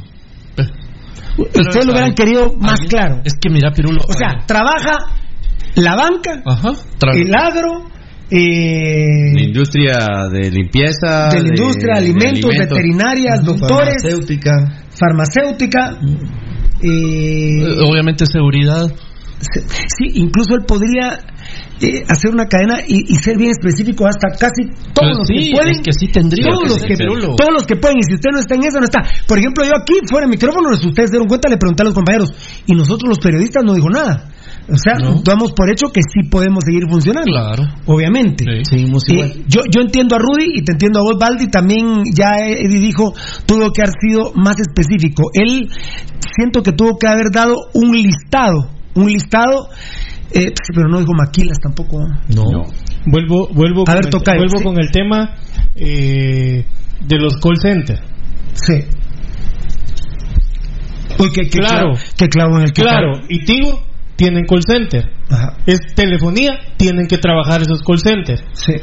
[1.38, 3.20] Ustedes lo hubieran querido más claro.
[3.24, 4.00] Es que mira, Pirulo.
[4.08, 4.98] O sea, trabaja
[5.76, 6.72] la banca, Ajá.
[6.98, 7.84] tra- el agro,
[8.30, 11.28] eh, de industria de limpieza...
[11.32, 12.78] de la industria, de alimentos, alimentos.
[12.78, 14.52] veterinarias, doctores, Farmacéutica.
[14.98, 15.98] farmacéutica.
[16.82, 18.86] eh, obviamente seguridad.
[19.40, 21.20] Sí, incluso él podría
[21.80, 25.34] eh, hacer una cadena y, y ser bien específico hasta casi todos Pues los sí,
[25.50, 25.70] que pueden.
[25.70, 27.98] es que sí tendría todos que los que, todos los que pueden.
[27.98, 29.00] Y si usted no está en eso, no está.
[29.28, 31.94] Por ejemplo, yo aquí fuera de micrófonos, si ustedes dieron cuenta, le pregunté a los
[31.94, 32.32] compañeros
[32.66, 34.28] y nosotros los periodistas no dijo nada.
[34.70, 37.30] O sea, damos por hecho que sí podemos seguir funcionando.
[37.32, 37.62] Claro.
[37.86, 38.44] Obviamente.
[38.68, 39.32] Seguimos Eh, igual.
[39.48, 41.48] yo, yo entiendo a Rudy y te entiendo a vos, Baldi.
[41.48, 43.14] También ya Eddie dijo,
[43.46, 45.22] tuvo que haber sido más específico.
[45.32, 45.70] Él
[46.36, 48.68] siento que tuvo que haber dado un listado.
[48.94, 49.68] Un listado,
[50.32, 51.98] eh, pero no dijo maquilas tampoco.
[52.34, 52.64] No.
[53.06, 54.64] Vuelvo, vuelvo, A con, ver, el, Tocayo, vuelvo sí.
[54.64, 55.34] con el tema
[55.76, 56.66] eh,
[57.06, 58.02] de los call centers.
[58.52, 58.74] Sí.
[61.18, 61.92] Uy, que, que Claro.
[61.92, 63.80] clavo, que clavo en el que Claro, y Tigo
[64.18, 65.08] tienen call center.
[65.30, 65.56] Ajá.
[65.64, 68.42] Es telefonía, tienen que trabajar esos call centers.
[68.52, 68.74] Sí.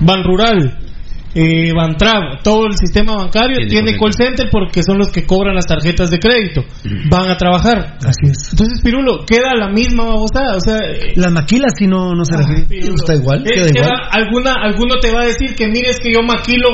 [0.00, 0.78] Ban Rural,
[1.34, 5.54] eh, Bantrav, todo el sistema bancario Tiene tiene, call center porque son los que cobran
[5.54, 6.64] las tarjetas de crédito.
[7.10, 7.98] Van a trabajar.
[8.04, 8.48] Así es.
[8.52, 10.56] Entonces, Pirulo, queda la misma babosada.
[10.56, 12.62] O sea, eh, Las maquilas si no, no se refiere.
[12.66, 14.00] Pirulo, Está igual, queda queda- igual.
[14.10, 16.68] alguna, alguno te va a decir que mires que yo maquilo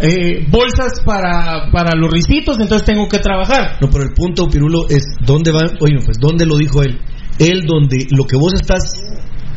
[0.00, 3.76] eh, bolsas para, para los risitos, entonces tengo que trabajar.
[3.80, 6.98] No, pero el punto, Pirulo, es dónde va, oye, pues dónde lo dijo él.
[7.38, 8.82] Él donde lo que vos estás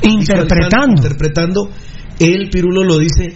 [0.04, 0.94] Interpretando.
[0.98, 1.70] interpretando,
[2.20, 3.36] él, Pirulo, lo dice,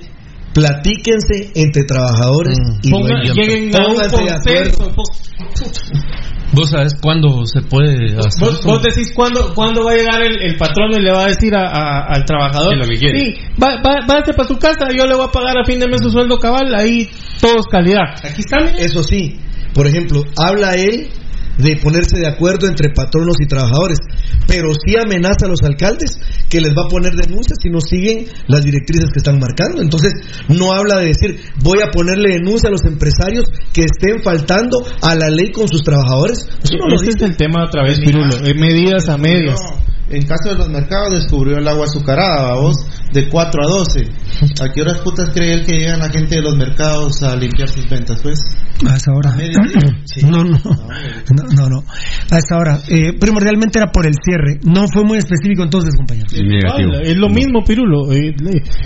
[0.54, 4.92] platíquense entre trabajadores y Ponga- lleguen a un consenso.
[6.54, 10.42] ¿Vos sabés cuándo se puede hacer Vos, vos decís cuándo, cuándo va a llegar el,
[10.42, 12.74] el patrón y le va a decir a- a- al trabajador.
[12.74, 13.20] Sí, lo que quiere.
[13.20, 15.88] Sí, va, va, váyase para su casa, yo le voy a pagar a fin de
[15.88, 17.10] mes su sueldo cabal, ahí
[17.42, 18.16] todos calidad.
[18.24, 18.58] Aquí está.
[18.78, 19.38] Eso sí,
[19.74, 21.10] por ejemplo, habla él
[21.58, 23.98] de ponerse de acuerdo entre patronos y trabajadores,
[24.48, 26.20] pero sí amenaza a los alcaldes
[26.50, 29.82] que les va a poner denuncias si no siguen las directrices que están marcando.
[29.82, 30.14] Entonces,
[30.50, 35.16] no habla de decir, voy a ponerle denuncia a los empresarios que estén faltando a
[35.16, 36.48] la ley con sus trabajadores.
[36.64, 37.26] Eso no lo Este es dice.
[37.26, 38.36] el tema otra vez, Pirulo.
[38.46, 39.60] eh, medidas a medias.
[40.08, 42.76] En caso de los mercados descubrió el agua azucarada, vos,
[43.12, 44.02] de 4 a 12.
[44.62, 47.68] ¿A qué horas putas cree él que llegan la gente de los mercados a limpiar
[47.70, 48.40] sus ventas, pues?
[48.88, 49.36] A esa hora.
[50.30, 51.84] No, no, no, no, no.
[52.32, 52.80] A esa hora.
[52.90, 54.60] Eh, primordialmente era por el cierre.
[54.64, 56.34] No fue muy específico entonces, compañeros.
[56.34, 58.12] Ah, Es lo mismo, Pirulo.
[58.12, 58.34] eh,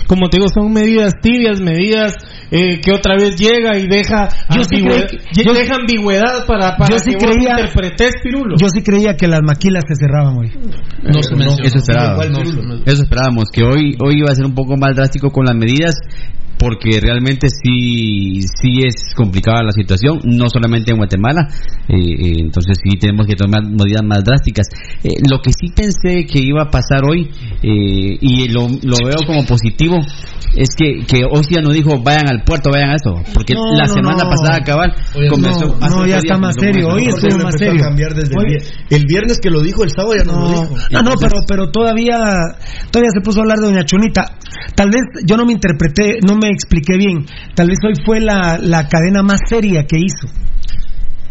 [0.06, 2.14] como te digo, son medidas tibias, medidas
[2.50, 6.76] eh, que otra vez llega y deja, Yo ambigüedad, creí que- yo- deja ambigüedad para,
[6.76, 8.56] para yo sí que vos creía- interpretes, Pirulo.
[8.60, 10.50] Yo sí creía que las maquilas se cerraban hoy.
[11.02, 11.62] No se mencionó.
[11.64, 12.26] Eso esperábamos.
[12.26, 12.82] Igual, no, no.
[12.84, 15.94] Eso esperábamos, que hoy, hoy iba a ser un poco más drástico con las medidas,
[16.60, 21.48] porque realmente sí, sí es complicada la situación, no solamente en Guatemala,
[21.88, 24.68] eh, eh, entonces sí tenemos que tomar medidas más drásticas.
[25.02, 27.30] Eh, lo que sí pensé que iba a pasar hoy,
[27.62, 29.96] eh, y lo, lo veo como positivo,
[30.54, 33.72] es que, que hoy ya no dijo vayan al puerto, vayan a eso, porque No,
[33.72, 34.30] la no, semana no.
[34.30, 34.92] pasada cabal
[35.30, 35.78] comenzó...
[35.80, 37.80] no, no, ya está más serio, hoy estuvo más serio.
[37.82, 38.34] cambiar desde
[38.90, 40.74] el, viernes que lo dijo, el sábado ya no, lo No, dijo.
[40.90, 42.18] no, no, Entonces, pero, pero todavía,
[42.90, 44.24] todavía se puso a hablar de Doña Chonita.
[44.74, 47.24] Tal vez yo no me interpreté, no me expliqué bien.
[47.54, 50.28] Tal vez hoy fue la, la cadena más seria que hizo.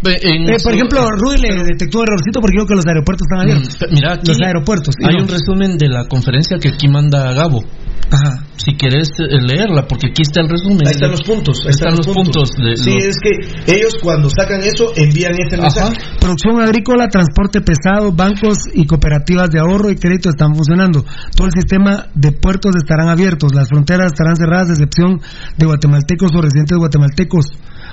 [0.01, 3.41] En Eh, por ejemplo, Rudy le detectó un errorcito porque dijo que los aeropuertos están
[3.41, 3.77] abiertos.
[3.81, 4.95] Mm, Mira, aquí los aeropuertos.
[5.05, 5.23] hay no.
[5.23, 7.63] un resumen de la conferencia que aquí manda Gabo.
[8.11, 8.43] Ajá.
[8.57, 10.85] Si quieres eh, leerla, porque aquí está el resumen.
[10.85, 11.59] Ahí están los puntos.
[11.63, 12.49] ahí Están los puntos.
[12.57, 15.95] de sí, los- es que ellos cuando sacan eso envían ese mensaje.
[16.19, 21.05] Producción agrícola, transporte pesado, bancos y cooperativas de ahorro y crédito están funcionando.
[21.35, 25.21] Todo el sistema de puertos estarán abiertos, las fronteras estarán cerradas, a excepción
[25.57, 27.45] de guatemaltecos o residentes guatemaltecos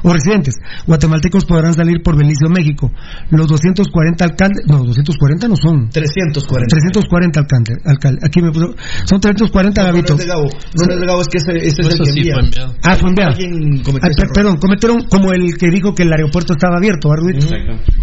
[0.06, 0.54] o residentes.
[0.86, 2.90] Guatemaltecos podrán salir por Belice o México.
[3.30, 5.90] Los 240 alcaldes, no, 240 no son.
[5.90, 6.68] 340.
[6.70, 7.76] 340 alcaldes.
[7.84, 8.74] alcal- aquí me puso,
[9.04, 10.12] son 340 No, no Gabito.
[10.14, 12.20] es de Gabo, no es de Gabo, es que ese, ese es el que sí
[12.30, 12.74] enviado.
[12.84, 13.32] Ah, fue enviado.
[13.36, 14.32] Error.
[14.34, 17.46] perdón, cometieron como el que dijo que el aeropuerto estaba abierto, ¿verdad, Rudito?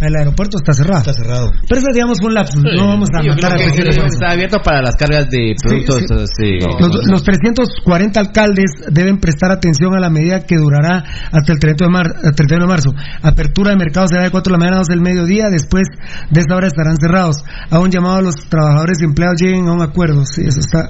[0.02, 1.00] El aeropuerto está cerrado.
[1.00, 1.52] Está cerrado.
[1.68, 4.32] Pero eso digamos fue un lapsus, no vamos a Sí, matar a que cualquier está
[4.32, 6.04] abierto para las cargas de productos.
[6.38, 6.60] sí.
[6.60, 6.68] sí.
[6.80, 11.88] Los, los 340 alcaldes deben prestar atención a la medida que durará hasta el 31
[11.88, 12.94] de, mar- hasta el 31 de marzo.
[13.22, 15.50] Apertura de mercados será de 4 de la mañana a 2 del mediodía.
[15.50, 15.88] Después
[16.30, 17.38] de esa hora estarán cerrados.
[17.70, 20.26] A un llamado a los trabajadores y empleados lleguen a un acuerdo.
[20.26, 20.90] Sí, eso está,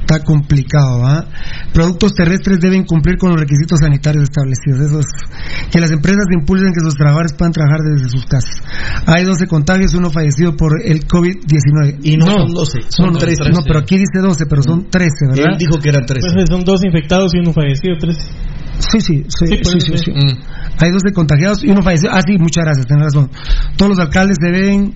[0.00, 1.06] está complicado.
[1.06, 1.24] ¿ah?
[1.72, 4.80] Productos terrestres deben cumplir con los requisitos sanitarios establecidos.
[4.80, 5.06] Eso es,
[5.70, 8.62] que las empresas impulsen que sus trabajadores puedan trabajar desde sus casas.
[9.06, 11.98] Hay 12 contagios, uno fallecido por el COVID-19.
[12.02, 13.50] Y no son 12, son no, no, 13.
[13.52, 15.52] No, pero aquí dice 12, pero son 13, ¿verdad?
[15.52, 16.26] Él dijo que eran 13.
[16.34, 18.16] Pues son dos infectados y uno fallecido, tres.
[18.78, 20.10] Sí, sí, sí, Sí, sí, sí.
[20.12, 20.38] Mm.
[20.80, 22.10] Hay 12 contagiados y uno falleció.
[22.12, 23.30] Ah, sí, muchas gracias, tenés razón.
[23.76, 24.94] Todos los alcaldes deben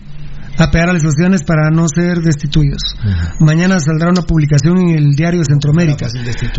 [0.59, 2.95] apegar a las instituciones para no ser destituidos.
[3.41, 6.07] Mañana saldrá una publicación en el diario Centroamérica.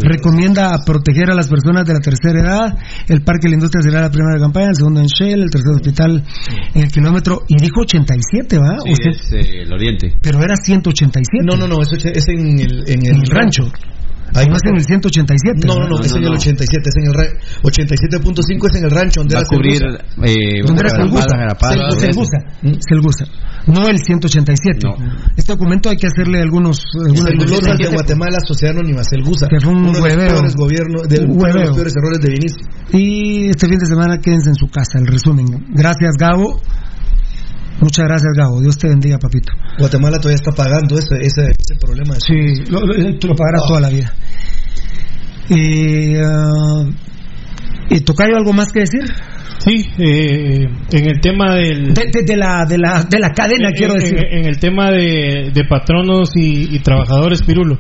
[0.01, 2.77] Recomienda a proteger a las personas de la tercera edad.
[3.07, 5.71] El Parque de la Industria será la primera campaña, el segundo en Shell, el tercer
[5.75, 6.23] hospital
[6.73, 7.43] en el kilómetro.
[7.47, 8.77] Y dijo 87, ¿va?
[8.83, 10.17] Sí, Usted- es eh, el oriente.
[10.21, 11.45] pero era 187.
[11.45, 13.71] No, no, no, eso es, es en el, en En el rancho.
[14.35, 15.67] Ahí no es en el 187.
[15.67, 16.05] No, no, no, ¿verdad?
[16.05, 19.41] es en el 87, es en el ra- 87.5 es en el rancho donde Va
[19.41, 19.81] a era cubrir.
[20.23, 22.37] Eh, ¿Dónde era Selgusa?
[22.89, 23.25] Selgusa.
[23.67, 24.79] No el 187.
[24.83, 24.95] No.
[25.37, 26.81] Este documento hay que hacerle algunos.
[26.91, 27.87] Celulosa de.
[27.87, 29.47] Guatemala, Sociedad Anónima, Selgusa.
[29.47, 30.27] Que fue un uno de los hueveo.
[30.27, 31.65] peores gobiernos, de, Un uno de hueveo.
[31.67, 32.67] los peores errores de Vinicio.
[32.91, 35.45] Y este fin de semana quédense en su casa, el resumen.
[35.69, 36.59] Gracias, Gabo.
[37.79, 38.61] Muchas gracias, Gabo.
[38.61, 39.51] Dios te bendiga, papito.
[39.79, 42.13] Guatemala todavía está pagando ese, ese, ese problema.
[42.15, 44.13] De Sí, lo- lo- tú lo pagarás toda la vida.
[45.49, 46.85] Y, ah,
[47.89, 49.01] ¿Y Tocayo algo más que decir?
[49.59, 51.93] Sí, eh, en el tema del...
[51.93, 54.17] De, de- de la, de, la, de la cadena, en, quiero en- decir.
[54.31, 57.77] En, el tema de, de patronos y, y trabajadores, Pirulo.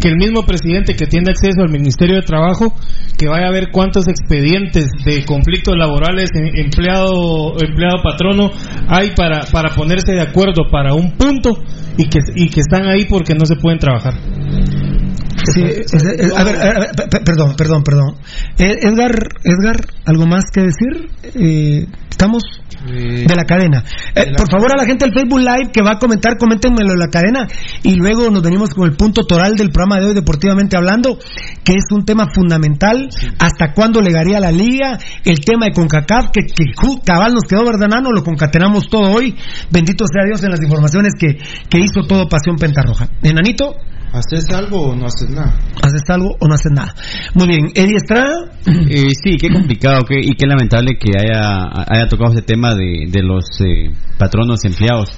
[0.00, 2.74] Que el mismo presidente que tiene acceso al Ministerio de Trabajo,
[3.18, 8.50] que vaya a ver cuántos expedientes de conflictos laborales en- empleado empleado patrono
[8.88, 11.50] hay para, para ponerse de acuerdo para un punto
[11.98, 14.14] y que, y que están ahí porque no se pueden trabajar.
[15.44, 18.14] Sí, es- es- a ver, a perdón, perdón, perdón.
[18.58, 19.12] Eh, Edgar,
[19.44, 21.08] Edgar, ¿algo más que decir?
[21.34, 22.42] Eh, Estamos
[23.26, 23.82] de la cadena.
[24.14, 26.98] Eh, por favor, a la gente del Facebook Live que va a comentar, coméntenmelo en
[26.98, 27.48] la cadena
[27.82, 31.18] y luego nos venimos con el punto toral del programa de hoy, Deportivamente Hablando,
[31.64, 33.08] que es un tema fundamental.
[33.40, 34.98] ¿Hasta cuándo legaría la liga?
[35.24, 36.64] El tema de CONCACAF, que, que
[37.04, 38.10] cabal nos quedó, ¿verdad, Nano?
[38.12, 39.34] Lo concatenamos todo hoy.
[39.70, 41.38] Bendito sea Dios en las informaciones que,
[41.68, 43.08] que hizo todo Pasión Pentarroja.
[43.22, 43.74] Enanito.
[44.12, 45.58] ¿Haces algo o no haces nada?
[45.82, 46.94] ¿Haces algo o no haces nada?
[47.34, 48.50] Muy bien, Eddie Estrada.
[48.66, 53.06] Eh, sí, qué complicado qué- y qué lamentable que haya, haya tocado ese tema de,
[53.10, 55.08] de los eh, patronos empleados,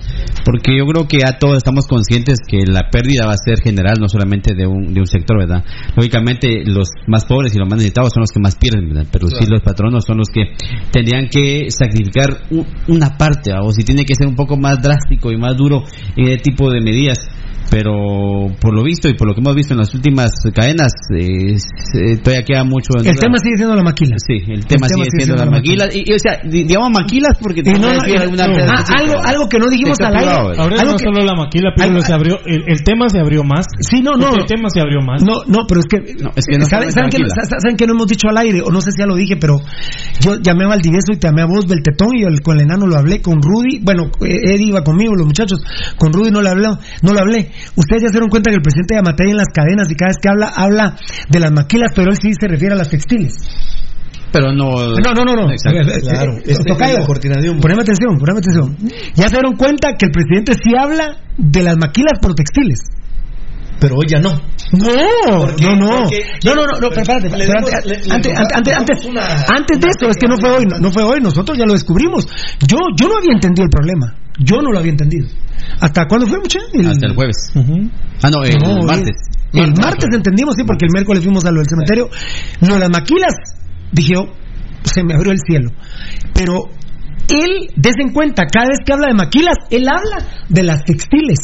[0.44, 3.96] porque yo creo que ya todos estamos conscientes que la pérdida va a ser general,
[4.00, 5.64] no solamente de un, de un sector, ¿verdad?
[5.96, 9.06] Lógicamente los más pobres y los más necesitados son los que más pierden, ¿verdad?
[9.10, 10.54] Pero sí los patronos son los que
[10.92, 13.66] tendrían que sacrificar u- una parte, ¿verdad?
[13.66, 15.82] o si tiene que ser un poco más drástico y más duro
[16.16, 17.18] en ese tipo de medidas
[17.70, 17.92] pero
[18.60, 21.56] por lo visto y por lo que hemos visto en las últimas cadenas eh,
[21.94, 23.20] eh, todavía queda mucho en El duda.
[23.20, 24.16] tema sigue siendo la maquila.
[24.18, 25.94] Sí, el tema sigue siendo las maquilas.
[25.94, 27.88] Y, y, o sea, di- digamos maquilas porque no, te no,
[28.20, 28.54] alguna no.
[28.64, 30.24] Ah, algo, algo que no dijimos al aire.
[30.26, 30.54] ¿verdad?
[30.58, 33.18] Ahora Algo no que- solo la maquila, pero algo- se abrió, el, el tema se
[33.18, 33.66] abrió más.
[33.80, 34.34] Sí, no, no.
[34.34, 35.22] El tema se abrió más.
[35.22, 35.98] No, no, pero es que,
[36.36, 37.34] es que no ¿saben, saben que, maquila.
[37.42, 38.60] sa- saben que no hemos dicho al aire?
[38.64, 39.58] O no sé si ya lo dije, pero
[40.20, 42.86] yo llamé a Valdivieso y te llamé a vos, Beltetón, y el- con el enano
[42.86, 45.60] lo hablé, con Rudy, bueno, eh, Eddie iba conmigo, los muchachos,
[45.98, 46.68] con Rudy no le hablé,
[47.02, 47.50] no lo hablé.
[47.76, 50.10] Ustedes ya se dieron cuenta que el presidente de Amatei en las cadenas y cada
[50.10, 50.96] vez que habla, habla
[51.28, 53.34] de las maquilas, pero él sí se refiere a las textiles.
[54.34, 54.98] Pero no.
[54.98, 55.50] No, no, no, no.
[55.52, 55.78] Exacto.
[55.78, 57.06] Eh, eh, Claro, eh, este tocayo.
[57.06, 58.76] Poneme atención, poneme atención.
[59.14, 62.80] Ya se dieron cuenta que el presidente sí habla de las maquilas por textiles.
[63.78, 64.32] Pero hoy ya no.
[64.72, 66.08] No, no, no.
[66.44, 67.28] No, no, no, no, pero espérate,
[68.10, 71.20] antes, antes, antes, antes de eso, es que no fue hoy, no, no fue hoy,
[71.20, 72.26] nosotros ya lo descubrimos.
[72.66, 75.28] Yo, yo no había entendido el problema, yo no lo había entendido.
[75.80, 76.58] ¿Hasta cuándo fue, mucha?
[76.88, 77.36] Hasta el jueves.
[78.22, 79.16] Ah, no, el No, martes.
[79.52, 82.10] El martes entendimos, sí, porque el miércoles fuimos a lo del cementerio.
[82.60, 83.34] Lo de las maquilas,
[83.92, 84.32] dije yo,
[84.82, 85.70] se me abrió el cielo.
[86.32, 86.64] Pero
[87.28, 91.38] él, des en cuenta, cada vez que habla de maquilas, él habla de las textiles.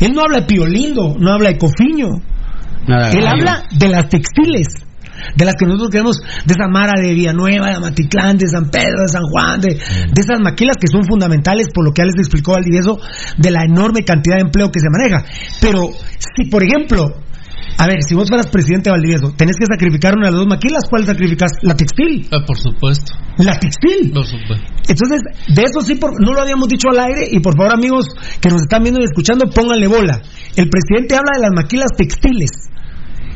[0.00, 2.08] Él no habla de Piolindo, no habla de Cofiño.
[2.86, 4.66] Nada, Él no, habla de las textiles,
[5.36, 9.02] de las que nosotros queremos, de esa Mara de Villanueva, de Amatitlán, de San Pedro,
[9.02, 12.18] de San Juan, de, de esas maquilas que son fundamentales, por lo que ya les
[12.18, 12.98] explicó Valdivieso,
[13.38, 15.24] de la enorme cantidad de empleo que se maneja.
[15.60, 15.90] Pero,
[16.36, 17.06] si por ejemplo,
[17.76, 20.46] a ver, si vos fueras presidente de Valdivieso, tenés que sacrificar una de las dos
[20.48, 21.50] maquilas, ¿cuál sacrificas?
[21.62, 22.28] La textil.
[22.30, 23.14] Ah, por supuesto.
[23.38, 24.12] La textil.
[24.12, 24.66] Por supuesto.
[24.86, 28.06] Entonces, de eso sí, por- no lo habíamos dicho al aire y por favor amigos
[28.40, 30.22] que nos están viendo y escuchando, pónganle bola.
[30.54, 32.50] El presidente habla de las maquilas textiles.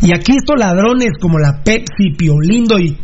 [0.01, 2.97] Y aquí estos ladrones como la Pepsi, Piolindo y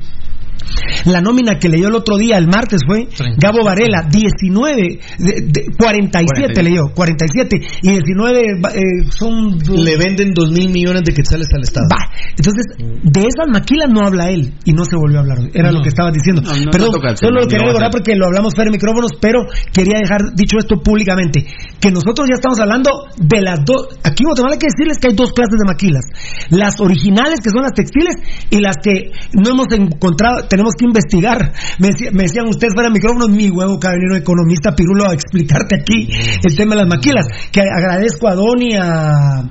[1.06, 3.08] la nómina que leyó el otro día, el martes fue
[3.38, 8.80] Gabo Varela, 19, de- de- 47 leyó, 47 y 19 eh,
[9.10, 9.58] son...
[9.84, 11.86] Le venden dos mil millones de quetzales al Estado.
[11.90, 12.10] Va.
[12.36, 12.64] Entonces,
[13.02, 15.38] de esas maquilas no habla él y no se volvió a hablar.
[15.52, 16.42] Era lo que estaba diciendo.
[16.42, 19.40] No, no Perdón, toca solo lo quería recordar porque lo hablamos fuera de micrófonos, pero
[19.72, 21.46] quería dejar dicho esto públicamente.
[21.80, 23.98] Que nosotros ya estamos hablando de las dos.
[24.02, 26.04] Aquí en Guatemala hay que decirles que hay dos clases de maquilas:
[26.50, 28.16] las originales, que son las textiles,
[28.50, 31.52] y las que no hemos encontrado, tenemos que investigar.
[31.78, 35.76] Me, decía- me decían ustedes fuera de micrófonos, mi huevo caballero economista Pirulo, a explicarte
[35.80, 36.08] aquí
[36.44, 37.26] el tema de las maquilas.
[37.50, 39.42] Que agradezco a Doni, a,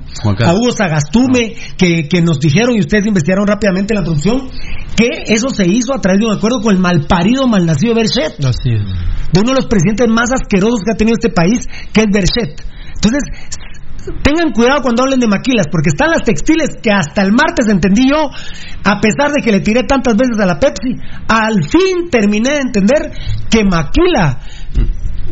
[0.44, 4.48] a Hugo Sagastume, que, que nos dijeron y ustedes investigaron rápidamente en la producción,
[4.96, 8.38] que eso se hizo a través de un acuerdo con el malparido, malnacido Berchet,
[9.32, 12.62] de uno de los presidentes más asquerosos que ha tenido este país, que es Berchet.
[12.94, 13.22] Entonces,
[14.22, 18.08] tengan cuidado cuando hablen de maquilas, porque están las textiles que hasta el martes entendí
[18.08, 18.30] yo,
[18.84, 20.96] a pesar de que le tiré tantas veces a la Pepsi,
[21.28, 23.12] al fin terminé de entender
[23.50, 24.38] que maquila.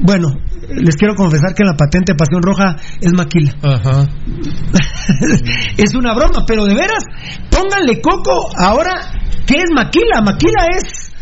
[0.00, 0.28] Bueno,
[0.68, 3.52] les quiero confesar que la patente de Pasión Roja es maquila.
[3.62, 4.06] Ajá.
[5.76, 7.04] es una broma, pero de veras,
[7.50, 8.94] pónganle coco ahora,
[9.46, 10.22] ¿qué es maquila?
[10.24, 11.12] Maquila es,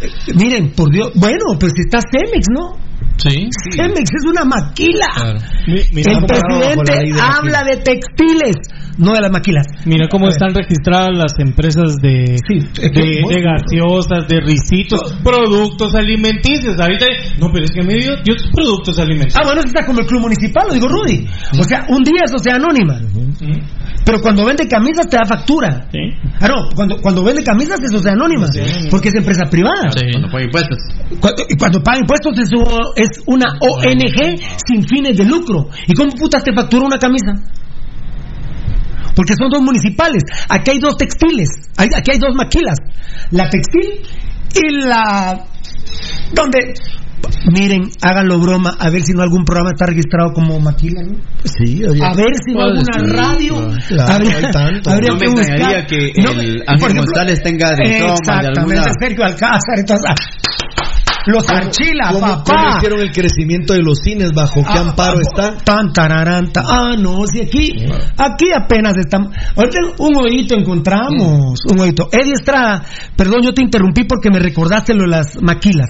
[0.00, 2.85] eh, miren, por Dios, bueno, pero si está Cemex, ¿no?
[3.16, 3.48] Sí.
[3.72, 5.06] Cemex es una maquila.
[5.14, 5.38] Claro.
[5.66, 8.56] Mi- mira, El presidente habla de textiles,
[8.98, 9.66] no de las maquilas.
[9.84, 16.78] Mira cómo están registradas las empresas de, de, de gaseosas, de risitos, productos alimenticios.
[16.78, 17.06] Ahorita,
[17.40, 19.42] no, pero es que me dio, tus productos alimenticios.
[19.42, 21.26] Ah, bueno, está como el club municipal, lo digo Rudy.
[21.58, 23.00] O sea, un día eso sea anónima.
[24.04, 25.88] Pero cuando vende camisas te da factura.
[26.40, 28.46] Ah, no, cuando, cuando vende camisas eso es anónima,
[28.90, 29.88] porque es empresa privada.
[30.12, 30.78] Cuando paga impuestos.
[31.20, 32.50] Cuando, y cuando paga impuestos es,
[32.96, 35.68] es una ONG sin fines de lucro.
[35.86, 37.32] ¿Y cómo putas te factura una camisa?
[39.14, 40.22] Porque son dos municipales.
[40.48, 41.48] Aquí hay dos textiles.
[41.78, 42.76] Hay- aquí hay dos maquilas.
[43.30, 44.02] La textil
[44.54, 45.44] y la...
[46.34, 46.74] Donde...
[47.52, 51.16] Miren, háganlo broma, a ver si no algún programa está registrado como maquila, ¿no?
[51.44, 53.54] Sí, A ver si no Puede alguna radio
[53.88, 54.90] claro, habría, hay tanto.
[54.90, 55.48] habría No me que buscar.
[55.50, 59.78] extrañaría que No, el Ángel ejemplo, González tenga de toma de Exactamente, alguna- Sergio Alcázar,
[59.78, 60.10] entonces,
[61.26, 62.76] los Archila, ¿Cómo, cómo papá.
[62.78, 64.32] hicieron el crecimiento de los cines?
[64.32, 65.64] ¿Bajo qué Ah, amparo ah, está?
[65.64, 67.72] Tan, tararán, ta- Ah, no, si aquí,
[68.16, 69.32] aquí apenas estamos.
[69.56, 72.08] Ahorita un oído encontramos, un oído.
[72.12, 72.84] Eddie Estrada,
[73.16, 75.88] perdón, yo te interrumpí porque me recordaste lo de las maquilas.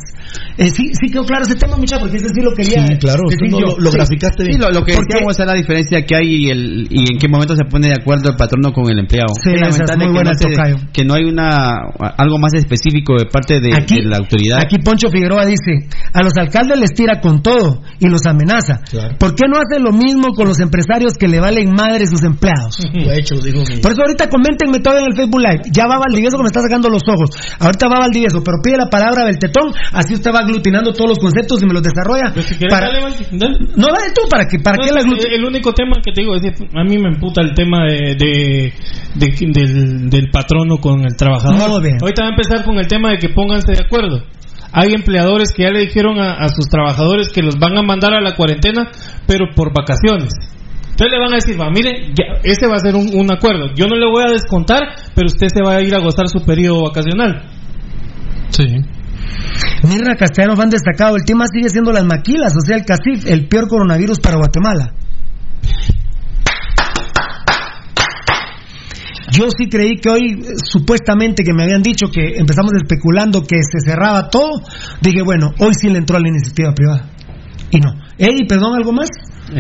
[0.59, 2.87] Eh, sí, sí quedó claro ese tema, mucha, porque ese sí lo quería.
[2.87, 3.67] Sí, claro, decir no yo.
[3.67, 3.97] lo, lo Sí.
[3.97, 4.61] graficaste Sí, bien.
[4.61, 7.55] lo, lo que decíamos es la diferencia que hay y, el, y en qué momento
[7.55, 9.35] se pone de acuerdo el patrono con el empleado.
[9.43, 11.77] Sí, Es esa es muy que buena, no se- que no hay una
[12.17, 14.59] algo más específico de parte de, Aquí- de la autoridad.
[14.63, 18.81] Aquí Poncho Figueroa dice, a los alcaldes les tira con todo y los amenaza.
[18.89, 19.17] Claro.
[19.19, 22.79] ¿Por qué no hace lo mismo con los empresarios que le valen madre sus empleados?
[22.95, 25.63] Hecho, digo Por eso ahorita coméntenme todo en el Facebook Live.
[25.73, 27.31] Ya va Valdivieso que me está sacando los ojos.
[27.59, 31.19] Ahorita va Valdivieso, pero pide la palabra del tetón, así usted va aglutinando todos los
[31.19, 32.33] conceptos y me los desarrolla.
[32.33, 33.01] Pues si quieres, para- dale,
[33.33, 33.59] dale.
[33.77, 36.23] No, dale tú, ¿para qué, para No, qué la que el único tema que te
[36.23, 38.73] digo es que a mí me emputa el tema de, de-
[39.15, 41.83] de- del, del patrono con el trabajador.
[41.83, 41.99] Bien.
[42.01, 44.23] Ahorita va a empezar con el tema de que pónganse de acuerdo.
[44.79, 48.13] Hay empleadores que ya le dijeron a, a sus trabajadores que los van a mandar
[48.13, 48.91] a la cuarentena,
[49.27, 50.35] pero por vacaciones.
[50.91, 53.73] Entonces le van a decir, va, mire, ya, ese va a ser un, un acuerdo.
[53.75, 54.83] Yo no le voy a descontar,
[55.15, 57.43] pero usted se va a ir a gozar su periodo vacacional.
[58.51, 58.67] Sí.
[59.83, 63.49] Mirna Castellanos han destacado, el tema sigue siendo las maquilas, o sea, el CACIF, el
[63.49, 64.93] peor coronavirus para Guatemala.
[69.33, 73.57] Yo sí creí que hoy, eh, supuestamente que me habían dicho que empezamos especulando que
[73.63, 74.63] se cerraba todo,
[75.01, 77.11] dije, bueno, hoy sí le entró a la iniciativa privada.
[77.71, 77.93] Y no.
[78.19, 79.09] Eddie, perdón, ¿algo más?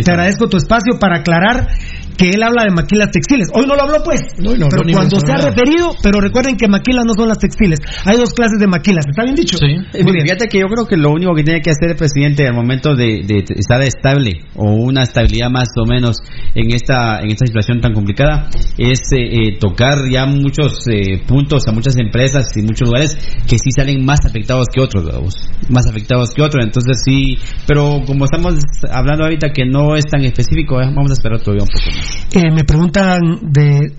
[0.05, 1.68] Te agradezco tu espacio para aclarar
[2.16, 3.48] que él habla de maquilas textiles.
[3.52, 4.20] Hoy no lo habló, pues.
[4.38, 7.38] No, no, pero no, cuando se ha referido, pero recuerden que maquilas no son las
[7.38, 7.80] textiles.
[8.05, 9.05] Hay dos clases de maquilas.
[9.09, 9.56] ¿Está bien dicho?
[9.59, 9.66] Sí.
[9.93, 12.55] Eh, Fíjate que yo creo que lo único que tiene que hacer el presidente al
[12.55, 16.16] momento de, de estar estable o una estabilidad más o menos
[16.55, 18.48] en esta en esta situación tan complicada
[18.78, 23.16] es eh, eh, tocar ya muchos eh, puntos a muchas empresas y muchos lugares
[23.47, 25.34] que sí salen más afectados que otros, vamos,
[25.68, 26.64] más afectados que otros.
[26.64, 28.55] Entonces sí, pero como estamos
[28.90, 32.05] hablando ahorita que no es tan específico, eh, vamos a esperar todavía un poco más.
[32.32, 33.92] Eh, me preguntan de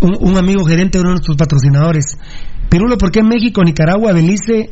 [0.00, 2.16] un, amigo gerente de uno de nuestros patrocinadores.
[2.68, 4.70] Pirulo, ¿por qué México, Nicaragua, Belice,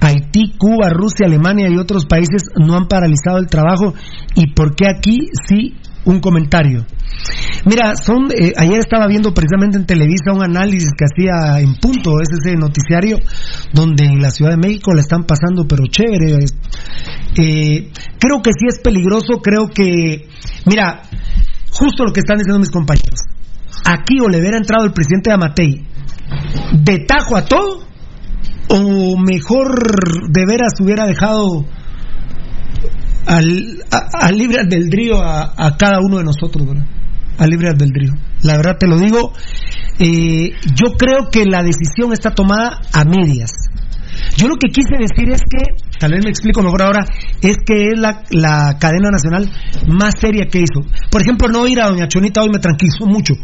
[0.00, 3.94] Haití, Cuba, Rusia, Alemania y otros países no han paralizado el trabajo?
[4.34, 6.84] ¿Y por qué aquí sí un comentario?
[7.64, 12.12] Mira, son eh, ayer estaba viendo precisamente en Televisa un análisis que hacía en punto,
[12.20, 13.18] es ese noticiario
[13.72, 16.44] donde en la Ciudad de México la están pasando pero chévere.
[17.36, 20.28] Eh, creo que sí es peligroso, creo que,
[20.66, 21.02] mira,
[21.70, 23.20] justo lo que están diciendo mis compañeros.
[23.84, 25.86] Aquí o le hubiera entrado el presidente de Amatei
[26.72, 27.84] de tajo a todo,
[28.68, 31.64] o mejor de veras hubiera dejado
[33.26, 36.86] al, a libre albedrío a, a cada uno de nosotros, ¿verdad?
[37.38, 38.12] A libre albedrío.
[38.42, 39.32] La verdad te lo digo,
[39.98, 43.52] eh, yo creo que la decisión está tomada a medias.
[44.36, 45.64] Yo lo que quise decir es que,
[45.98, 47.04] tal vez me explico mejor ahora,
[47.40, 49.50] es que es la, la cadena nacional
[49.88, 50.80] más seria que hizo.
[51.10, 53.34] Por ejemplo, no ir a Doña Chonita hoy me tranquilizó mucho.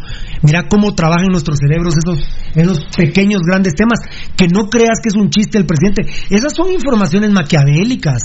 [0.43, 2.21] Mira cómo trabajan nuestros cerebros esos,
[2.55, 4.01] esos pequeños, grandes temas.
[4.37, 6.03] Que no creas que es un chiste el presidente.
[6.31, 8.23] Esas son informaciones maquiavélicas.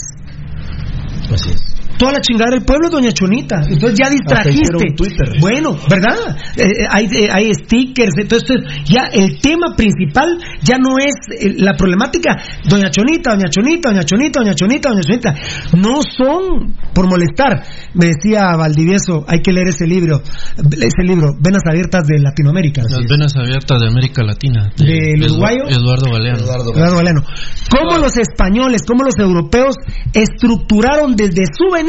[1.31, 1.78] Así es.
[1.99, 3.59] Toda la chingada del pueblo es Doña Chonita.
[3.69, 4.93] Entonces ya distrajiste.
[4.95, 5.33] Twitter.
[5.41, 6.15] Bueno, ¿verdad?
[6.55, 8.13] Eh, eh, hay, eh, hay stickers.
[8.17, 8.55] Entonces
[8.85, 12.37] ya el tema principal ya no es eh, la problemática.
[12.67, 15.33] Doña Chonita, Doña Chonita, Doña Chonita, Doña Chonita, Doña Chonita.
[15.77, 17.63] No son por molestar.
[17.93, 20.21] Me decía Valdivieso, hay que leer ese libro.
[20.57, 22.81] Ese libro, Venas Abiertas de Latinoamérica.
[22.89, 24.71] Las venas abiertas de América Latina.
[24.77, 25.63] de ¿Del Edu- uruguayo?
[25.67, 26.39] Eduardo Galeano.
[26.39, 27.21] Eduardo Galeano.
[27.69, 29.75] ¿Cómo los españoles, cómo los europeos
[30.13, 31.88] estructuraron desde su venida,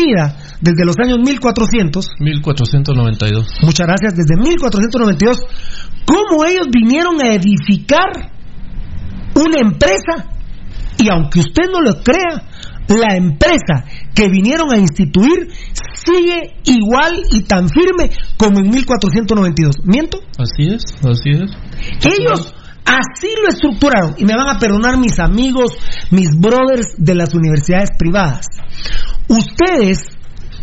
[0.60, 3.46] desde los años 1400, 1492.
[3.62, 5.38] muchas gracias, desde 1492,
[6.04, 8.30] cómo ellos vinieron a edificar
[9.34, 10.30] una empresa
[10.98, 12.44] y aunque usted no lo crea,
[12.88, 15.48] la empresa que vinieron a instituir
[15.94, 19.76] sigue igual y tan firme como en 1492.
[19.84, 20.18] ¿Miento?
[20.38, 21.50] Así es, así es.
[22.04, 22.54] Ellos
[22.84, 25.72] así lo estructuraron y me van a perdonar mis amigos,
[26.10, 28.46] mis brothers de las universidades privadas.
[29.30, 30.00] Ustedes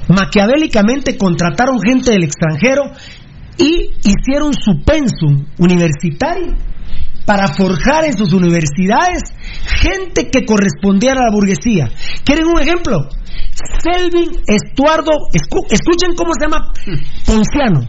[0.10, 2.84] maquiavélicamente contrataron gente del extranjero
[3.58, 6.54] y hicieron su pensum universitario
[7.26, 9.22] para forjar en sus universidades
[9.82, 11.90] gente que correspondiera a la burguesía.
[12.24, 13.10] ¿Quieren un ejemplo?
[13.84, 16.72] Selvin Estuardo, escu- escuchen cómo se llama
[17.26, 17.82] Ponciano.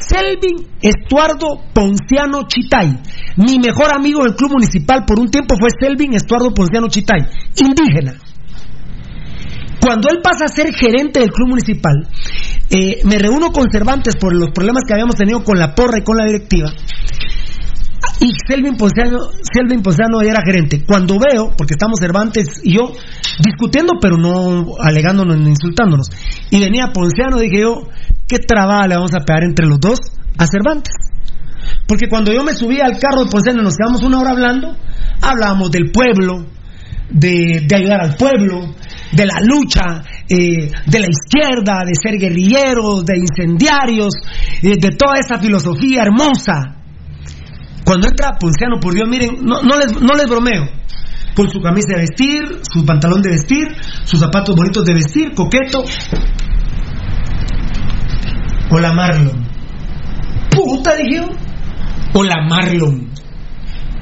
[0.00, 2.98] Selvin Estuardo Ponciano Chitay.
[3.36, 7.20] Mi mejor amigo del club municipal por un tiempo fue Selvin Estuardo Ponciano Chitay,
[7.56, 8.14] indígena.
[9.82, 12.06] Cuando él pasa a ser gerente del club municipal,
[12.70, 16.04] eh, me reúno con Cervantes por los problemas que habíamos tenido con la porra y
[16.04, 16.70] con la directiva.
[18.20, 20.84] Y Selvin Ponciano, Selvin Ponciano era gerente.
[20.86, 22.92] Cuando veo, porque estamos Cervantes y yo
[23.42, 26.06] discutiendo, pero no alegándonos ni insultándonos,
[26.48, 27.88] y venía Ponciano, dije yo,
[28.28, 29.98] ¿qué trabada le vamos a pegar entre los dos
[30.38, 30.94] a Cervantes?
[31.88, 34.76] Porque cuando yo me subía al carro de Ponciano nos quedamos una hora hablando,
[35.20, 36.46] hablábamos del pueblo,
[37.10, 38.76] de ayudar al pueblo,
[39.12, 44.14] de la lucha, eh, de la izquierda, de ser guerrilleros, de incendiarios,
[44.62, 46.76] eh, de toda esa filosofía hermosa.
[47.84, 50.64] Cuando entra Ponciano, por Dios, miren, no, no, les, no les bromeo.
[51.34, 53.68] Con su camisa de vestir, su pantalón de vestir,
[54.04, 55.82] sus zapatos bonitos de vestir, coqueto.
[58.70, 59.46] Hola Marlon.
[60.50, 61.28] Puta, dije yo.
[62.14, 63.11] Hola Marlon.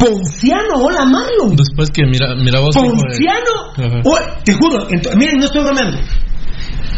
[0.01, 1.55] Ponciano, hola Marlon.
[1.57, 2.75] Después que mira, mira vos.
[2.75, 4.01] de- Ponciano.
[4.05, 4.87] Oh, te juro,
[5.17, 5.99] miren, no estoy bromeando.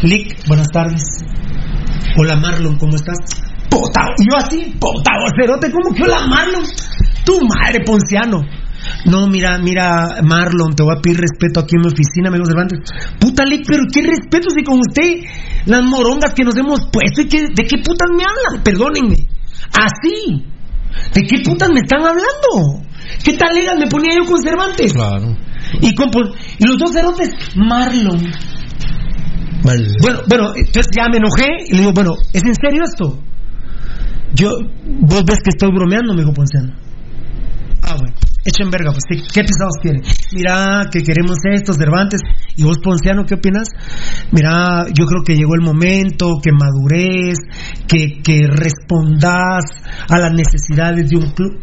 [0.03, 1.03] Lick, buenas tardes.
[2.17, 3.17] Hola Marlon, ¿cómo estás?
[3.69, 6.63] Puta, y yo así, puta, cerote, ¿cómo que hola Marlon?
[7.25, 8.41] Tu madre, Ponciano.
[9.05, 12.79] No, mira, mira, Marlon, te voy a pedir respeto aquí en mi oficina, amigos Cervantes.
[13.19, 15.23] Puta, Lick, pero qué respeto si con usted
[15.65, 18.63] las morongas que nos hemos puesto y que, ¿de qué putas me hablan?
[18.63, 19.15] Perdónenme.
[19.77, 20.45] Así.
[21.13, 22.83] ¿De qué putas me están hablando?
[23.23, 24.93] ¿Qué tal legal me ponía yo con Cervantes?
[24.93, 25.35] Claro.
[25.81, 28.21] Y, con, Pon- y los dos cerotes, Marlon.
[29.63, 33.19] Bueno, bueno, entonces ya me enojé y le digo, bueno, ¿es en serio esto?
[34.33, 34.49] Yo,
[34.99, 36.73] vos ves que estoy bromeando, me dijo Ponciano.
[37.83, 38.13] Ah, bueno,
[38.45, 40.01] echen verga, pues ¿qué, qué pisados quieren?
[40.33, 42.19] Mira, que queremos esto, Cervantes.
[42.57, 43.67] ¿Y vos, Ponciano, qué opinas?
[44.31, 47.37] Mira, yo creo que llegó el momento, que madurez,
[47.87, 49.63] que, que respondas
[50.09, 51.59] a las necesidades de un club.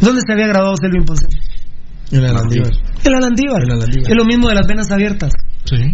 [0.00, 1.36] ¿Dónde se había graduado Selvin Ponciano?
[2.12, 2.72] En el Landívar.
[3.04, 3.62] El Alandívar.
[4.08, 5.32] Es lo mismo de las venas abiertas.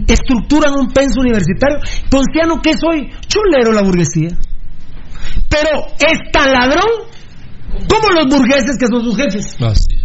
[0.07, 1.79] Estructuran un penso universitario.
[2.11, 3.09] Ponciano, ¿qué soy?
[3.27, 4.29] Chulero la burguesía.
[5.49, 6.85] Pero es tan ladrón
[7.89, 9.57] como los burgueses que son sus jefes.
[9.61, 9.97] Así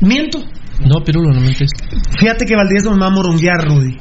[0.00, 0.38] ¿Miento?
[0.80, 1.70] No, Pirulo, no mentes.
[2.18, 3.96] Fíjate que Valdivieso me va a moronguear, Rudy.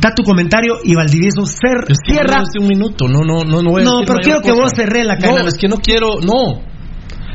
[0.00, 2.42] Da tu comentario y Valdivieso cer- cierra.
[2.42, 5.04] no un minuto, no, no, no, no voy a No, pero quiero que vos cerré
[5.04, 5.42] la cadena.
[5.42, 6.60] No, es que no quiero, no.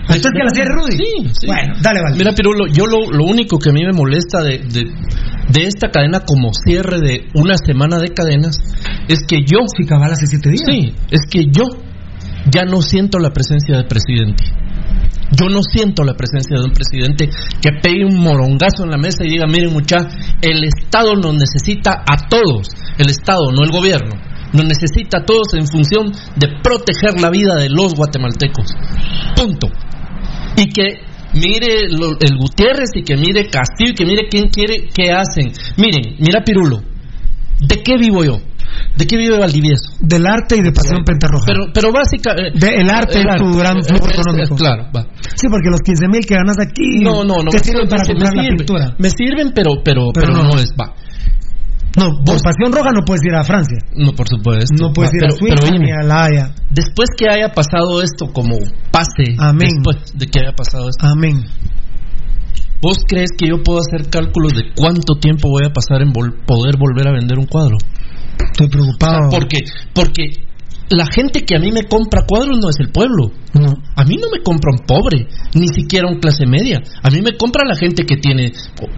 [0.02, 0.98] Entonces que la cierre Rudy.
[0.98, 1.48] Sí, sí.
[1.48, 2.18] Bueno, dale, Valdivieso.
[2.18, 4.91] Mira, Pirulo, yo lo, lo único que a mí me molesta de, de,
[5.49, 8.57] de esta cadena como cierre de una semana de cadenas
[9.07, 9.60] es que yo...
[9.78, 10.64] Si cabal hace siete días.
[10.65, 11.64] Sí, es que yo
[12.52, 14.44] ya no siento la presencia del presidente.
[15.32, 17.30] Yo no siento la presencia de un presidente
[17.61, 19.98] que pegue un morongazo en la mesa y diga, miren mucha,
[20.41, 22.68] el Estado nos necesita a todos,
[22.98, 24.11] el Estado, no el gobierno,
[24.52, 28.72] nos necesita a todos en función de proteger la vida de los guatemaltecos.
[29.36, 29.69] Punto.
[30.57, 30.99] Y que
[31.34, 35.52] mire lo- el Gutiérrez y que mire Castillo y que mire quién quiere, qué hacen.
[35.78, 36.82] Miren, mira Pirulo,
[37.60, 38.40] ¿de qué vivo yo?
[38.98, 39.91] ¿De qué vive Valdivieso?
[39.99, 41.44] Del arte y de Pasión Pentarroja.
[41.45, 42.57] Pero, pero básicamente...
[42.57, 44.56] De- el arte es tu gran flujo económico.
[44.56, 45.07] Claro, va.
[45.36, 47.52] Sí, porque los 15 mil que ganas aquí No, no, no.
[47.52, 48.57] te sirven me para sirven, comprar la sirven.
[48.57, 48.95] pintura.
[48.98, 50.49] Me sirven, pero, pero, Pero pero, no.
[50.56, 50.60] no.
[50.60, 50.94] es, va.
[51.97, 53.77] No, por Pasión Roja no puedes ir a Francia.
[53.95, 54.73] No, por supuesto.
[54.80, 56.55] No puedes Va, ir a Suiza ni a La Haya.
[56.69, 58.55] Después que haya pasado esto como
[58.91, 59.69] pase, Amén.
[59.84, 61.43] después de que haya pasado esto, Amén.
[62.81, 66.34] ¿vos crees que yo puedo hacer cálculos de cuánto tiempo voy a pasar en vol-
[66.45, 67.77] poder volver a vender un cuadro?
[68.39, 69.30] Estoy preocupado.
[69.30, 69.59] Porque,
[69.93, 70.23] porque
[70.95, 73.31] la gente que a mí me compra cuadros no es el pueblo.
[73.53, 73.73] No.
[73.95, 76.80] A mí no me compra un pobre, ni siquiera un clase media.
[77.03, 78.51] A mí me compra la gente que tiene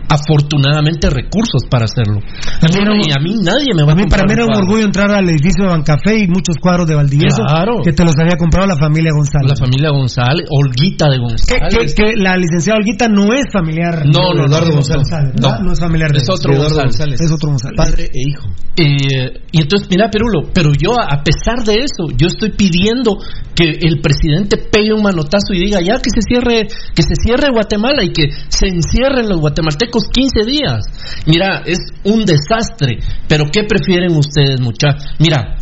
[0.09, 2.19] afortunadamente recursos para hacerlo.
[2.61, 4.33] A mí era un- y a mí nadie me va A a, mí para mí
[4.33, 4.65] era un cuadro.
[4.65, 7.81] orgullo entrar al edificio de Bancafé y muchos cuadros de Valdivieso Claro.
[7.83, 9.49] que te los había comprado la familia González.
[9.49, 11.95] La familia González, Olguita de González.
[11.95, 15.07] que- que la licenciada Olguita no es familiar No, no, de Eduardo González.
[15.09, 15.33] ¿verdad?
[15.39, 15.59] No.
[15.63, 15.71] No.
[15.73, 17.19] es familiar de Es otro de González.
[17.21, 17.77] Es otro González.
[17.77, 18.47] Padre e hijo.
[18.75, 23.17] Eh, y entonces, mira, Perulo, pero yo, a a pesar de eso, yo estoy pidiendo
[23.55, 27.51] que el presidente pegue un manotazo y diga ya que se cierre, que se cierre
[27.51, 30.85] Guatemala y que se encierren los guatemaltecos 15 días.
[31.27, 32.97] Mira, es un desastre.
[33.27, 35.03] Pero ¿qué prefieren ustedes, muchachos?
[35.19, 35.57] Mira,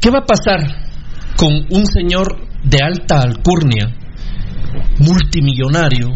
[0.00, 0.60] ¿qué va a pasar
[1.36, 3.94] con un señor de alta alcurnia,
[4.98, 6.08] multimillonario,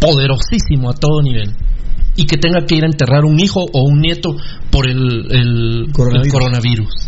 [0.00, 1.54] poderosísimo a todo nivel?
[2.20, 4.30] y que tenga que ir a enterrar un hijo o un nieto
[4.72, 4.98] por el,
[5.30, 5.92] el- el
[6.32, 7.07] Coronavirus.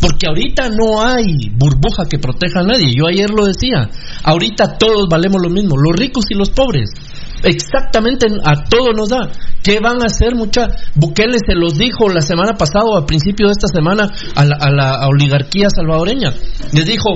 [0.00, 2.92] Porque ahorita no hay burbuja que proteja a nadie.
[2.94, 3.90] Yo ayer lo decía.
[4.22, 6.90] Ahorita todos valemos lo mismo, los ricos y los pobres.
[7.44, 9.30] Exactamente a todo nos da.
[9.62, 10.68] ¿Qué van a hacer, mucha?
[10.94, 14.70] Bukele se los dijo la semana pasada, a principio de esta semana, a la, a
[14.70, 16.32] la oligarquía salvadoreña.
[16.72, 17.10] Les dijo,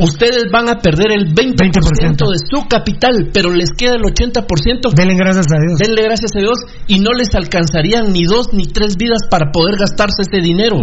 [0.00, 4.94] ustedes van a perder el 20%, de su capital, pero les queda el 80%.
[4.94, 5.78] Denle gracias a Dios.
[5.78, 9.76] Denle gracias a Dios y no les alcanzarían ni dos ni tres vidas para poder
[9.78, 10.78] gastarse ese dinero.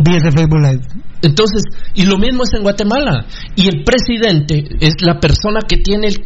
[1.22, 1.63] Entonces,
[1.95, 3.26] y lo mismo es en Guatemala.
[3.55, 6.17] Y el presidente es la persona que tiene el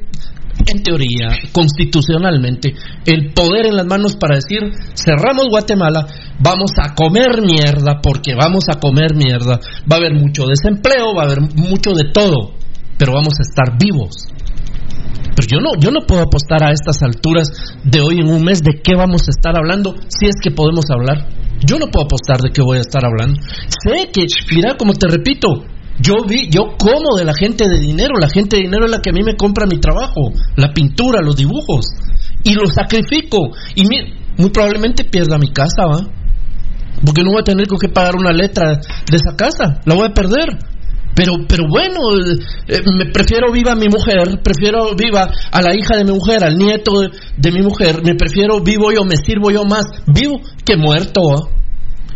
[0.66, 2.74] en teoría, constitucionalmente,
[3.06, 4.60] el poder en las manos para decir,
[4.94, 6.06] cerramos Guatemala,
[6.40, 9.60] vamos a comer mierda, porque vamos a comer mierda,
[9.92, 12.54] va a haber mucho desempleo, va a haber mucho de todo,
[12.98, 14.28] pero vamos a estar vivos.
[15.36, 17.50] Pero yo no, yo no puedo apostar a estas alturas
[17.84, 20.86] de hoy en un mes de qué vamos a estar hablando, si es que podemos
[20.92, 21.30] hablar.
[21.66, 23.40] Yo no puedo apostar de qué voy a estar hablando.
[23.68, 25.66] Sé que, mira, como te repito,
[26.02, 29.02] yo vi, yo como de la gente de dinero, la gente de dinero es la
[29.02, 31.88] que a mí me compra mi trabajo, la pintura, los dibujos,
[32.44, 33.52] y lo sacrifico.
[33.76, 33.84] Y
[34.38, 36.08] muy probablemente pierda mi casa, ¿va?
[37.06, 40.14] Porque no voy a tener que pagar una letra de esa casa, la voy a
[40.14, 40.58] perder.
[41.16, 42.00] Pero, pero bueno,
[42.68, 46.56] eh, me prefiero viva mi mujer, prefiero viva a la hija de mi mujer, al
[46.56, 47.02] nieto
[47.36, 51.22] de, mi mujer, me prefiero vivo yo, me sirvo yo más vivo que muerto.
[51.22, 51.60] ¿va?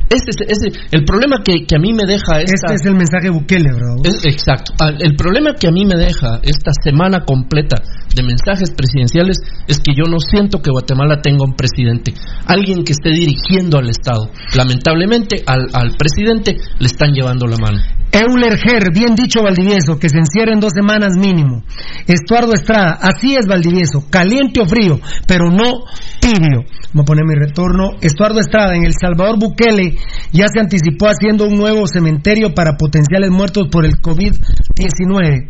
[0.10, 0.60] Este es,
[0.92, 4.02] el problema que, a mí me deja Este es el mensaje Bukele, bro.
[4.24, 4.74] exacto.
[4.80, 7.82] Ah, el problema que a mí me deja esta semana completa
[8.16, 12.14] de mensajes presidenciales es que yo no siento que Guatemala tenga un presidente,
[12.46, 14.30] alguien que esté dirigiendo al Estado.
[14.56, 17.80] Lamentablemente al, al presidente le están llevando la mano.
[18.14, 21.64] Euler Ger, bien dicho Valdivieso, que se encierre en dos semanas mínimo.
[22.06, 25.86] Estuardo Estrada, así es Valdivieso, caliente o frío, pero no
[26.20, 26.62] tibio.
[26.94, 27.98] Voy a poner mi retorno.
[28.02, 29.93] Estuardo Estrada, en El Salvador Bukele
[30.32, 35.50] ya se anticipó haciendo un nuevo cementerio para potenciales muertos por el COVID-19.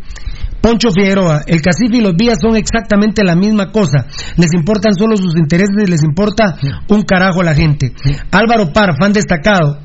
[0.60, 4.06] Poncho Figueroa, el cacife y los vías son exactamente la misma cosa.
[4.36, 6.56] Les importan solo sus intereses y les importa
[6.88, 7.92] un carajo a la gente.
[8.30, 9.80] Álvaro Par, fan destacado.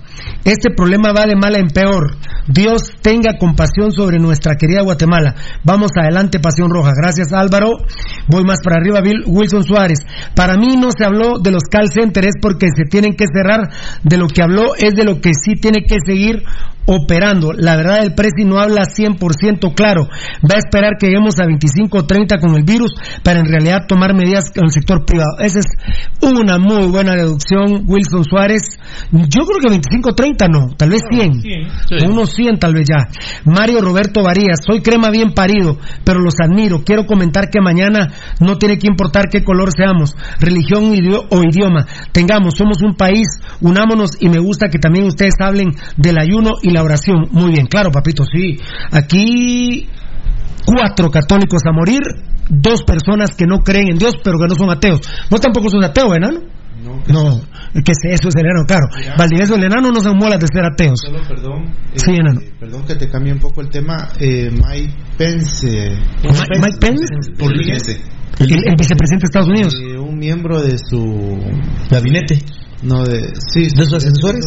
[0.46, 2.16] Este problema va de mala en peor.
[2.48, 5.36] Dios tenga compasión sobre nuestra querida Guatemala.
[5.64, 6.94] Vamos adelante, Pasión Roja.
[6.96, 7.78] Gracias, Álvaro.
[8.28, 10.00] Voy más para arriba, Wilson Suárez.
[10.36, 13.70] Para mí no se habló de los call centers porque se tienen que cerrar.
[14.04, 16.44] De lo que habló es de lo que sí tiene que seguir
[16.90, 17.54] operando.
[17.54, 20.08] La verdad, el Presi no habla 100% claro.
[20.44, 22.94] Va a esperar que lleguemos a 25 o 30 con el virus
[23.24, 25.38] para en realidad tomar medidas con el sector privado.
[25.40, 25.68] Esa es
[26.22, 28.80] una muy buena deducción, Wilson Suárez.
[29.12, 32.10] Yo creo que 25 o 30 no, tal vez 100.
[32.10, 33.08] Unos 100 tal vez ya.
[33.46, 36.84] Mario Roberto Varías, soy crema bien parido, pero los admiro.
[36.84, 38.08] Quiero comentar que mañana
[38.40, 40.86] no tiene que importar qué color seamos, religión
[41.30, 41.86] o idioma.
[42.12, 43.28] Tengamos, somos un país,
[43.62, 47.28] unámonos y me gusta que también ustedes hablen del ayuno y la oración.
[47.32, 48.58] Muy bien, claro, papito, sí.
[48.92, 49.88] Aquí
[50.66, 52.02] cuatro católicos a morir,
[52.50, 55.02] dos personas que no creen en Dios, pero que no son ateos.
[55.30, 56.42] Vos tampoco sos ateo, enano.
[57.08, 57.42] No,
[57.74, 58.88] que eso es el enano, claro.
[59.18, 61.00] Valdivieso, el enano no se mola de ser ateos.
[61.02, 61.76] Solo perdón.
[61.94, 62.42] sí, eh, enano.
[62.60, 64.10] Perdón que te cambie un poco el tema.
[64.20, 65.68] Eh, Mike Pence.
[66.24, 67.06] Mike, Pence.
[67.38, 69.76] Por el, el, vicepresidente de Estados Unidos.
[69.76, 71.38] Eh, un miembro de su
[71.92, 72.40] gabinete.
[72.82, 74.46] No, de, sí, de sus asesores.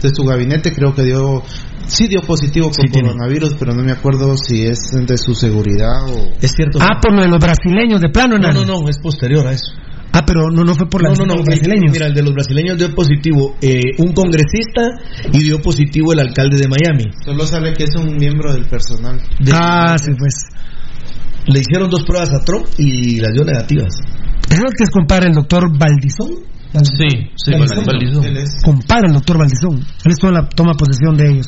[0.00, 1.42] De su gabinete creo que dio,
[1.86, 6.32] sí dio positivo por coronavirus, pero no me acuerdo si es de su seguridad o...
[6.40, 6.78] Es cierto.
[6.80, 9.72] Ah, por lo de los brasileños de plano, No, no, no, es posterior a eso.
[10.12, 11.92] Ah, pero no, no fue por la no, no, no, los brasileños.
[11.92, 14.82] Mira, el de los brasileños dio positivo eh, un congresista
[15.30, 17.04] y dio positivo el alcalde de Miami.
[17.22, 19.20] Solo sale que es un miembro del personal.
[19.52, 20.34] ah, sí, pues.
[21.48, 23.94] Le hicieron dos pruebas a Trump y las dio negativas.
[24.50, 26.55] ¿Es lo que es compadre el doctor Valdizón?
[26.72, 28.24] Sí, sí, Valdizón.
[28.64, 29.76] Compadre el doctor Valdizón.
[29.76, 31.46] Él estuvo en la toma posesión de ellos.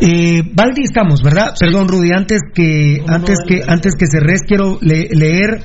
[0.00, 1.54] Eh, Valdi estamos, ¿verdad?
[1.58, 5.62] Perdón, Rudy, antes que antes que antes que cerres quiero leer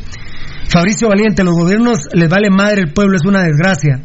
[0.68, 4.04] Fabricio Valiente, los gobiernos les vale madre el pueblo, es una desgracia.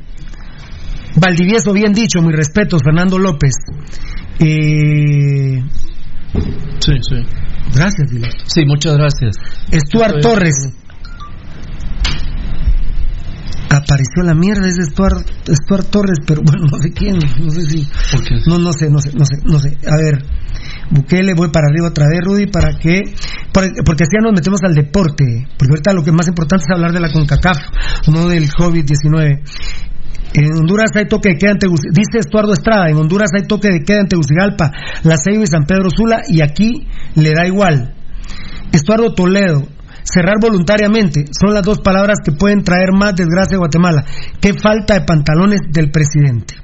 [1.17, 3.55] Valdivieso, bien dicho, mis respetos, Fernando López.
[4.39, 5.63] Eh...
[6.79, 7.17] Sí, sí.
[7.75, 8.11] Gracias.
[8.47, 9.37] Sí, muchas gracias.
[9.73, 10.73] Stuart Torres.
[13.71, 17.87] Apareció la mierda, es Stuart, Stuart Torres, pero bueno, no sé quién, no sé si.
[18.47, 19.79] No, no sé, no sé, no sé, no sé.
[19.87, 20.19] A ver,
[20.91, 23.03] Bukele, voy para arriba otra vez, Rudy, para que.
[23.53, 25.47] Porque así ya nos metemos al deporte.
[25.57, 27.59] Porque ahorita lo que es más importante es hablar de la CONCACAF,
[28.09, 29.39] no del COVID-19.
[30.33, 33.69] En Honduras hay toque de queda en Tegucigalpa, dice Estuardo Estrada, en Honduras hay toque
[33.69, 34.71] de queda en Tegucigalpa,
[35.03, 36.87] La Ceiba y San Pedro Sula, y aquí
[37.17, 37.95] le da igual.
[38.73, 39.67] Estuardo Toledo,
[40.03, 44.05] cerrar voluntariamente, son las dos palabras que pueden traer más desgracia a Guatemala.
[44.41, 46.55] Qué falta de pantalones del presidente.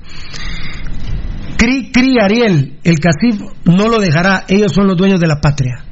[1.56, 5.84] Cri, Cri, Ariel, el CACIF no lo dejará, ellos son los dueños de la patria.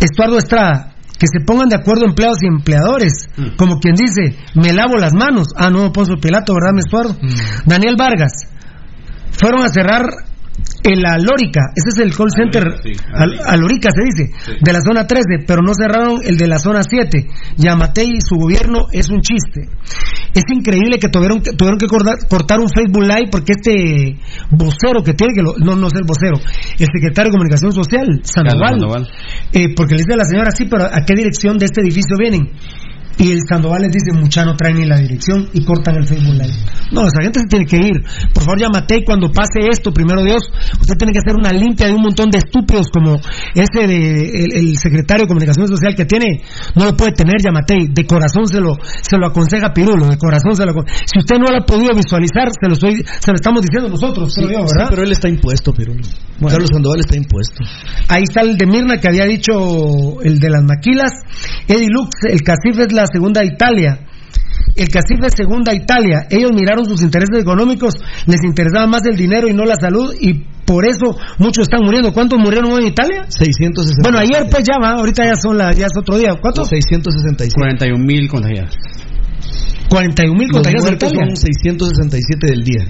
[0.00, 4.96] Estuardo Estrada, que se pongan de acuerdo empleados y empleadores, como quien dice, me lavo
[4.96, 5.48] las manos.
[5.56, 7.16] Ah, no, Ponzo Pilato, ¿verdad, Estuardo?
[7.66, 8.48] Daniel Vargas,
[9.30, 10.29] fueron a cerrar
[10.82, 12.64] el Alórica, ese es el call center,
[13.46, 17.26] Alórica se dice, de la zona 13, pero no cerraron el de la zona 7.
[17.56, 19.68] Yamatei y su gobierno es un chiste.
[20.34, 24.16] Es increíble que tuvieron que, tuvieron que cortar, cortar un Facebook Live porque este
[24.50, 26.36] vocero que tiene, que lo- no, no es el vocero,
[26.78, 29.08] el secretario de Comunicación Social, Sandoval, Sandoval.
[29.52, 32.16] eh, porque le dice a la señora, sí, pero ¿a qué dirección de este edificio
[32.18, 32.48] vienen?
[33.18, 36.34] Y el Sandoval les dice, mucha no traen ni la dirección y cortan el Facebook
[36.34, 36.56] Live.
[36.92, 38.00] No, esa gente se tiene que ir.
[38.32, 40.42] Por favor, llamate y cuando pase esto, primero Dios,
[40.80, 43.20] usted tiene que hacer una limpia de un montón de estúpidos como
[43.54, 46.42] ese de el, el secretario de Comunicación Social que tiene,
[46.74, 50.56] no lo puede tener, llamate De corazón se lo, se lo aconseja Pirulo, de corazón
[50.56, 50.72] se lo
[51.04, 54.32] Si usted no lo ha podido visualizar, se lo estoy, se lo estamos diciendo nosotros,
[54.34, 54.46] Sí,
[54.88, 55.92] pero él está impuesto, pero
[56.48, 57.62] Carlos Sandoval está impuesto.
[58.08, 61.10] Ahí está el de Mirna que había dicho el de las maquilas.
[61.68, 64.00] Eddie Lux, el Casif es la segunda Italia.
[64.76, 66.26] El Casif es segunda Italia.
[66.30, 67.94] Ellos miraron sus intereses económicos,
[68.26, 72.12] les interesaba más el dinero y no la salud y por eso muchos están muriendo.
[72.12, 73.24] ¿Cuántos murieron hoy en Italia?
[73.28, 74.02] 660.
[74.02, 76.34] Bueno, ayer pues ya va, ahorita ya son las, ya es otro día.
[76.40, 76.68] ¿Cuántos?
[76.68, 77.52] 667.
[77.54, 78.74] 41 mil contagiados.
[79.88, 81.24] 41 mil contagiados en Italia.
[81.26, 82.84] son 667 del día.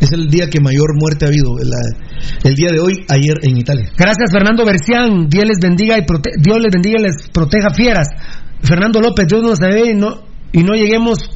[0.00, 1.56] Es el día que mayor muerte ha habido.
[1.58, 2.08] la-
[2.44, 3.90] el día de hoy, ayer en Italia.
[3.96, 8.08] Gracias Fernando Bercián, Dios les bendiga y prote- Dios les bendiga y les proteja fieras.
[8.62, 10.22] Fernando López, Dios nos debe y no,
[10.52, 11.30] y no lleguemos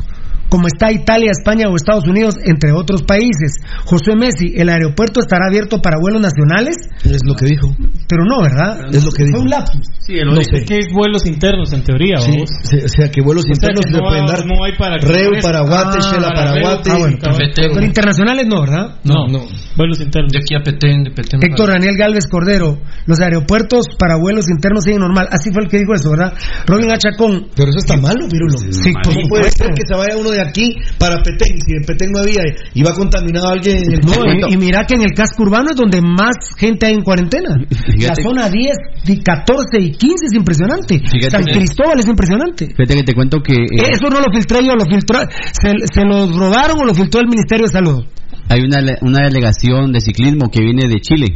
[0.53, 3.57] como está Italia, España o Estados Unidos, entre otros países.
[3.87, 6.77] José Messi, ¿el aeropuerto estará abierto para vuelos nacionales?
[7.05, 7.75] Es lo que dijo.
[8.07, 8.85] Pero no, ¿verdad?
[8.93, 9.37] Es lo que dijo.
[9.39, 9.81] Fue un lapsus.
[10.01, 10.65] Sí, el No no sé.
[10.67, 12.37] que es vuelos internos en teoría, Sí,
[12.85, 14.45] o sea que vuelos O sea internos que se no pueden va- dar.
[14.47, 16.61] no hay para Reu para Guate, Ah, Shela para.
[16.61, 16.91] Guate.
[16.91, 17.17] Ah, bueno.
[17.57, 18.97] Pero internacionales no, ¿verdad?
[19.05, 19.47] No, No.
[19.77, 20.33] vuelos internos.
[20.33, 21.41] De aquí a Petén, de Petén.
[21.43, 25.29] Héctor Daniel Galvez Cordero, los aeropuertos para vuelos internos siguen normal.
[25.31, 26.35] Así fue el que dijo eso, ¿verdad?
[26.67, 27.47] Robin Achacón.
[27.57, 28.59] Pero eso está malo, Pirulo.
[28.59, 31.59] Sí, por ¿Cómo puede ser que se vaya uno de aquí para Petén?
[31.61, 32.43] Si en Petén no había
[32.85, 34.49] va contaminado alguien en el No, circuito?
[34.51, 37.51] y, y mira que en el casco urbano es donde más gente hay en cuarentena.
[37.99, 40.99] La zona 10, di- 14 y 15 es impresionante.
[40.99, 42.67] Fíjate San que- Cristóbal es impresionante.
[42.67, 45.19] Fíjate que te cuento que eh, Eso no lo filtré yo, lo filtró.
[45.53, 48.05] ¿Se, se lo robaron o lo filtró el Ministerio de Salud?
[48.49, 51.27] hay una, una delegación de ciclismo que viene de Chile.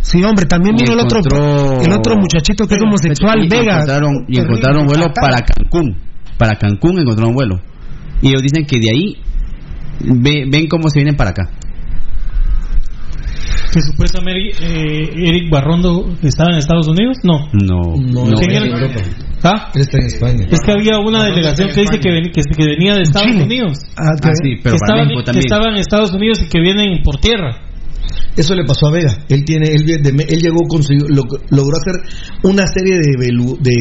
[0.00, 3.74] Sí, hombre, también vino el otro, el otro muchachito que es homosexual, y Vega.
[3.80, 5.96] Encontraron, y encontraron vuelo para Cancún.
[6.36, 7.60] Para Cancún encontraron vuelo.
[8.22, 9.16] Y ellos dicen que de ahí
[10.00, 11.50] ve- ven cómo se vienen para acá.
[13.72, 17.18] Que supuestamente eh, Eric Barrondo estaba en Estados Unidos.
[17.24, 17.48] No.
[17.52, 18.36] No, No, no.
[18.38, 18.70] ¿Quién en?
[18.72, 19.00] Europa.
[19.42, 19.70] ¿Ah?
[19.74, 20.46] Está en España.
[20.50, 23.44] Es que había una delegación que dice que, ven- que, que venía de Estados Chile.
[23.44, 23.78] Unidos.
[23.96, 27.02] Ah, que- Ah, sí, pero que, México que estaban en Estados Unidos y que vienen
[27.02, 27.65] por tierra.
[28.36, 29.16] Eso le pasó a Vega.
[29.28, 31.94] Él tiene, él, viene él llegó, consiguió, lo- logró hacer
[32.42, 33.74] una serie de, velu- de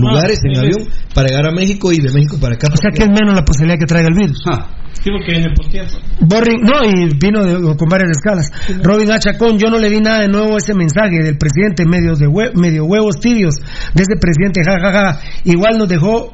[0.00, 2.68] lugares Ah, en avión para llegar a México y de México para acá.
[2.72, 4.42] O sea que es menos la posibilidad que traiga el virus.
[4.50, 5.90] Ah, Sí, porque vienen por tierra.
[6.20, 8.50] Borring, no, y vino de- con varias escalas.
[8.82, 9.30] Robin H.
[9.30, 12.26] Chacón, yo no le vi nada de nuevo a ese mensaje del presidente, medios de
[12.26, 13.54] hue- medio huevos tibios
[13.94, 15.20] de ese presidente, jajaja.
[15.44, 16.32] Igual nos dejó,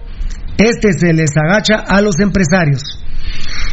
[0.57, 2.81] este se les agacha a los empresarios.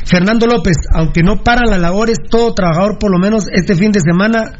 [0.05, 3.99] Fernando López, aunque no paran las labores, todo trabajador, por lo menos este fin de
[3.99, 4.59] semana.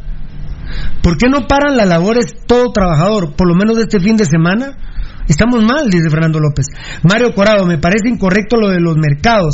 [1.02, 4.78] ¿Por qué no paran las labores todo trabajador, por lo menos este fin de semana?
[5.28, 6.68] Estamos mal, dice Fernando López.
[7.04, 9.54] Mario Corado, me parece incorrecto lo de los mercados.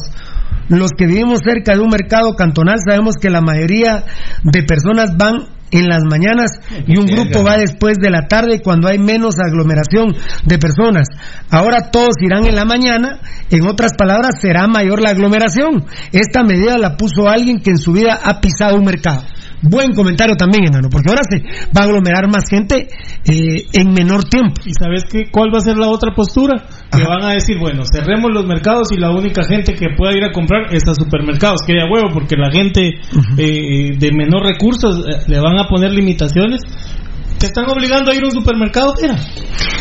[0.69, 4.03] Los que vivimos cerca de un mercado cantonal sabemos que la mayoría
[4.43, 6.51] de personas van en las mañanas
[6.85, 10.15] y un grupo va después de la tarde cuando hay menos aglomeración
[10.45, 11.07] de personas.
[11.49, 15.85] Ahora todos irán en la mañana, en otras palabras será mayor la aglomeración.
[16.11, 19.23] Esta medida la puso alguien que en su vida ha pisado un mercado.
[19.61, 21.39] Buen comentario también, enano, porque ahora se
[21.75, 22.87] va a aglomerar más gente
[23.25, 24.61] eh, en menor tiempo.
[24.65, 25.31] ¿Y sabes qué?
[25.31, 26.63] cuál va a ser la otra postura?
[26.91, 30.23] Que van a decir, bueno, cerremos los mercados y la única gente que pueda ir
[30.23, 32.99] a comprar es a supermercados, que haya huevo, porque la gente
[33.37, 36.61] eh, de menor recursos eh, le van a poner limitaciones.
[37.39, 39.15] Te están obligando a ir a un supermercado, mira.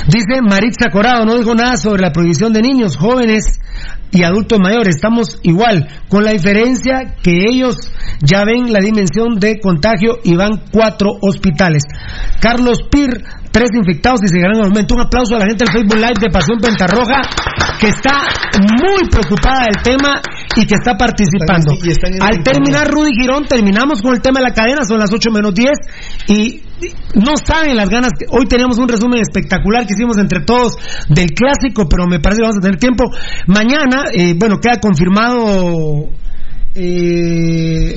[0.08, 3.58] Dice Maritza Corado, no dijo nada sobre la prohibición de niños, jóvenes
[4.12, 4.96] y adultos mayores.
[4.96, 7.76] Estamos igual, con la diferencia que ellos
[8.22, 11.82] ya ven la dimensión de contagio y van cuatro hospitales.
[12.40, 13.08] Carlos Pir,
[13.50, 14.94] tres infectados y seguirán en aumento.
[14.94, 17.20] Un aplauso a la gente del Facebook Live de Pasión Pentarroja,
[17.80, 18.16] que está
[18.80, 20.20] muy preocupada del tema
[20.56, 21.72] y que está participando.
[21.72, 24.84] Están- y están en Al terminar Rudy Girón, terminamos con el tema de la cadena,
[24.86, 25.72] son las 8 menos 10
[26.28, 26.62] y
[27.14, 28.12] no saben las ganas.
[28.18, 30.76] que- Hoy teníamos un resumen espectacular que hicimos entre todos
[31.08, 33.04] del clásico, pero me parece que vamos a tener tiempo.
[33.46, 36.08] Mañana, eh, bueno, queda confirmado
[36.74, 37.94] eh,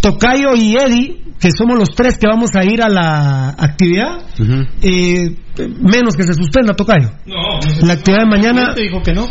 [0.00, 4.20] Tocayo y Eddie, que somos los tres que vamos a ir a la actividad,
[4.82, 7.10] eh, menos que se suspenda Tocayo.
[7.26, 9.26] No, La actividad de mañana te dijo que no.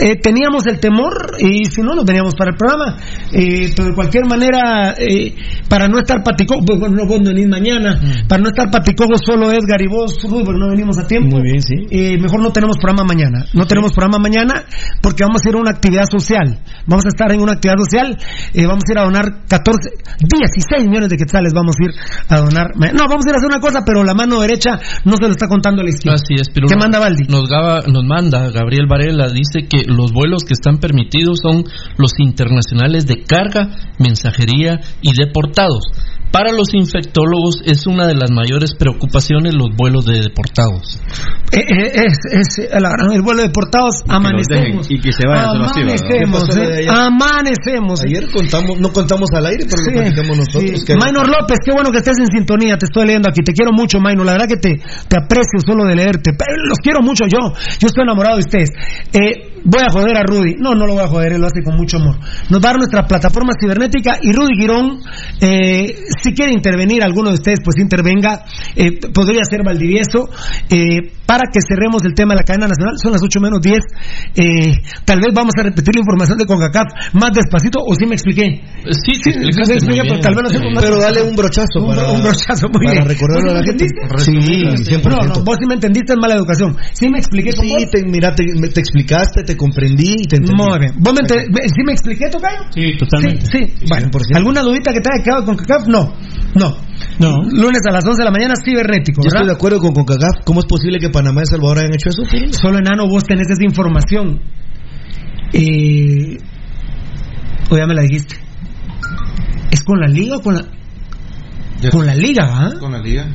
[0.00, 2.96] eh, teníamos el temor y si no nos veníamos para el programa.
[3.32, 5.34] Eh, pero de cualquier manera eh,
[5.68, 9.12] para no estar paticojo pues, bueno, no vos no venís mañana para no estar paticojo
[9.24, 11.36] solo Edgar y vos Rudy, porque no venimos a tiempo.
[11.36, 11.74] Muy bien, sí.
[11.90, 13.44] Eh, mejor no tenemos programa mañana.
[13.54, 14.64] No tenemos programa mañana
[15.02, 16.58] porque vamos a ir a una actividad social.
[16.86, 18.16] Vamos a estar en una actividad social
[18.54, 21.90] eh, vamos a ir a donar 14 16 millones de quetzales vamos a ir
[22.28, 22.70] a donar.
[22.76, 25.48] No vamos a ir a hacer una cosa pero la mano derecha no lo está
[25.48, 27.24] contando la izquierda Así es, pero ¿Qué manda Valdi?
[27.28, 31.64] Nos, gaba- nos manda Gabriel Varela, dice que los vuelos que están permitidos son
[31.96, 35.84] los internacionales de carga, mensajería y deportados.
[36.30, 41.00] Para los infectólogos es una de las mayores preocupaciones los vuelos de deportados.
[41.52, 44.86] Eh, eh, es, es la verdad, el vuelo de deportados amanecemos.
[44.88, 45.56] dejen y que se vayan.
[45.56, 48.04] Amanecemos, ¿Qué pasó eh, amanecemos.
[48.04, 50.82] Ayer contamos, no contamos al aire, pero Sí, lo platicamos nosotros.
[50.86, 50.92] sí.
[50.94, 53.98] Minor López, qué bueno que estés en sintonía, te estoy leyendo aquí, te quiero mucho,
[54.00, 54.74] Minor, la verdad que te,
[55.08, 58.70] te aprecio solo de leerte, pero los quiero mucho yo, yo estoy enamorado de ustedes.
[59.12, 61.62] Eh, voy a joder a Rudy, no, no lo voy a joder, él lo hace
[61.62, 62.16] con mucho amor.
[62.50, 65.00] Nos va a dar nuestra plataforma cibernética y Rudy Girón,
[65.40, 70.28] eh, si quiere intervenir alguno de ustedes, pues intervenga, eh, podría ser Valdivieso,
[70.70, 73.78] eh, para que cerremos el tema de la cadena nacional, son las 8 menos 10,
[74.36, 74.72] eh,
[75.04, 78.62] tal vez vamos a repetir la información de CONCACAF más despacito, o sí me expliqué.
[78.90, 79.32] Sí, Sí, sí,
[79.64, 82.22] sí, expliqué, pero tal vez no hacemos más- Pero dale un brochazo un, para, un
[82.22, 83.08] brochazo, muy para bien.
[83.08, 83.86] recordarlo a la ¿Vos gente.
[84.18, 84.84] sí me entendiste?
[84.84, 85.08] Sí, 100%.
[85.28, 86.76] No, no, vos sí me entendiste, es mala educación.
[86.92, 87.52] Sí me expliqué.
[87.52, 90.54] Sí, te, mira, te, te explicaste, te comprendí y te entendí.
[90.56, 90.92] Muy bien.
[90.98, 92.62] ¿Vos me ente- me- ¿Sí me expliqué, Tocayo?
[92.70, 93.44] Sí, totalmente.
[93.44, 93.84] Sí, sí.
[93.90, 95.86] Bueno, ¿alguna dudita que te haya quedado con CACAF?
[95.88, 96.14] No.
[96.54, 96.76] No.
[97.18, 97.42] No.
[97.42, 100.44] Lunes a las 11 de la mañana, cibernético, Yo estoy de acuerdo con CONCACAF.
[100.46, 102.22] ¿Cómo es posible que Panamá y El Salvador hayan hecho eso?
[102.52, 104.40] Solo enano, vos tenés esa información.
[105.52, 106.36] Eh,
[107.70, 108.36] o ya me la dijiste.
[109.70, 110.62] ¿Es con la liga o con la.?
[111.90, 112.70] Con la liga, ¿ah?
[112.80, 113.26] Con la liga.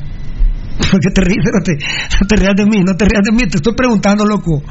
[0.90, 1.44] ¿Por qué te ríes?
[1.52, 4.24] No te, no te rías de mí, no te rías de mí, te estoy preguntando,
[4.24, 4.62] loco.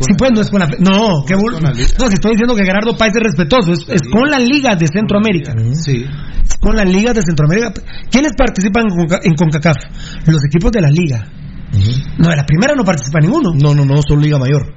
[0.00, 0.66] Si pues no es con la...
[0.78, 1.74] No, qué bul- No,
[2.08, 5.54] si estoy diciendo que Gerardo Páez es respetuoso, es, es con la Liga de Centroamérica.
[5.74, 6.04] Sí.
[6.44, 7.72] Es con la Liga de Centroamérica.
[8.10, 8.86] ¿Quiénes participan
[9.22, 9.76] en CONCACAF?
[10.26, 11.28] Los equipos de la Liga.
[12.18, 13.52] No, de la primera no participa ninguno.
[13.54, 14.74] No, no, no, son Liga Mayor.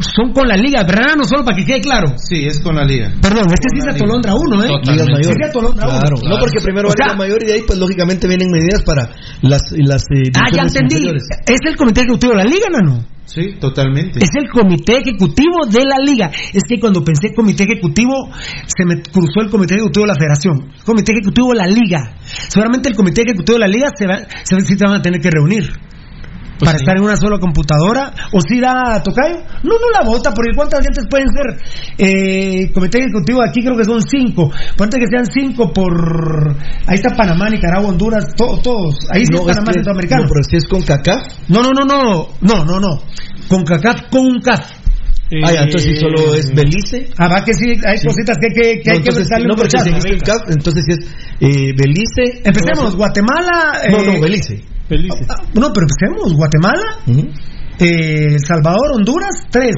[0.00, 1.16] Son con la Liga, ¿verdad?
[1.16, 2.14] No solo para que quede claro.
[2.16, 3.12] Sí, es con la liga.
[3.20, 4.68] Perdón, este sí se atolondra uno, ¿eh?
[4.84, 5.34] Liga Mayor.
[5.34, 5.98] Sí atolondra uno.
[6.00, 6.16] Claro.
[6.28, 8.82] No, porque primero O va sea, Liga Mayor y de ahí, pues lógicamente vienen medidas
[8.82, 9.08] para
[9.42, 9.62] las.
[9.72, 10.94] las eh, Ah, ya entendí.
[10.96, 11.24] inferiores.
[11.46, 13.04] Es el comité ejecutivo de la Liga, ¿no?
[13.24, 14.18] Sí, totalmente.
[14.18, 16.30] Es el comité ejecutivo de la liga.
[16.52, 18.28] Es que cuando pensé comité ejecutivo,
[18.66, 20.72] se me cruzó el comité ejecutivo de la federación.
[20.84, 22.16] Comité ejecutivo de la liga.
[22.22, 25.30] Seguramente el comité ejecutivo de la liga se va, se, se van a tener que
[25.30, 25.70] reunir.
[26.64, 28.12] Para estar en una sola computadora.
[28.32, 29.36] ¿O si da tocayo?
[29.62, 31.60] No, no la vota, porque ¿cuántas gentes pueden ser?
[31.98, 34.50] Eh, comité ejecutivo aquí creo que son cinco.
[34.76, 36.56] Ponte que sean cinco por.
[36.86, 38.96] Ahí está Panamá, Nicaragua, Honduras, to- todos.
[39.10, 40.22] Ahí sí No, es Panamá, es que- Centroamericano.
[40.22, 41.22] no, pero si es con CACAF.
[41.48, 43.02] No, no, no, no, no, no, no.
[43.48, 44.40] Con CACAF, con
[45.40, 45.50] CAF.
[45.50, 47.08] Ah, ya, entonces si solo es Belice.
[47.18, 49.54] Ah, va que sí, hay cositas que, que, que No, hay que entonces, darle no,
[49.56, 50.98] porque si entonces si es
[51.40, 52.42] eh, Belice.
[52.44, 53.80] Empecemos, Guatemala.
[53.90, 54.62] No, eh, no, Belice.
[55.28, 56.98] ah, No, pero empecemos, Guatemala,
[57.78, 59.74] eh, El Salvador, Honduras, tres.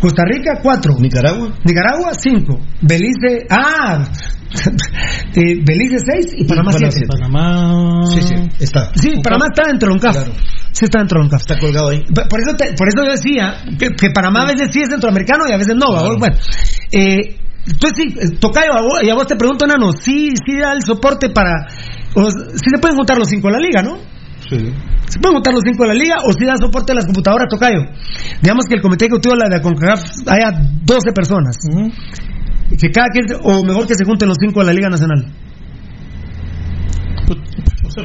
[0.00, 0.94] Costa Rica, cuatro.
[1.00, 1.52] Nicaragua.
[1.64, 2.60] Nicaragua, cinco.
[2.80, 4.04] Belice, ah,
[5.34, 6.92] eh, Belice, seis y Panamá, Panamá, siete.
[6.92, 7.08] siete.
[7.08, 8.06] Panamá.
[8.06, 8.90] Sí, sí, está.
[8.94, 9.98] Sí, Panamá está dentro de un.
[10.00, 10.32] Claro.
[10.78, 11.40] Sí está un CAF.
[11.40, 12.04] Está colgado ahí.
[12.30, 15.44] Por eso, te- por eso yo decía que, que Panamá a veces sí es centroamericano
[15.48, 15.86] y a veces no.
[16.18, 16.36] Bueno,
[16.92, 20.56] eh, entonces sí, eh, Tocayo, a vos- y a vos te pregunto, Nano, sí, sí
[20.56, 21.66] da el soporte para...
[22.14, 23.98] O, sí se pueden juntar los cinco de la liga, ¿no?
[24.48, 24.72] Sí.
[25.08, 27.48] ¿Se pueden juntar los cinco de la liga o si da soporte a las computadoras,
[27.50, 27.80] Tocayo?
[28.40, 30.52] Digamos que el comité ejecutivo de la de CONCACAF haya
[30.84, 31.56] 12 personas.
[32.78, 35.26] Que cada quien, o mejor que se junten los cinco de la Liga Nacional.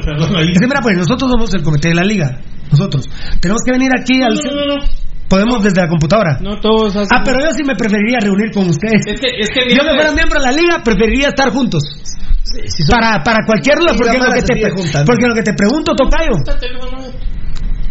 [0.04, 0.50] Perdón, ahí.
[0.52, 2.40] Es que, mira, pues nosotros somos el comité de la liga.
[2.74, 3.08] Nosotros.
[3.40, 4.34] Tenemos que venir aquí al.
[4.34, 4.84] No, no, no, no.
[5.28, 6.38] Podemos desde la computadora.
[6.40, 7.08] No todos hacen.
[7.10, 9.00] Ah, pero yo sí me preferiría reunir con ustedes.
[9.06, 11.82] Es que, es que Si yo me fuera miembro de la liga, preferiría estar juntos.
[12.90, 16.36] para, para cualquier duda, porque, lo que te, porque lo que te pregunto, Tocayo.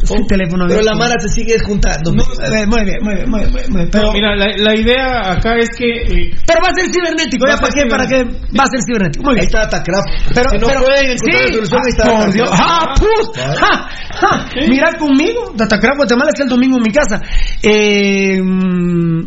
[0.03, 0.95] Sí, teléfono Pero la.
[0.95, 2.11] Mara se sigue juntando.
[2.13, 3.89] Muy bien, muy bien, muy bien, muy bien, muy bien.
[3.91, 5.85] Pero, No, mira, la, la idea acá es que.
[5.85, 7.85] eh, pero va a ser cibernético, ¿ya para qué?
[7.89, 8.23] ¿Para qué?
[8.23, 9.23] Va a ser cibernético.
[9.23, 9.45] Muy Ahí bien.
[9.47, 10.05] está Atacraf.
[10.33, 12.33] Pero, si no pero- pueden encontrar sí, la solución, ahí está ah, por.
[12.33, 12.49] Dios.
[12.51, 13.25] ¡Ah, pus!
[13.59, 13.89] ¡Ja!
[14.19, 14.49] ¡Ja!
[14.67, 17.21] Mira conmigo, Datacraf Guatemala está el domingo en mi casa.
[17.61, 19.19] Eh, mm,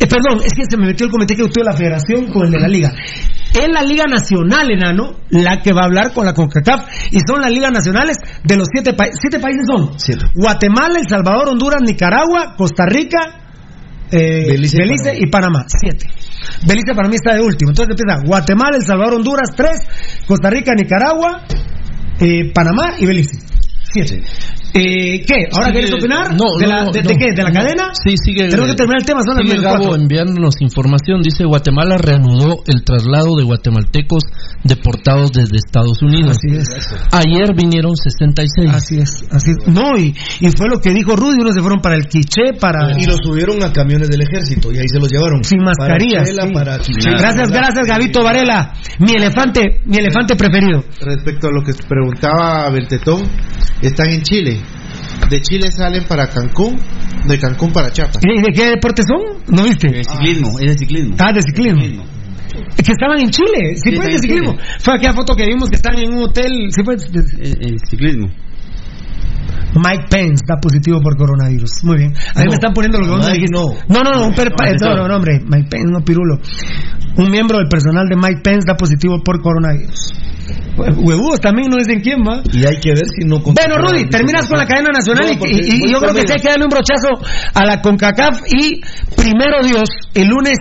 [0.00, 2.50] eh, perdón, es que se me metió el comité ejecutivo de la federación con el
[2.52, 2.92] de la liga.
[3.54, 7.12] Es la Liga Nacional, enano, la que va a hablar con la CONCACAF.
[7.12, 9.18] Y son las ligas nacionales de los siete países.
[9.20, 9.98] ¿Siete países son?
[9.98, 10.26] Siete.
[10.34, 13.44] Guatemala, El Salvador, Honduras, Nicaragua, Costa Rica,
[14.10, 15.66] eh, Belice y Panamá.
[15.68, 16.06] Siete.
[16.66, 17.70] Belice para mí está de último.
[17.70, 19.86] Entonces empieza Guatemala, El Salvador, Honduras, tres,
[20.26, 21.44] Costa Rica, Nicaragua,
[22.20, 23.38] eh, Panamá y Belice.
[23.92, 24.22] Siete.
[24.74, 25.46] Eh, ¿Qué?
[25.52, 26.34] ¿Ahora Sigue- quieres opinar?
[26.34, 27.08] No, ¿De, no, la, no, de, no.
[27.10, 27.26] de qué?
[27.34, 27.54] ¿De la No.
[27.60, 27.84] cadena?
[27.94, 28.48] Sí, sigue.
[28.48, 31.22] Tenemos que terminar el tema, son las sigue Gabo enviándonos información.
[31.22, 34.24] Dice: Guatemala reanudó el traslado de guatemaltecos
[34.64, 36.36] deportados desde Estados Unidos.
[36.42, 36.66] Así es.
[37.12, 38.70] Ayer vinieron 66.
[38.74, 39.68] Así es, así es.
[39.68, 42.98] No, y, y fue lo que dijo Rudy, unos se fueron para el Quiché, para...
[42.98, 45.44] Y los subieron a camiones del ejército y ahí se los llevaron.
[45.44, 46.22] Sin mascarillas.
[46.22, 46.52] Para Chela, sí.
[46.54, 47.10] para Quiché.
[47.10, 48.72] Gracias, gracias, Gabito Varela.
[48.98, 50.82] Mi elefante, mi elefante preferido.
[51.00, 53.22] Respecto a lo que preguntaba Beltetón,
[53.82, 54.60] están en Chile.
[55.30, 56.76] De Chile salen para Cancún,
[57.26, 58.22] de Cancún para Chiapas.
[58.22, 59.42] ¿Y de qué deporte son?
[59.48, 59.88] ¿No viste?
[59.90, 61.16] De ciclismo, es de ciclismo.
[61.18, 62.04] Ah, de ciclismo.
[62.76, 64.52] Que estaban en Chile, sí, Sí, fue de en ciclismo.
[64.52, 64.64] Chile.
[64.80, 66.68] Fue aquella foto que vimos que están en un hotel.
[66.70, 68.28] Sí fue de- El ciclismo.
[69.76, 71.82] Mike Pence da positivo por coronavirus.
[71.82, 72.12] Muy bien.
[72.34, 73.50] A mí No, me están poniendo lo que vos dijiste.
[73.56, 73.66] no.
[73.88, 75.40] No, no, no, un per- No, no, no, no, hombre.
[75.44, 76.38] Mike Pence, no, pirulo.
[77.16, 80.12] Un miembro del personal de Mike Pence da positivo por coronavirus.
[80.76, 82.42] Huevudos también no dicen quién va.
[82.52, 83.38] Y hay que ver si no.
[83.40, 86.48] Bueno, Rudy, terminas con la cadena nacional No, y- yo creo que sí hay que
[86.50, 87.08] darle un brochazo
[87.54, 88.80] a la CONCACAF y
[89.14, 90.58] primero Dios, el lunes,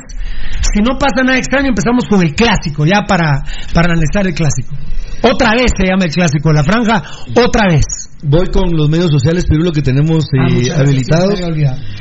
[0.62, 4.76] si no pasa nada extraño, empezamos con el clásico, ya para, para analizar el clásico.
[5.24, 7.02] Otra vez se llama el clásico, la franja,
[7.36, 7.84] otra vez.
[8.24, 11.40] Voy con los medios sociales, Pirulo, que tenemos eh, Ah, gracias, habilitados.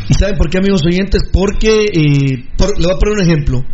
[0.08, 1.22] ¿Y saben por qué, amigos oyentes?
[1.32, 3.64] Porque, eh, por- le voy a poner un ejemplo.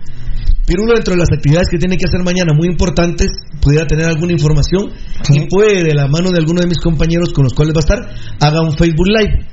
[0.68, 3.32] Pirulo, dentro de las actividades que tiene que hacer mañana, muy importantes,
[3.62, 4.92] pudiera tener alguna información
[5.30, 7.86] y puede, de la mano de alguno de mis compañeros con los cuales va a
[7.88, 8.00] estar,
[8.38, 9.48] haga un Facebook Live.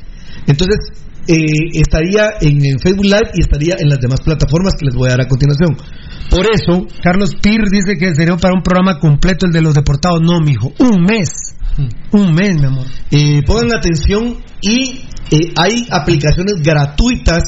[0.46, 0.92] Entonces,
[1.28, 5.08] eh, estaría en el Facebook Live y estaría en las demás plataformas que les voy
[5.08, 5.78] a dar a continuación.
[6.30, 10.20] Por eso, Carlos Pir dice que sería para un programa completo el de los deportados.
[10.22, 11.56] No, mijo, un mes.
[12.12, 12.86] Un mes, mi amor.
[13.12, 17.44] Eh, pongan atención y eh, hay aplicaciones gratuitas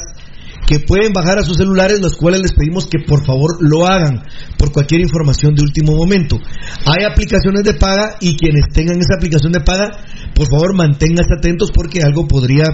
[0.68, 4.22] que pueden bajar a sus celulares, las cuales les pedimos que por favor lo hagan
[4.58, 6.38] por cualquier información de último momento.
[6.84, 9.88] Hay aplicaciones de paga y quienes tengan esa aplicación de paga,
[10.34, 12.66] por favor manténganse atentos porque algo podría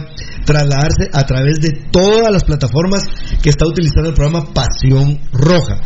[0.45, 3.07] trasladarse a través de todas las plataformas
[3.41, 5.81] que está utilizando el programa Pasión Roja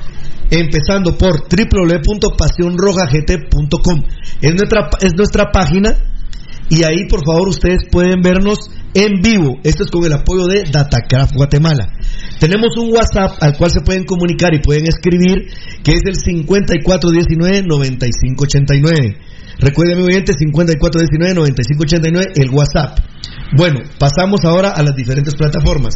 [0.50, 4.02] empezando por www.pasionrojagt.com.
[4.40, 5.94] Es nuestra, es nuestra página
[6.70, 9.56] y ahí por favor ustedes pueden vernos en vivo.
[9.64, 11.88] Esto es con el apoyo de Datacraft Guatemala.
[12.38, 15.48] Tenemos un WhatsApp al cual se pueden comunicar y pueden escribir
[15.82, 19.16] que es el 5419-9589.
[19.60, 23.00] Recuerden, mi oyente, 5419-9589, el WhatsApp.
[23.56, 25.94] Bueno, pasamos ahora a las diferentes plataformas.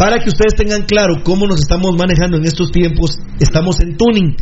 [0.00, 4.34] Para que ustedes tengan claro cómo nos estamos manejando en estos tiempos, estamos en tuning.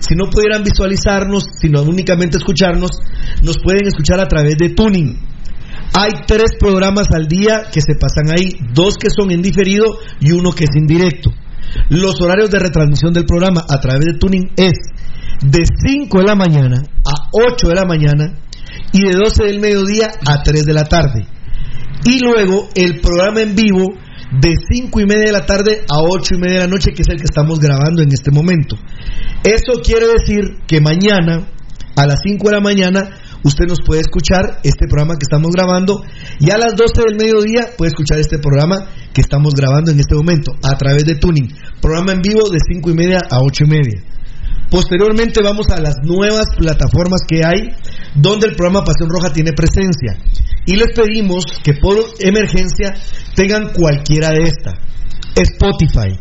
[0.00, 2.90] Si no pudieran visualizarnos, sino únicamente escucharnos,
[3.40, 5.16] nos pueden escuchar a través de tuning.
[5.96, 9.84] Hay tres programas al día que se pasan ahí, dos que son en diferido
[10.18, 11.30] y uno que es indirecto.
[11.90, 14.74] Los horarios de retransmisión del programa a través de tuning es
[15.42, 18.34] de 5 de la mañana a 8 de la mañana
[18.90, 21.24] y de 12 del mediodía a 3 de la tarde.
[22.04, 24.03] Y luego el programa en vivo
[24.40, 27.02] de 5 y media de la tarde a 8 y media de la noche, que
[27.02, 28.76] es el que estamos grabando en este momento.
[29.44, 31.46] Eso quiere decir que mañana,
[31.96, 33.10] a las 5 de la mañana,
[33.44, 36.02] usted nos puede escuchar este programa que estamos grabando
[36.40, 40.14] y a las 12 del mediodía puede escuchar este programa que estamos grabando en este
[40.14, 41.48] momento a través de Tuning.
[41.80, 44.02] Programa en vivo de 5 y media a 8 y media.
[44.70, 47.70] Posteriormente vamos a las nuevas plataformas que hay
[48.14, 50.18] donde el programa Pasión Roja tiene presencia.
[50.66, 52.94] Y les pedimos que por emergencia
[53.34, 54.74] tengan cualquiera de estas.
[55.34, 56.18] Spotify.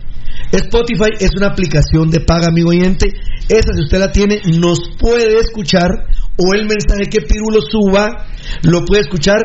[0.51, 3.07] Spotify es una aplicación de paga, amigo oyente.
[3.49, 5.89] Esa, si usted la tiene, nos puede escuchar
[6.37, 8.25] o el mensaje que Pirulo suba
[8.63, 9.37] lo puede escuchar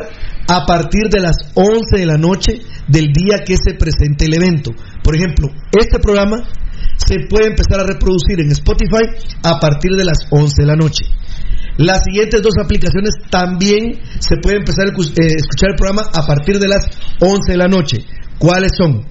[0.47, 4.71] a partir de las 11 de la noche del día que se presente el evento.
[5.03, 5.47] Por ejemplo,
[5.79, 6.47] este programa
[6.97, 9.05] se puede empezar a reproducir en Spotify
[9.43, 11.05] a partir de las 11 de la noche.
[11.77, 16.59] Las siguientes dos aplicaciones también se puede empezar a eh, escuchar el programa a partir
[16.59, 16.85] de las
[17.21, 17.97] 11 de la noche.
[18.37, 19.05] ¿Cuáles son?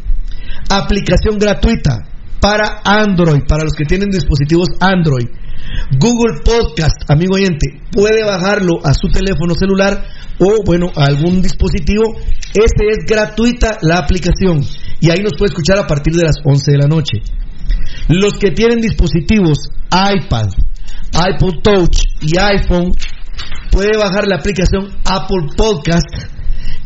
[0.68, 1.96] Aplicación gratuita
[2.40, 5.28] para Android, para los que tienen dispositivos Android.
[5.98, 10.04] Google Podcast, amigo oyente, puede bajarlo a su teléfono celular
[10.38, 12.16] o, bueno, a algún dispositivo.
[12.52, 14.60] Ese es gratuita la aplicación
[15.00, 17.18] y ahí nos puede escuchar a partir de las 11 de la noche.
[18.08, 19.58] Los que tienen dispositivos
[19.90, 20.48] iPad,
[21.12, 22.92] iPod Touch y iPhone,
[23.70, 26.08] puede bajar la aplicación Apple Podcast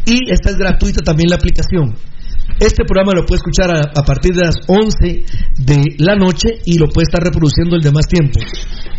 [0.04, 1.94] y esta es gratuita también la aplicación.
[2.58, 5.24] Este programa lo puede escuchar a, a partir de las 11
[5.58, 8.40] de la noche y lo puede estar reproduciendo el demás tiempo.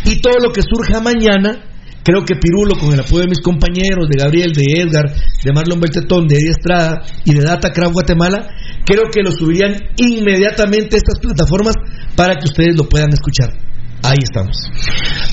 [0.06, 1.73] Y todo lo que surja mañana
[2.04, 5.80] Creo que Pirulo, con el apoyo de mis compañeros, de Gabriel, de Edgar, de Marlon
[5.80, 8.48] Beltetón, de Eddie Estrada y de Datacraft Guatemala,
[8.86, 11.76] creo que lo subirían inmediatamente a estas plataformas
[12.16, 13.73] para que ustedes lo puedan escuchar.
[14.06, 14.58] Ahí estamos.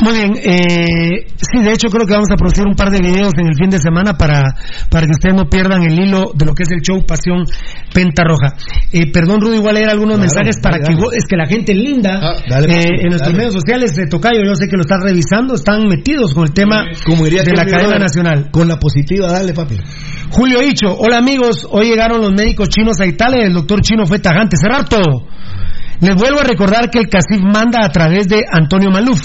[0.04, 3.32] Muy bien, eh, sí, de hecho creo que vamos a producir un par de videos
[3.36, 4.42] en el fin de semana para,
[4.88, 7.44] para que ustedes no pierdan el hilo de lo que es el show Pasión
[7.92, 8.54] Penta Roja.
[8.92, 11.04] Eh, perdón, Rudy, igual a leer algunos Claro, mensajes para dale, que dale.
[11.04, 14.40] vos- es que la gente linda Ah, dale, eh, en nuestros medios sociales de Tocayo,
[14.46, 17.64] yo sé que lo están revisando, están metidos con el tema Como diría de la
[17.66, 18.50] cadena nacional.
[18.52, 19.76] Con la positiva, dale, papi.
[20.30, 24.20] Julio Hicho, hola amigos, hoy llegaron los médicos chinos a Italia el doctor chino fue
[24.20, 24.56] tajante.
[24.56, 25.26] Cerrar todo.
[26.00, 29.20] Les vuelvo a recordar que el CACIF manda a través de Antonio Maluf.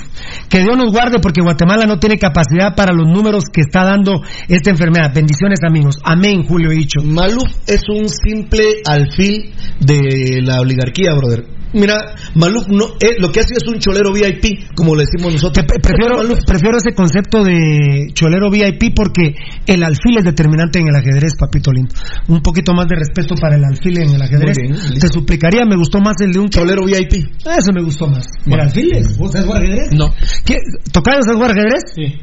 [0.49, 4.21] Que Dios nos guarde porque Guatemala no tiene capacidad para los números que está dando
[4.49, 5.13] esta enfermedad.
[5.13, 5.97] Bendiciones amigos.
[6.03, 7.01] Amén, Julio Hicho.
[7.01, 11.54] Maluf es un simple alfil de la oligarquía, brother.
[11.75, 15.33] Mira, Maluf no, eh, lo que ha sido es un cholero VIP, como le decimos
[15.33, 15.65] nosotros.
[15.65, 19.35] Prefiero, prefiero ese concepto de cholero VIP porque
[19.67, 21.93] el alfil es determinante en el ajedrez, papito lindo.
[22.29, 24.57] Un poquito más de respeto para el alfil en el ajedrez.
[24.57, 24.99] Bien.
[24.99, 27.13] Te suplicaría, me gustó más el de un cholero VIP.
[27.13, 28.25] Eso me gustó más.
[28.45, 28.63] ¿El Bueno.
[28.63, 28.93] alfil?
[28.95, 29.91] es- ¿Vos sabes jugar ajedrez?
[29.93, 30.13] No.
[30.45, 30.57] ¿Qué?
[30.91, 31.83] ¿Tocayo sabes jugar ajedrez?
[31.93, 32.15] Sí.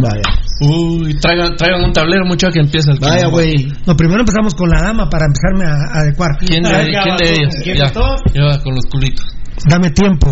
[0.00, 0.22] Vaya.
[0.60, 3.66] Uy, traigan, traigan un tablero, mucho que empieza el Vaya, güey.
[3.86, 6.30] No, primero empezamos con la dama para empezarme a, a adecuar.
[6.38, 7.54] ¿Quién de, quién de ellos?
[7.62, 8.20] ¿quién Ya, de todos?
[8.32, 9.26] ya, con los culitos.
[9.68, 10.30] Dame tiempo.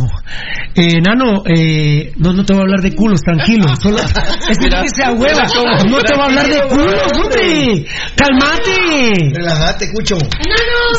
[0.74, 3.64] Eh, Nano, eh, no, no te voy a hablar de culos, tranquilo.
[3.80, 5.42] Solo, es que no hueva.
[5.88, 7.86] No te voy a hablar de culos, hombre.
[8.14, 9.32] Cálmate.
[9.34, 10.16] Relájate, cucho.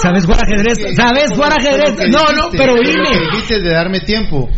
[0.01, 0.95] ¿Sabes jugar ajedrez?
[0.95, 1.95] ¿Sabes jugar ajedrez?
[2.09, 3.09] No, no, pero dime.
[3.31, 4.49] dijiste de darme tiempo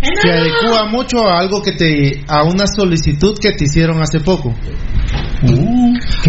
[0.22, 4.54] se adecua mucho a algo que te a una solicitud que te hicieron hace poco.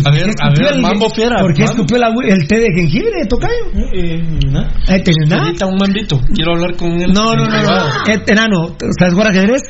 [0.06, 1.40] A ver, a ver, el- mambo fiera.
[1.40, 3.54] ¿Por qué escupió la- el té de jengibre, Tocayo?
[3.94, 4.72] Eh, nada.
[4.88, 5.42] Ahí tenés nada.
[5.44, 6.20] Necesita un mambito.
[6.34, 7.12] Quiero hablar con él.
[7.12, 8.14] No, no, no, no.
[8.14, 9.64] Eh, enano, ¿sabes jugar ajedrez?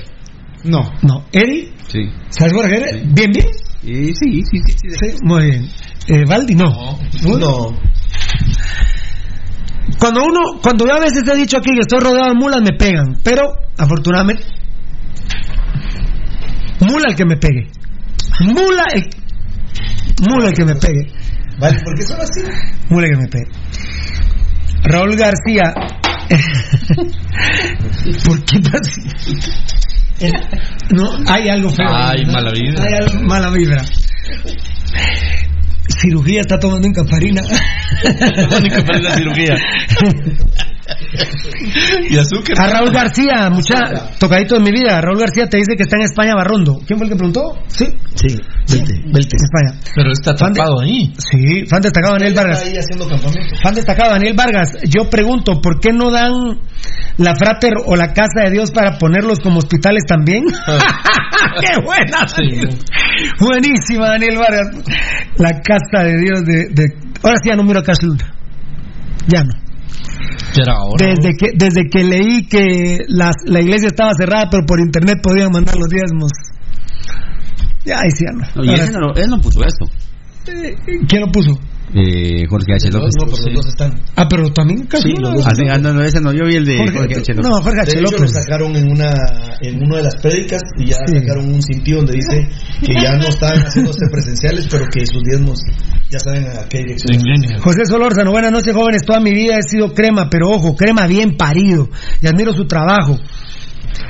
[0.66, 0.92] No.
[1.04, 1.24] No.
[1.32, 1.72] ¿Eddie?
[1.88, 2.10] Sí.
[2.30, 3.02] ¿Sabes jugar ajedrez?
[3.14, 3.48] ¿Bien, bien?
[3.82, 4.90] sí, sí, sí, sí.
[4.92, 5.70] Sí, muy bien.
[6.08, 7.00] Eh, Valdi, no.
[7.24, 7.78] No.
[9.98, 12.74] Cuando uno, cuando yo a veces he dicho aquí que estoy rodeado de mulas, me
[12.78, 13.20] pegan.
[13.24, 13.42] Pero,
[13.78, 14.44] afortunadamente,
[16.82, 17.68] mula el que me pegue.
[18.42, 19.04] Mula el,
[20.30, 21.12] mula el que me pegue.
[21.60, 22.42] Vale, ¿por qué son así?
[22.90, 23.48] Mula el que me pegue.
[24.84, 25.74] Raúl García.
[28.26, 29.02] ¿Por qué así?
[30.22, 30.32] Eh,
[30.92, 31.88] No, hay algo feo.
[31.90, 32.34] Ay, ¿no?
[32.34, 32.84] mala vibra.
[32.84, 33.84] Hay algo- mala vibra.
[35.98, 37.42] Cirugía está tomando en Caparina.
[38.58, 39.56] Única para la cirugía.
[42.10, 42.60] y azúcar.
[42.60, 43.78] A Raúl García, mucha
[44.20, 45.00] tocadito de mi vida.
[45.02, 46.80] Raúl García te dice que está en España Barrondo.
[46.86, 47.42] ¿Quién fue el que preguntó?
[47.68, 47.86] Sí,
[48.16, 48.28] Sí,
[48.70, 49.38] velte, velte.
[49.38, 49.80] España.
[49.96, 51.14] Pero está tapado ahí.
[51.18, 52.58] Sí, fan destacado Daniel Vargas.
[52.60, 53.56] Está ahí haciendo campamento.
[53.64, 54.78] Fan destacado Daniel Vargas.
[54.90, 56.60] Yo pregunto, ¿por qué no dan
[57.18, 60.44] la frater o la casa de Dios para ponerlos como hospitales también?
[61.62, 62.28] ¡Qué buena!
[62.28, 62.60] Sí.
[63.40, 64.68] Buenísima, Daniel Vargas.
[65.38, 66.68] La casa de Dios de.
[66.72, 68.34] de- Ahora sí ya no miro a Cash Luna.
[69.28, 69.54] Ya no.
[70.98, 75.52] Desde que, desde que leí que las- la iglesia estaba cerrada, pero por internet podían
[75.52, 76.32] mandar los diezmos.
[77.86, 78.46] Ya, ahí sí, ya no.
[78.56, 79.86] No, y Ahora ese no, él no puso eso.
[80.46, 80.52] sí.
[81.08, 81.52] ¿Quién lo puso?
[81.92, 82.90] Eh, Jorge H.
[82.92, 83.10] López.
[83.20, 84.00] No, pero los dos están.
[84.16, 85.44] Ah, pero también casi Sí, dos.
[85.46, 87.34] Ah, ah, no, no, ese no, yo vi el de Jorge- Jorge, H.
[87.34, 87.50] López.
[87.50, 88.02] No, Jorge De H.
[88.02, 89.14] lo sacaron en una
[89.62, 91.16] en una de las prédicas y ya Sí.
[91.16, 92.48] sacaron un sitio donde dice
[92.86, 95.60] que ya no están haciéndose presenciales, pero que sus diezmos
[96.12, 97.20] ya saben a qué dirección.
[97.60, 101.38] José Solórzano, buenas noches jóvenes, toda mi vida he sido crema, pero ojo, crema bien
[101.38, 101.90] parido
[102.22, 103.18] y admiro su trabajo.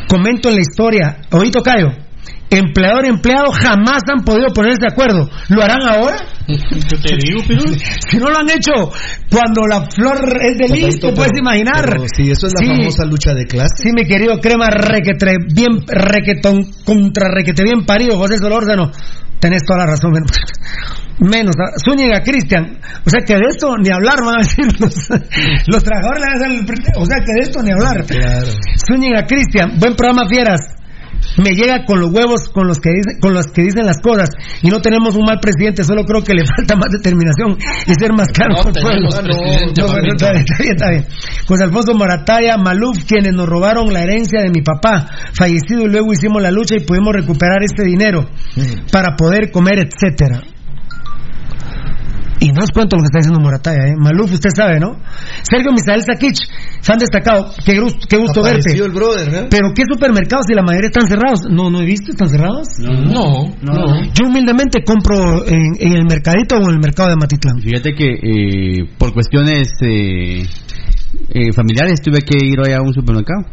[0.09, 1.88] Comento en la historia, oí Tocayo,
[2.49, 5.29] empleador y empleado jamás han podido ponerse de acuerdo.
[5.49, 6.17] ¿Lo harán ahora?
[6.47, 7.61] Yo te digo, pero.
[8.09, 8.71] Si no lo han hecho
[9.29, 11.85] cuando la flor es de listo, puedes imaginar.
[11.91, 12.75] pero sí, eso es la Sí.
[12.77, 13.79] famosa lucha de clases.
[13.83, 18.91] Sí, mi querido crema requetre, bien requetón, contra requete bien parido, José Solórzano.
[19.39, 20.31] Tenés toda la razón, menos.
[21.19, 22.79] menos ah, Zúñiga Cristian.
[23.05, 24.95] O sea que de esto ni hablar van a decir los,
[25.67, 26.19] los trabajadores.
[26.21, 28.03] le van a hacer el pr- O sea que de esto ni hablar.
[28.05, 28.47] Claro.
[28.87, 30.61] Zúñiga Cristian, buen programa fieras.
[31.38, 34.30] Me llega con los huevos con los que dicen, con los que dicen las cosas
[34.61, 38.14] y no tenemos un mal presidente, solo creo que le falta más determinación y ser
[38.14, 39.09] más claro No con el pueblo.
[39.09, 39.85] No,
[40.16, 41.06] está bien, está bien, está bien.
[41.48, 46.14] José Alfonso Morataya, Maluf, quienes nos robaron la herencia de mi papá, fallecido y luego
[46.14, 48.30] hicimos la lucha y pudimos recuperar este dinero
[48.91, 50.41] para poder comer, etcétera.
[52.42, 53.95] Y no os cuento lo que está diciendo Morataya, ¿eh?
[53.98, 54.98] Maluf, usted sabe, ¿no?
[55.43, 56.40] Sergio Misael Sakich,
[56.82, 58.59] fan destacado, qué, gusto- qué gusto verte.
[58.61, 59.50] Apareció el brother, ¿no?
[59.50, 61.42] Pero ¿qué supermercados si la mayoría están cerrados?
[61.50, 62.68] No, no he visto, ¿están cerrados?
[62.80, 64.03] No, no.
[64.14, 67.59] Yo humildemente compro en, en el mercadito o en el mercado de Matitlán.
[67.61, 70.43] Fíjate que eh, por cuestiones eh,
[71.30, 73.45] eh, familiares tuve que ir hoy a un supermercado.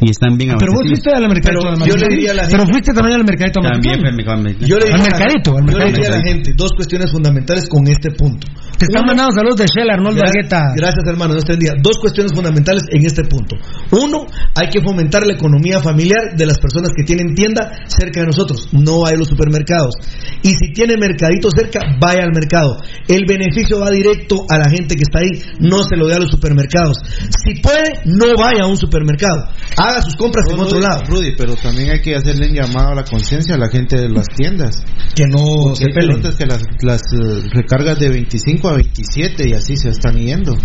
[0.00, 2.42] Y están bien Pero vos fuiste al mercadito Pero de yo le diría a la
[2.44, 4.66] Pero gente- fuiste también al mercadito También fue.
[4.66, 6.28] Yo le diría Al mercadito, al yo le diría a la mercadito.
[6.28, 8.46] gente dos cuestiones fundamentales con este punto.
[8.78, 10.74] Te están mandando saludos de Shell, Arnoldo Argueta.
[10.74, 11.32] Gracias, hermano.
[11.34, 11.74] Dios te bendiga.
[11.80, 13.54] Dos cuestiones fundamentales en este punto.
[13.92, 18.26] Uno, hay que fomentar la economía familiar de las personas que tienen tienda cerca de
[18.26, 18.68] nosotros.
[18.72, 19.94] No hay los supermercados.
[20.42, 22.80] Y si tiene mercadito cerca, vaya al mercado.
[23.06, 25.30] El beneficio va directo a la gente que está ahí.
[25.60, 26.96] No se lo dé a los supermercados.
[27.44, 29.48] Si puede, no vaya a un supermercado.
[29.86, 31.02] Haga sus compras en No, otro Rudy, lado.
[31.06, 34.08] Rudy, pero también hay que hacerle un llamado a la conciencia a la gente de
[34.08, 34.82] las tiendas.
[35.14, 39.76] Que no se pelotas que las, las eh, recargas de 25 a 27 y así
[39.76, 40.56] se están yendo.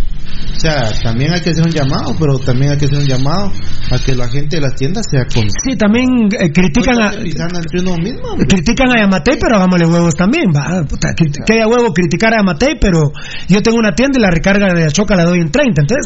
[0.56, 3.52] O sea, también hay que hacer un llamado, pero también hay que hacer un llamado
[3.92, 5.56] a que la gente de las tiendas sea consciente.
[5.64, 6.06] Sí, también
[6.38, 8.36] eh, critican a, entre uno mismo.
[8.48, 10.46] critican a Yamatei, pero hagámosle huevos también.
[10.56, 13.12] Va, puta, que, que haya huevo criticar a Yamatei, pero
[13.48, 15.82] yo tengo una tienda y la recarga de Achoca la doy en 30.
[15.82, 16.06] Entonces,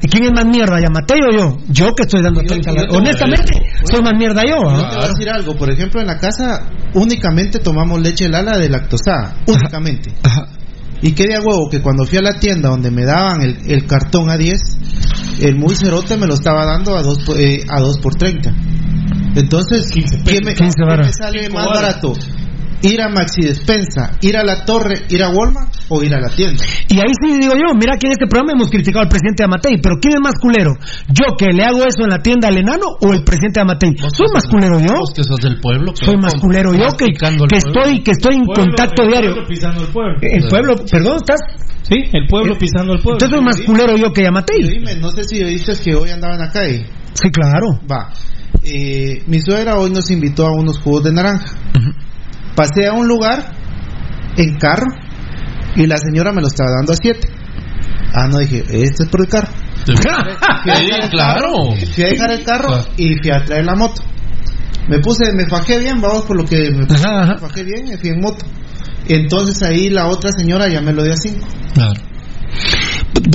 [0.00, 1.58] ¿y quién es más mierda, Yamatei o yo?
[1.68, 2.72] Yo que estoy dando 30.
[2.72, 3.52] la- yo te- Honestamente,
[3.90, 4.58] soy más mierda yo.
[4.62, 8.56] Yo te voy a decir algo, por ejemplo, en la casa únicamente tomamos leche Lala
[8.58, 10.12] de lactosada, únicamente.
[11.00, 13.86] Y qué de huevo que cuando fui a la tienda donde me daban el, el
[13.86, 14.60] cartón a 10,
[15.42, 18.52] el muy cerote me lo estaba dando a 2 por, eh, a dos por 30.
[19.36, 22.12] Entonces, ¿qué me, 15 qué me sale más barato?
[22.82, 26.28] ¿Ir a Maxi Despensa, ir a la Torre, ir a Walmart o ir a la
[26.28, 26.62] tienda?
[26.88, 29.80] Y ahí sí digo yo, mira que en este programa hemos criticado al presidente Amatei,
[29.82, 30.72] pero ¿quién es más culero?
[31.08, 33.96] ¿Yo que le hago eso en la tienda al enano o el presidente Amatei?
[34.14, 34.94] Soy más culero yo.
[34.94, 35.92] Vos que sos del pueblo.
[35.96, 37.46] Soy más culero yo que, que pueblo.
[37.52, 39.30] estoy que estoy en Pueblo, contacto el diario.
[39.32, 40.18] pueblo pisando el pueblo.
[40.22, 41.40] El pueblo, perdón, ¿estás?
[41.82, 43.18] Sí, el pueblo pisando el pueblo.
[43.20, 44.62] Entonces soy más culero yo que Y Amatei.
[44.62, 46.86] dime, no sé si oíste que hoy andaba en la calle.
[47.14, 47.80] Sí, claro.
[47.90, 48.12] Va.
[48.62, 51.54] Eh, mi suegra hoy nos invitó a unos jugos de naranja.
[52.58, 53.52] Pasé a un lugar
[54.36, 54.86] en carro
[55.76, 57.20] y la señora me lo estaba dando a 7.
[58.12, 59.46] Ah, no, dije, este es por el carro.
[59.86, 61.40] Fui a dejar el claro.
[61.40, 64.02] carro, Fui a dejar el carro y fui a traer la moto.
[64.88, 67.34] Me puse, me fajé bien, vamos por lo que me, Ajá, ajá.
[67.34, 68.44] me fajé bien, me fui en moto.
[69.06, 71.46] Entonces ahí la otra señora ya me lo dio a 5.
[71.74, 72.00] Claro.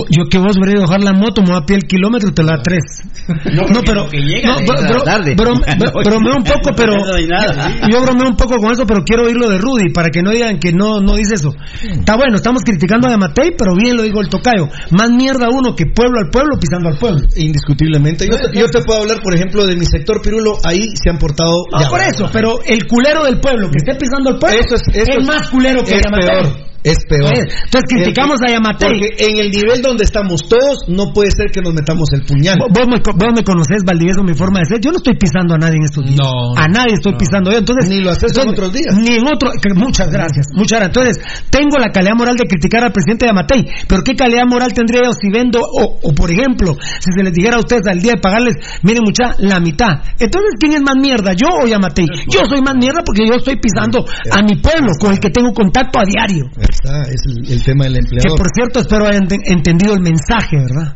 [0.10, 2.30] Yo que vos hubieras ido a dejar la moto, me voy a pie el kilómetro
[2.30, 2.82] y te la da tres.
[3.28, 4.10] No, pero.
[4.10, 5.36] que llega no, bro- tarde.
[5.36, 6.94] bro- bro- bromeo un poco, pero.
[6.98, 7.90] No.
[7.92, 10.58] Yo bromeo un poco con eso, pero quiero oírlo de Rudy para que no digan
[10.60, 11.54] que no, no dice eso.
[11.84, 14.68] Está bueno, estamos criticando a Matei, pero bien lo digo el tocayo.
[14.92, 17.28] Más mierda uno que pueblo al pueblo pisando al pueblo.
[17.36, 18.26] Indiscutiblemente.
[18.28, 20.58] Yo te, yo te puedo hablar, por ejemplo, de mi sector Pirulo.
[20.64, 21.52] Ahí se han portado.
[21.72, 24.76] No, ya, por eso, pero el culero del pueblo que esté pisando al pueblo Eso
[24.76, 26.28] es, eso es es- más culero que es Yamatei.
[26.28, 26.73] peor.
[26.84, 27.32] Es peor.
[27.34, 28.90] Entonces criticamos a Yamatei.
[28.90, 32.60] Porque en el nivel donde estamos todos, no puede ser que nos metamos el puñal.
[32.60, 34.80] Vos, me, vos me conocés, Valdivieso, mi forma de ser.
[34.82, 36.20] Yo no estoy pisando a nadie en estos días.
[36.20, 37.60] No, A nadie estoy pisando yo.
[37.60, 38.96] Entonces, Ni lo haces en otros días.
[38.98, 39.52] Ni en otro.
[39.62, 40.48] que- muchas gracias.
[40.54, 40.98] Muchas gracias.
[41.18, 43.66] Entonces, tengo la calidad moral de criticar al presidente de Amatei.
[43.88, 47.34] Pero ¿qué calidad moral tendría yo si vendo, o, o, por ejemplo, si se les
[47.34, 50.04] dijera a ustedes al día de pagarles, miren mucha, la mitad?
[50.20, 51.32] Entonces, ¿quién es más mierda?
[51.34, 52.08] ¿Yo o Yamatei?
[52.30, 55.54] Yo soy más mierda porque yo estoy pisando a mi pueblo, con el que tengo
[55.54, 56.46] contacto a diario.
[56.74, 58.38] Está, es el, el tema del Que empleador.
[58.38, 60.96] por cierto, espero hayan enten- entendido el mensaje, ¿verdad?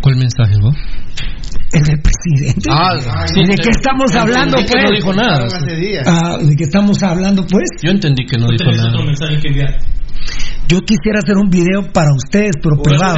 [0.00, 0.76] ¿Cuál mensaje, vos?
[1.72, 2.68] El del presidente.
[2.70, 4.84] Ah, sí, ¿De qué estamos hablando, que pues?
[4.84, 5.46] no dijo nada.
[6.06, 7.64] Ah, ¿De qué estamos hablando, pues?
[7.82, 8.88] Yo entendí que no dijo nada.
[8.90, 9.76] otro mensaje que enviar.
[10.66, 13.16] Yo quisiera hacer un video para ustedes, pero privado.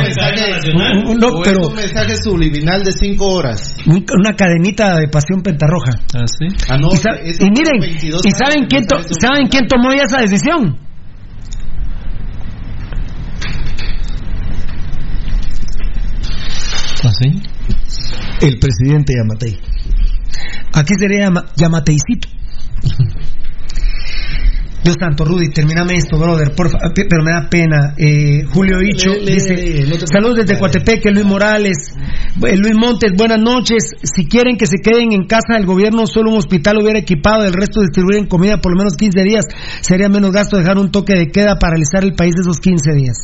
[0.74, 3.76] Un- un- no, pero un mensaje subliminal de 5 horas.
[3.86, 5.92] un- una cadenita de pasión pentarroja.
[6.14, 6.48] ¿Ah, sí?
[6.68, 10.20] Ah, no, y, sa- miren, 22 ¿y saben quién, to- ¿saben quién tomó ya esa
[10.20, 10.78] decisión?
[17.04, 17.42] ¿Ah, sí?
[18.42, 19.58] El presidente Yamatei.
[20.74, 22.28] Aquí sería llama- Yamateicito.
[24.86, 27.94] Dios santo, Rudy, termíname esto, brother, porfa, pe- pero me da pena.
[27.98, 30.60] Eh, Julio Hicho Le- le- dice, le- saludos desde.
[30.60, 31.76] Coatepeque, Luis Morales,
[32.46, 33.82] eh, Luis Montes, buenas noches.
[34.04, 37.52] Si quieren que se queden en casa, el gobierno solo un hospital hubiera equipado, el
[37.52, 39.44] resto distribuir comida por lo menos 15 días.
[39.80, 43.16] Sería menos gasto dejar un toque de queda para realizar el país esos 15 días.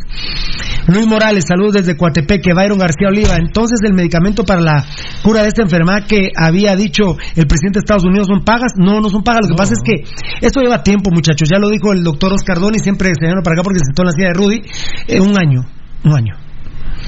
[0.88, 3.36] Luis Morales, saludos desde Coatepeque, Byron García Oliva.
[3.36, 4.84] Entonces, el medicamento para la
[5.22, 8.72] cura de esta enfermedad que había dicho el presidente de Estados Unidos son pagas.
[8.76, 9.42] No, no son pagas.
[9.48, 10.02] Lo que pasa es que
[10.44, 11.51] esto lleva tiempo, muchachos.
[11.52, 14.02] Ya lo dijo el doctor Oscar Doni, siempre se vino para acá porque se sentó
[14.02, 14.60] en la silla de Rudy.
[15.08, 15.60] eh, un año,
[16.04, 16.34] un año.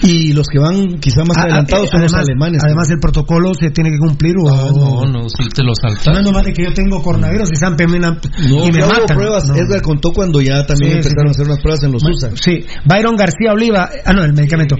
[0.02, 2.60] Y los que van quizá más Ah, adelantados eh, son los alemanes.
[2.64, 4.34] Además, el protocolo se tiene que cumplir.
[4.38, 6.18] O, Ah, No, no, si te lo no saltas.
[6.18, 8.18] es nomás de que yo tengo coronavirus y, San Pemina-
[8.50, 9.16] No, y me matan.
[9.16, 9.46] pruebas.
[9.48, 9.54] No.
[9.54, 12.30] Edgar contó cuando ya también Sí, empezaron sí, a hacer unas pruebas en los USA.
[12.34, 13.88] Sí, Byron García Oliva.
[14.04, 14.76] Ah, no, el medicamento.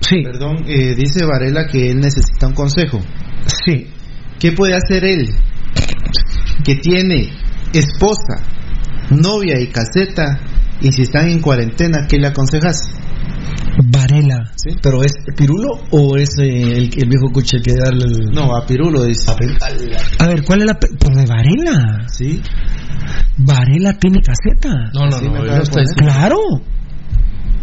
[0.00, 3.00] Sí, Perdón, eh, dice Varela que él necesita un consejo.
[3.64, 3.88] sí.
[4.38, 5.30] ¿Qué puede hacer él?
[6.64, 7.30] Que tiene
[7.72, 8.42] esposa,
[9.10, 10.38] novia y caseta,
[10.80, 12.78] y si están en cuarentena, ¿qué le aconsejas?
[13.82, 14.52] Varela.
[14.56, 14.70] ¿Sí?
[14.82, 18.30] ¿Pero es Pirulo o es eh, el, el viejo coche que da el...
[18.32, 19.30] No, a Pirulo dice.
[19.30, 20.74] A ver, ¿cuál es la...
[20.74, 22.06] Por de Varela.
[22.08, 22.40] Sí.
[23.38, 24.90] Varela tiene caseta.
[24.94, 25.44] No, no, Sí, no.
[25.44, 26.36] no diciendo- Claro.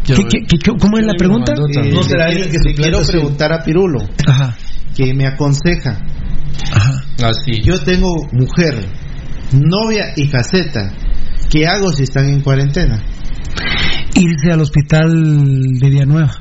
[0.04, 1.54] ¿Qué, qué, qué- qué- cómo es la pregunta?
[1.54, 1.92] Eh.
[1.94, 3.12] No será alguien que suplanta, quiero sí.
[3.12, 4.58] preguntar a Pirulo, Ajá.
[4.96, 5.98] que me aconseja.
[6.74, 7.04] Ajá.
[7.24, 7.62] Así.
[7.64, 8.84] Yo tengo mujer,
[9.54, 10.92] novia y caseta.
[11.52, 13.00] ¿Qué hago si están en cuarentena?
[14.16, 15.10] Irse al hospital
[15.80, 16.32] de Villanueva.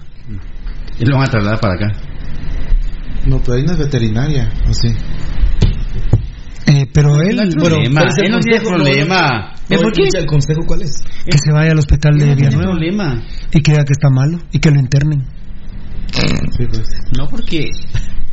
[0.99, 1.87] Y lo van a trasladar para acá.
[3.27, 4.89] No, pero ahí no es veterinaria, ¿o sí?
[6.67, 8.85] Eh, pero él, No hay bueno, problema, ¿cuál es el él no tiene consejo?
[8.85, 9.53] problema.
[9.69, 10.03] No, ¿Eh, ¿Por qué?
[10.19, 10.91] ¿El consejo cuál es?
[11.25, 13.23] que se vaya al hospital de No tiene Villanueva problema.
[13.53, 15.25] y que diga que está malo y que lo internen.
[16.13, 16.83] Sí, pues.
[17.19, 17.67] No, porque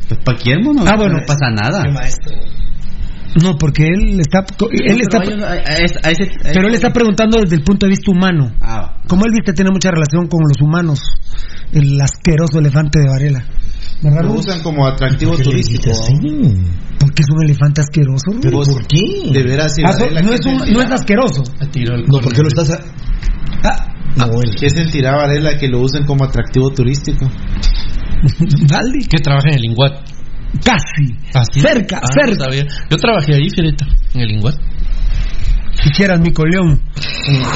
[0.08, 1.18] pues, cualquier mono Ah, bueno.
[1.18, 1.82] no pasa nada.
[3.42, 6.68] No, porque él está, él está, Pero hay- a- a ese- a ese- a pero
[6.68, 8.52] él está preguntando desde el punto de vista humano.
[8.60, 11.00] Ah, Como él viste tiene mucha relación con los humanos,
[11.72, 13.44] el asqueroso elefante de Varela.
[14.02, 14.22] ¿Verdad?
[14.24, 15.90] Lo usan como atractivo ¿Por qué le turístico.
[15.90, 16.14] así?
[17.00, 18.30] Porque es un elefante asqueroso.
[18.40, 19.30] ¿Pero por qué?
[19.32, 20.72] De veras, si Ah, no, ¿qué es un- sentirá?
[20.72, 21.42] no es asqueroso.
[22.06, 22.70] No, ¿por qué lo estás...
[22.70, 22.80] a-
[23.64, 24.54] Ah, No, él.
[24.58, 27.26] ¿Qué sentirá Varela que lo usen como atractivo turístico?
[28.70, 29.06] Valdi.
[29.06, 30.00] Que trabaja en el Inguat.
[30.64, 31.14] Casi.
[31.34, 31.60] Así.
[31.60, 32.46] Cerca, Ah, cerca.
[32.90, 34.54] Yo trabajé ahí, Fierita, en el Inguat.
[35.82, 36.80] Si quieras, mi coleón.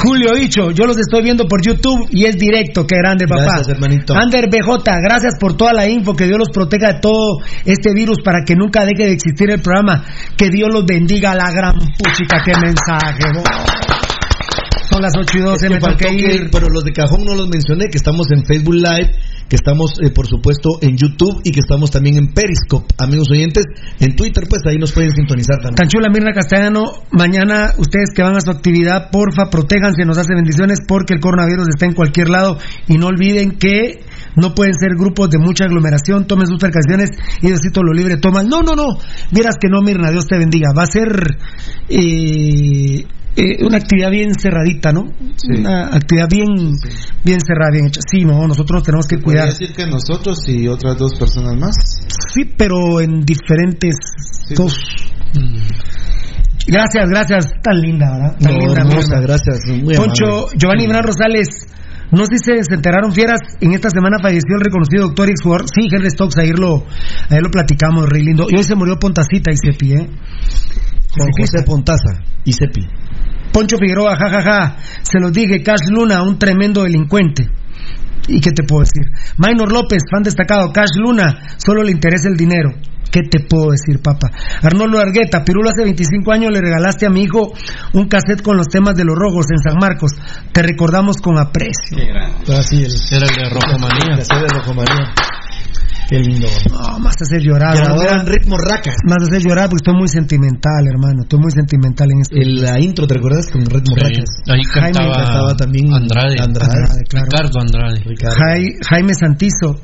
[0.01, 2.87] Julio Hicho, yo los estoy viendo por YouTube y es directo.
[2.87, 3.41] Qué grande, papá.
[3.43, 4.15] Gracias, hermanito.
[4.15, 6.15] Ander BJ, gracias por toda la info.
[6.15, 9.59] Que Dios los proteja de todo este virus para que nunca deje de existir el
[9.61, 10.05] programa.
[10.37, 11.35] Que Dios los bendiga.
[11.35, 13.92] La gran puchica, qué mensaje.
[14.93, 16.49] Son las 8 y 12, Es que me tengo que ir.
[16.51, 19.09] pero los de cajón no los mencioné, que estamos en Facebook Live,
[19.49, 22.93] que estamos, eh, por supuesto, en YouTube y que estamos también en Periscope.
[22.99, 23.65] Amigos oyentes,
[23.99, 25.75] en Twitter, pues ahí nos pueden sintonizar también.
[25.75, 30.35] Tan chula Mirna Castellano, mañana ustedes que van a su actividad, porfa, protéjanse, nos hace
[30.35, 33.99] bendiciones porque el coronavirus está en cualquier lado y no olviden que
[34.35, 37.09] no pueden ser grupos de mucha aglomeración, tomen sus precauciones
[37.41, 38.43] y Diosito lo libre, toma.
[38.43, 38.99] No, no, no,
[39.31, 40.69] vieras que no, Mirna, Dios te bendiga.
[40.77, 41.37] Va a ser
[41.89, 43.05] eh,
[43.35, 45.05] eh, una actividad bien cerradita, ¿no?
[45.57, 46.47] Una actividad bien,
[47.23, 48.01] bien cerrada, bien hecha.
[48.09, 49.47] Sí, no, nosotros nos tenemos que cuidar.
[49.49, 51.75] decir que nosotros y otras dos personas más.
[52.33, 53.95] Sí, pero en diferentes
[54.55, 54.77] dos.
[56.67, 57.45] Gracias, gracias.
[57.61, 58.37] Tan linda, ¿verdad?
[58.39, 59.59] Tan No, linda, hermosa, gracias.
[59.67, 60.57] Muy Poncho, amable.
[60.57, 61.47] Giovanni Bernal Rosales.
[62.11, 65.65] No sé si se enteraron fieras, en esta semana falleció el reconocido doctor y exjugador,
[65.67, 66.85] sí, Henry Stokes, ayer lo,
[67.27, 68.45] ayer lo platicamos, re lindo.
[68.51, 70.09] Y hoy se murió Pontacita y Cepi, ¿eh?
[71.17, 72.81] Juan José Pontaza y Cepi.
[73.53, 77.47] Poncho Figueroa, jajaja, se los dije, Cash Luna, un tremendo delincuente.
[78.27, 79.03] ¿Y qué te puedo decir?
[79.37, 82.71] Maynor López, fan destacado, Cash Luna, solo le interesa el dinero.
[83.13, 84.31] ¿Qué te puedo decir, papá?
[84.63, 87.53] Arnoldo Argueta, Pirulo, hace 25 años le regalaste a mi hijo
[87.93, 90.13] un cassette con los temas de los rojos en San Marcos.
[90.51, 91.95] Te recordamos con aprecio.
[92.57, 94.17] Así el, Era el de Rojomanía.
[94.17, 95.13] La sede de Rojomanía.
[96.09, 96.47] Qué lindo.
[96.69, 97.75] No, más hacer llorar.
[97.89, 98.95] Ahora en ritmo racas.
[99.05, 101.23] Más hacer llorar porque estoy muy sentimental, hermano.
[101.23, 102.35] Estoy muy sentimental en esto.
[102.35, 103.49] En la intro, ¿te recuerdas?
[103.51, 104.01] Con ritmo Sí.
[104.01, 104.29] racas.
[104.47, 106.35] Ahí Jaime cantaba, cantaba también Andrade.
[106.39, 106.73] Andrade.
[106.73, 107.25] Andrade, claro.
[107.31, 107.99] Ricardo Andrade.
[108.05, 108.35] Ricardo.
[108.37, 109.75] Jai- Jaime Santizo.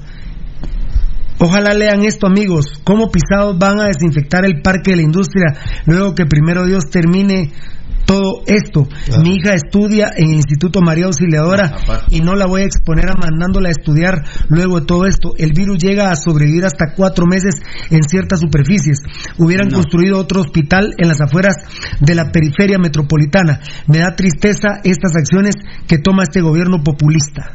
[1.42, 2.66] Ojalá lean esto, amigos.
[2.84, 7.54] ¿Cómo pisados van a desinfectar el parque de la industria luego que primero Dios termine
[8.10, 8.88] todo esto?
[9.06, 9.22] Claro.
[9.22, 11.78] Mi hija estudia en el Instituto María Auxiliadora
[12.10, 15.34] y no la voy a exponer a mandándola a estudiar luego de todo esto.
[15.38, 17.56] El virus llega a sobrevivir hasta cuatro meses
[17.92, 18.98] en ciertas superficies.
[19.38, 19.76] Hubieran No.
[19.76, 21.56] construido otro hospital en las afueras
[22.00, 23.60] de la periferia metropolitana.
[23.88, 25.54] Me da tristeza estas acciones
[25.88, 27.54] que toma este gobierno populista.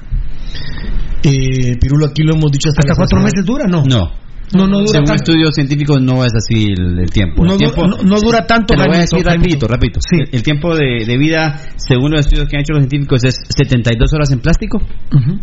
[1.25, 3.67] Eh, Pirulo, aquí lo hemos dicho hasta, ¿Hasta cuatro meses dura?
[3.67, 3.83] No.
[3.85, 4.24] No.
[4.55, 5.23] No, no dura Según tanto.
[5.23, 7.45] estudios científicos no es así el, el tiempo.
[7.45, 10.01] No el du- tiempo no- no dura tanto, Te lo voy a decir rapidito, rapidito.
[10.01, 10.17] Sí.
[10.21, 13.37] El, el tiempo de, de vida, según los estudios que han hecho los científicos, es
[13.57, 15.39] 72 horas en plástico, Ujú.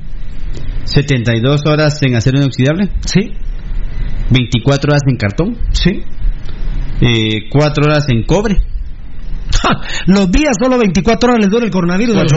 [0.85, 3.31] 72 horas en acero inoxidable, Sí,
[4.29, 6.03] 24 horas en cartón, sí.
[7.51, 8.57] 4 horas en cobre.
[10.07, 12.31] Los días solo 24 horas les dura el coronavirus de los.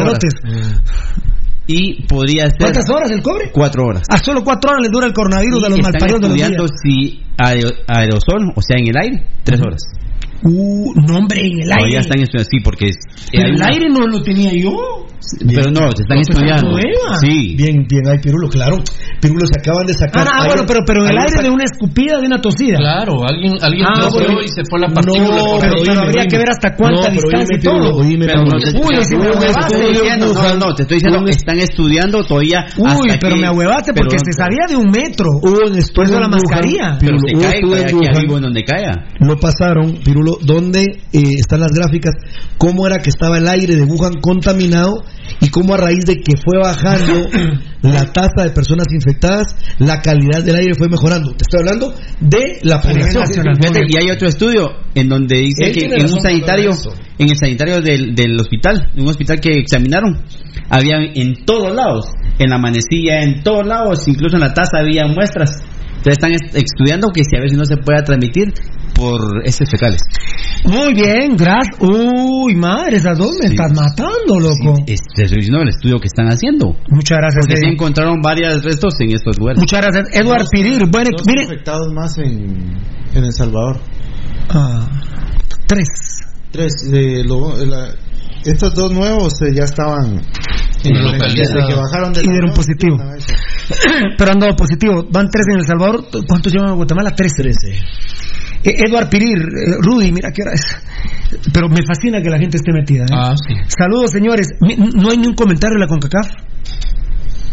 [1.67, 3.51] Y podría ser ¿Cuántas horas el cobre?
[3.53, 4.03] 4 horas.
[4.11, 6.37] A solo 4 horas les dura el coronavirus de los Y están malparidos de los
[6.37, 6.51] días.
[6.51, 9.83] estudiando si aero- aerosol, o sea, en el aire, 3 horas.
[10.45, 11.99] Uh, no, hombre, en el Todavía aire.
[12.01, 12.97] están estudiando, sí, porque es-
[13.33, 14.77] En hay el una- aire no lo tenía yo.
[15.41, 16.77] Pero no, se están No, pues, estudiando.
[17.25, 17.55] Sí.
[17.57, 18.77] Bien, bien, hay Pirulo, claro.
[19.23, 20.29] Pirulo se acaban de sacar.
[20.29, 22.77] Ah, ah, bueno, pero, pero en el aire de una escupida, de una tosida.
[22.77, 24.43] Claro, alguien, alguien Ah, tosió bueno.
[24.45, 25.25] y se fue la partícula.
[25.25, 27.97] No, por pero, habría que ver hasta cuánta No, distancia y todo.
[28.05, 28.61] Oíme, Pero no Uy,
[29.01, 32.67] si me no, te estoy diciendo, no, no, te estoy diciendo, están estudiando todavía.
[32.77, 35.25] Uy, pero que- me ahuevaste porque se sabía de un metro.
[35.41, 36.99] Hubo un Por eso estudio la mascarilla.
[37.01, 39.07] Pero Pirulo, se cae, aquí arriba en donde caiga.
[39.21, 40.83] Lo pasaron, Pirulo, estudio donde
[41.13, 42.15] eh, están las gráficas,
[42.59, 45.05] cómo era que estaba el aire de Wuhan contaminado
[45.41, 47.29] y cómo a raíz de que fue bajando
[47.83, 51.33] la tasa de personas infectadas, la calidad del aire fue mejorando.
[51.33, 53.25] Te estoy hablando de la población.
[53.89, 56.71] Y hay otro estudio en donde dice Él que en un sanitario,
[57.19, 60.23] en el sanitario del, del hospital, en un hospital que examinaron,
[60.71, 62.07] había en todos lados,
[62.39, 65.63] en la manecilla, en todos lados, incluso en la taza había muestras.
[66.05, 68.53] Entonces están est- estudiando que si a ver si no se pueda transmitir
[68.95, 70.01] por heces fecales.
[70.65, 71.77] Muy bien, gracias.
[71.81, 74.83] Uy, madre, esas dos me estás matando, loco.
[74.87, 76.77] Es, te estoy diciendo el estudio que están haciendo.
[76.91, 77.45] Muchas gracias.
[77.47, 77.73] Porque sí Eddie.
[77.75, 79.59] encontraron varios restos en estos lugares.
[79.61, 80.15] Muchas gracias.
[80.15, 81.43] Eduard Pirir, bueno, Dos mire.
[81.45, 82.77] infectados más en,
[83.15, 83.79] en El Salvador.
[84.51, 84.87] Ah,
[85.67, 85.89] tres.
[86.53, 86.73] Tres.
[86.93, 87.95] eh, lo- la-
[88.45, 90.21] estos dos nuevos eh, ya estaban
[90.85, 91.35] en localizados.
[91.35, 92.97] desde que bajaron de Y dieron positivo.
[94.19, 95.05] Pero han dado positivo.
[95.11, 96.05] Van tres en El Salvador.
[96.29, 97.11] ¿Cuántos llevan en Guatemala?
[97.17, 97.33] Tres.
[97.35, 97.71] Trece.
[98.63, 100.77] Eh, Eduard Pirir, eh, Rudy, mira qué hora es.
[101.53, 103.05] Pero me fascina que la gente esté metida.
[103.05, 103.13] ¿eh?
[103.13, 103.55] Ah, sí.
[103.69, 104.49] Saludos, señores.
[104.61, 106.29] Mi- No hay ni un comentario de la CONCACAF.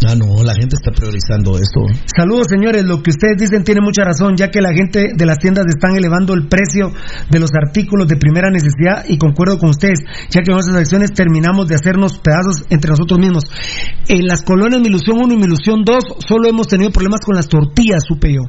[0.08, 1.82] Ah, no, la gente está priorizando esto.
[2.18, 2.84] Saludos, señores.
[2.86, 5.96] Lo que ustedes dicen tiene mucha razón, ya que la gente de las tiendas están
[5.96, 6.92] elevando el precio
[7.30, 10.00] de los artículos de primera necesidad y concuerdo con ustedes,
[10.30, 13.44] ya que en nuestras acciones terminamos de hacernos pedazos entre nosotros mismos.
[14.08, 17.36] En las colonias Mi Ilusión 1 y Mi Ilusión 2 solo hemos tenido problemas con
[17.36, 18.42] las tortillas, supe yo.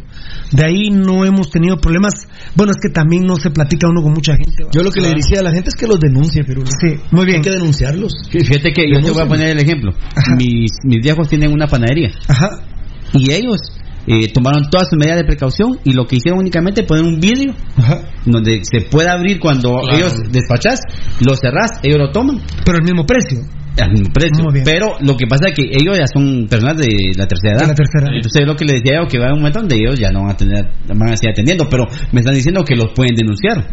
[0.52, 2.12] De ahí no hemos tenido problemas.
[2.56, 4.64] Bueno, es que también no se platica uno con mucha gente.
[4.74, 7.26] Yo lo que le diría a la gente es que los denuncie, pero Sí, muy
[7.26, 7.36] bien.
[7.38, 8.12] hay que denunciarlos.
[8.30, 9.92] Fíjate que yo te voy a poner el ejemplo.
[10.36, 12.10] Mis, mis viejos tienen una panadería.
[12.28, 12.50] Ajá.
[13.14, 13.58] Y ellos
[14.06, 17.54] eh, tomaron todas sus medidas de precaución y lo que hicieron únicamente poner un vidrio
[18.26, 19.96] donde se puede abrir cuando Claro.
[19.96, 20.80] ellos despachás,
[21.20, 22.40] lo cerrás, ellos lo toman.
[22.64, 23.38] Pero el mismo precio.
[23.80, 24.44] Al mismo precio.
[24.64, 27.68] Pero lo que pasa es que ellos ya son personas de la tercera edad.
[27.68, 28.06] La tercera.
[28.14, 30.10] Entonces lo que les decía yo que va a haber un momento donde ellos ya
[30.10, 33.14] no van a tener, van a seguir atendiendo, pero me están diciendo que los pueden
[33.14, 33.66] denunciar.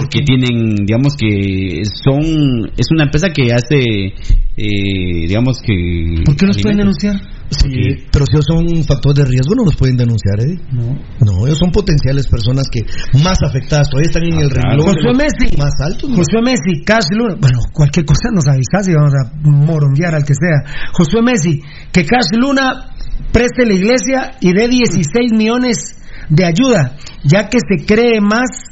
[0.00, 4.14] Porque tienen, digamos que son, es una empresa que hace,
[4.56, 6.22] eh, digamos que...
[6.24, 7.16] ¿Por qué los pueden denunciar?
[7.50, 10.60] Sí, pero si ellos son un factor de riesgo, no los pueden denunciar, Eddie.
[10.70, 10.92] No.
[11.24, 12.82] No, ellos son potenciales personas que
[13.24, 14.78] más afectadas todavía están en el renglón.
[14.78, 15.56] de Josué Messi.
[15.56, 16.10] Más altos.
[16.10, 16.16] ¿no?
[16.16, 17.36] Josué Messi, Cash Luna.
[17.40, 20.90] Bueno, cualquier cosa nos avisas y vamos a moronguear al que sea.
[20.92, 22.92] Josué Messi, que Cash Luna
[23.32, 25.96] preste la iglesia y dé 16 millones
[26.28, 28.68] de ayuda, ya que se cree más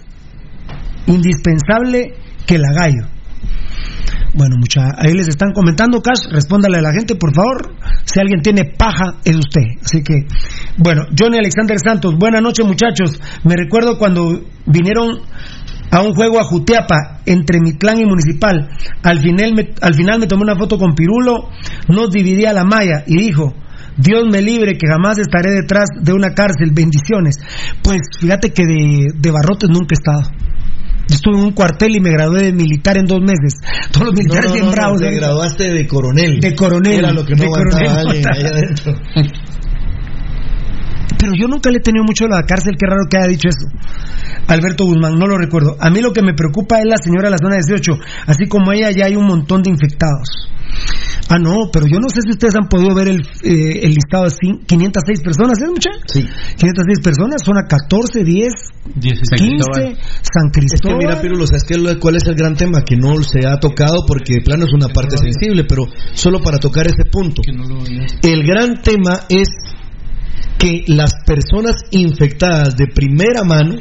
[1.07, 2.15] indispensable
[2.47, 3.17] que la gallo.
[4.35, 7.75] Bueno, mucha, ahí les están comentando, Cash, respóndale a la gente, por favor.
[8.05, 9.63] Si alguien tiene paja, es usted.
[9.83, 10.27] Así que,
[10.77, 13.19] bueno, Johnny Alexander Santos, buenas noches, muchachos.
[13.45, 15.21] Me recuerdo cuando vinieron
[15.91, 18.69] a un juego a Jutiapa entre mi clan y municipal.
[19.03, 21.49] Al final, me, al final me tomé una foto con Pirulo,
[21.89, 23.55] nos dividía la malla y dijo.
[23.99, 27.37] Dios me libre que jamás estaré detrás de una cárcel, bendiciones.
[27.83, 30.37] Pues fíjate que de, de barrotes nunca he estado.
[31.09, 33.61] Yo estuve en un cuartel y me gradué de militar en dos meses.
[33.93, 34.99] Todos los militares No, no, bien no, no, bravos.
[35.01, 35.15] te ¿eh?
[35.17, 36.41] graduaste de coronel.
[36.41, 36.99] De coronel.
[36.99, 38.07] Era lo que no De aguantaba coronel.
[38.09, 39.01] alguien ahí adentro.
[41.27, 43.49] Pero yo nunca le he tenido mucho a la cárcel, qué raro que haya dicho
[43.49, 43.67] eso.
[44.47, 45.75] Alberto Guzmán, no lo recuerdo.
[45.81, 47.99] A mí lo que me preocupa es la señora de la zona 18.
[48.29, 50.29] Así como ella, ya hay un montón de infectados.
[51.29, 54.25] Ah, no, pero yo no sé si ustedes han podido ver el, eh, el listado
[54.25, 55.91] de cin- 506 personas, ¿es mucha?
[56.07, 56.23] Sí.
[56.23, 58.53] 506 personas, zona 14, 10,
[59.01, 60.99] 15, San Es que Cristóbal.
[60.99, 62.83] mira, Pirulo, ¿sabes qué, lo- cuál es el gran tema?
[62.83, 66.59] Que no se ha tocado porque de plano es una parte sensible, pero solo para
[66.59, 67.43] tocar ese punto.
[68.23, 69.49] El gran tema es
[70.59, 73.77] que las personas infectadas de primera mano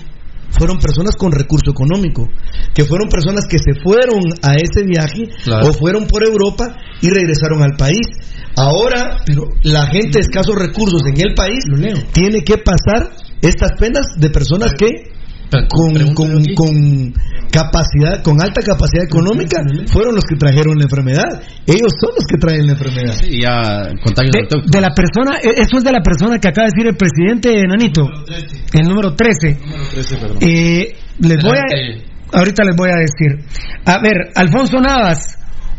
[0.58, 2.28] fueron personas con recurso económico,
[2.74, 5.68] que fueron personas que se fueron a ese viaje Claro.
[5.70, 8.08] o fueron por Europa y regresaron al país.
[8.56, 11.66] Ahora, pero la gente de escasos recursos en el país
[12.14, 14.88] tiene que pasar estas penas de personas que
[15.70, 17.14] con, con, con
[17.52, 21.42] capacidad, con alta capacidad económica, fueron los que trajeron la enfermedad.
[21.66, 23.14] Ellos son los que traen la enfermedad.
[23.14, 23.90] Sí, ya
[24.32, 26.98] de, de la persona, e- eso es de la persona que acaba de decir el
[26.98, 28.08] presidente Nanito,
[28.74, 29.58] el número 13.
[30.42, 33.46] Eh, les voy a, ahorita les voy a decir.
[33.86, 35.38] A ver, Alfonso Navas,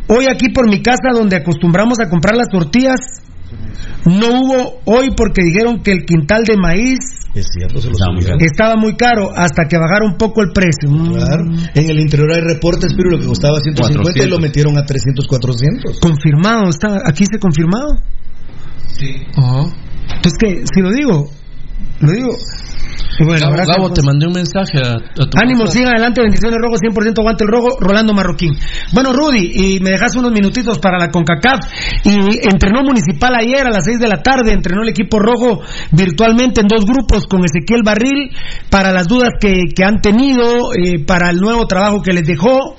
[0.08, 3.22] hoy aquí por mi casa donde acostumbramos a comprar las tortillas,
[4.06, 6.98] no hubo hoy porque dijeron que el quintal de maíz
[7.34, 8.38] Es cierto, se los subieron.
[8.40, 10.88] estaba muy caro hasta que bajara un poco el precio.
[10.88, 11.14] Mm.
[11.14, 11.44] Claro.
[11.74, 14.30] En el interior hay reportes, pero lo que costaba 150 y 400.
[14.30, 16.00] lo metieron a 300, 400.
[16.00, 17.98] Confirmado, está, aquí se confirmado.
[18.98, 19.16] Sí.
[19.36, 21.28] Entonces, que si lo digo,
[22.00, 22.36] lo digo.
[23.24, 24.00] Bueno, Gabo, gracias, Gabo, pues.
[24.00, 27.50] te mandé un mensaje a, a tu Ánimo, sigan adelante, bendiciones rojo, 100% aguante el
[27.50, 28.52] rojo, Rolando Marroquín.
[28.92, 31.60] Bueno, Rudy, y me dejas unos minutitos para la CONCACAF.
[32.04, 35.60] Y entrenó Municipal ayer a las 6 de la tarde, entrenó el equipo rojo
[35.92, 38.30] virtualmente en dos grupos con Ezequiel Barril
[38.70, 42.76] para las dudas que, que han tenido, eh, para el nuevo trabajo que les dejó.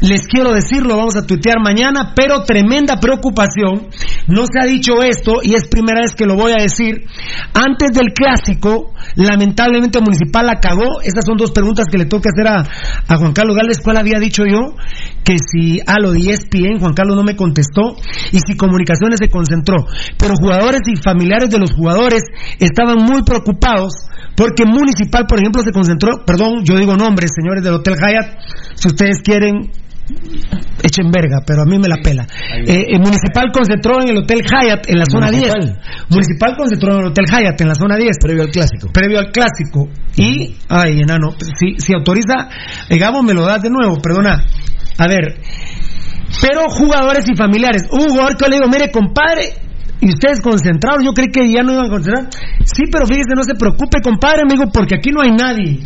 [0.00, 3.88] Les quiero decirlo, vamos a tuitear mañana, pero tremenda preocupación.
[4.28, 7.04] No se ha dicho esto y es primera vez que lo voy a decir.
[7.52, 11.00] Antes del clásico, lamentablemente Municipal la cagó.
[11.02, 12.64] Estas son dos preguntas que le que hacer a,
[13.06, 13.80] a Juan Carlos Gálvez.
[13.82, 14.74] ¿Cuál había dicho yo?
[15.24, 17.96] Que si a lo de ESPN, Juan Carlos no me contestó,
[18.32, 19.76] y si Comunicaciones se concentró.
[20.16, 22.22] Pero jugadores y familiares de los jugadores
[22.58, 23.92] estaban muy preocupados
[24.38, 28.38] porque Municipal, por ejemplo, se concentró, perdón, yo digo nombres, señores del Hotel Hyatt,
[28.74, 29.72] si ustedes quieren,
[30.82, 32.26] echen verga, pero a mí me la pela.
[32.66, 35.52] Eh, eh, Municipal concentró en el Hotel Hyatt en la zona 10.
[36.10, 38.16] Municipal concentró en el Hotel Hyatt en la zona 10.
[38.20, 38.88] Previo al clásico.
[38.92, 39.88] Previo al clásico.
[40.16, 42.48] Y, ay, enano, si, si autoriza,
[42.88, 44.42] eh, Gabo, me lo das de nuevo, perdona.
[44.98, 45.38] A ver,
[46.40, 47.84] pero jugadores y familiares.
[47.90, 49.54] Hubo un jugador que le digo, mire, compadre,
[50.00, 52.28] y ustedes concentrados, yo creí que ya no iban a concentrar.
[52.64, 55.80] Sí, pero fíjese, no se preocupe, compadre, me digo, porque aquí no hay nadie.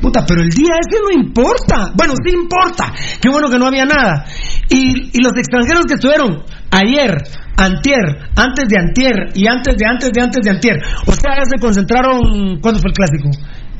[0.00, 1.92] Puta, pero el día ese no importa.
[1.96, 2.92] Bueno, sí importa.
[3.20, 4.24] Qué bueno que no había nada.
[4.68, 7.16] Y, y los extranjeros que estuvieron ayer,
[7.56, 8.02] antier,
[8.36, 10.76] antes de antier y antes de antes de antes de antier.
[11.06, 12.60] O sea, ya se concentraron.
[12.60, 13.30] ¿Cuándo fue el clásico?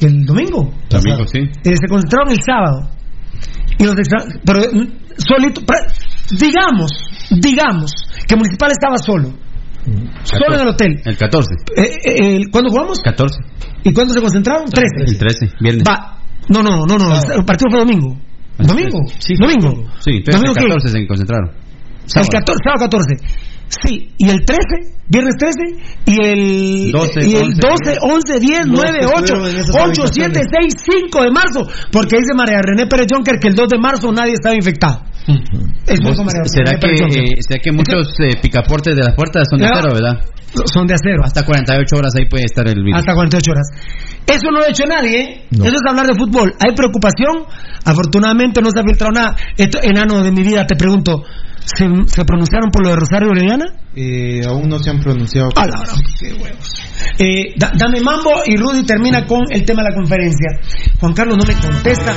[0.01, 0.73] El domingo.
[0.89, 1.39] Domingo, sí.
[1.41, 2.91] Eh, se concentraron el sábado.
[3.79, 5.61] Y los extra- pero mm, solito,
[6.39, 6.91] digamos,
[7.31, 7.93] digamos
[8.27, 9.33] que Municipal estaba solo.
[10.25, 11.03] Solo en el hotel.
[11.05, 11.51] El 14.
[11.77, 12.99] Eh, eh, ¿Cuándo jugamos?
[13.01, 13.39] 14.
[13.83, 14.71] ¿Y cuándo se concentraron?
[14.71, 15.05] 13.
[15.07, 15.85] El 13, viernes.
[15.89, 16.19] Va.
[16.49, 17.15] No, no, no, no.
[17.15, 18.17] El partido fue domingo.
[18.59, 18.99] ¿Domingo?
[19.19, 19.91] Sí, ¿Domingo?
[19.99, 20.69] Sí, entonces ¿Domingo el qué?
[20.69, 21.51] 14 se concentraron.
[21.51, 23.17] El 14, sábado 14.
[23.83, 24.61] Sí, y el 13,
[25.09, 25.59] viernes 13,
[26.07, 29.57] y el 12, y el 11, 12, 11, 10, Los 9, que 8, estuvieron en
[29.57, 30.75] esas 8, 7, habitaciones.
[30.85, 34.13] 6, 5 de marzo, porque dice María René Pérez Jonker que el 2 de marzo
[34.13, 35.03] nadie estaba infectado.
[35.27, 39.03] Eso ¿Vos- dijo María ¿Será René que, Pérez eh, será que muchos eh, picaportes de
[39.03, 40.21] las puertas son de acero, verdad?
[40.73, 41.25] Son de acero.
[41.25, 43.01] Hasta 48 horas ahí puede estar el virus.
[43.01, 43.67] Hasta 48 horas.
[44.27, 45.47] Eso no lo ha hecho nadie, ¿eh?
[45.51, 45.65] No.
[45.65, 46.55] Eso es hablar de fútbol.
[46.61, 47.43] Hay preocupación.
[47.85, 49.37] Afortunadamente no se ha filtrado nada.
[49.57, 51.25] Esto, enano de mi vida, te pregunto,
[51.65, 53.67] ¿se, se pronunciaron por lo de Rosario Orellana?
[53.97, 55.51] Eh, aún no se han pronunciado.
[55.57, 56.73] A la gran, qué huevos.
[57.19, 60.59] Eh, da- dame mambo y Rudy termina con el tema de la conferencia.
[60.99, 62.13] Juan Carlos no me contesta.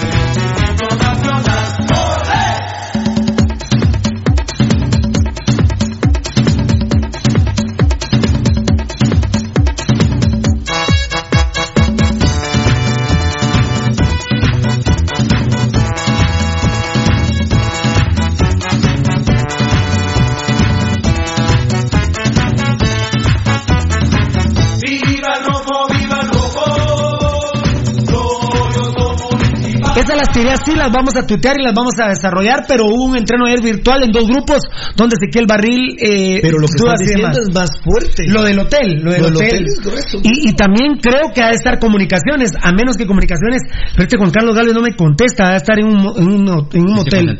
[29.97, 33.05] Esas las tiré así, las vamos a tuitear y las vamos a desarrollar, pero hubo
[33.05, 34.61] un entreno ayer virtual en dos grupos
[34.95, 35.95] donde Ezequiel Barril...
[35.99, 38.27] Eh, Pero lo que estás diciendo es más fuerte.
[38.27, 39.47] Lo del hotel, lo del Lo hotel.
[39.47, 40.17] hotel es grueso.
[40.23, 43.61] Y, y también creo que ha de estar comunicaciones, a menos que comunicaciones,
[43.93, 46.27] pero este Juan Carlos Gálvez no me contesta, ha de estar en un, mo- en
[46.27, 47.37] un, en un ¿Se hotel.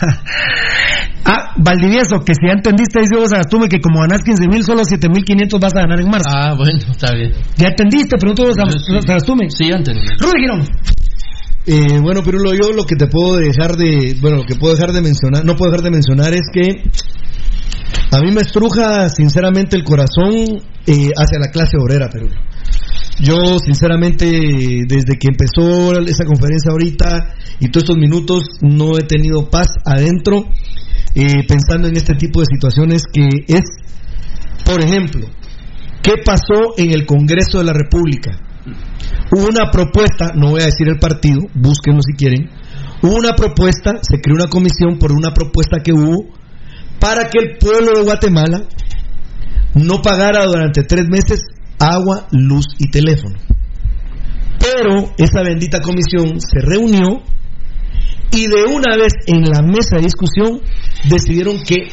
[1.26, 4.84] Ah, Valdivieso, que si ya entendiste, dice vos Agastume, que como ganás 15 mil, solo
[4.84, 6.28] 7 mil 500 vas a ganar en marzo.
[6.28, 7.32] Ah, bueno, está bien.
[7.56, 8.18] ¿Ya entendiste?
[8.18, 8.92] Pregunto vos Sí.
[8.94, 9.48] Agastume.
[9.48, 10.02] Sí, ya entendí.
[10.20, 10.68] Rudy Girón.
[11.66, 14.92] Eh, bueno, Pirulo, yo lo que te puedo dejar de, bueno, lo que puedo dejar
[14.92, 16.90] de mencionar, no puedo dejar de mencionar es que
[18.10, 22.34] a mí me estruja sinceramente el corazón eh, hacia la clase obrera, Pirulo.
[23.20, 29.48] Yo sinceramente desde que empezó esa conferencia ahorita y todos estos minutos no he tenido
[29.48, 30.46] paz adentro
[31.14, 33.62] eh, pensando en este tipo de situaciones que es,
[34.64, 35.28] por ejemplo,
[36.02, 38.32] ¿qué pasó en el Congreso de la República?
[39.30, 42.50] Hubo una propuesta, no voy a decir el partido, búsquenlo si quieren.
[43.02, 46.34] Hubo una propuesta, se creó una comisión por una propuesta que hubo
[46.98, 48.62] para que el pueblo de Guatemala
[49.74, 51.44] no pagara durante tres meses
[51.78, 53.38] agua, luz y teléfono.
[54.58, 57.22] Pero esa bendita comisión se reunió
[58.32, 60.60] y de una vez en la mesa de discusión
[61.08, 61.88] decidieron que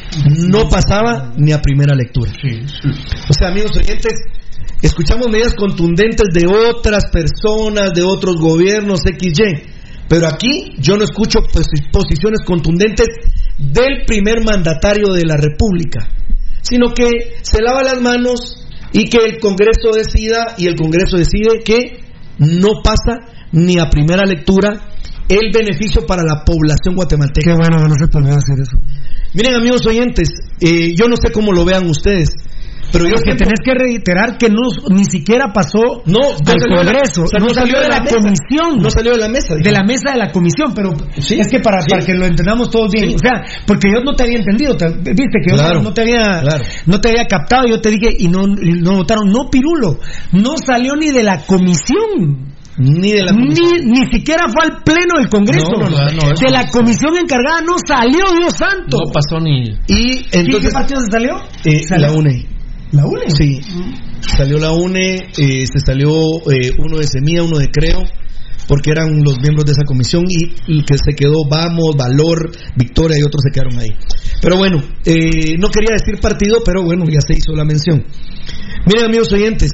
[0.48, 2.32] no pasaba ni a primera lectura.
[3.28, 4.12] O sea, amigos oyentes,
[4.80, 9.70] escuchamos medidas contundentes de otras personas, de otros gobiernos XY,
[10.08, 13.06] pero aquí yo no escucho posi- posiciones contundentes
[13.58, 16.08] del primer mandatario de la República,
[16.62, 18.61] sino que se lava las manos
[18.92, 22.00] y que el Congreso decida y el Congreso decide que
[22.38, 23.20] no pasa
[23.52, 24.92] ni a primera lectura
[25.28, 27.52] el beneficio para la población guatemalteca.
[27.52, 28.76] Qué bueno no se hacer eso.
[29.34, 30.28] Miren amigos oyentes,
[30.60, 32.30] eh, yo no sé cómo lo vean ustedes,
[32.92, 37.26] Pero yo que tenés que reiterar que no ni siquiera pasó no, al Congreso, o
[37.26, 38.82] sea, no, salió de la, comisión.
[38.82, 39.54] No salió de la mesa.
[39.56, 41.88] De la mesa de la comisión, pero Sí, es que para, sí.
[41.90, 43.14] para que lo entendamos todos bien, Sí.
[43.14, 46.40] o sea, porque yo no te había entendido, te- viste que yo no te había
[46.42, 46.64] claro.
[46.86, 49.98] no te había captado, yo te dije y no y no votaron, no Pirulo,
[50.32, 52.52] no salió ni de la comisión.
[52.78, 53.48] Ni de la Ni,
[53.84, 55.66] ni siquiera fue al pleno del Congreso.
[55.78, 58.96] No, no, no, de la comisión encargada no salió, Dios santo.
[59.04, 59.68] No pasó ni.
[59.88, 60.72] Y ¿Y qué entonces.
[60.72, 61.36] partido se salió?
[61.64, 62.46] eh, Salió- la UNE.
[62.92, 63.30] ¿La UNE?
[63.30, 63.60] Sí.
[64.36, 66.10] Salió la UNE, eh, se salió
[66.50, 68.02] eh, uno de Semilla, uno de Creo,
[68.68, 73.18] porque eran los miembros de esa comisión y, y que se quedó Vamos, Valor, Victoria
[73.18, 73.90] y otros se quedaron ahí.
[74.42, 78.04] Pero bueno, eh, no quería decir partido, pero bueno, ya se hizo la mención.
[78.86, 79.70] Miren amigos oyentes,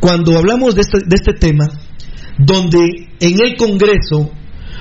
[0.00, 1.66] cuando hablamos de este, de este tema,
[2.38, 2.80] donde
[3.20, 4.32] en el Congreso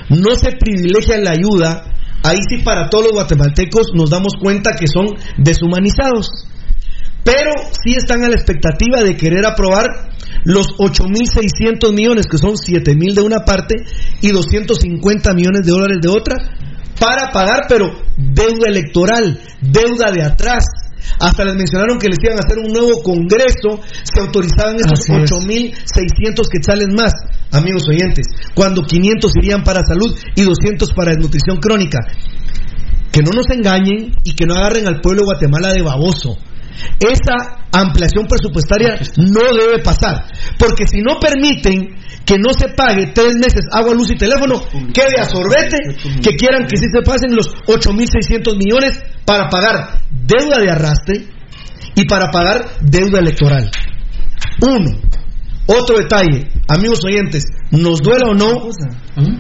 [0.10, 1.84] no se privilegia la ayuda,
[2.24, 5.08] ahí sí para todos los guatemaltecos nos damos cuenta que son
[5.38, 6.48] deshumanizados.
[7.24, 7.52] Pero
[7.84, 10.12] sí están a la expectativa de querer aprobar
[10.44, 13.76] los 8.600 millones, que son 7.000 de una parte
[14.22, 16.36] y 250 millones de dólares de otra,
[17.00, 20.66] para pagar, pero deuda electoral, deuda de atrás.
[21.20, 25.32] Hasta les mencionaron que les iban a hacer un nuevo congreso, se autorizaban esos es.
[25.32, 27.12] 8.600 quetzales más,
[27.52, 32.00] amigos oyentes, cuando 500 irían para salud y 200 para desnutrición crónica.
[33.12, 36.38] Que no nos engañen y que no agarren al pueblo de Guatemala de baboso.
[37.00, 40.26] Esa ampliación presupuestaria no debe pasar,
[40.58, 44.62] porque si no permiten que no se pague tres meses agua, luz y teléfono,
[44.94, 45.78] que de asorbete,
[46.22, 51.28] que quieran que sí se pasen los 8.600 millones para pagar deuda de arrastre
[51.96, 53.70] y para pagar deuda electoral.
[54.62, 55.21] Uno.
[55.68, 58.70] Otro detalle, amigos oyentes, nos duela o no,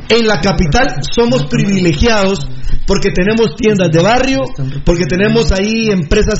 [0.09, 2.47] en la capital somos privilegiados
[2.85, 4.39] porque tenemos tiendas de barrio,
[4.85, 6.39] porque tenemos ahí empresas,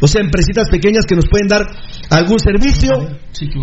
[0.00, 1.66] o sea, empresitas pequeñas que nos pueden dar
[2.10, 2.92] algún servicio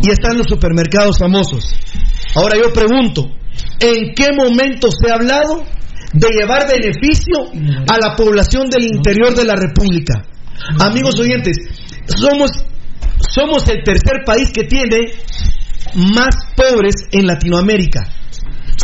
[0.01, 1.75] y están los supermercados famosos.
[2.35, 3.30] Ahora yo pregunto,
[3.80, 5.63] ¿en qué momento se ha hablado
[6.13, 7.51] de llevar beneficio
[7.88, 10.25] a la población del interior de la República?
[10.80, 11.57] Amigos oyentes,
[12.07, 12.51] somos
[13.33, 15.11] somos el tercer país que tiene
[16.15, 18.01] más pobres en Latinoamérica.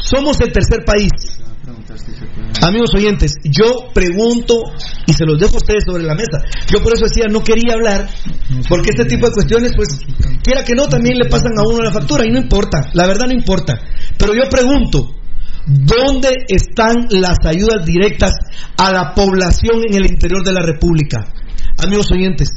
[0.03, 1.11] Somos el tercer país.
[2.61, 4.55] Amigos oyentes, yo pregunto
[5.05, 6.39] y se los dejo a ustedes sobre la mesa.
[6.71, 8.09] Yo por eso decía, no quería hablar,
[8.67, 9.99] porque este tipo de cuestiones, pues,
[10.43, 13.27] quiera que no, también le pasan a uno la factura y no importa, la verdad
[13.27, 13.79] no importa.
[14.17, 15.15] Pero yo pregunto,
[15.67, 18.33] ¿dónde están las ayudas directas
[18.77, 21.25] a la población en el interior de la República?
[21.77, 22.49] Amigos oyentes,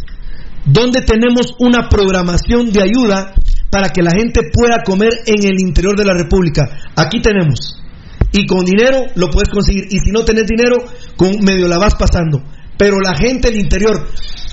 [0.64, 3.34] ¿dónde tenemos una programación de ayuda
[3.70, 6.68] para que la gente pueda comer en el interior de la República?
[6.96, 7.82] Aquí tenemos.
[8.32, 9.86] Y con dinero lo puedes conseguir.
[9.90, 10.84] Y si no tenés dinero,
[11.16, 12.42] con medio la vas pasando.
[12.82, 14.08] Pero la gente del interior,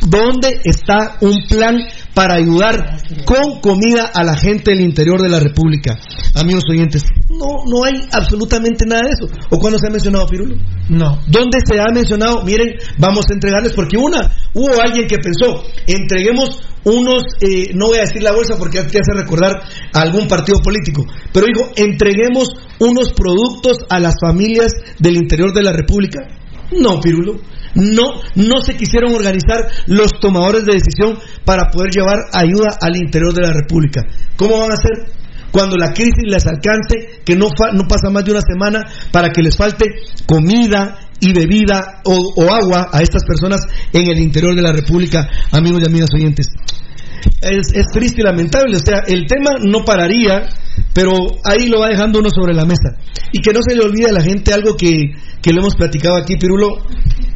[0.05, 1.77] ¿dónde está un plan
[2.13, 5.97] para ayudar con comida a la gente del interior de la República?
[6.35, 9.35] Amigos oyentes, no, no hay absolutamente nada de eso.
[9.49, 10.57] ¿O cuándo se ha mencionado Pirulo?
[10.89, 11.19] No.
[11.25, 12.43] ¿Dónde se ha mencionado?
[12.43, 17.97] Miren, vamos a entregarles, porque una, hubo alguien que pensó, entreguemos unos, eh, no voy
[17.97, 22.49] a decir la bolsa porque te hace recordar a algún partido político, pero dijo, entreguemos
[22.77, 26.19] unos productos a las familias del interior de la República.
[26.71, 27.39] No, Pirulo.
[27.75, 33.33] No, no se quisieron organizar los tomadores de decisión para poder llevar ayuda al interior
[33.33, 34.01] de la República.
[34.35, 35.19] ¿Cómo van a hacer?
[35.51, 38.81] Cuando la crisis les alcance, que no, no pasa más de una semana
[39.11, 39.85] para que les falte
[40.25, 45.27] comida y bebida o, o agua a estas personas en el interior de la República,
[45.51, 46.47] amigos y amigas oyentes.
[47.41, 50.49] Es, es triste y lamentable, o sea, el tema no pararía,
[50.99, 51.13] pero
[51.45, 52.99] ahí lo va dejando uno sobre la mesa.
[53.31, 56.17] Y que no se le olvide a la gente algo que, que lo hemos platicado
[56.17, 56.75] aquí, Pirulo,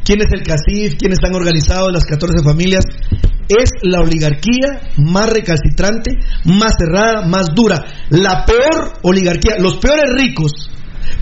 [0.04, 2.84] quién es el CACIF, quiénes están organizados, las 14 familias,
[3.48, 6.10] es la oligarquía más recalcitrante,
[6.44, 10.52] más cerrada, más dura, la peor oligarquía, los peores ricos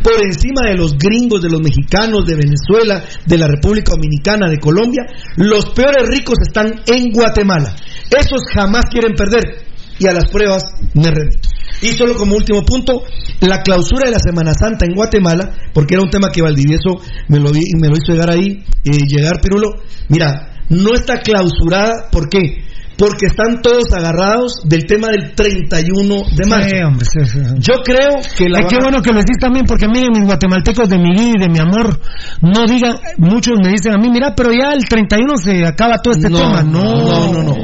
[0.03, 4.59] por encima de los gringos, de los mexicanos, de Venezuela, de la República Dominicana, de
[4.59, 5.07] Colombia,
[5.37, 7.77] los peores ricos están en Guatemala.
[8.11, 9.63] Esos jamás quieren perder.
[10.01, 10.65] Y a las pruebas
[10.95, 11.52] me remito.
[11.81, 13.03] Y solo como último punto,
[13.41, 17.39] la clausura de la Semana Santa en Guatemala, porque era un tema que Valdivieso me
[17.39, 19.83] lo, me lo hizo llegar ahí, eh, llegar Pirulo.
[20.09, 22.65] Mira, no está clausurada, ¿por qué?
[23.03, 26.69] Porque están todos agarrados del tema del 31 de marzo.
[26.69, 27.39] Sí, hombre, sí, sí.
[27.59, 30.89] Yo creo que la van a- bueno que lo decís también, porque miren, mis guatemaltecos
[30.89, 31.99] de mi vida y de mi amor,
[32.43, 36.15] no digan, muchos me dicen a mí, mira, pero ya el 31 se acaba todo
[36.15, 36.63] este tema.
[36.63, 37.55] No, no, no, no.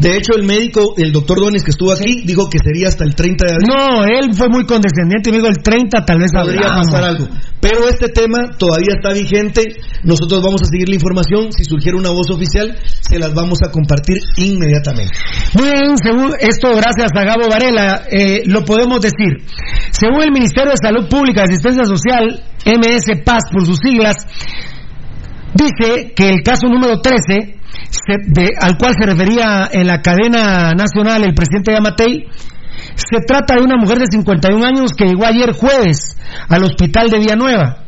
[0.00, 3.14] De hecho, el médico, el doctor Donis que estuvo aquí, dijo que sería hasta el
[3.14, 3.68] 30 de abril.
[3.68, 6.86] No, él fue muy condescendiente y me dijo el 30 tal vez podría hablamos.
[6.86, 7.28] pasar algo.
[7.70, 9.76] Pero este tema todavía está vigente.
[10.02, 11.52] Nosotros vamos a seguir la información.
[11.52, 15.12] Si surgiera una voz oficial, se las vamos a compartir inmediatamente.
[15.54, 19.44] Muy bien, según esto, gracias a Gabo Varela, eh, lo podemos decir.
[19.90, 24.16] Según el Ministerio de Salud Pública y Asistencia Social, MS Paz por sus siglas,
[25.54, 27.56] dice que el caso número 13,
[27.90, 32.28] se- de- al cual se refería en la cadena nacional el presidente Yamatei,
[32.98, 36.16] se trata de una mujer de 51 años que llegó ayer jueves
[36.48, 37.84] al hospital de Villanueva.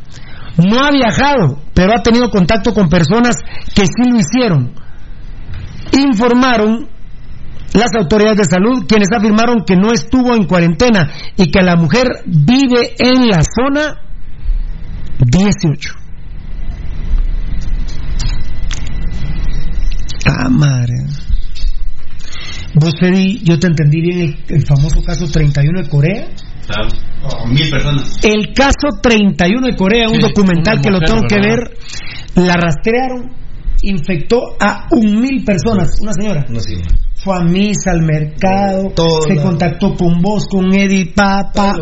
[0.57, 3.37] No ha viajado, pero ha tenido contacto con personas
[3.75, 4.73] que sí lo hicieron.
[5.93, 6.89] Informaron
[7.75, 12.07] las autoridades de salud quienes afirmaron que no estuvo en cuarentena y que la mujer
[12.27, 13.97] vive en la zona
[15.19, 15.95] 18.
[20.27, 20.95] Ah, madre.
[22.75, 26.29] Vos, Freddy, yo te entendí bien el, el famoso caso 31 de Corea.
[27.49, 28.19] mil personas.
[28.23, 31.59] El caso 31 de Corea, un Sí, documental una que lo tengo que ver,
[32.37, 33.33] la rastrearon,
[33.83, 36.47] infectó a un mil personas, una señora.
[37.17, 38.93] Fue a misa, al mercado,
[39.29, 41.75] se la- contactó con vos, con Eddie Papa.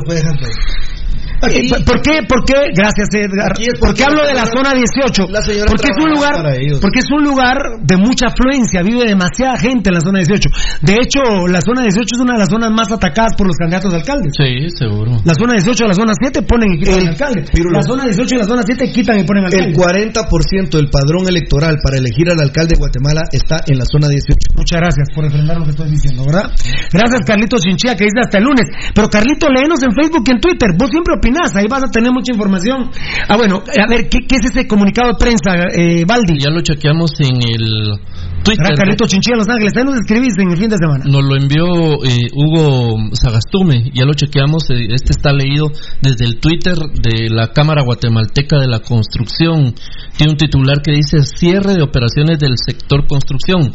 [1.40, 2.22] ¿Por qué?
[2.28, 2.58] ¿Por qué?
[2.74, 3.52] Gracias, Edgar.
[3.78, 5.26] ¿Por qué hablo de la zona 18?
[5.66, 6.80] Porque es un lugar, para ellos.
[6.80, 10.48] porque es un lugar de mucha afluencia, vive demasiada gente en la zona 18.
[10.82, 13.92] De hecho, la zona 18 es una de las zonas más atacadas por los candidatos
[13.92, 14.32] a alcaldes.
[14.36, 15.20] Sí, seguro.
[15.24, 17.44] La zona 18 y la zona 7 ponen y quitan al alcalde.
[17.72, 19.70] La zona 18 y la zona 7 quitan y ponen al alcalde.
[19.70, 24.08] El 40% del padrón electoral para elegir al alcalde de Guatemala está en la zona
[24.08, 24.54] 18.
[24.56, 26.50] Muchas gracias por refrendar lo que estoy diciendo, ¿verdad?
[26.92, 28.66] Gracias, Carlitos Chinchilla, que dice hasta el lunes.
[28.94, 30.70] Pero, Carlito, léenos en Facebook y en Twitter.
[30.76, 32.90] Vos siempre opinás, ahí vas a tener mucha información.
[33.28, 36.38] Ah, bueno, a ver, ¿qué, qué es ese comunicado de prensa, eh, Baldi?
[36.38, 37.98] Ya lo chequeamos en el
[38.42, 38.64] Twitter.
[38.64, 39.72] ¿Verdad, Carlitos Chinchilla Los Ángeles?
[39.76, 41.04] Ahí nos escribiste en el fin de semana.
[41.04, 41.66] Nos lo envió
[42.04, 47.52] eh, Hugo Sagastume, ya lo chequeamos, eh, este está leído desde el Twitter de la
[47.52, 49.74] Cámara Guatemalteca de la Construcción.
[50.16, 53.74] Tiene un titular que dice cierre de operaciones del sector construcción.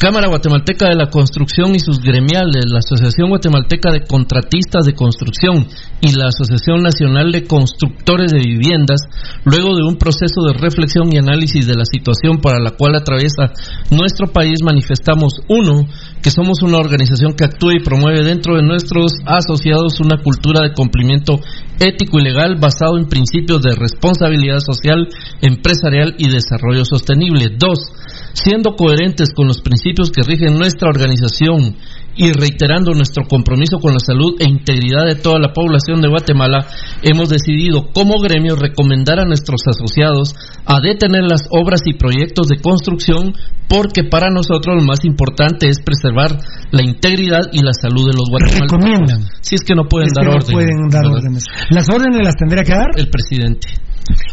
[0.00, 5.66] Cámara Guatemalteca de la Construcción y sus gremiales, la Asociación Guatemalteca de Contratistas de Construcción
[6.00, 9.02] y la Asociación Nacional de Constructores de Viviendas,
[9.44, 13.52] luego de un proceso de reflexión y análisis de la situación para la cual atraviesa
[13.90, 15.86] nuestro país, manifestamos, uno,
[16.22, 20.72] que somos una organización que actúa y promueve dentro de nuestros asociados una cultura de
[20.72, 21.40] cumplimiento
[21.78, 25.08] ético y legal basado en principios de responsabilidad social,
[25.42, 27.50] empresarial y desarrollo sostenible.
[27.58, 27.92] Dos,
[28.32, 31.76] siendo coherentes con los principios que rigen nuestra organización
[32.16, 36.66] y reiterando nuestro compromiso con la salud e integridad de toda la población de Guatemala,
[37.02, 40.34] hemos decidido como gremio recomendar a nuestros asociados
[40.66, 43.32] a detener las obras y proyectos de construcción
[43.68, 46.36] porque para nosotros lo más importante es preservar
[46.72, 48.84] la integridad y la salud de los guatemaltecos.
[48.84, 49.30] Recomiendan.
[49.40, 50.52] Si es que no pueden Es dar orden.
[50.52, 51.44] pueden dar órdenes.
[51.70, 52.90] ¿Las órdenes las tendría que dar?
[52.96, 53.68] El presidente.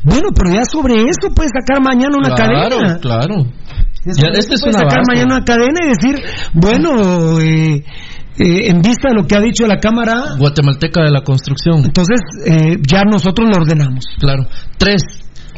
[0.03, 2.99] Bueno, pero ya sobre eso puede sacar mañana una claro, cadena.
[2.99, 3.35] claro.
[4.05, 5.01] Ya, este sacar base.
[5.07, 6.23] mañana una cadena y decir,
[6.53, 7.83] bueno, eh,
[8.39, 11.83] eh, en vista de lo que ha dicho la Cámara, Guatemalteca de la Construcción.
[11.83, 14.05] entonces eh, ya nosotros lo ordenamos.
[14.19, 14.47] Claro.
[14.77, 15.01] Tres,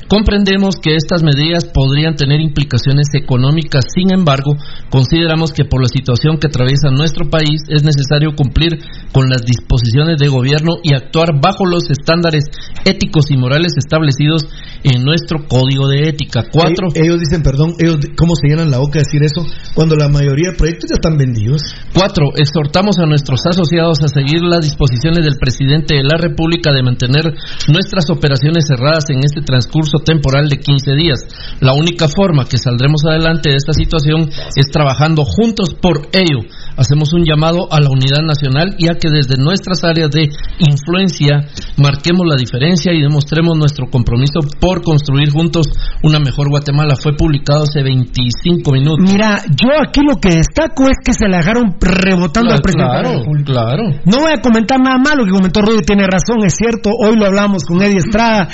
[0.09, 4.57] comprendemos que estas medidas podrían tener implicaciones económicas, sin embargo,
[4.89, 8.79] consideramos que por la situación que atraviesa nuestro país es necesario cumplir
[9.13, 12.45] con las disposiciones de gobierno y actuar bajo los estándares
[12.85, 14.49] éticos y morales establecidos
[14.83, 16.43] en nuestro código de ética.
[16.51, 19.95] Cuatro, Ellos, ellos dicen, perdón, ellos cómo se llenan la boca de decir eso cuando
[19.95, 21.61] la mayoría de proyectos ya están vendidos.
[21.93, 26.83] Cuatro, exhortamos a nuestros asociados a seguir las disposiciones del presidente de la República de
[26.83, 27.33] mantener
[27.67, 31.19] nuestras operaciones cerradas en este transcurso temporal de 15 días.
[31.59, 36.47] La única forma que saldremos adelante de esta situación es trabajando juntos por ello.
[36.79, 41.43] Hacemos un llamado a la unidad nacional y a que desde nuestras áreas de influencia
[41.75, 45.67] marquemos la diferencia y demostremos nuestro compromiso por construir juntos
[46.03, 46.95] una mejor Guatemala.
[46.95, 49.11] Fue publicado hace 25 minutos.
[49.11, 53.03] Mira, yo aquí lo que destaco es que se la dejaron rebotando al presidente de
[53.03, 53.83] la Claro, claro.
[54.05, 57.25] No voy a comentar nada malo, que comentó Rudy tiene razón, es cierto, hoy lo
[57.25, 58.47] hablamos con Eddie Estrada,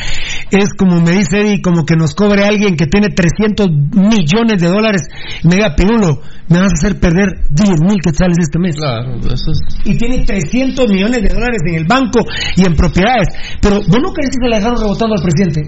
[0.49, 4.67] es como me dice Eddie, como que nos cobre alguien que tiene 300 millones de
[4.67, 5.01] dólares
[5.43, 8.75] y me diga, Pirulo, me vas a hacer perder 10 mil quetzales este mes.
[8.75, 9.59] Claro, eso es...
[9.85, 12.19] Y tiene 300 millones de dólares en el banco
[12.55, 13.29] y en propiedades.
[13.61, 15.61] Pero vos no crees que se la dejaron rebotando al presidente.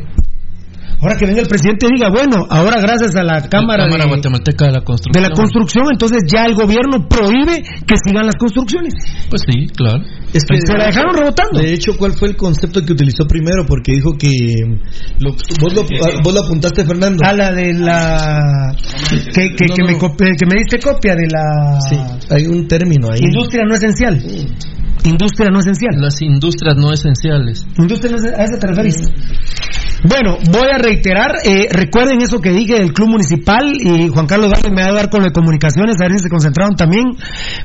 [1.00, 4.10] Ahora que venga el presidente y diga, bueno, ahora gracias a la Cámara, Cámara de,
[4.10, 5.24] Guatemalteca de la de Construcción.
[5.24, 8.94] la Construcción, entonces ya el gobierno prohíbe que sigan las construcciones.
[9.30, 10.04] Pues sí, claro.
[10.34, 11.60] Es que Se la dejaron rebotando.
[11.62, 13.66] De hecho, ¿cuál fue el concepto que utilizó primero?
[13.66, 14.30] Porque dijo que.
[15.20, 15.32] lo-
[15.62, 15.84] vos, lo,
[16.24, 17.24] vos lo apuntaste, Fernando.
[17.26, 18.74] A la de la.
[19.34, 19.88] que, que, No, que no.
[19.88, 21.80] Me, copi- que me diste copia de la.
[21.90, 21.98] Sí,
[22.30, 23.20] hay un término ahí.
[23.22, 24.22] Industria no esencial.
[25.06, 25.96] Industria no esencial.
[25.98, 27.66] Las industrias no esenciales.
[27.78, 28.96] Industria no esencial, ¿a eso te referís?
[30.04, 34.52] Bueno, voy a reiterar, eh, recuerden eso que dije del club municipal y Juan Carlos
[34.52, 37.06] Vázquez me va a dar con las comunicaciones, a ver si se concentraron también,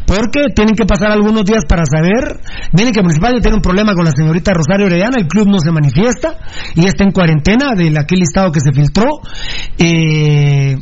[0.07, 2.41] porque tienen que pasar algunos días para saber,
[2.73, 5.71] miren que municipal tiene un problema con la señorita Rosario Orellana, el club no se
[5.71, 6.37] manifiesta
[6.75, 9.21] y está en cuarentena del aquel listado que se filtró.
[9.79, 10.77] Eh,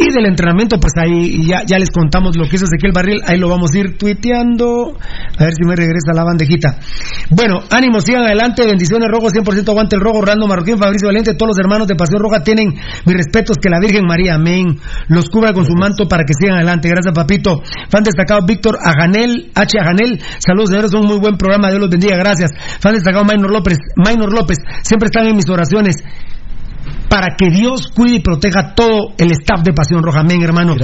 [0.00, 3.38] y del entrenamiento, pues ahí ya, ya les contamos lo que es Ezequiel Barril, ahí
[3.38, 4.96] lo vamos a ir tuiteando,
[5.38, 6.78] a ver si me regresa la bandejita.
[7.30, 11.56] Bueno, ánimo, sigan adelante, bendiciones rojo, 100% aguante el rojo, Orlando Marroquín, Fabricio Valente, todos
[11.56, 12.68] los hermanos de Pasión Roja tienen
[13.04, 16.56] mis respetos, que la Virgen María, amén, los cubra con su manto para que sigan
[16.56, 17.62] adelante, gracias papito.
[17.90, 19.78] Fan destacado Víctor Aganel, H.
[19.78, 22.50] Aganel, saludos señores, un muy buen programa, Dios los bendiga, gracias.
[22.80, 25.96] Fan destacado Maynor López, Maynor López, siempre están en mis oraciones
[27.10, 30.20] para que Dios cuide y proteja todo el staff de Pasión Roja.
[30.20, 30.76] Amén, hermano.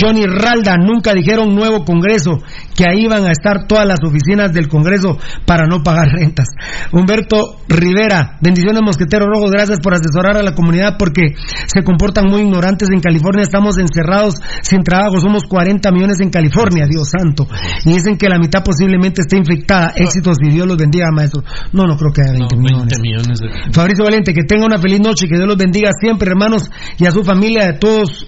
[0.00, 2.40] Johnny Ralda, nunca dijeron nuevo Congreso,
[2.74, 6.46] que ahí van a estar todas las oficinas del Congreso para no pagar rentas.
[6.90, 11.34] Humberto Rivera, bendiciones Mosquetero Rojo, gracias por asesorar a la comunidad porque
[11.66, 16.86] se comportan muy ignorantes en California, estamos encerrados sin trabajo, somos 40 millones en California,
[16.88, 17.46] Dios santo.
[17.84, 19.92] Y dicen que la mitad posiblemente esté infectada.
[19.94, 21.42] Éxitos y Dios los bendiga, maestro.
[21.72, 22.94] No, no creo que haya 20 No, millones.
[22.96, 23.72] 20 millones de...
[23.72, 27.10] Fabricio Valente, que tenga una feliz noche, que Dios los bendiga siempre, hermanos, y a
[27.10, 28.26] su familia, de todos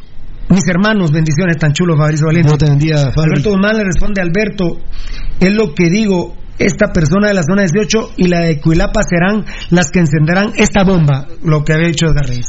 [0.49, 1.11] mis hermanos.
[1.11, 2.49] Bendiciones, tan chulo, Fabricio Valente.
[2.49, 3.33] Dios te bendiga, Fabri.
[3.33, 4.79] Alberto Guzmán le responde a Alberto,
[5.41, 6.37] es lo que digo.
[6.59, 10.85] Esta persona de la zona 18 y la de Cuilapa serán las que encenderán esta
[10.85, 12.47] bomba, lo que había dicho Edgar Reyes.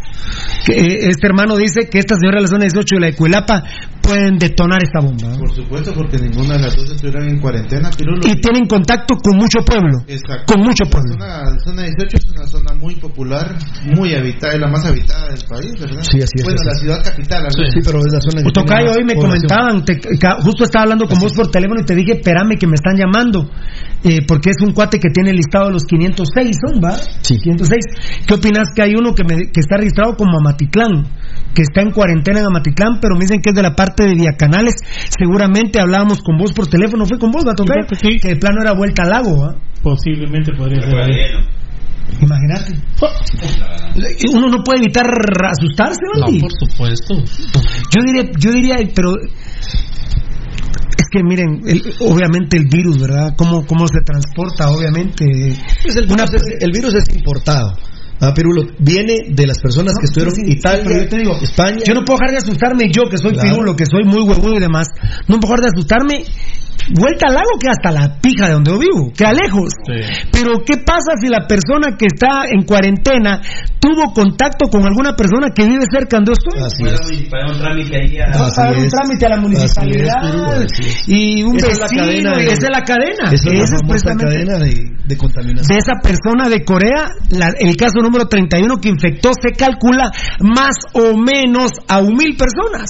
[0.69, 3.65] Eh, este hermano dice que esta señora de la zona 18 y la de Cuilapa
[4.07, 5.27] pueden detonar esta bomba.
[5.29, 5.37] ¿no?
[5.39, 7.89] Por supuesto, porque ninguna de las dos estuvieran en cuarentena,
[8.23, 9.99] Y tienen contacto con mucho pueblo.
[10.07, 10.53] Exacto.
[10.53, 11.15] Con mucho pueblo.
[11.19, 13.55] La zona, zona 18 es una zona muy popular,
[13.95, 16.01] muy habitada, es la más habitada del país, ¿verdad?
[16.01, 17.73] Sí, así es, Bueno, así la ciudad capital, al menos.
[17.73, 19.99] Sí, pero es la zona que Tocayo, hoy me comentaban, te-
[20.41, 23.49] justo estaba hablando con vos por teléfono y te dije, espérame que me están llamando,
[24.03, 26.93] eh, porque es un cuate que tiene listado los 506, ¿son, va?
[27.21, 27.37] Sí.
[27.39, 28.23] 506.
[28.25, 31.05] ¿Qué opinas que hay uno que, me- que está registrado como Amatitlán,
[31.53, 34.15] que está en cuarentena en Amatitlán, pero me dicen que es de la parte de
[34.15, 34.75] Viacanales?
[35.17, 38.19] Seguramente hablábamos con vos por teléfono, fue con vos, va a tocar, que sí.
[38.19, 39.55] que el plano era vuelta al lago, ¿va?
[39.81, 40.95] Posiblemente podría ser.
[40.99, 41.11] ahí.
[42.21, 42.73] Imagínate.
[44.33, 45.05] Uno no puede evitar
[45.51, 47.15] asustarse, No, por supuesto.
[47.93, 49.11] Yo diría, yo diría, pero
[50.97, 53.33] es que miren, el- obviamente el virus, ¿verdad?
[53.37, 55.25] ¿Cómo, cómo se transporta, obviamente?
[55.83, 57.73] Pues el, Una- virus es, el virus es importado.
[58.19, 61.09] Ah, Pirulo, viene de las personas No, que estuvieron sí, en sí, Italia, pero yo
[61.09, 61.77] te digo, España.
[61.85, 63.49] Yo no puedo dejar de asustarme yo, que soy Claro.
[63.49, 64.87] pirulo, que soy muy huevudo y demás.
[65.27, 66.23] No puedo dejar de asustarme.
[66.95, 69.73] Vuelta al lago que hasta la pija de donde yo vivo, que a lejos.
[70.31, 73.41] Pero ¿qué pasa si la persona que está en cuarentena
[73.79, 76.63] tuvo contacto con alguna persona que vive cerca donde yo estoy?
[76.63, 76.83] Así
[77.23, 77.29] es.
[77.29, 78.37] Para un trámite ahí a...
[78.37, 81.07] Va a Así pagar un trámite a la municipalidad es.
[81.07, 83.23] y un Esa es la vecino, cadena y de- esa es la cadena.
[83.31, 84.73] Esa es la precisamente- cadena de,
[85.05, 85.67] de contaminación.
[85.67, 90.75] de esa persona de Corea, la- el caso número 31 que infectó, se calcula más
[90.93, 92.89] o menos a un mil personas.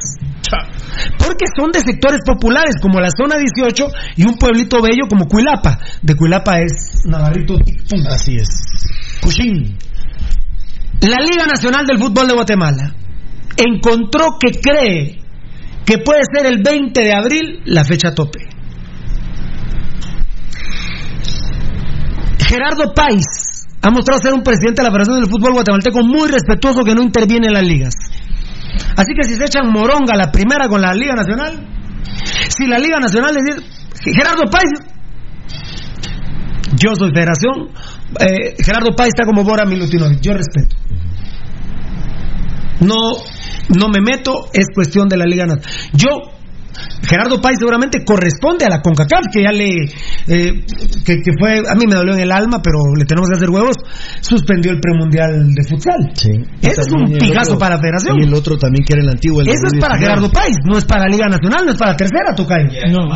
[1.17, 5.79] Porque son de sectores populares como la zona 18 y un pueblito bello como Cuilapa.
[6.01, 7.55] De Cuilapa es Navarrito.
[8.09, 8.47] Así es.
[9.21, 9.77] Cushing.
[11.01, 12.95] La Liga Nacional del Fútbol de Guatemala
[13.55, 15.21] encontró que cree
[15.85, 18.39] que puede ser el 20 de abril la fecha tope.
[22.39, 26.83] Gerardo País ha mostrado ser un presidente de la Federación del Fútbol Guatemalteco muy respetuoso
[26.83, 27.93] que no interviene en las ligas.
[28.95, 31.76] Así que si se echan moronga la primera con la Liga Nacional,
[32.49, 34.71] si la Liga Nacional le dice, Gerardo País,
[36.75, 37.69] yo soy federación,
[38.19, 40.75] eh, Gerardo País está como Bora Milutinovic, yo respeto.
[42.81, 43.11] No,
[43.75, 45.91] no me meto, es cuestión de la Liga Nacional.
[45.93, 46.36] Yo,
[47.03, 49.85] Gerardo País seguramente corresponde a la CONCACAF, que ya le,
[50.27, 50.65] eh,
[51.05, 53.49] que, que fue, a mí me dolió en el alma, pero le tenemos que hacer
[53.49, 53.75] huevos,
[54.21, 56.11] suspendió el premundial de futsal.
[56.13, 56.29] Sí.
[56.61, 58.17] Ese es un pijazo otro- para la federación.
[58.19, 59.41] Y el otro también que era el antiguo.
[59.41, 60.05] El Eso es para 2019.
[60.05, 62.67] Gerardo País, no es para la Liga Nacional, no es para la tercera, Tocayo.
[62.91, 63.09] No.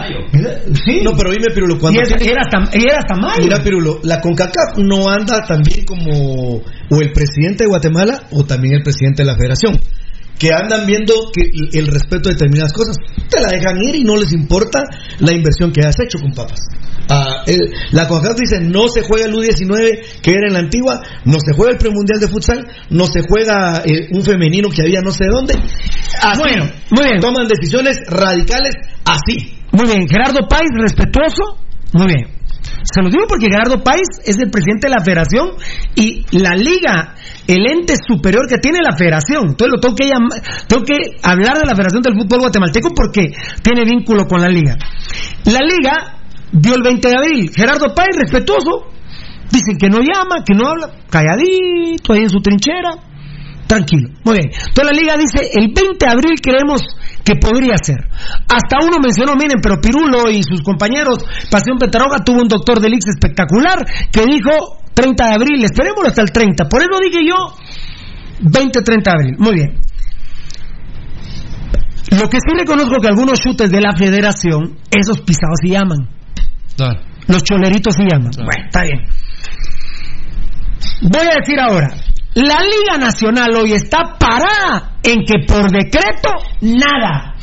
[0.86, 1.02] Sí.
[1.04, 2.42] No, pero dime, Pirulo, y cuando es- tiene- era,
[2.74, 3.44] y era hasta mayo.
[3.44, 8.76] Mira, Pirulo, la CONCACAF no anda también como o el presidente de Guatemala o también
[8.76, 9.80] el presidente de la federación,
[10.42, 11.44] que andan viendo que
[11.78, 12.96] el respeto de determinadas cosas.
[13.30, 14.82] Te la dejan ir y no les importa
[15.20, 16.60] la inversión que has hecho con papas.
[17.10, 21.00] Ah, el- la CONCACAF dice no se juega el U19 que era en la antigua,
[21.26, 25.02] no se juega el premundial de futsal, no se juega eh, un femenino que había
[25.02, 25.54] no sé dónde.
[26.22, 27.20] Así, Bueno, muy bien.
[27.20, 28.74] Toman decisiones radicales
[29.06, 29.54] así.
[29.74, 31.60] Muy bien, Gerardo País, respetuoso.
[31.94, 32.41] Muy bien.
[32.84, 35.52] Se lo digo porque Gerardo País es el presidente de la federación
[35.96, 37.16] y la liga,
[37.48, 39.50] el ente superior que tiene la federación.
[39.50, 43.32] Entonces lo tengo que, llam- tengo que hablar de la Federación del Fútbol Guatemalteco porque
[43.62, 44.78] tiene vínculo con la liga.
[45.46, 46.18] La liga
[46.52, 47.52] dio el 20 de abril.
[47.56, 48.88] Gerardo Páez, respetuoso,
[49.52, 52.96] dicen que no llama, que no habla, calladito ahí en su trinchera,
[53.72, 54.10] tranquilo.
[54.26, 54.52] Muy bien.
[54.52, 56.82] Entonces la liga dice, el 20 de abril creemos
[57.24, 58.04] que podría ser.
[58.52, 62.94] Hasta uno mencionó, miren, pero Pirulo y sus compañeros, Pasión Petaroga tuvo un doctor del
[62.94, 63.80] Ix espectacular
[64.12, 66.68] que dijo 30 de abril, esperémoslo hasta el 30.
[66.68, 67.38] Por eso dije yo
[68.44, 69.36] 20-30 de abril.
[69.40, 69.80] Muy bien.
[72.12, 76.10] Lo que sí reconozco que algunos chutes de la federación, esos pisados se llaman.
[77.28, 78.32] Los choleritos se llaman.
[78.36, 79.00] Bueno, está bien.
[81.04, 81.88] Voy a decir ahora,
[82.34, 86.30] la Liga Nacional hoy está parada en que por decreto,
[86.62, 87.36] nada.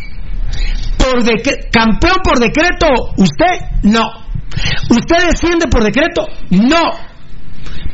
[0.97, 2.86] Por decre- campeón por decreto,
[3.17, 4.05] usted no.
[4.91, 6.91] Usted desciende por decreto, no.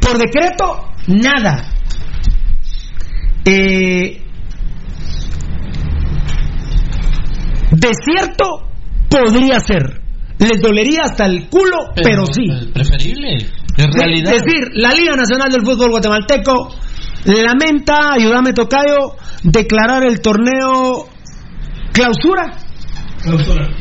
[0.00, 1.70] Por decreto, nada.
[3.44, 4.22] Eh,
[7.72, 8.68] desierto
[9.08, 10.00] podría ser.
[10.38, 12.46] Les dolería hasta el culo, pero, sí.
[12.72, 13.38] Preferible.
[13.76, 14.32] Realidad.
[14.34, 16.74] Es decir, la Liga Nacional del Fútbol Guatemalteco
[17.24, 21.06] lamenta, ayúdame Tocayo, declarar el torneo
[21.92, 22.52] clausura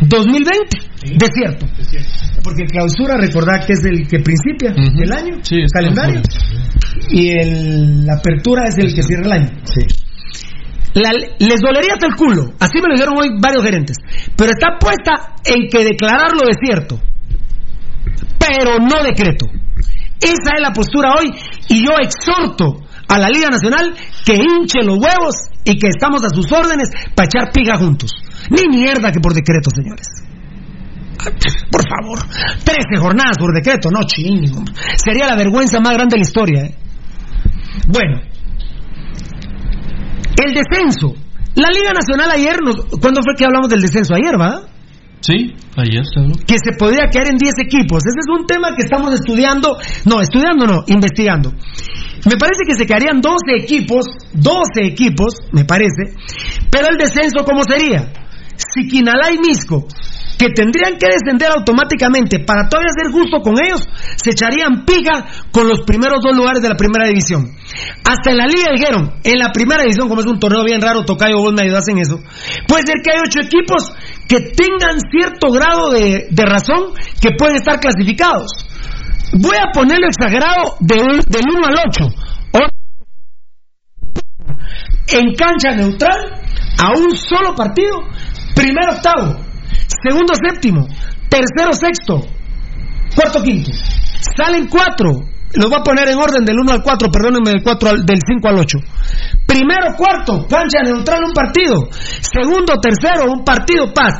[0.02, 0.78] 2020.
[1.18, 1.66] Desierto.
[2.44, 4.72] Porque clausura, recordad que es el que principia
[5.04, 6.22] el año, el calendario.
[7.10, 9.50] Y el, la apertura es el que cierra el año.
[10.94, 12.54] La- les dolería hasta el culo.
[12.60, 13.98] Así me lo dijeron hoy varios gerentes.
[14.38, 17.00] Pero está puesta en que declararlo desierto.
[18.40, 19.46] Pero no decreto.
[20.24, 21.30] Esa es la postura hoy.
[21.70, 23.94] Y yo exhorto a la Liga Nacional
[24.26, 25.36] que hinche los huevos
[25.66, 28.12] y que estamos a sus órdenes para echar piga juntos.
[28.50, 30.08] Ni mierda que por decreto, señores.
[31.72, 32.20] Por favor,
[32.64, 34.64] 13 jornadas por decreto, no chingo.
[34.96, 36.62] Sería la vergüenza más grande de la historia.
[36.64, 36.76] ¿eh?
[37.88, 38.22] Bueno,
[40.46, 41.16] el descenso.
[41.56, 44.16] La Liga Nacional ayer, nos, ¿cuándo fue que hablamos del descenso?
[44.16, 44.64] Ayer, ¿va?
[45.24, 46.36] Sí, se habló.
[46.46, 48.04] Que se podría caer en 10 equipos.
[48.04, 49.78] Ese es un tema que estamos estudiando.
[50.04, 51.50] No, estudiando no, investigando.
[52.28, 56.12] Me parece que se quedarían 12 equipos, 12 equipos, me parece.
[56.70, 58.12] Pero el descenso, ¿cómo sería?
[58.56, 59.88] Siquinalá y Misco,
[60.38, 63.82] que tendrían que descender automáticamente para todavía ser justo con ellos,
[64.16, 67.48] se echarían pica con los primeros dos lugares de la primera división.
[68.04, 71.06] Hasta en la liga dijeron, en la primera división, como es un torneo bien raro,
[71.06, 72.20] Tocayo, vos me ayudas en eso,
[72.68, 73.94] puede ser que hay ocho equipos
[74.28, 78.52] que tengan cierto grado de, de razón que pueden estar clasificados.
[79.34, 82.06] Voy a ponerlo exagerado de del 1 al 8.
[85.08, 86.42] En cancha neutral,
[86.80, 88.00] a un solo partido,
[88.56, 89.38] primero octavo,
[90.04, 90.88] segundo séptimo,
[91.30, 92.22] tercero sexto,
[93.16, 93.72] cuarto quinto.
[94.36, 95.22] Salen cuatro,
[95.56, 98.20] los voy a poner en orden del 1 al 4, perdónenme, del, 4 al- del
[98.26, 98.78] 5 al 8.
[99.46, 101.90] Primero cuarto, cancha neutral un partido.
[101.92, 104.14] Segundo, tercero, un partido, paz.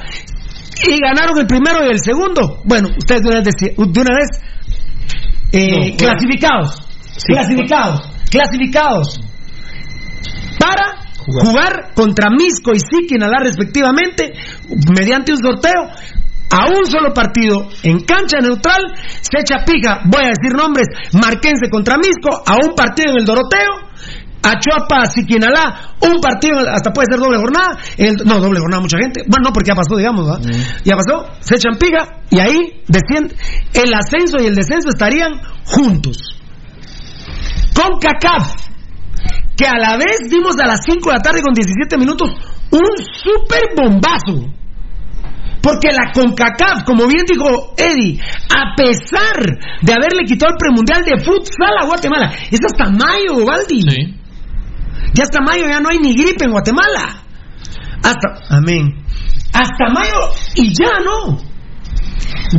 [0.86, 2.62] Y ganaron el primero y el segundo.
[2.66, 4.30] Bueno, ustedes de una vez, deci- de una vez
[5.54, 6.88] eh, No, clasificados.
[7.26, 8.10] Clasificados.
[8.30, 9.20] Clasificados.
[10.60, 11.94] Para jugar.
[11.96, 14.34] contra Misco y Siquinalá respectivamente,
[14.98, 15.90] mediante un sorteo,
[16.56, 18.82] a un solo partido en cancha neutral,
[19.22, 23.26] se echa pica, voy a decir nombres, Marquense contra Misco, a un partido en el
[23.26, 23.90] Doroteo,
[24.46, 29.24] Achuapa, Siquinalá, un partido, hasta puede ser doble jornada, el- no, doble jornada, mucha gente,
[29.26, 30.42] bueno, no, porque ya pasó, digamos, ¿verdad?
[30.84, 33.36] Ya pasó, se echan pica y ahí desciende,
[33.74, 35.32] el ascenso y el descenso estarían
[35.66, 36.18] juntos.
[37.74, 38.54] Con CACAF,
[39.58, 42.30] que a la vez dimos a las 5 de la tarde con 17 minutos
[42.72, 42.82] un
[43.24, 44.54] super bombazo.
[45.64, 48.20] Porque la CONCACAF, como bien dijo Eddie,
[48.54, 49.40] a pesar
[49.82, 53.82] de haberle quitado el premundial de futsal a Guatemala, es hasta mayo, Valdi.
[55.14, 57.24] Ya hasta mayo ya no hay ni gripe en Guatemala.
[58.04, 59.06] Hasta, amén.
[59.54, 61.38] Hasta mayo y ya no.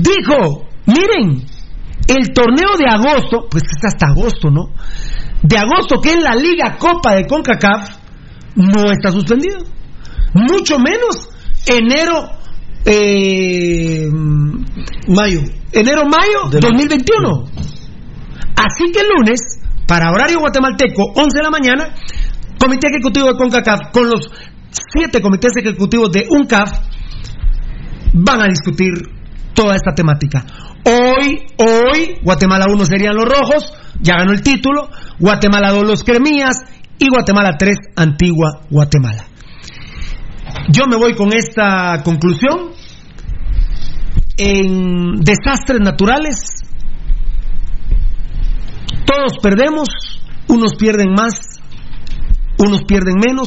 [0.00, 1.44] Dijo, miren,
[2.08, 4.72] el torneo de agosto, pues es hasta agosto, ¿no?
[5.42, 7.98] De agosto, que es la Liga Copa de CONCACAF,
[8.56, 9.58] no está suspendido.
[10.32, 11.28] Mucho menos
[11.66, 12.30] enero,
[12.84, 14.08] eh,
[15.08, 15.40] mayo.
[15.72, 17.44] Enero, mayo 2021.
[18.56, 19.40] Así que el lunes,
[19.86, 21.94] para horario guatemalteco, 11 de la mañana,
[22.58, 24.30] Comité Ejecutivo de CONCACAF, con los
[24.70, 26.70] siete comités ejecutivos de UNCAF,
[28.12, 28.92] van a discutir
[29.54, 30.44] toda esta temática.
[30.86, 34.88] Hoy, hoy, Guatemala 1 serían los rojos, ya ganó el título,
[35.18, 36.56] Guatemala 2 los cremías
[36.98, 39.24] y Guatemala 3 Antigua Guatemala.
[40.68, 42.72] Yo me voy con esta conclusión.
[44.36, 46.36] En desastres naturales,
[49.06, 49.88] todos perdemos,
[50.48, 51.60] unos pierden más,
[52.58, 53.46] unos pierden menos,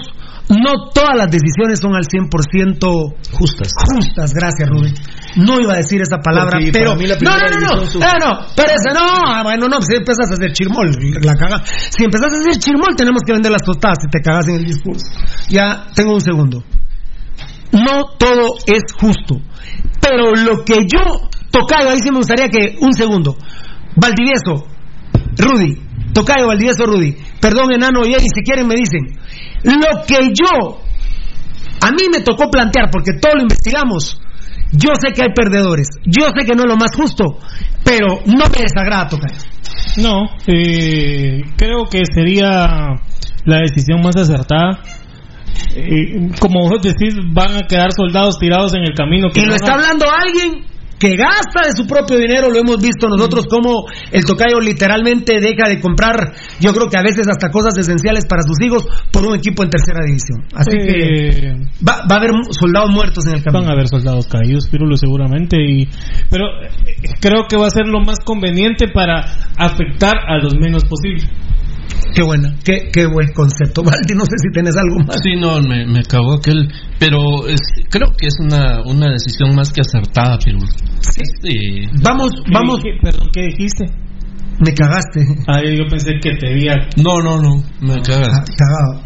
[0.50, 3.74] no todas las decisiones son al 100% justas.
[3.94, 4.94] Justas, gracias, Rubén.
[5.36, 6.96] No iba a decir esa palabra, Porque pero.
[6.96, 9.98] mí la no, no, no, no, Ah, no, pero ese no, ah, bueno, no, si
[9.98, 10.90] empezás a hacer chirmol,
[11.22, 11.62] la caga.
[11.66, 14.66] Si empezás a hacer chirmol, tenemos que vender las tostadas si te cagas en el
[14.66, 15.06] discurso.
[15.50, 16.64] Ya, tengo un segundo.
[17.72, 19.42] No todo es justo,
[20.02, 23.36] pero lo que yo, Tocayo, ahí sí me gustaría que, un segundo,
[23.96, 24.68] Valdivieso,
[25.38, 25.78] Rudy,
[26.14, 29.02] Tocayo, Valdivieso, Rudy, perdón, enano, y si quieren me dicen,
[29.64, 30.80] lo que yo,
[31.82, 34.20] a mí me tocó plantear, porque todo lo investigamos,
[34.72, 37.38] yo sé que hay perdedores, yo sé que no es lo más justo,
[37.84, 39.40] pero no me desagrada Tocayo.
[39.98, 42.68] No, eh, creo que sería
[43.46, 44.80] la decisión más acertada.
[45.76, 49.30] Eh, como vos decís, van a quedar soldados tirados en el camino.
[49.34, 50.66] que Y lo está hablando alguien
[51.00, 55.70] que gasta de su propio dinero, lo hemos visto nosotros como el tocayo literalmente deja
[55.70, 59.36] de comprar, yo creo que a veces hasta cosas esenciales para sus hijos por un
[59.36, 60.44] equipo en tercera división.
[60.54, 61.54] Así Eh, que
[61.88, 63.62] va, va a haber soldados muertos en el camino.
[63.62, 65.58] Van a haber soldados caídos, Pirulo, seguramente.
[65.62, 65.88] Y,
[66.30, 66.70] pero eh,
[67.22, 69.22] creo que va a ser lo más conveniente para
[69.58, 71.24] afectar a los menos posible.
[72.14, 73.84] Qué buena, qué, qué buen concepto.
[73.86, 75.18] Valdi, no sé si tenés algo más.
[75.24, 76.68] Sí, no, me, me cagó aquel.
[77.00, 77.60] Pero es-
[77.90, 80.68] creo que es una, una decisión más que acertada, Pirul.
[81.02, 81.86] Sí.
[82.02, 82.82] Vamos, vamos.
[82.82, 83.86] ¿Qué- perdón, ¿qué dijiste?
[84.60, 85.22] Me cagaste.
[85.48, 86.74] Ah, yo pensé que te había.
[86.98, 88.30] No, no, no, me cagas.
[88.34, 89.04] Ah, Cagado.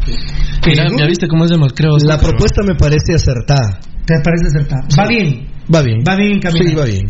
[0.66, 1.98] Mira, ya viste cómo es de malcreo.
[2.06, 3.78] La propuesta me parece acertada.
[4.06, 4.82] ¿Te parece acertada?
[4.98, 5.51] Va bien.
[5.72, 6.00] Va bien.
[6.06, 6.68] Va bien encaminado.
[6.68, 7.06] Sí, va bien.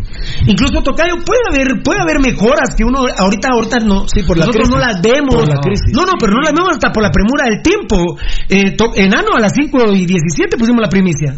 [0.47, 4.69] Incluso Tocayo puede haber puede haber mejoras que uno ahorita ahorita no por la nosotros
[4.69, 4.71] crisis.
[4.71, 5.93] no las vemos Por la crisis.
[5.95, 9.37] no no pero no las vemos hasta por la premura del tiempo eh, to- enano
[9.37, 11.35] a las 5 y 17 pusimos la primicia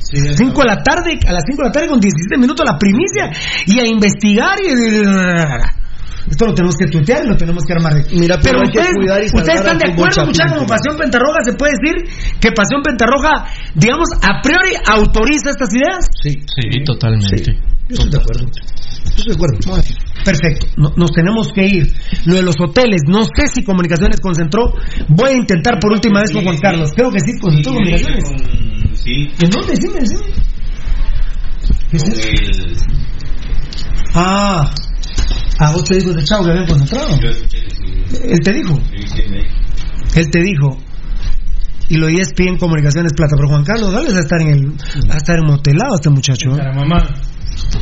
[0.00, 3.30] 5 de la tarde a las 5 de la tarde con 17 minutos la primicia
[3.66, 4.68] y a investigar y
[6.30, 7.92] esto lo tenemos que tuitear y lo tenemos que armar.
[8.12, 11.72] Mira, pero ustedes, cuidar y ustedes están de acuerdo, muchachos, como Pasión Pentarroja se puede
[11.72, 11.94] decir
[12.40, 16.06] que Pasión Pentarroja, digamos, a priori autoriza estas ideas.
[16.22, 17.54] Sí, Sí, totalmente.
[17.88, 18.44] yo estoy de acuerdo.
[18.46, 19.58] Yo estoy de acuerdo.
[20.24, 21.92] Perfecto, No- nos tenemos que ir.
[22.26, 24.72] Lo de los hoteles, no sé si Comunicaciones concentró.
[25.08, 26.90] Voy a intentar por última vez con Juan Carlos.
[26.94, 28.24] Creo que sí, concentró Comunicaciones.
[28.94, 29.72] Sí, ¿En dónde?
[29.74, 30.22] Decime, decime.
[31.90, 32.28] ¿Qué es con eso?
[32.28, 32.76] el.
[34.14, 34.70] Ah,
[35.62, 37.16] a ocho hijos de Chavo que habían concentrado.
[38.24, 38.78] Él te dijo,
[40.16, 40.78] él te dijo.
[41.88, 43.34] Y lo ESPN Comunicaciones Plata.
[43.36, 44.72] Pero Juan Carlos Gales va a estar en el,
[45.10, 46.50] a estar en motelado este muchacho.
[46.56, 46.60] ¿eh?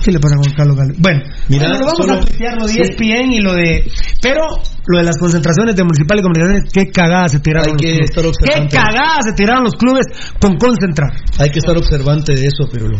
[0.03, 0.97] ¿Qué le pasa Juan Carlos Gales?
[0.99, 2.81] Bueno, Mira, bueno, lo vamos solo- a tuitear lo de sí.
[2.81, 3.85] ESPN y lo de.
[4.23, 4.41] Pero
[4.87, 7.89] lo de las concentraciones de Municipal y Comunicaciones, qué cagada se tiraron Hay los que
[7.91, 8.11] clubes.
[8.11, 8.77] estar Qué observante.
[8.77, 10.07] cagada se tiraron los clubes
[10.41, 11.11] con concentrar.
[11.39, 12.99] Hay que estar observante de eso, pero lo...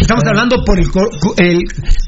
[0.00, 0.86] Estamos hablando por el,
[1.38, 1.58] el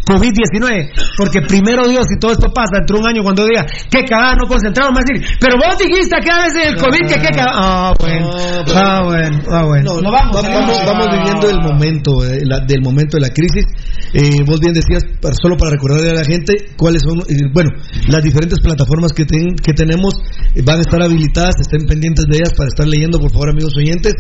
[0.07, 4.05] COVID-19, porque primero Dios, si todo esto pasa dentro de un año, cuando diga, qué
[4.05, 7.21] cagada, no concentraron, va a decir, pero vos dijiste que a veces el COVID, que
[7.21, 7.53] qué cagada.
[7.55, 8.31] Ah, bueno,
[8.75, 9.95] ah, bueno, ah, bueno.
[9.97, 10.85] No, No, vamos, vamos, vamos, ah.
[10.87, 13.65] vamos viviendo el momento, eh, la- del momento de la crisis.
[14.15, 15.03] Eh, vos bien decías,
[15.43, 17.71] solo para recordarle a la gente cuáles son, eh, bueno,
[18.09, 20.15] las diferentes plataformas que, ten- que tenemos
[20.55, 23.77] eh, van a estar habilitadas, estén pendientes de ellas para estar leyendo, por favor, amigos
[23.77, 24.15] oyentes.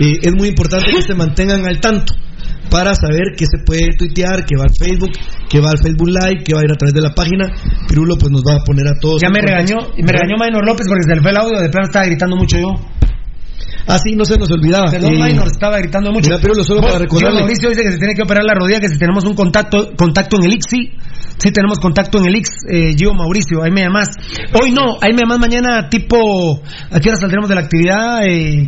[0.00, 2.12] Eh, es muy importante que se mantengan al tanto
[2.70, 5.12] para saber que se puede tuitear, que va al Facebook,
[5.48, 7.46] que va al Facebook Live, que va a ir a través de la página.
[7.88, 9.22] Pirulo pues nos va a poner a todos.
[9.22, 11.86] Ya me regañó, me regañó Maynor López porque se le fue el audio, de plano
[11.86, 12.74] estaba gritando mucho yo.
[13.86, 14.90] Ah, sí, no se nos olvidaba.
[14.90, 16.30] Perdón, Eh, Maynor, estaba gritando mucho.
[16.30, 17.40] mira, Pirulo, solo Vos, para recordarle.
[17.40, 20.36] Mauricio dice que se tiene que operar la rodilla, que si tenemos un contacto contacto
[20.38, 20.92] en el IX, sí.
[21.38, 24.08] Sí tenemos contacto en el IX, eh, Gio Mauricio, ahí me llamas.
[24.60, 28.24] Hoy no, ahí me llamas mañana tipo, ¿a qué hora saldremos de la actividad?
[28.26, 28.66] Eh,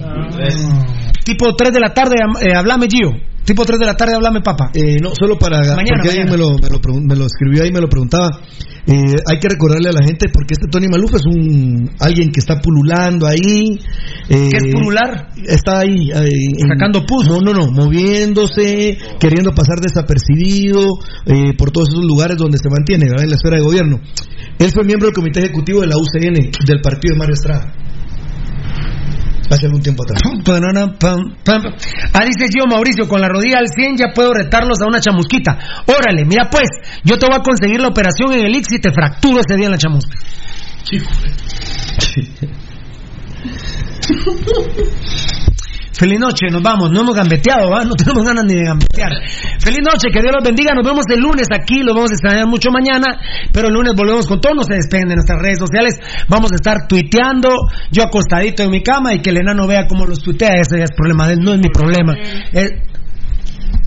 [1.24, 3.10] tipo 3 de la tarde, eh, hablame Gio.
[3.46, 4.70] Tipo 3 de la tarde, hablame papá.
[4.74, 5.58] Eh, no, solo para.
[5.76, 6.32] Mañana, porque alguien mañana.
[6.32, 8.40] me lo, me, lo me lo escribió ahí, me lo preguntaba.
[8.88, 12.38] Eh, hay que recordarle a la gente porque este Tony Maluf es un alguien que
[12.40, 13.78] está pululando ahí.
[14.28, 15.28] eh, ¿Qué es pulular?
[15.46, 16.10] Está ahí.
[16.12, 17.26] en- Sacando pus.
[17.26, 20.82] No, no, no, moviéndose, queriendo pasar desapercibido
[21.26, 23.24] eh, por todos esos lugares donde se mantiene, ¿verdad?
[23.24, 24.00] En la esfera de gobierno.
[24.58, 27.72] Él fue miembro del comité ejecutivo de la UCN, del partido de Mario Estrada.
[29.50, 30.20] Hace algún tiempo atrás.
[32.12, 35.58] Ah, dice Gio Mauricio, con la rodilla al 100 ya puedo retarlos a una chamusquita.
[35.86, 36.68] Órale, mira pues,
[37.04, 39.66] yo te voy a conseguir la operación en el IX y te fracturo ese día
[39.66, 40.18] en la chamusca.
[45.98, 47.82] Feliz noche, nos vamos, no hemos gambeteado, ¿va?
[47.84, 49.10] no tenemos ganas ni de gambetear.
[49.58, 52.46] Feliz noche, que Dios los bendiga, nos vemos el lunes aquí, los vamos a extrañar
[52.46, 53.16] mucho mañana,
[53.52, 56.56] pero el lunes volvemos con todo, no se despeguen de nuestras redes sociales, vamos a
[56.56, 57.48] estar tuiteando,
[57.90, 60.84] yo acostadito en mi cama y que el enano vea cómo los tuitea, ese ya
[60.84, 62.12] es problema de él, no es mi problema.
[62.52, 62.72] Es-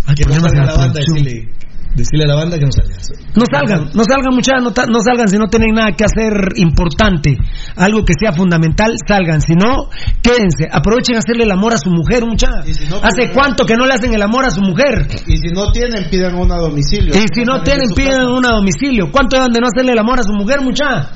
[0.08, 0.74] Hay problemas la la
[1.06, 1.59] producción.
[2.00, 2.26] Decirle.
[2.26, 2.96] A la banda que no salga.
[3.36, 7.38] No salgan, no salgan muchachos, no, salgan si no tienen nada que hacer importante,
[7.76, 9.90] algo que sea fundamental, salgan, si no,
[10.22, 12.66] quédense, aprovechen a hacerle el amor a su mujer, muchachos.
[12.90, 15.08] no, ¿Hace pues, cuánto que no le hacen el amor a su mujer?
[15.28, 17.14] Y si no tienen, pidan una a domicilio.
[17.16, 19.12] Y si no tienen, pidan un a domicilio.
[19.12, 21.08] ¿Cuánto llevan de no hacerle el amor a su mujer, muchachos?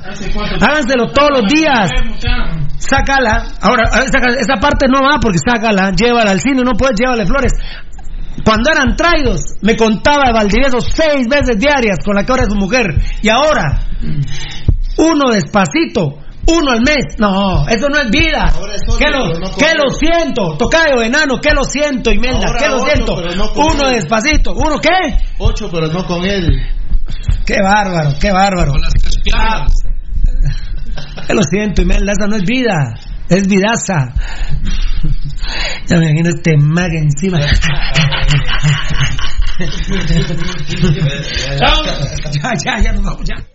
[0.61, 1.89] Háganselo todos los días.
[2.77, 3.47] Sácala.
[3.61, 6.99] Ahora, a ver, saca- esa parte no va porque sácala, llévala al cine, no puedes,
[6.99, 7.53] llévale flores.
[8.43, 12.49] Cuando eran traídos, me contaba de Valdivieso seis veces diarias con la que ahora es
[12.49, 12.85] su mujer.
[13.21, 13.79] Y ahora,
[14.97, 17.15] uno despacito, uno al mes.
[17.19, 18.51] No, eso no es vida.
[18.97, 22.77] Que lo, no con que lo siento, tocayo enano, que lo siento, Imelda, que lo
[22.77, 23.15] ocho, siento.
[23.35, 23.95] no con Uno él.
[23.95, 25.15] despacito, uno qué?
[25.37, 26.49] Ocho, pero no con él.
[27.45, 28.73] Qué bárbaro, qué bárbaro.
[29.35, 29.65] Ah,
[31.27, 32.93] que lo siento, Imelda, esa no es vida,
[33.29, 34.13] es vidaza.
[35.87, 37.39] Ya me imagino este mag encima.
[42.41, 43.52] ya, ya, ya nos vamos, ya.